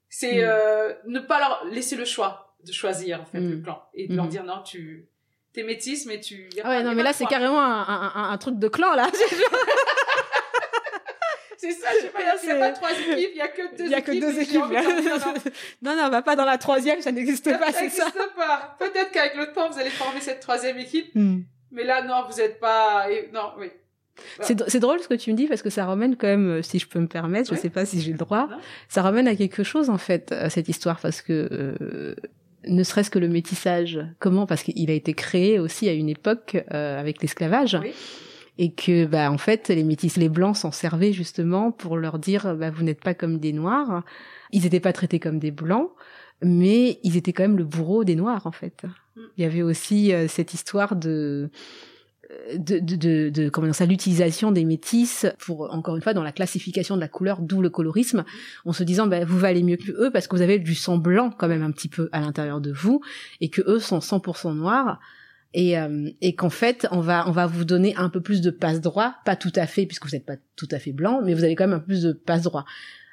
C'est 0.08 0.42
euh, 0.42 0.92
ne 1.06 1.20
pas 1.20 1.38
leur 1.38 1.64
laisser 1.66 1.96
le 1.96 2.04
choix 2.04 2.50
de 2.66 2.72
choisir 2.72 3.20
en 3.20 3.24
fait 3.24 3.40
le 3.40 3.58
clan 3.58 3.82
et 3.94 4.08
de 4.08 4.16
leur 4.16 4.26
dire 4.26 4.44
non 4.44 4.62
tu 4.62 5.08
t'es 5.52 5.62
métisse 5.62 6.06
mais 6.06 6.20
tu 6.20 6.48
ah 6.62 6.68
ouais 6.68 6.82
non 6.82 6.94
mais 6.94 7.02
là 7.02 7.12
c'est 7.12 7.26
carrément 7.26 7.60
un, 7.60 8.12
un, 8.14 8.30
un, 8.30 8.38
truc 8.38 8.58
de 8.58 8.68
clan 8.68 8.94
là 8.94 9.10
c'est 11.62 11.72
ça 11.72 11.88
je 11.94 12.06
sais 12.06 12.08
pas 12.08 12.20
il 12.20 12.46
n'y 12.46 12.52
a, 12.52 12.58
pas 12.58 12.70
trois 12.70 12.90
équipes 12.92 13.30
il 13.32 13.36
y 13.36 13.40
a 13.40 13.48
que 13.48 13.76
deux 13.76 13.84
il 13.84 13.90
y 13.90 13.94
a 13.94 14.00
que 14.00 14.12
deux 14.12 14.38
équipes 14.38 14.70
là. 14.70 14.82
non 15.82 15.96
non 15.96 16.08
va 16.08 16.22
pas 16.22 16.36
dans 16.36 16.44
la 16.44 16.58
troisième 16.58 17.00
ça 17.02 17.12
n'existe 17.12 17.50
pas 17.58 17.72
c'est 17.72 17.88
ça 17.88 18.04
ça 18.04 18.04
n'existe 18.06 18.34
pas 18.36 18.76
peut-être 18.78 19.10
qu'avec 19.10 19.36
le 19.36 19.52
temps 19.52 19.68
vous 19.70 19.78
allez 19.78 19.90
former 19.90 20.20
cette 20.20 20.40
troisième 20.40 20.78
équipe 20.78 21.14
mm. 21.14 21.40
mais 21.72 21.84
là 21.84 22.02
non 22.02 22.24
vous 22.30 22.40
êtes 22.40 22.60
pas 22.60 23.06
non 23.32 23.52
oui 23.58 23.70
c'est 24.40 24.80
drôle 24.80 25.00
ce 25.00 25.08
que 25.08 25.14
tu 25.14 25.32
me 25.32 25.36
dis 25.36 25.46
parce 25.46 25.62
que 25.62 25.70
ça 25.70 25.86
ramène 25.86 26.14
quand 26.14 26.26
même, 26.26 26.58
euh, 26.58 26.62
si 26.62 26.78
je 26.78 26.86
peux 26.86 26.98
me 26.98 27.06
permettre, 27.06 27.54
je 27.54 27.58
sais 27.58 27.70
pas 27.70 27.86
si 27.86 28.02
j'ai 28.02 28.12
le 28.12 28.18
droit, 28.18 28.50
ça 28.90 29.00
ramène 29.00 29.26
à 29.26 29.34
quelque 29.34 29.62
chose 29.62 29.88
en 29.88 29.96
fait 29.96 30.34
cette 30.50 30.68
histoire 30.68 31.00
parce 31.00 31.22
que 31.22 31.48
euh, 31.50 32.14
ne 32.66 32.82
serait-ce 32.82 33.10
que 33.10 33.18
le 33.18 33.28
métissage. 33.28 34.00
Comment 34.18 34.46
Parce 34.46 34.62
qu'il 34.62 34.90
a 34.90 34.94
été 34.94 35.14
créé 35.14 35.58
aussi 35.58 35.88
à 35.88 35.92
une 35.92 36.08
époque 36.08 36.62
euh, 36.72 36.98
avec 37.00 37.22
l'esclavage. 37.22 37.78
Et 38.62 38.72
que, 38.72 39.06
bah, 39.06 39.32
en 39.32 39.38
fait, 39.38 39.68
les 39.68 39.82
métis, 39.82 40.18
les 40.18 40.28
blancs 40.28 40.54
s'en 40.54 40.70
servaient 40.70 41.14
justement 41.14 41.72
pour 41.72 41.96
leur 41.96 42.18
dire, 42.18 42.54
bah, 42.54 42.70
vous 42.70 42.82
n'êtes 42.82 43.02
pas 43.02 43.14
comme 43.14 43.38
des 43.38 43.54
noirs. 43.54 44.04
Ils 44.52 44.64
n'étaient 44.64 44.80
pas 44.80 44.92
traités 44.92 45.18
comme 45.18 45.38
des 45.38 45.50
blancs, 45.50 45.90
mais 46.42 47.00
ils 47.02 47.16
étaient 47.16 47.32
quand 47.32 47.44
même 47.44 47.56
le 47.56 47.64
bourreau 47.64 48.04
des 48.04 48.16
noirs, 48.16 48.46
en 48.46 48.52
fait. 48.52 48.84
Mm. 49.16 49.20
Il 49.38 49.42
y 49.42 49.46
avait 49.46 49.62
aussi 49.62 50.12
euh, 50.12 50.28
cette 50.28 50.52
histoire 50.52 50.94
de, 50.94 51.48
de, 52.54 52.80
de, 52.80 53.30
de, 53.30 53.48
comment 53.48 53.72
ça, 53.72 53.86
l'utilisation 53.86 54.52
des 54.52 54.66
métis 54.66 55.24
pour, 55.38 55.72
encore 55.72 55.96
une 55.96 56.02
fois, 56.02 56.12
dans 56.12 56.22
la 56.22 56.32
classification 56.32 56.96
de 56.96 57.00
la 57.00 57.08
couleur, 57.08 57.40
d'où 57.40 57.62
le 57.62 57.70
colorisme, 57.70 58.24
en 58.66 58.74
se 58.74 58.84
disant, 58.84 59.06
ben, 59.06 59.24
vous 59.24 59.38
valez 59.38 59.62
mieux 59.62 59.78
que 59.78 59.90
eux 59.92 60.10
parce 60.12 60.28
que 60.28 60.36
vous 60.36 60.42
avez 60.42 60.58
du 60.58 60.74
sang 60.74 60.98
blanc 60.98 61.30
quand 61.30 61.48
même 61.48 61.62
un 61.62 61.70
petit 61.70 61.88
peu 61.88 62.10
à 62.12 62.20
l'intérieur 62.20 62.60
de 62.60 62.72
vous 62.72 63.00
et 63.40 63.48
que 63.48 63.62
eux 63.62 63.78
sont 63.78 64.00
100% 64.00 64.54
noirs 64.54 65.00
et, 65.52 65.78
euh, 65.78 66.10
et 66.20 66.34
qu'en 66.34 66.50
fait 66.50 66.86
on 66.90 67.00
va 67.00 67.28
on 67.28 67.32
va 67.32 67.46
vous 67.46 67.64
donner 67.64 67.94
un 67.96 68.08
peu 68.08 68.20
plus 68.20 68.40
de 68.40 68.50
passe 68.50 68.80
droit, 68.80 69.14
pas 69.24 69.36
tout 69.36 69.52
à 69.56 69.66
fait 69.66 69.86
puisque 69.86 70.06
vous 70.06 70.12
n'êtes 70.12 70.26
pas 70.26 70.36
tout 70.56 70.68
à 70.70 70.78
fait 70.78 70.92
blanc, 70.92 71.20
mais 71.24 71.34
vous 71.34 71.44
avez 71.44 71.54
quand 71.54 71.66
même 71.66 71.76
un 71.76 71.80
peu 71.80 71.86
plus 71.86 72.02
de 72.02 72.12
passe 72.12 72.42
droit. 72.42 72.64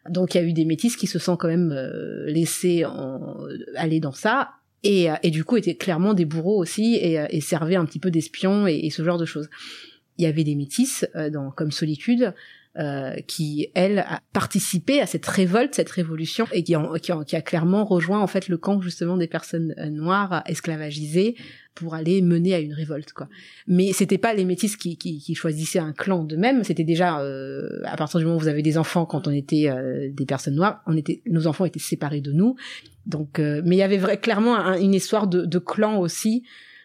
Donc 0.10 0.36
il 0.36 0.38
y 0.38 0.42
a 0.42 0.44
eu 0.44 0.54
des 0.54 0.66
métis 0.66 0.96
qui 0.96 1.08
se 1.08 1.20
sont 1.20 1.38
quand 1.38 1.48
même 1.48 1.72
euh, 1.72 2.26
laissés 2.28 2.86
en, 2.86 3.38
aller 3.76 4.00
dans 4.00 4.12
ça 4.12 4.52
et, 4.84 5.10
euh, 5.12 5.16
et, 5.24 5.32
du 5.32 5.44
coup 5.44 5.58
étaient 5.58 5.76
clairement 5.76 6.14
des 6.14 6.26
bourreaux 6.26 6.62
aussi 6.62 6.96
et, 6.96 7.20
euh, 7.20 7.26
et 7.30 7.42
servaient 7.42 7.76
un 7.76 7.86
petit 7.86 8.00
peu 8.00 8.12
d'espions 8.12 8.68
et, 8.68 8.76
et, 8.86 8.90
ce 8.90 9.04
genre 9.04 9.18
de 9.18 9.26
choses. 9.26 9.50
il 10.18 10.24
y 10.24 10.28
avait 10.28 10.44
des 10.44 10.56
métisses 10.56 11.06
dans 11.32 11.52
comme 11.52 11.72
Solitude 11.72 12.34
euh, 12.80 13.16
qui 13.26 13.70
elle 13.74 14.00
a 14.00 14.22
participé 14.34 15.02
à 15.02 15.08
cette 15.08 15.26
révolte, 15.26 15.74
cette 15.74 15.90
révolution 15.90 16.46
et 16.52 16.62
qui, 16.62 16.76
qui, 17.02 17.36
a 17.36 17.42
clairement 17.42 17.84
rejoint 17.84 18.20
en 18.20 18.28
fait 18.28 18.50
le 18.50 18.58
camp 18.60 18.82
justement 18.82 19.18
des 19.18 19.26
personnes 19.26 19.74
euh, 19.80 19.90
noires 19.90 20.44
esclavagisées 20.46 21.36
pour 21.74 21.96
aller 21.96 22.22
mener 22.22 22.54
à 22.54 22.60
une 22.60 22.74
révolte 22.74 23.14
quoi. 23.14 23.30
Mais 23.66 23.94
c'était 23.94 24.20
pas 24.20 24.36
les 24.36 24.46
métis 24.46 24.78
qui, 24.78 24.96
qui, 24.96 25.18
qui 25.18 25.34
choisissaient 25.34 25.80
un 25.80 25.92
clan 25.92 26.24
d'eux-mêmes, 26.24 26.64
c'était 26.64 26.84
déjà 26.84 27.20
euh, 27.20 27.82
à 27.86 27.98
partir 27.98 28.20
du 28.20 28.26
moment 28.26 28.38
où 28.38 28.42
vous 28.42 28.48
avez 28.48 28.62
des 28.62 28.78
enfants 28.78 29.08
quand 29.08 29.28
on 29.28 29.32
était 29.32 29.72
des 30.12 30.26
personnes 30.28 30.56
noires, 30.56 30.84
on 30.86 30.96
était 30.96 31.24
nos 31.26 31.48
enfants 31.48 31.66
étaient 31.66 31.80
séparés 31.80 32.22
de 32.22 32.32
nous. 32.32 32.58
Donc 33.08 33.40
mais 33.40 33.76
il 33.76 33.80
y 33.80 33.82
avait 33.82 33.98
vrai, 33.98 34.20
clairement 34.20 34.56
une 34.76 34.94
histoire 34.94 35.26
de, 35.26 35.46
de 35.46 35.58
clan 35.58 35.98
aussi 36.00 36.44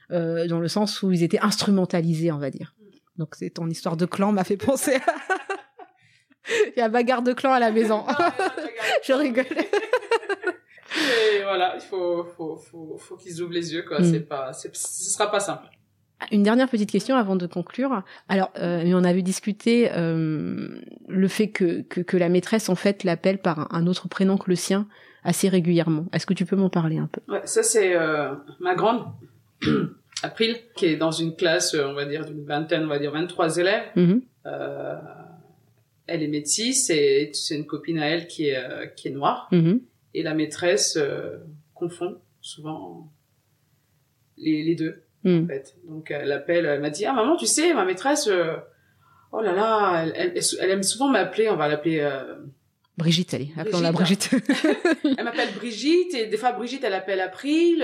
dans 0.09 0.59
le 0.59 0.69
sens 0.69 1.03
où 1.03 1.13
ils 1.13 1.23
étaient 1.23 1.41
instrumentalisés, 1.41 2.33
on 2.33 2.39
va 2.39 2.51
dire. 2.51 2.75
Donc 3.19 3.35
c'est 3.35 3.51
ton 3.51 3.69
histoire 3.69 3.99
de 3.99 4.07
clan 4.07 4.33
m'a 4.33 4.45
fait 4.45 4.57
penser 4.57 4.95
à 4.95 5.42
Il 6.49 6.79
y 6.79 6.83
a 6.83 6.89
bagarre 6.89 7.23
de 7.23 7.33
clan 7.33 7.53
à 7.53 7.61
la 7.61 7.71
maison. 7.71 8.05
je 9.05 9.13
rigole. 9.13 9.45
Et 10.95 11.43
voilà, 11.43 11.75
il 11.77 11.81
faut, 11.81 12.25
faut, 12.37 12.57
faut, 12.57 12.97
faut 12.99 13.17
qu'ils 13.17 13.41
ouvrent 13.41 13.53
les 13.53 13.73
yeux, 13.73 13.85
quoi. 13.87 14.01
Mm. 14.01 14.05
C'est 14.05 14.29
pas, 14.29 14.53
ce 14.53 14.69
sera 14.73 15.31
pas 15.31 15.41
simple. 15.41 15.67
Une 16.31 16.43
dernière 16.43 16.69
petite 16.69 16.91
question 16.91 17.17
avant 17.17 17.37
de 17.37 17.47
conclure. 17.47 18.03
Alors, 18.29 18.53
euh, 18.59 18.85
on 18.95 19.03
avait 19.05 19.23
discuté 19.23 19.91
euh, 19.93 20.69
le 21.09 21.29
fait 21.29 21.49
que, 21.49 21.83
que, 21.83 22.01
que, 22.01 22.17
la 22.17 22.29
maîtresse 22.29 22.69
en 22.69 22.75
fait 22.75 23.03
l'appelle 23.03 23.39
par 23.39 23.75
un, 23.75 23.87
autre 23.87 24.09
prénom 24.09 24.37
que 24.37 24.49
le 24.49 24.55
sien 24.55 24.87
assez 25.25 25.49
régulièrement. 25.49 26.07
Est-ce 26.13 26.27
que 26.27 26.35
tu 26.35 26.45
peux 26.45 26.57
m'en 26.57 26.71
parler 26.71 26.99
un 26.99 27.09
peu? 27.11 27.21
Ouais, 27.33 27.43
ça 27.45 27.63
c'est 27.63 27.97
euh, 27.97 28.35
ma 28.61 28.75
grande 28.75 29.05
April 30.23 30.57
qui 30.77 30.87
est 30.87 30.97
dans 30.97 31.11
une 31.11 31.35
classe, 31.35 31.75
on 31.75 31.95
va 31.95 32.05
dire 32.05 32.25
d'une 32.25 32.45
vingtaine, 32.45 32.85
on 32.85 32.89
va 32.89 32.99
dire 32.99 33.13
23 33.13 33.57
élèves. 33.59 33.85
Mm-hmm. 33.97 34.21
euh, 34.47 34.97
elle 36.13 36.23
est 36.23 36.29
métisse 36.29 36.91
et 36.91 37.31
c'est 37.33 37.57
une 37.57 37.67
copine 37.67 37.99
à 37.99 38.07
elle 38.07 38.27
qui 38.27 38.49
est, 38.49 38.57
euh, 38.57 38.87
qui 38.87 39.09
est 39.09 39.13
noire. 39.13 39.49
Mm-hmm. 39.51 39.81
Et 40.15 40.23
la 40.23 40.35
maîtresse 40.35 40.97
euh, 40.97 41.39
confond 41.75 42.19
souvent 42.41 43.11
les, 44.37 44.63
les 44.63 44.75
deux, 44.75 45.03
mm. 45.25 45.45
en 45.45 45.47
fait. 45.47 45.77
Donc 45.89 46.11
elle 46.11 46.33
appelle, 46.33 46.67
elle 46.67 46.81
m'a 46.81 46.91
dit, 46.91 47.07
ah 47.07 47.15
maman, 47.15 47.37
tu 47.37 47.47
sais, 47.47 47.73
ma 47.73 47.87
maîtresse, 47.87 48.29
euh, 48.29 48.57
oh 49.33 49.41
là 49.41 49.53
là, 49.53 50.05
elle, 50.15 50.35
elle, 50.61 50.71
aime 50.71 50.83
souvent 50.83 51.09
m'appeler, 51.09 51.49
on 51.49 51.57
va 51.57 51.69
l'appeler... 51.69 52.07
Brigitte, 52.99 53.33
allez, 53.33 53.49
appelons-la 53.57 53.91
Brigitte. 53.91 54.31
elle 55.17 55.25
m'appelle 55.25 55.55
Brigitte 55.57 56.13
et 56.13 56.27
des 56.27 56.37
fois 56.37 56.53
Brigitte, 56.53 56.85
elle 56.85 56.93
appelle 56.93 57.21
April. 57.21 57.79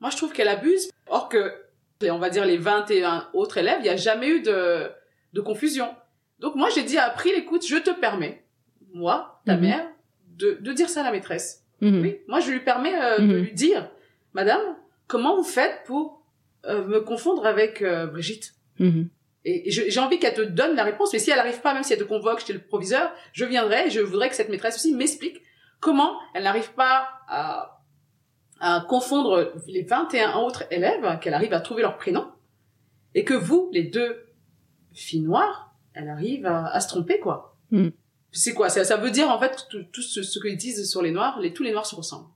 moi, 0.00 0.10
je 0.10 0.16
trouve 0.16 0.32
qu'elle 0.32 0.48
abuse. 0.48 0.90
Or 1.06 1.28
que, 1.28 1.52
on 2.02 2.18
va 2.18 2.30
dire 2.30 2.44
les 2.44 2.56
21 2.56 3.28
autres 3.32 3.58
élèves, 3.58 3.76
il 3.78 3.84
n'y 3.84 3.90
a 3.90 3.96
jamais 3.96 4.28
eu 4.28 4.42
de, 4.42 4.90
de 5.34 5.40
confusion. 5.40 5.88
Donc 6.40 6.54
moi, 6.56 6.68
j'ai 6.74 6.82
dit 6.82 6.98
à 6.98 7.04
April, 7.04 7.32
écoute, 7.36 7.66
je 7.66 7.76
te 7.76 7.90
permets, 7.90 8.44
moi, 8.92 9.40
ta 9.46 9.56
mhm. 9.56 9.62
mère, 9.62 9.88
de, 10.36 10.58
de 10.60 10.72
dire 10.72 10.88
ça 10.88 11.00
à 11.00 11.04
la 11.04 11.12
maîtresse. 11.12 11.64
Mhm. 11.80 12.00
Oui, 12.02 12.18
moi, 12.28 12.40
je 12.40 12.50
lui 12.50 12.60
permets 12.60 12.94
euh, 12.94 13.18
de 13.18 13.24
mhm. 13.24 13.42
lui 13.42 13.52
dire, 13.52 13.90
Madame, 14.32 14.60
comment 15.06 15.36
vous 15.36 15.44
faites 15.44 15.82
pour 15.86 16.22
euh, 16.66 16.84
me 16.84 17.00
confondre 17.00 17.46
avec 17.46 17.82
euh, 17.82 18.06
Brigitte? 18.06 18.54
Et, 19.46 19.70
j'ai 19.70 20.00
envie 20.00 20.18
qu'elle 20.18 20.34
te 20.34 20.40
donne 20.40 20.74
la 20.74 20.84
réponse, 20.84 21.12
mais 21.12 21.18
si 21.18 21.30
elle 21.30 21.36
n'arrive 21.36 21.60
pas, 21.60 21.74
même 21.74 21.82
si 21.82 21.92
elle 21.92 21.98
te 21.98 22.04
convoque 22.04 22.40
chez 22.40 22.54
le 22.54 22.60
proviseur, 22.60 23.12
je 23.32 23.44
viendrai 23.44 23.86
et 23.86 23.90
je 23.90 24.00
voudrais 24.00 24.30
que 24.30 24.34
cette 24.34 24.48
maîtresse 24.48 24.76
aussi 24.76 24.94
m'explique 24.94 25.42
comment 25.80 26.18
elle 26.32 26.44
n'arrive 26.44 26.72
pas 26.72 27.08
à, 27.28 27.82
à 28.60 28.84
confondre 28.88 29.52
les 29.66 29.82
21 29.82 30.36
autres 30.38 30.64
élèves, 30.70 31.18
qu'elle 31.20 31.34
arrive 31.34 31.52
à 31.52 31.60
trouver 31.60 31.82
leur 31.82 31.98
prénom, 31.98 32.26
et 33.14 33.24
que 33.24 33.34
vous, 33.34 33.68
les 33.72 33.84
deux 33.84 34.26
filles 34.94 35.20
noires, 35.20 35.73
elle 35.94 36.08
arrive 36.08 36.46
à, 36.46 36.78
se 36.80 36.88
tromper, 36.88 37.20
quoi. 37.20 37.56
Hmm. 37.70 37.88
C'est 38.32 38.52
quoi? 38.52 38.68
Ça, 38.68 38.84
ça 38.84 38.96
veut 38.96 39.10
dire, 39.10 39.30
en 39.30 39.38
fait, 39.38 39.66
tout, 39.70 40.02
ce, 40.02 40.22
ce 40.22 40.38
qu'ils 40.40 40.56
disent 40.56 40.90
sur 40.90 41.02
les 41.02 41.12
Noirs, 41.12 41.38
les, 41.40 41.52
tous 41.52 41.62
les 41.62 41.72
Noirs 41.72 41.86
se 41.86 41.94
ressemblent. 41.94 42.28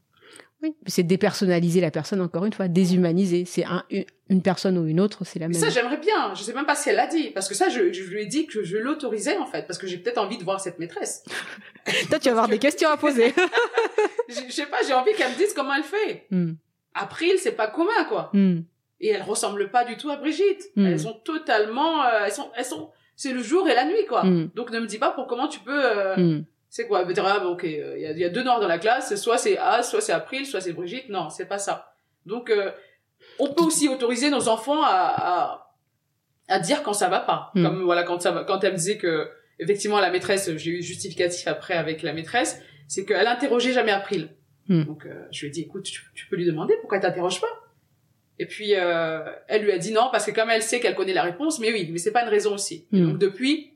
Oui, 0.63 0.75
c'est 0.87 1.05
dépersonnaliser 1.05 1.81
la 1.81 1.93
personne, 1.93 2.21
encore 2.21 2.45
une 2.45 2.53
fois, 2.53 2.67
déshumaniser. 2.67 3.45
C'est 3.45 3.65
un, 3.65 3.85
une 4.29 4.43
personne 4.43 4.77
ou 4.77 4.87
une 4.87 4.99
autre, 4.99 5.25
c'est 5.25 5.39
la 5.39 5.47
même. 5.47 5.59
Ça, 5.59 5.71
j'aimerais 5.71 5.99
bien. 5.99 6.35
Je 6.35 6.43
sais 6.43 6.53
même 6.53 6.67
pas 6.67 6.75
si 6.75 6.89
elle 6.89 6.97
l'a 6.97 7.07
dit. 7.07 7.31
Parce 7.31 7.49
que 7.49 7.55
ça, 7.55 7.69
je, 7.69 7.93
je 7.93 8.03
lui 8.05 8.23
ai 8.23 8.27
dit 8.27 8.47
que 8.47 8.65
je 8.65 8.77
l'autorisais, 8.77 9.37
en 9.37 9.47
fait. 9.47 9.67
Parce 9.69 9.79
que 9.79 9.87
j'ai 9.87 9.99
peut-être 9.99 10.19
envie 10.19 10.37
de 10.37 10.43
voir 10.43 10.61
cette 10.61 10.81
maîtresse. 10.81 11.23
Toi, 12.11 12.19
tu 12.19 12.25
vas 12.25 12.33
avoir 12.33 12.49
des 12.49 12.59
questions 12.59 12.91
à 12.91 12.97
poser. 12.97 13.33
je 14.29 14.53
sais 14.53 14.67
pas, 14.67 14.79
j'ai 14.87 14.95
envie 14.95 15.13
qu'elle 15.13 15.31
me 15.31 15.37
dise 15.37 15.55
comment 15.55 15.75
elle 15.75 15.85
fait. 15.85 16.27
Hmm. 16.31 16.55
April, 16.95 17.35
c'est 17.39 17.53
pas 17.53 17.69
commun, 17.69 18.05
quoi. 18.09 18.31
Hmm. 18.33 18.63
Et 19.01 19.11
elle 19.11 19.23
ressemble 19.23 19.71
pas 19.71 19.85
du 19.85 19.97
tout 19.97 20.11
à 20.11 20.17
Brigitte. 20.17 20.71
Elles 20.77 20.99
sont 20.99 21.21
totalement, 21.25 22.03
euh, 22.03 22.25
elles 22.27 22.33
sont, 22.33 22.51
elles 22.57 22.65
sont, 22.65 22.91
c'est 23.19 23.33
le 23.33 23.43
jour 23.43 23.69
et 23.69 23.75
la 23.75 23.85
nuit, 23.85 24.07
quoi. 24.09 24.23
Mm. 24.23 24.51
Donc 24.55 24.71
ne 24.71 24.79
me 24.79 24.87
dis 24.87 24.97
pas 24.97 25.11
pour 25.11 25.27
comment 25.27 25.49
tu 25.49 25.59
peux. 25.59 25.85
Euh, 25.85 26.17
mm. 26.17 26.45
C'est 26.71 26.87
quoi? 26.87 27.05
Ah, 27.05 27.47
ok, 27.47 27.65
euh, 27.65 27.97
il 27.99 28.19
y, 28.19 28.25
a, 28.25 28.29
deux 28.29 28.45
noirs 28.45 28.61
dans 28.61 28.69
la 28.69 28.79
classe, 28.79 29.17
soit 29.17 29.39
c'est 29.39 29.59
A, 29.59 29.83
soit 29.83 30.01
c'est 30.01 30.13
April, 30.13 30.47
soit 30.47 30.61
c'est 30.61 30.73
Brigitte. 30.73 31.09
Non, 31.09 31.29
c'est 31.29 31.47
pas 31.47 31.59
ça. 31.59 31.93
Donc 32.27 32.49
euh, 32.49 32.71
on 33.41 33.49
peut 33.49 33.65
aussi 33.65 33.89
autoriser 33.89 34.31
nos 34.31 34.49
enfants 34.49 34.83
à, 34.85 35.69
à, 36.47 36.61
dire 36.61 36.85
quand 36.85 36.93
ça 36.93 37.09
va 37.09 37.19
pas. 37.19 37.51
Mm. 37.55 37.65
Comme 37.65 37.83
voilà 37.83 38.05
quand 38.05 38.23
ça 38.23 38.31
va, 38.31 38.45
quand 38.45 38.63
elle 38.63 38.73
me 38.73 38.77
disait 38.77 38.99
que 38.99 39.29
effectivement 39.59 39.99
la 39.99 40.11
maîtresse, 40.11 40.57
j'ai 40.57 40.71
eu 40.71 40.83
justificatif 40.83 41.49
après 41.49 41.75
avec 41.75 42.03
la 42.03 42.13
maîtresse, 42.13 42.63
c'est 42.87 43.05
qu'elle 43.05 43.27
interrogeait 43.27 43.73
jamais 43.73 43.93
April. 43.93 44.31
Donc 44.69 45.09
je 45.33 45.41
lui 45.41 45.49
ai 45.49 45.51
dit 45.51 45.63
écoute, 45.63 45.85
tu, 45.85 46.03
tu 46.15 46.27
peux 46.29 46.37
lui 46.37 46.45
demander 46.45 46.75
pourquoi 46.81 46.99
elle 46.99 47.03
t'interroge 47.03 47.41
pas. 47.41 47.68
Et 48.39 48.47
puis 48.47 48.75
euh, 48.75 49.21
elle 49.49 49.63
lui 49.63 49.73
a 49.73 49.79
dit 49.79 49.93
non 49.93 50.09
parce 50.13 50.25
que 50.25 50.31
comme 50.31 50.51
elle 50.51 50.63
sait 50.63 50.81
qu'elle 50.81 50.95
connaît 50.95 51.13
la 51.13 51.23
réponse, 51.23 51.59
mais 51.59 51.73
oui, 51.73 51.89
mais 51.91 51.99
c'est 51.99 52.13
pas 52.13 52.23
une 52.23 52.29
raison 52.29 52.55
aussi. 52.55 52.87
Hmm. 52.93 53.09
Donc 53.09 53.19
depuis, 53.19 53.75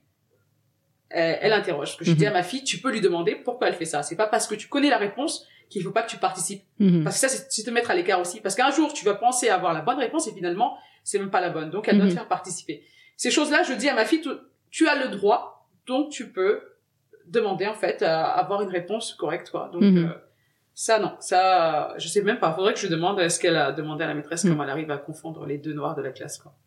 elle, 1.10 1.38
elle 1.42 1.52
interroge. 1.52 1.96
Que 1.96 2.04
je 2.04 2.12
dis 2.12 2.26
à 2.26 2.30
hmm. 2.30 2.34
ma 2.34 2.42
fille, 2.42 2.62
tu 2.62 2.78
peux 2.78 2.90
lui 2.90 3.00
demander 3.00 3.34
pourquoi 3.34 3.68
elle 3.68 3.74
fait 3.74 3.84
ça. 3.84 4.02
C'est 4.02 4.16
pas 4.16 4.26
parce 4.26 4.46
que 4.46 4.54
tu 4.54 4.68
connais 4.68 4.90
la 4.90 4.98
réponse 4.98 5.46
qu'il 5.68 5.82
faut 5.82 5.90
pas 5.90 6.02
que 6.02 6.10
tu 6.10 6.18
participes. 6.18 6.62
Hmm. 6.78 7.02
Parce 7.02 7.20
que 7.20 7.28
ça, 7.28 7.44
c'est 7.48 7.62
te 7.62 7.70
mettre 7.70 7.90
à 7.90 7.94
l'écart 7.94 8.20
aussi. 8.20 8.40
Parce 8.40 8.54
qu'un 8.54 8.70
jour, 8.70 8.92
tu 8.92 9.04
vas 9.04 9.14
penser 9.14 9.48
avoir 9.48 9.72
la 9.72 9.80
bonne 9.80 9.98
réponse 9.98 10.28
et 10.28 10.32
finalement, 10.32 10.76
c'est 11.02 11.18
même 11.18 11.30
pas 11.30 11.40
la 11.40 11.50
bonne. 11.50 11.70
Donc 11.70 11.88
elle 11.88 11.98
doit 11.98 12.08
te 12.08 12.12
faire 12.12 12.28
participer. 12.28 12.84
Ces 13.16 13.30
choses-là, 13.30 13.62
je 13.62 13.72
dis 13.72 13.88
à 13.88 13.94
ma 13.94 14.04
fille, 14.04 14.22
tu, 14.70 14.88
as 14.88 14.96
le 14.96 15.08
droit, 15.08 15.68
donc 15.86 16.10
tu 16.10 16.30
peux 16.30 16.60
demander 17.26 17.66
en 17.66 17.74
fait 17.74 18.02
à 18.02 18.24
avoir 18.24 18.62
une 18.62 18.70
réponse 18.70 19.14
correcte. 19.14 19.50
Quoi. 19.50 19.70
Donc 19.72 19.82
euh, 19.82 20.08
ça, 20.75 20.99
non. 20.99 21.12
Ça, 21.20 21.95
je 21.99 22.09
sais 22.09 22.23
même 22.23 22.39
pas. 22.39 22.53
Faudrait 22.55 22.73
que 22.75 22.81
je 22.81 22.87
demande 22.87 23.20
est-ce 23.20 23.39
qu'elle 23.39 23.57
a 23.57 23.73
demandé 23.73 24.05
à 24.05 24.07
la 24.07 24.14
maîtresse 24.14 24.43
comment 24.43 24.64
elle 24.64 24.70
arrive 24.70 24.91
à 24.91 24.99
confondre 24.99 25.45
les 25.45 25.59
deux 25.59 25.75
noirs 25.75 25.95
de 25.95 26.03
la 26.03 26.11
classe, 26.11 26.39
quoi. 26.39 26.55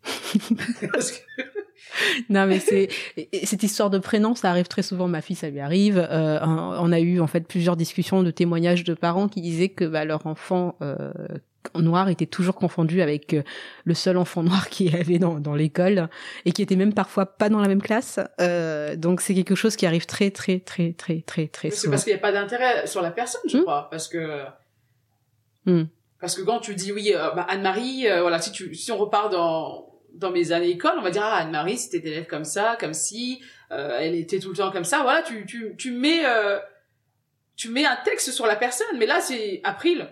non 2.30 2.46
mais 2.46 2.58
c'est 2.58 2.88
cette 3.44 3.62
histoire 3.62 3.90
de 3.90 3.98
prénom 3.98 4.34
ça 4.34 4.50
arrive 4.50 4.66
très 4.66 4.82
souvent 4.82 5.08
ma 5.08 5.20
fille 5.20 5.36
ça 5.36 5.50
lui 5.50 5.60
arrive 5.60 5.98
euh, 5.98 6.38
on 6.42 6.90
a 6.90 7.00
eu 7.00 7.20
en 7.20 7.26
fait 7.26 7.46
plusieurs 7.46 7.76
discussions 7.76 8.22
de 8.22 8.30
témoignages 8.30 8.82
de 8.82 8.94
parents 8.94 9.28
qui 9.28 9.40
disaient 9.40 9.68
que 9.68 9.84
bah, 9.84 10.04
leur 10.04 10.26
enfant 10.26 10.76
euh, 10.82 11.12
noir 11.74 12.08
était 12.08 12.26
toujours 12.26 12.54
confondu 12.54 13.02
avec 13.02 13.34
euh, 13.34 13.42
le 13.84 13.94
seul 13.94 14.16
enfant 14.16 14.42
noir 14.42 14.68
qui 14.70 14.94
avait 14.94 15.18
dans, 15.18 15.40
dans 15.40 15.54
l'école 15.54 16.08
et 16.44 16.52
qui 16.52 16.62
était 16.62 16.76
même 16.76 16.94
parfois 16.94 17.26
pas 17.26 17.48
dans 17.48 17.60
la 17.60 17.68
même 17.68 17.82
classe. 17.82 18.20
Euh, 18.40 18.96
donc 18.96 19.20
c'est 19.20 19.34
quelque 19.34 19.54
chose 19.54 19.76
qui 19.76 19.86
arrive 19.86 20.06
très 20.06 20.30
très 20.30 20.60
très 20.60 20.92
très 20.92 21.20
très 21.20 21.48
très 21.48 21.70
souvent. 21.70 21.82
C'est 21.82 21.90
parce 21.90 22.04
qu'il 22.04 22.12
n'y 22.12 22.18
a 22.18 22.22
pas 22.22 22.32
d'intérêt 22.32 22.86
sur 22.86 23.02
la 23.02 23.10
personne, 23.10 23.42
je 23.48 23.58
hmm. 23.58 23.62
crois, 23.62 23.88
parce 23.90 24.08
que 24.08 24.42
hmm. 25.66 25.84
parce 26.20 26.34
que 26.36 26.42
quand 26.42 26.60
tu 26.60 26.74
dis 26.74 26.92
oui, 26.92 27.12
euh, 27.14 27.30
bah, 27.32 27.46
Anne-Marie, 27.48 28.06
voilà, 28.20 28.40
si 28.40 28.52
tu 28.52 28.74
si 28.74 28.92
on 28.92 28.96
repart 28.96 29.30
dans 29.30 29.92
dans 30.14 30.30
mes 30.30 30.52
années 30.52 30.70
école, 30.70 30.94
on 30.98 31.02
va 31.02 31.10
dire 31.10 31.22
ah 31.24 31.36
Anne-Marie 31.36 31.76
c'était 31.78 32.08
élève 32.08 32.26
comme 32.26 32.44
ça, 32.44 32.76
comme 32.80 32.94
si 32.94 33.42
elle 33.70 34.14
était 34.14 34.38
tout 34.38 34.50
le 34.50 34.56
temps 34.56 34.70
comme 34.70 34.84
ça. 34.84 35.02
Voilà, 35.02 35.22
tu 35.22 35.44
tu 35.46 35.74
tu 35.76 35.90
mets 35.92 36.22
tu 37.56 37.70
mets 37.70 37.84
un 37.84 37.96
texte 38.04 38.30
sur 38.30 38.46
la 38.46 38.56
personne, 38.56 38.98
mais 38.98 39.06
là 39.06 39.20
c'est 39.20 39.60
April 39.64 40.08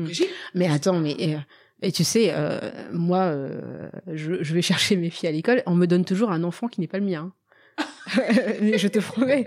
Mm. 0.00 0.24
Mais 0.54 0.68
attends, 0.68 0.98
mais 0.98 1.16
euh, 1.20 1.38
et 1.82 1.92
tu 1.92 2.04
sais, 2.04 2.32
euh, 2.32 2.58
moi, 2.92 3.20
euh, 3.24 3.88
je, 4.12 4.42
je, 4.42 4.54
vais 4.54 4.62
chercher 4.70 4.96
mes 4.96 5.10
filles 5.10 5.28
à 5.28 5.32
l'école, 5.32 5.62
on 5.66 5.74
me 5.74 5.86
donne 5.86 6.04
toujours 6.04 6.30
un 6.30 6.44
enfant 6.44 6.68
qui 6.68 6.80
n'est 6.80 6.86
pas 6.86 6.98
le 6.98 7.06
mien. 7.06 7.32
mais 8.60 8.78
je 8.78 8.88
te 8.88 8.98
promets. 8.98 9.46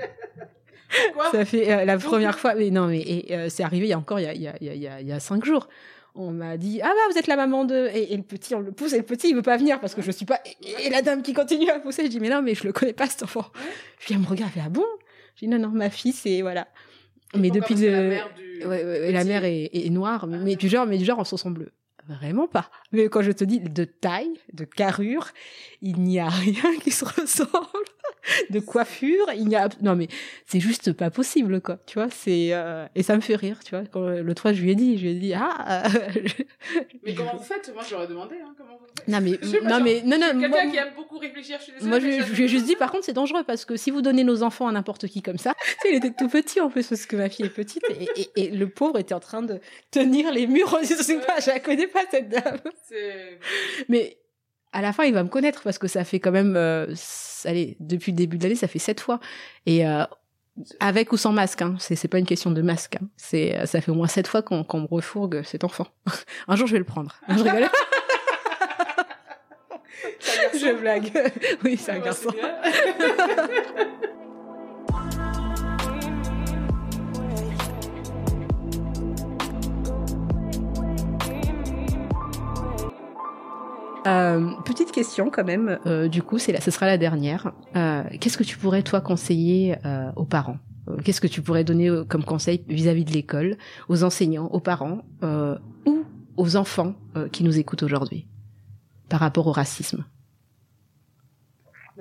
Quoi 1.14 1.32
ça 1.32 1.46
fait 1.46 1.86
la 1.86 1.98
première 1.98 2.40
fois. 2.40 2.56
Mais 2.56 2.70
non, 2.70 2.88
mais 2.88 3.50
c'est 3.50 3.64
arrivé 3.64 3.88
il 3.88 3.90
y 3.90 3.94
a 3.94 3.98
encore 3.98 4.20
il 4.20 4.24
y 4.24 4.28
a, 4.28 4.34
il 4.34 4.42
y 4.42 4.48
a, 4.48 4.56
il 4.60 4.78
y 4.80 4.88
a, 4.88 5.02
il 5.02 5.08
y 5.08 5.12
a 5.12 5.20
cinq 5.20 5.44
jours. 5.44 5.68
On 6.16 6.32
m'a 6.32 6.58
dit 6.58 6.80
ah 6.84 6.90
bah 6.90 7.12
vous 7.12 7.18
êtes 7.18 7.26
la 7.26 7.36
maman 7.36 7.66
de 7.66 7.90
et, 7.92 8.16
le 8.16 8.22
petit 8.22 8.54
on 8.54 8.60
le 8.60 8.72
pousse 8.72 8.94
et 8.94 8.98
le 8.98 9.04
petit 9.04 9.30
il 9.30 9.36
veut 9.36 9.42
pas 9.42 9.58
venir 9.58 9.80
parce 9.80 9.96
que 9.96 10.04
je 10.04 10.12
suis 10.12 10.26
pas 10.28 10.40
et, 10.80 10.92
la 10.92 11.02
dame 11.02 11.24
qui 11.24 11.34
continue 11.34 11.68
à 11.72 11.80
pousser 11.80 12.04
je 12.04 12.10
dis 12.10 12.20
mais 12.20 12.30
non 12.30 12.44
mais 12.44 12.54
je 12.54 12.66
le 12.66 12.72
connais 12.72 12.94
pas 12.94 13.08
cet 13.08 13.24
enfant. 13.24 13.46
Je 14.00 14.10
viens 14.10 14.20
me 14.20 14.28
regarder 14.28 14.60
ah 14.64 14.70
bon? 14.70 14.86
Je 15.36 15.46
dis 15.46 15.48
non 15.48 15.58
non 15.58 15.70
ma 15.70 15.90
fille 15.90 16.12
c'est 16.12 16.44
voilà 16.44 16.68
mais 17.36 17.50
depuis 17.50 17.76
le... 17.76 17.92
la 17.92 18.02
mère, 18.02 18.30
du... 18.36 18.53
ouais, 18.66 19.12
la 19.12 19.24
mère 19.24 19.44
est, 19.46 19.70
est 19.74 19.90
noire, 19.90 20.24
ah, 20.32 20.38
mais 20.38 20.56
du 20.56 20.70
genre, 20.70 20.86
mais 20.86 20.98
du 20.98 21.06
genre 21.06 21.20
en 21.20 21.24
son 21.24 21.52
bleu. 21.52 21.72
Vraiment 22.08 22.48
pas. 22.48 22.70
Mais 22.92 23.08
quand 23.08 23.22
je 23.22 23.32
te 23.32 23.44
dis 23.44 23.60
de 23.62 23.86
taille, 23.86 24.34
de 24.52 24.66
carrure, 24.66 25.30
il 25.82 26.02
n'y 26.02 26.20
a 26.20 26.28
rien 26.28 26.78
qui 26.82 26.92
se 26.92 27.06
ressemble. 27.22 27.50
de 28.50 28.60
coiffure. 28.60 29.28
Il 29.36 29.50
y 29.50 29.56
a 29.56 29.70
non 29.82 29.96
mais 29.96 30.08
c'est 30.46 30.60
juste 30.60 30.94
pas 30.94 31.10
possible 31.10 31.62
quoi. 31.62 31.78
Tu 31.86 32.00
vois, 32.00 32.10
c'est 32.10 32.50
euh, 32.52 32.86
et 32.96 33.04
ça 33.04 33.16
me 33.16 33.22
fait 33.22 33.36
rire. 33.36 33.60
Tu 33.64 33.72
vois, 33.72 33.86
quand 33.92 34.08
le 34.08 34.36
3 34.36 34.54
je 34.54 34.62
lui 34.62 34.72
ai 34.72 34.76
dit, 34.76 34.98
je 34.98 35.04
lui 35.04 35.10
ai 35.12 35.16
dit 35.16 35.34
ah. 35.34 35.84
mais 37.04 37.14
comment 37.14 37.36
vous 37.36 37.44
faites? 37.44 37.72
Moi 37.74 37.84
j'aurais 37.90 38.08
demandé. 38.08 38.36
Hein, 38.44 38.54
comment 38.58 38.78
vous 38.80 38.86
faites? 38.86 39.08
Non 39.08 39.20
mais 39.22 39.40
non 39.70 39.84
mais 39.84 40.02
non 40.04 40.18
non. 40.18 40.40
Quelqu'un 40.40 40.70
qui 40.70 40.78
aime 40.78 40.94
beaucoup 40.96 41.18
réfléchir. 41.18 41.58
Je 41.60 41.64
suis 41.64 41.74
désolée, 41.74 41.90
moi 41.90 42.00
je, 42.00 42.34
lui 42.34 42.44
ai 42.44 42.48
juste 42.48 42.66
dit 42.66 42.76
par 42.76 42.92
contre 42.92 43.06
c'est 43.06 43.14
dangereux 43.14 43.44
parce 43.44 43.66
que 43.66 43.76
si 43.76 43.92
vous 43.92 44.02
donnez 44.02 44.24
nos 44.24 44.44
enfants 44.44 44.68
à 44.68 44.72
n'importe 44.72 45.08
qui 45.08 45.22
comme 45.22 45.38
ça, 45.38 45.54
tu 45.60 45.70
sais, 45.82 45.90
il 45.92 45.96
était 45.96 46.12
tout 46.12 46.30
petit 46.30 46.62
en 46.62 46.70
plus 46.70 46.88
parce 46.88 47.06
que 47.06 47.16
ma 47.16 47.30
fille 47.30 47.46
est 47.46 47.50
petite 47.50 47.84
et, 47.90 48.30
et, 48.36 48.52
le 48.52 48.70
pauvre 48.70 49.00
était 49.00 49.14
en 49.14 49.20
train 49.20 49.42
de 49.42 49.60
tenir 49.92 50.32
les 50.32 50.48
murs. 50.48 50.78
Je 50.82 50.96
sais 50.96 51.20
pas, 51.20 51.40
je 51.40 51.48
la 51.48 51.60
connais 51.60 51.88
pas 51.88 52.02
cette 52.10 52.30
dame. 52.30 52.60
Mais 53.90 54.18
à 54.74 54.82
la 54.82 54.92
fin, 54.92 55.04
il 55.04 55.14
va 55.14 55.24
me 55.24 55.30
connaître 55.30 55.62
parce 55.64 55.78
que 55.78 55.88
ça 55.88 56.04
fait 56.04 56.20
quand 56.20 56.32
même, 56.32 56.56
euh, 56.58 56.94
allez, 57.46 57.78
depuis 57.80 58.12
le 58.12 58.18
début 58.18 58.38
de 58.38 58.44
l'année, 58.44 58.56
ça 58.56 58.68
fait 58.68 58.80
sept 58.80 59.00
fois. 59.00 59.20
Et 59.66 59.88
euh, 59.88 60.04
avec 60.80 61.12
ou 61.14 61.18
sans 61.18 61.32
masque, 61.32 61.62
hein, 61.62 61.76
c'est 61.80 62.08
pas 62.08 62.18
une 62.18 62.26
question 62.26 62.52
de 62.52 62.62
masque. 62.62 62.98
Hein. 63.02 63.08
C'est 63.16 63.58
euh, 63.58 63.66
ça 63.66 63.82
fait 63.82 63.92
au 63.92 63.96
moins 63.96 64.08
sept 64.08 64.28
fois 64.28 64.42
qu'on 64.42 64.58
me 64.58 64.88
refourgue 64.88 65.44
cet 65.44 65.64
enfant. 65.64 65.88
un 66.48 66.56
jour, 66.56 66.68
je 66.68 66.74
vais 66.74 66.80
le 66.80 66.86
prendre. 66.86 67.16
je 67.30 67.36
rigole. 67.36 67.70
je 70.54 70.74
blague. 70.80 71.12
oui, 71.64 71.78
c'est 71.78 71.92
un 71.92 72.00
garçon. 72.00 72.30
Euh, 84.06 84.52
petite 84.66 84.92
question 84.92 85.30
quand 85.30 85.44
même, 85.44 85.80
euh, 85.86 86.08
du 86.08 86.22
coup, 86.22 86.38
c'est 86.38 86.52
là, 86.52 86.60
ce 86.60 86.72
sera 86.72 86.86
la 86.86 86.98
dernière. 86.98 87.54
Euh, 87.76 88.04
Qu'est-ce 88.20 88.38
que 88.38 88.44
tu 88.44 88.58
pourrais 88.58 88.84
toi 88.84 89.02
conseiller 89.02 89.78
euh, 89.86 90.12
aux 90.16 90.26
parents? 90.26 90.58
Euh, 90.90 90.98
Qu'est-ce 91.04 91.22
que 91.22 91.28
tu 91.28 91.42
pourrais 91.42 91.64
donner 91.64 91.90
comme 92.10 92.24
conseil 92.24 92.64
vis-à-vis 92.68 93.06
de 93.06 93.12
l'école, 93.12 93.58
aux 93.88 94.04
enseignants, 94.04 94.48
aux 94.48 94.60
parents 94.60 95.04
ou 95.86 96.04
aux 96.36 96.56
enfants 96.56 96.96
qui 97.32 97.44
nous 97.44 97.58
écoutent 97.60 97.84
aujourd'hui 97.84 98.28
par 99.10 99.20
rapport 99.20 99.48
au 99.48 99.52
racisme? 99.52 100.04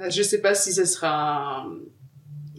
Je 0.08 0.22
sais 0.22 0.40
pas 0.40 0.54
si 0.54 0.72
ce 0.72 0.84
sera 0.84 1.66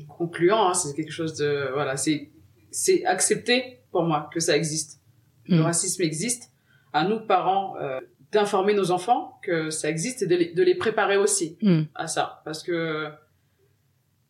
concluant. 0.07 0.69
Hein, 0.69 0.73
c'est 0.75 0.93
quelque 0.95 1.11
chose 1.11 1.35
de 1.35 1.69
voilà, 1.73 1.97
c'est 1.97 2.31
c'est 2.71 3.05
accepté 3.05 3.81
pour 3.91 4.03
moi 4.03 4.29
que 4.31 4.39
ça 4.39 4.55
existe. 4.55 5.01
Le 5.47 5.59
hmm. 5.59 5.63
racisme 5.63 6.03
existe. 6.03 6.51
À 6.93 7.05
nous 7.05 7.19
parents 7.19 7.75
d'informer 8.34 8.73
nos 8.73 8.91
enfants 8.91 9.39
que 9.41 9.69
ça 9.69 9.89
existe 9.89 10.23
et 10.23 10.27
de 10.27 10.36
les, 10.36 10.53
de 10.53 10.63
les 10.63 10.75
préparer 10.75 11.17
aussi 11.17 11.57
hmm. 11.61 11.84
à 11.95 12.07
ça. 12.07 12.41
Parce 12.45 12.63
que 12.63 13.07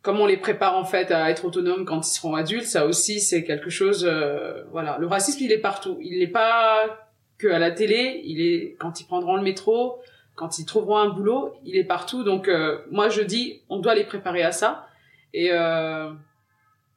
comme 0.02 0.20
on 0.20 0.26
les 0.26 0.38
prépare 0.38 0.76
en 0.76 0.84
fait 0.84 1.12
à 1.12 1.30
être 1.30 1.46
autonomes 1.46 1.86
quand 1.86 2.06
ils 2.06 2.14
seront 2.14 2.36
adultes, 2.36 2.66
ça 2.66 2.86
aussi 2.86 3.20
c'est 3.20 3.44
quelque 3.44 3.70
chose. 3.70 4.06
Euh, 4.08 4.64
voilà, 4.72 4.98
le 5.00 5.08
racisme 5.08 5.44
il 5.44 5.52
est 5.52 5.60
partout. 5.62 5.98
Il 6.02 6.20
n'est 6.20 6.28
pas 6.28 7.10
que 7.38 7.48
à 7.48 7.60
la 7.60 7.72
télé. 7.72 8.22
Il 8.26 8.42
est 8.42 8.76
quand 8.80 9.00
ils 9.00 9.06
prendront 9.06 9.36
le 9.36 9.42
métro, 9.42 10.00
quand 10.36 10.60
ils 10.60 10.66
trouveront 10.66 10.98
un 10.98 11.10
boulot, 11.10 11.56
il 11.64 11.78
est 11.78 11.84
partout. 11.84 12.24
Donc 12.24 12.48
euh, 12.48 12.80
moi 12.92 13.10
je 13.10 13.22
dis, 13.22 13.62
on 13.70 13.80
doit 13.80 13.96
les 13.96 14.04
préparer 14.04 14.44
à 14.44 14.52
ça. 14.52 14.88
Et 15.34 15.52
euh, 15.52 16.12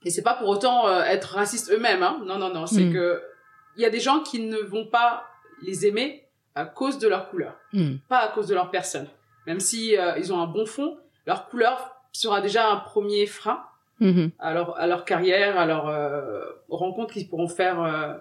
et 0.04 0.10
c'est 0.10 0.22
pas 0.22 0.34
pour 0.34 0.48
autant 0.48 0.88
euh, 0.88 1.02
être 1.02 1.34
raciste 1.34 1.70
eux-mêmes. 1.72 2.02
Hein. 2.02 2.22
Non 2.26 2.38
non 2.38 2.52
non, 2.52 2.66
c'est 2.66 2.84
hmm. 2.84 2.92
que 2.92 3.22
il 3.76 3.82
y 3.82 3.84
a 3.84 3.90
des 3.90 4.00
gens 4.00 4.20
qui 4.20 4.40
ne 4.40 4.58
vont 4.58 4.86
pas 4.86 5.24
les 5.62 5.86
aimer 5.86 6.25
à 6.56 6.64
cause 6.64 6.98
de 6.98 7.06
leur 7.06 7.28
couleur, 7.28 7.54
hmm. 7.72 7.96
pas 8.08 8.18
à 8.18 8.28
cause 8.28 8.48
de 8.48 8.54
leur 8.54 8.70
personne. 8.70 9.06
Même 9.46 9.60
si 9.60 9.96
euh, 9.96 10.18
ils 10.18 10.32
ont 10.32 10.40
un 10.40 10.46
bon 10.46 10.66
fond, 10.66 10.98
leur 11.26 11.48
couleur 11.48 11.96
sera 12.12 12.40
déjà 12.40 12.70
un 12.70 12.76
premier 12.76 13.26
frein 13.26 13.62
hmm. 14.00 14.28
à, 14.38 14.54
leur, 14.54 14.76
à 14.78 14.86
leur 14.86 15.04
carrière, 15.04 15.58
à 15.58 15.66
leur 15.66 15.86
euh, 15.88 16.44
rencontres 16.68 17.12
qu'ils 17.12 17.28
pourront 17.28 17.48
faire 17.48 17.82
euh, 17.82 18.14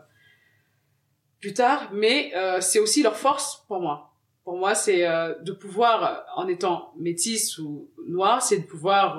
plus 1.39 1.53
tard. 1.53 1.89
Mais 1.93 2.33
euh, 2.35 2.59
c'est 2.59 2.79
aussi 2.79 3.01
leur 3.01 3.15
force 3.15 3.63
pour 3.67 3.79
moi. 3.79 4.11
Pour 4.43 4.57
moi, 4.57 4.75
c'est 4.75 5.01
de 5.41 5.51
pouvoir, 5.51 6.23
en 6.35 6.47
étant 6.47 6.93
métisse 6.99 7.57
ou 7.57 7.89
noire, 8.07 8.43
c'est 8.43 8.59
de 8.59 8.67
pouvoir, 8.67 9.17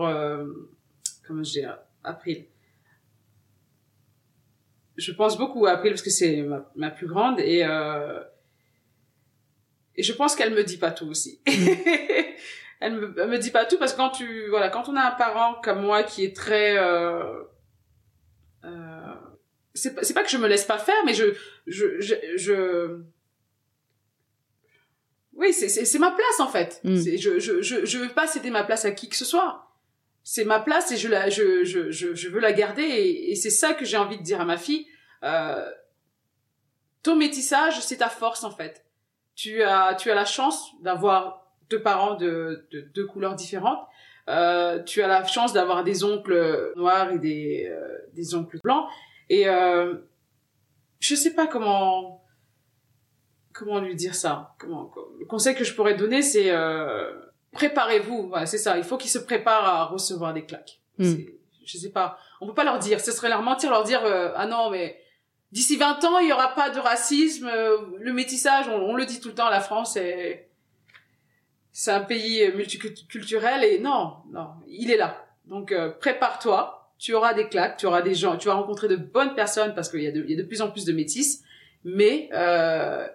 comment 1.26 1.42
je 1.42 1.50
dis, 1.50 1.64
April. 2.04 2.46
Je 4.96 5.10
pense 5.10 5.36
beaucoup 5.36 5.66
à 5.66 5.72
April 5.72 5.90
parce 5.90 6.02
que 6.02 6.10
c'est 6.10 6.42
ma, 6.42 6.70
ma, 6.76 6.90
plus 6.90 7.08
grande 7.08 7.40
et 7.40 7.64
et 9.96 10.02
je 10.02 10.12
pense 10.12 10.36
qu'elle 10.36 10.52
me 10.52 10.62
dit 10.62 10.76
pas 10.76 10.90
tout 10.90 11.06
aussi. 11.08 11.40
elle, 12.80 12.94
me, 12.94 13.26
me 13.26 13.38
dit 13.38 13.50
pas 13.50 13.64
tout 13.64 13.78
parce 13.78 13.92
que 13.92 13.96
quand 13.96 14.10
tu 14.10 14.48
voilà, 14.48 14.68
quand 14.68 14.88
on 14.88 14.96
a 14.96 15.02
un 15.02 15.12
parent 15.12 15.54
comme 15.62 15.82
moi 15.82 16.02
qui 16.02 16.24
est 16.24 16.36
très 16.36 16.76
euh, 16.76 17.42
euh, 18.64 19.14
c'est 19.74 19.94
pas, 19.94 20.02
pas 20.14 20.22
que 20.22 20.30
je 20.30 20.36
me 20.38 20.46
laisse 20.46 20.64
pas 20.64 20.78
faire 20.78 21.02
mais 21.04 21.14
je 21.14 21.34
je 21.66 22.00
je, 22.00 22.14
je... 22.36 23.00
oui 25.34 25.52
c'est 25.52 25.68
c'est 25.68 25.98
ma 25.98 26.10
place 26.10 26.40
en 26.40 26.48
fait. 26.48 26.80
Mm. 26.84 26.96
je, 26.96 27.38
je 27.38 27.62
je 27.62 27.84
je 27.86 27.98
veux 27.98 28.10
pas 28.10 28.26
céder 28.26 28.50
ma 28.50 28.64
place 28.64 28.84
à 28.84 28.90
qui 28.90 29.08
que 29.08 29.16
ce 29.16 29.24
soit. 29.24 29.62
C'est 30.22 30.44
ma 30.44 30.58
place 30.58 30.90
et 30.90 30.96
je 30.96 31.08
la 31.08 31.30
je 31.30 31.64
je 31.64 31.90
je, 31.90 32.14
je 32.14 32.28
veux 32.28 32.40
la 32.40 32.52
garder 32.52 32.82
et, 32.82 33.30
et 33.30 33.34
c'est 33.34 33.50
ça 33.50 33.72
que 33.72 33.84
j'ai 33.84 33.96
envie 33.96 34.18
de 34.18 34.22
dire 34.22 34.40
à 34.40 34.44
ma 34.44 34.58
fille. 34.58 34.86
Euh, 35.22 35.70
ton 37.02 37.16
métissage 37.16 37.80
c'est 37.80 37.98
ta 37.98 38.10
force 38.10 38.44
en 38.44 38.50
fait 38.50 38.85
tu 39.36 39.62
as, 39.62 39.94
tu 39.94 40.10
as 40.10 40.14
la 40.14 40.24
chance 40.24 40.72
d'avoir 40.82 41.46
deux 41.70 41.82
parents 41.82 42.14
de, 42.14 42.66
de 42.72 42.80
deux 42.80 43.06
couleurs 43.06 43.34
différentes. 43.34 43.86
Euh, 44.28 44.82
tu 44.82 45.02
as 45.02 45.06
la 45.06 45.24
chance 45.24 45.52
d'avoir 45.52 45.84
des 45.84 46.02
oncles 46.02 46.72
noirs 46.74 47.12
et 47.12 47.18
des, 47.18 47.68
euh, 47.70 47.98
des 48.14 48.34
oncles 48.34 48.58
blancs. 48.64 48.88
Et 49.28 49.48
euh, 49.48 49.94
je 50.98 51.14
sais 51.14 51.34
pas 51.34 51.46
comment 51.46 52.24
comment 53.52 53.80
lui 53.80 53.94
dire 53.94 54.14
ça. 54.14 54.54
Comment 54.58 54.92
le 55.18 55.26
conseil 55.26 55.54
que 55.54 55.64
je 55.64 55.74
pourrais 55.74 55.94
donner, 55.94 56.22
c'est 56.22 56.50
euh, 56.50 57.12
préparez-vous. 57.52 58.28
Voilà, 58.28 58.46
c'est 58.46 58.58
ça. 58.58 58.76
Il 58.78 58.84
faut 58.84 58.96
qu'ils 58.96 59.10
se 59.10 59.18
préparent 59.18 59.64
à 59.64 59.84
recevoir 59.84 60.34
des 60.34 60.44
claques. 60.44 60.80
Mm. 60.98 61.14
Je 61.64 61.78
sais 61.78 61.90
pas. 61.90 62.18
On 62.40 62.46
peut 62.46 62.54
pas 62.54 62.64
leur 62.64 62.78
dire. 62.78 63.00
Ce 63.00 63.12
serait 63.12 63.28
leur 63.28 63.42
mentir, 63.42 63.70
leur 63.70 63.84
dire 63.84 64.04
euh, 64.04 64.32
ah 64.34 64.46
non 64.46 64.70
mais 64.70 64.98
d'ici 65.52 65.76
20 65.76 66.04
ans, 66.04 66.18
il 66.18 66.28
y 66.28 66.32
aura 66.32 66.54
pas 66.54 66.70
de 66.70 66.78
racisme, 66.78 67.48
euh, 67.52 67.78
le 67.98 68.12
métissage, 68.12 68.68
on, 68.68 68.94
le 68.94 69.06
dit 69.06 69.20
tout 69.20 69.28
le 69.28 69.34
temps, 69.34 69.50
la 69.50 69.60
France 69.60 69.96
est 69.96 70.48
c'est 71.72 71.92
un 71.92 72.00
pays 72.00 72.50
multiculturel 72.54 73.62
et 73.62 73.78
non, 73.78 74.14
non, 74.32 74.48
il 74.66 74.90
est 74.90 74.96
là. 74.96 75.26
Donc 75.44 75.72
euh, 75.72 75.90
prépare-toi, 75.90 76.90
tu 76.98 77.12
auras 77.12 77.34
des 77.34 77.48
claques, 77.48 77.76
tu 77.76 77.86
auras 77.86 78.00
des 78.00 78.14
gens, 78.14 78.38
tu 78.38 78.48
vas 78.48 78.54
rencontrer 78.54 78.88
de 78.88 78.96
bonnes 78.96 79.34
personnes 79.34 79.74
parce 79.74 79.90
qu'il 79.90 80.00
y 80.00 80.04
y 80.04 80.08
a 80.08 80.36
de 80.36 80.42
plus 80.42 80.62
en 80.62 80.70
plus 80.70 80.86
de 80.86 80.92
métis, 80.92 81.42
mais 81.84 82.28
euh, 82.32 83.06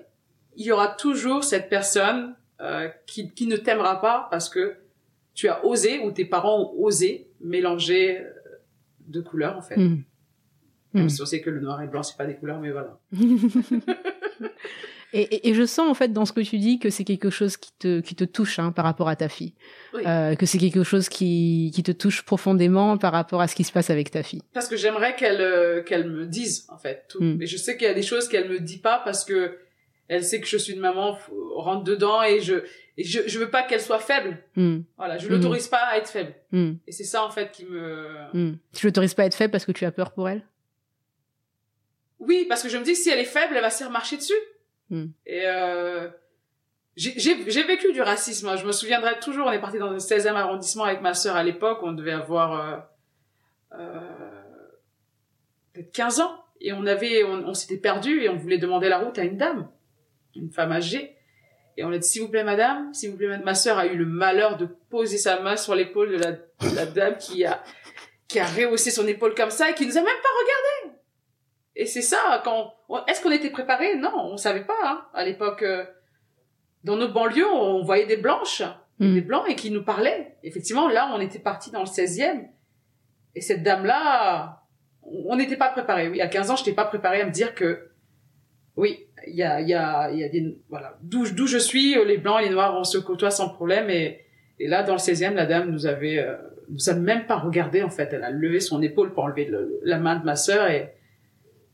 il 0.55 0.65
y 0.65 0.71
aura 0.71 0.87
toujours 0.87 1.43
cette 1.43 1.69
personne 1.69 2.35
euh, 2.61 2.89
qui, 3.07 3.31
qui 3.31 3.47
ne 3.47 3.57
t'aimera 3.57 3.99
pas 4.01 4.27
parce 4.29 4.49
que 4.49 4.75
tu 5.33 5.47
as 5.47 5.65
osé 5.65 5.99
ou 5.99 6.11
tes 6.11 6.25
parents 6.25 6.61
ont 6.61 6.83
osé 6.83 7.29
mélanger 7.39 8.19
euh, 8.19 8.31
de 9.07 9.21
couleurs 9.21 9.57
en 9.57 9.61
fait. 9.61 9.77
Hmm. 9.77 10.03
Même 10.93 11.05
hmm. 11.05 11.09
si 11.09 11.21
on 11.21 11.25
sait 11.25 11.41
que 11.41 11.49
le 11.49 11.61
noir 11.61 11.81
et 11.81 11.85
le 11.85 11.91
blanc, 11.91 12.03
c'est 12.03 12.17
pas 12.17 12.25
des 12.25 12.35
couleurs, 12.35 12.59
mais 12.59 12.71
voilà. 12.71 12.99
et, 15.13 15.49
et, 15.49 15.53
je 15.53 15.65
sens 15.65 15.89
en 15.89 15.93
fait 15.93 16.11
dans 16.11 16.25
ce 16.25 16.33
que 16.33 16.41
tu 16.41 16.57
dis 16.57 16.79
que 16.79 16.89
c'est 16.89 17.03
quelque 17.03 17.29
chose 17.29 17.55
qui 17.57 17.71
te 17.79 18.01
qui 18.01 18.15
te 18.15 18.23
touche 18.23 18.59
hein, 18.59 18.71
par 18.71 18.83
rapport 18.85 19.07
à 19.07 19.15
ta 19.15 19.29
fille, 19.29 19.53
oui. 19.93 20.03
euh, 20.05 20.35
que 20.35 20.45
c'est 20.45 20.57
quelque 20.57 20.83
chose 20.83 21.07
qui 21.07 21.71
qui 21.73 21.83
te 21.83 21.91
touche 21.91 22.23
profondément 22.23 22.97
par 22.97 23.13
rapport 23.13 23.41
à 23.41 23.47
ce 23.47 23.55
qui 23.55 23.63
se 23.63 23.71
passe 23.71 23.89
avec 23.89 24.11
ta 24.11 24.23
fille. 24.23 24.41
Parce 24.53 24.67
que 24.67 24.75
j'aimerais 24.75 25.15
qu'elle 25.15 25.41
euh, 25.41 25.81
qu'elle 25.81 26.09
me 26.09 26.25
dise 26.25 26.67
en 26.69 26.77
fait 26.77 27.05
tout. 27.07 27.21
Hmm. 27.23 27.37
Mais 27.37 27.45
je 27.45 27.57
sais 27.57 27.77
qu'il 27.77 27.87
y 27.87 27.91
a 27.91 27.93
des 27.93 28.01
choses 28.01 28.27
qu'elle 28.27 28.49
me 28.49 28.59
dit 28.59 28.79
pas 28.79 29.01
parce 29.03 29.23
que 29.23 29.57
elle 30.09 30.25
sait 30.25 30.41
que 30.41 30.47
je 30.47 30.57
suis 30.57 30.73
une 30.73 30.81
maman 30.81 31.17
rentre 31.55 31.85
dedans 31.85 32.21
et 32.21 32.41
je 32.41 32.55
et 32.97 33.05
je 33.05 33.21
je 33.27 33.39
veux 33.39 33.49
pas 33.49 33.63
qu'elle 33.63 33.79
soit 33.79 33.99
faible. 33.99 34.39
Hmm. 34.57 34.79
Voilà, 34.97 35.17
je 35.17 35.29
l'autorise 35.29 35.67
pas 35.67 35.85
à 35.89 35.97
être 35.97 36.09
faible. 36.09 36.33
Et 36.53 36.91
c'est 36.91 37.05
ça 37.05 37.23
en 37.23 37.29
fait 37.29 37.51
qui 37.51 37.65
me. 37.65 38.57
Tu 38.73 38.85
l'autorises 38.85 39.13
pas 39.13 39.23
à 39.23 39.25
être 39.27 39.35
faible 39.35 39.51
parce 39.51 39.65
que 39.65 39.71
tu 39.71 39.85
as 39.85 39.91
peur 39.91 40.11
pour 40.11 40.27
elle? 40.27 40.43
Oui, 42.21 42.45
parce 42.47 42.61
que 42.63 42.69
je 42.69 42.77
me 42.77 42.83
dis 42.83 42.95
si 42.95 43.09
elle 43.09 43.19
est 43.19 43.25
faible, 43.25 43.55
elle 43.55 43.61
va 43.61 43.71
se 43.71 43.79
faire 43.79 43.91
marcher 43.91 44.15
dessus. 44.15 44.33
Hmm. 44.89 45.07
Et 45.25 45.41
euh, 45.45 46.07
j'ai 46.95 47.63
vécu 47.63 47.91
du 47.91 48.01
racisme. 48.01 48.47
Hein. 48.47 48.55
Je 48.57 48.65
me 48.65 48.71
souviendrai 48.71 49.19
toujours, 49.19 49.47
on 49.47 49.51
est 49.51 49.59
parti 49.59 49.79
dans 49.79 49.89
le 49.89 49.97
16e 49.97 50.35
arrondissement 50.35 50.83
avec 50.83 51.01
ma 51.01 51.15
sœur 51.15 51.35
à 51.35 51.43
l'époque. 51.43 51.79
On 51.81 51.93
devait 51.93 52.11
avoir 52.11 52.85
euh, 53.73 53.79
euh, 53.79 53.99
peut-être 55.73 55.91
15 55.91 56.19
ans. 56.21 56.45
Et 56.61 56.73
on 56.73 56.85
avait, 56.85 57.23
on, 57.23 57.47
on 57.47 57.53
s'était 57.55 57.77
perdu 57.77 58.21
et 58.21 58.29
on 58.29 58.35
voulait 58.35 58.59
demander 58.59 58.87
la 58.87 58.99
route 58.99 59.17
à 59.17 59.23
une 59.23 59.37
dame, 59.37 59.67
une 60.35 60.51
femme 60.51 60.71
âgée. 60.71 61.15
Et 61.75 61.83
on 61.83 61.91
a 61.91 61.97
dit, 61.97 62.07
s'il 62.07 62.21
vous 62.21 62.27
plaît, 62.27 62.43
madame, 62.43 62.93
s'il 62.93 63.09
vous 63.09 63.17
plaît, 63.17 63.29
madame. 63.29 63.45
Ma 63.45 63.55
sœur 63.55 63.79
a 63.79 63.87
eu 63.87 63.95
le 63.95 64.05
malheur 64.05 64.57
de 64.57 64.67
poser 64.91 65.17
sa 65.17 65.39
main 65.39 65.57
sur 65.57 65.73
l'épaule 65.73 66.11
de 66.11 66.17
la, 66.17 66.31
de 66.33 66.75
la 66.75 66.85
dame 66.85 67.17
qui 67.17 67.45
a, 67.45 67.63
qui 68.27 68.39
a 68.39 68.45
rehaussé 68.45 68.91
son 68.91 69.07
épaule 69.07 69.33
comme 69.33 69.49
ça 69.49 69.71
et 69.71 69.73
qui 69.73 69.87
nous 69.87 69.97
a 69.97 70.01
même 70.01 70.05
pas 70.05 70.11
regardé. 70.11 70.70
Et 71.75 71.85
c'est 71.85 72.01
ça, 72.01 72.41
quand 72.43 72.73
est-ce 73.07 73.21
qu'on 73.21 73.31
était 73.31 73.49
préparé 73.49 73.95
Non, 73.95 74.11
on 74.15 74.37
savait 74.37 74.65
pas. 74.65 74.73
Hein, 74.83 75.05
à 75.13 75.23
l'époque, 75.23 75.63
euh, 75.63 75.85
dans 76.83 76.97
nos 76.97 77.07
banlieues, 77.07 77.47
on 77.47 77.81
voyait 77.83 78.05
des 78.05 78.17
blanches. 78.17 78.63
des 78.99 79.21
blancs 79.21 79.45
et 79.47 79.55
qui 79.55 79.71
nous 79.71 79.83
parlaient. 79.83 80.35
Effectivement, 80.43 80.87
là, 80.87 81.11
on 81.15 81.19
était 81.19 81.39
parti 81.39 81.71
dans 81.71 81.79
le 81.79 81.87
16e. 81.87 82.47
Et 83.33 83.41
cette 83.41 83.63
dame-là, 83.63 84.63
on 85.01 85.35
n'était 85.35 85.57
pas 85.57 85.69
préparé. 85.69 86.07
Oui, 86.09 86.21
à 86.21 86.27
15 86.27 86.51
ans, 86.51 86.55
je 86.55 86.61
n'étais 86.61 86.75
pas 86.75 86.85
préparé 86.85 87.21
à 87.21 87.25
me 87.25 87.31
dire 87.31 87.55
que, 87.55 87.89
oui, 88.75 89.07
il 89.25 89.35
y 89.35 89.43
a, 89.43 89.59
il 89.61 89.67
y 89.67 89.73
a, 89.73 90.11
il 90.11 90.19
y 90.19 90.23
a 90.23 90.29
des, 90.29 90.55
voilà, 90.69 90.97
d'où, 91.01 91.27
d'où 91.31 91.47
je 91.47 91.57
suis, 91.57 91.95
les 92.05 92.17
blancs 92.17 92.41
et 92.41 92.45
les 92.45 92.51
noirs, 92.51 92.75
on 92.77 92.83
se 92.83 92.97
côtoie 92.97 93.31
sans 93.31 93.49
problème. 93.49 93.89
Et, 93.89 94.25
et 94.59 94.67
là, 94.67 94.83
dans 94.83 94.93
le 94.93 94.99
16e, 94.99 95.33
la 95.33 95.47
dame 95.47 95.71
nous 95.71 95.87
avait, 95.87 96.19
euh, 96.19 96.35
nous 96.69 96.89
a 96.89 96.93
même 96.93 97.25
pas 97.25 97.37
regardé, 97.37 97.81
en 97.81 97.89
fait. 97.89 98.09
Elle 98.13 98.23
a 98.23 98.29
levé 98.29 98.59
son 98.59 98.81
épaule 98.81 99.13
pour 99.13 99.23
enlever 99.23 99.49
la 99.83 99.97
main 99.97 100.17
de 100.17 100.25
ma 100.25 100.35
sœur 100.35 100.69
et, 100.69 100.93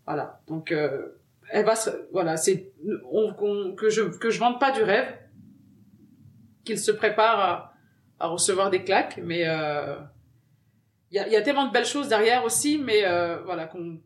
voilà. 0.07 0.41
Donc, 0.47 0.71
euh, 0.71 1.09
elle 1.49 1.65
va, 1.65 1.75
voilà, 2.11 2.37
c'est, 2.37 2.71
on, 3.11 3.73
que 3.75 3.89
je, 3.89 4.01
que 4.01 4.29
je 4.29 4.39
vende 4.39 4.59
pas 4.59 4.71
du 4.71 4.81
rêve 4.81 5.07
qu'il 6.65 6.79
se 6.79 6.91
prépare 6.91 7.73
à, 8.19 8.27
recevoir 8.27 8.69
des 8.69 8.83
claques, 8.83 9.19
mais 9.23 9.41
il 9.41 9.47
euh, 9.47 9.95
y, 11.11 11.19
a, 11.19 11.27
y, 11.27 11.35
a, 11.35 11.41
tellement 11.41 11.67
de 11.67 11.71
belles 11.71 11.85
choses 11.85 12.09
derrière 12.09 12.43
aussi, 12.43 12.77
mais 12.77 13.05
euh, 13.05 13.37
voilà 13.45 13.65
qu'on. 13.67 13.99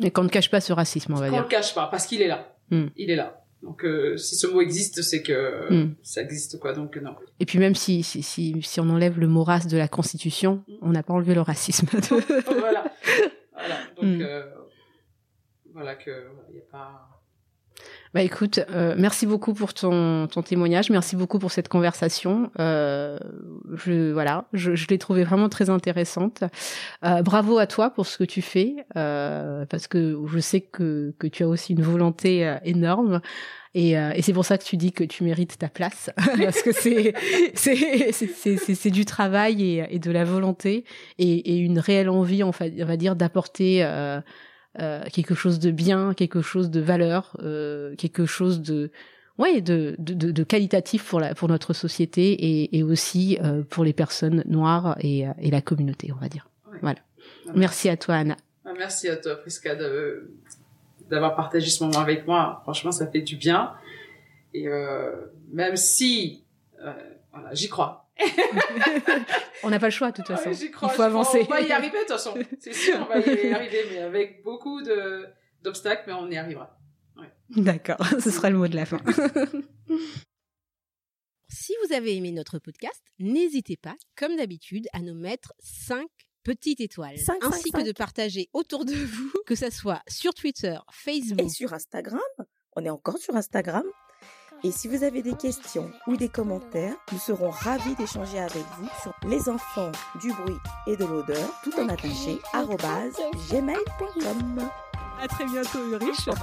Et 0.00 0.10
qu'on 0.10 0.24
ne 0.24 0.28
cache 0.28 0.50
pas 0.50 0.60
ce 0.60 0.72
racisme, 0.72 1.12
on 1.12 1.16
va 1.16 1.28
dire. 1.28 1.38
Qu'on 1.38 1.44
ne 1.44 1.50
cache 1.50 1.74
pas, 1.74 1.88
parce 1.88 2.06
qu'il 2.06 2.22
est 2.22 2.28
là. 2.28 2.54
Hmm. 2.70 2.86
Il 2.96 3.10
est 3.10 3.16
là. 3.16 3.44
Donc 3.62 3.84
euh, 3.84 4.16
si 4.16 4.36
ce 4.36 4.46
mot 4.46 4.60
existe, 4.60 5.02
c'est 5.02 5.22
que 5.22 5.72
hmm. 5.72 5.94
ça 6.02 6.22
existe 6.22 6.60
quoi. 6.60 6.72
Donc 6.72 6.96
non. 6.96 7.16
Et 7.40 7.46
puis 7.46 7.58
même 7.58 7.74
si 7.74 8.04
si, 8.04 8.22
si, 8.22 8.54
si 8.62 8.80
on 8.80 8.88
enlève 8.88 9.18
le 9.18 9.26
mot 9.26 9.42
race 9.42 9.66
de 9.66 9.76
la 9.76 9.88
Constitution, 9.88 10.62
hmm. 10.68 10.74
on 10.82 10.90
n'a 10.90 11.02
pas 11.02 11.12
enlevé 11.12 11.34
le 11.34 11.40
racisme. 11.40 11.88
voilà. 12.46 12.84
voilà. 13.52 13.78
Donc 14.00 14.22
voilà 15.78 15.94
que 15.94 16.26
il 16.48 16.54
n'y 16.56 16.60
a 16.60 16.64
pas 16.72 17.18
bah 18.14 18.22
écoute, 18.22 18.60
euh, 18.70 18.94
merci 18.96 19.26
beaucoup 19.26 19.52
pour 19.52 19.74
ton, 19.74 20.26
ton 20.28 20.42
témoignage, 20.42 20.90
merci 20.90 21.14
beaucoup 21.14 21.38
pour 21.38 21.52
cette 21.52 21.68
conversation. 21.68 22.50
Euh, 22.58 23.18
je 23.74 24.12
voilà, 24.12 24.46
je, 24.54 24.74
je 24.74 24.86
l'ai 24.88 24.98
trouvée 24.98 25.24
vraiment 25.24 25.48
très 25.48 25.68
intéressante. 25.68 26.42
Euh, 27.04 27.22
bravo 27.22 27.58
à 27.58 27.66
toi 27.66 27.90
pour 27.90 28.06
ce 28.06 28.16
que 28.16 28.24
tu 28.24 28.40
fais, 28.40 28.76
euh, 28.96 29.66
parce 29.66 29.86
que 29.88 30.18
je 30.26 30.38
sais 30.38 30.62
que 30.62 31.14
que 31.18 31.26
tu 31.26 31.42
as 31.42 31.48
aussi 31.48 31.74
une 31.74 31.82
volonté 31.82 32.46
euh, 32.46 32.56
énorme. 32.64 33.20
Et, 33.74 33.98
euh, 33.98 34.10
et 34.14 34.22
c'est 34.22 34.32
pour 34.32 34.46
ça 34.46 34.56
que 34.56 34.64
tu 34.64 34.78
dis 34.78 34.92
que 34.92 35.04
tu 35.04 35.22
mérites 35.22 35.58
ta 35.58 35.68
place, 35.68 36.10
parce 36.16 36.62
que 36.62 36.72
c'est 36.72 37.14
c'est 37.54 38.74
c'est 38.74 38.90
du 38.90 39.04
travail 39.04 39.62
et, 39.62 39.86
et, 39.90 39.98
de 39.98 40.10
la 40.10 40.24
volonté 40.24 40.84
et, 41.18 41.52
et 41.52 41.58
une 41.58 41.78
réelle 41.78 42.08
envie, 42.08 42.42
on 42.42 42.50
va, 42.50 42.64
on 42.80 42.84
va 42.86 42.96
dire, 42.96 43.14
d'apporter 43.14 43.84
euh, 44.80 45.02
euh, 45.04 45.04
quelque 45.12 45.34
chose 45.34 45.58
de 45.58 45.70
bien, 45.70 46.14
quelque 46.14 46.40
chose 46.40 46.70
de 46.70 46.80
valeur, 46.80 47.36
euh, 47.42 47.94
quelque 47.96 48.26
chose 48.26 48.60
de 48.60 48.90
ouais 49.38 49.60
de, 49.60 49.94
de, 49.98 50.14
de, 50.14 50.44
qualitatif 50.44 51.04
pour 51.04 51.20
la 51.20 51.34
pour 51.34 51.48
notre 51.48 51.72
société 51.72 52.32
et, 52.32 52.78
et 52.78 52.82
aussi 52.82 53.38
euh, 53.42 53.62
pour 53.62 53.84
les 53.84 53.92
personnes 53.92 54.42
noires 54.46 54.96
et, 55.00 55.24
et 55.40 55.50
la 55.50 55.60
communauté, 55.60 56.12
on 56.12 56.20
va 56.20 56.28
dire. 56.28 56.48
Voilà. 56.82 57.00
Merci 57.54 57.88
à 57.88 57.96
toi, 57.96 58.16
Anna. 58.16 58.36
Ah, 58.64 58.72
merci 58.76 59.08
à 59.08 59.16
toi, 59.16 59.36
Prisca, 59.36 59.74
d'avoir 61.10 61.34
partagé 61.34 61.70
ce 61.70 61.82
moment 61.82 62.00
avec 62.00 62.26
moi. 62.26 62.60
Franchement, 62.62 62.92
ça 62.92 63.06
fait 63.06 63.22
du 63.22 63.36
bien. 63.36 63.72
Et 64.54 64.68
euh, 64.68 65.12
même 65.52 65.76
si, 65.76 66.44
euh, 66.84 66.92
voilà, 67.32 67.54
j'y 67.54 67.68
crois. 67.68 68.07
on 69.62 69.70
n'a 69.70 69.78
pas 69.78 69.86
le 69.86 69.92
choix, 69.92 70.10
de 70.10 70.16
toute 70.16 70.26
façon. 70.26 70.50
il 70.50 70.72
faut 70.72 71.02
avancer. 71.02 71.46
On 71.48 71.50
va 71.50 71.60
y 71.60 71.72
arriver, 71.72 71.98
de 71.98 72.02
toute 72.02 72.12
façon. 72.12 72.34
C'est 72.60 72.72
sûr, 72.72 72.96
on 73.00 73.04
va 73.04 73.18
y 73.20 73.52
arriver, 73.52 73.84
mais 73.90 73.98
avec 73.98 74.42
beaucoup 74.42 74.82
d'obstacles, 75.62 76.04
mais 76.06 76.12
on 76.12 76.30
y 76.30 76.36
arrivera. 76.36 76.74
D'accord, 77.50 77.98
ce 78.20 78.30
sera 78.30 78.50
le 78.50 78.58
mot 78.58 78.68
de 78.68 78.76
la 78.76 78.84
fin. 78.84 78.98
si 81.48 81.72
vous 81.84 81.94
avez 81.94 82.16
aimé 82.16 82.32
notre 82.32 82.58
podcast, 82.58 83.02
n'hésitez 83.18 83.76
pas, 83.76 83.96
comme 84.16 84.36
d'habitude, 84.36 84.86
à 84.92 85.00
nous 85.00 85.14
mettre 85.14 85.54
5 85.60 86.06
petites 86.44 86.80
étoiles, 86.80 87.16
ainsi 87.42 87.70
que 87.70 87.84
de 87.84 87.92
partager 87.92 88.48
autour 88.52 88.84
de 88.84 88.94
vous, 88.94 89.32
que 89.46 89.54
ce 89.54 89.70
soit 89.70 90.02
sur 90.08 90.34
Twitter, 90.34 90.78
Facebook 90.92 91.46
et 91.46 91.48
sur 91.48 91.72
Instagram. 91.72 92.20
On 92.76 92.84
est 92.84 92.90
encore 92.90 93.18
sur 93.18 93.34
Instagram 93.34 93.84
et 94.64 94.72
si 94.72 94.88
vous 94.88 95.04
avez 95.04 95.22
des 95.22 95.34
questions 95.34 95.90
ou 96.06 96.16
des 96.16 96.28
commentaires, 96.28 96.94
nous 97.12 97.18
serons 97.18 97.50
ravis 97.50 97.94
d'échanger 97.94 98.40
avec 98.40 98.64
vous 98.78 98.88
sur 99.02 99.14
les 99.28 99.48
enfants 99.48 99.92
du 100.20 100.32
bruit 100.32 100.58
et 100.86 100.96
de 100.96 101.04
l'odeur, 101.04 101.48
tout 101.62 101.72
en 101.78 101.88
attaché, 101.88 102.40
gmail.com. 103.50 104.68
À 105.22 105.28
très 105.28 105.44
bientôt, 105.44 105.78
Ulrich. 105.86 106.26
Moi, 106.26 106.36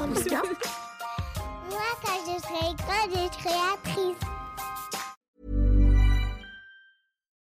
quand 2.04 2.20
je 2.26 2.42
serai 2.42 2.74
grande, 2.76 3.12
je 3.12 3.28
créatrice. 3.38 4.45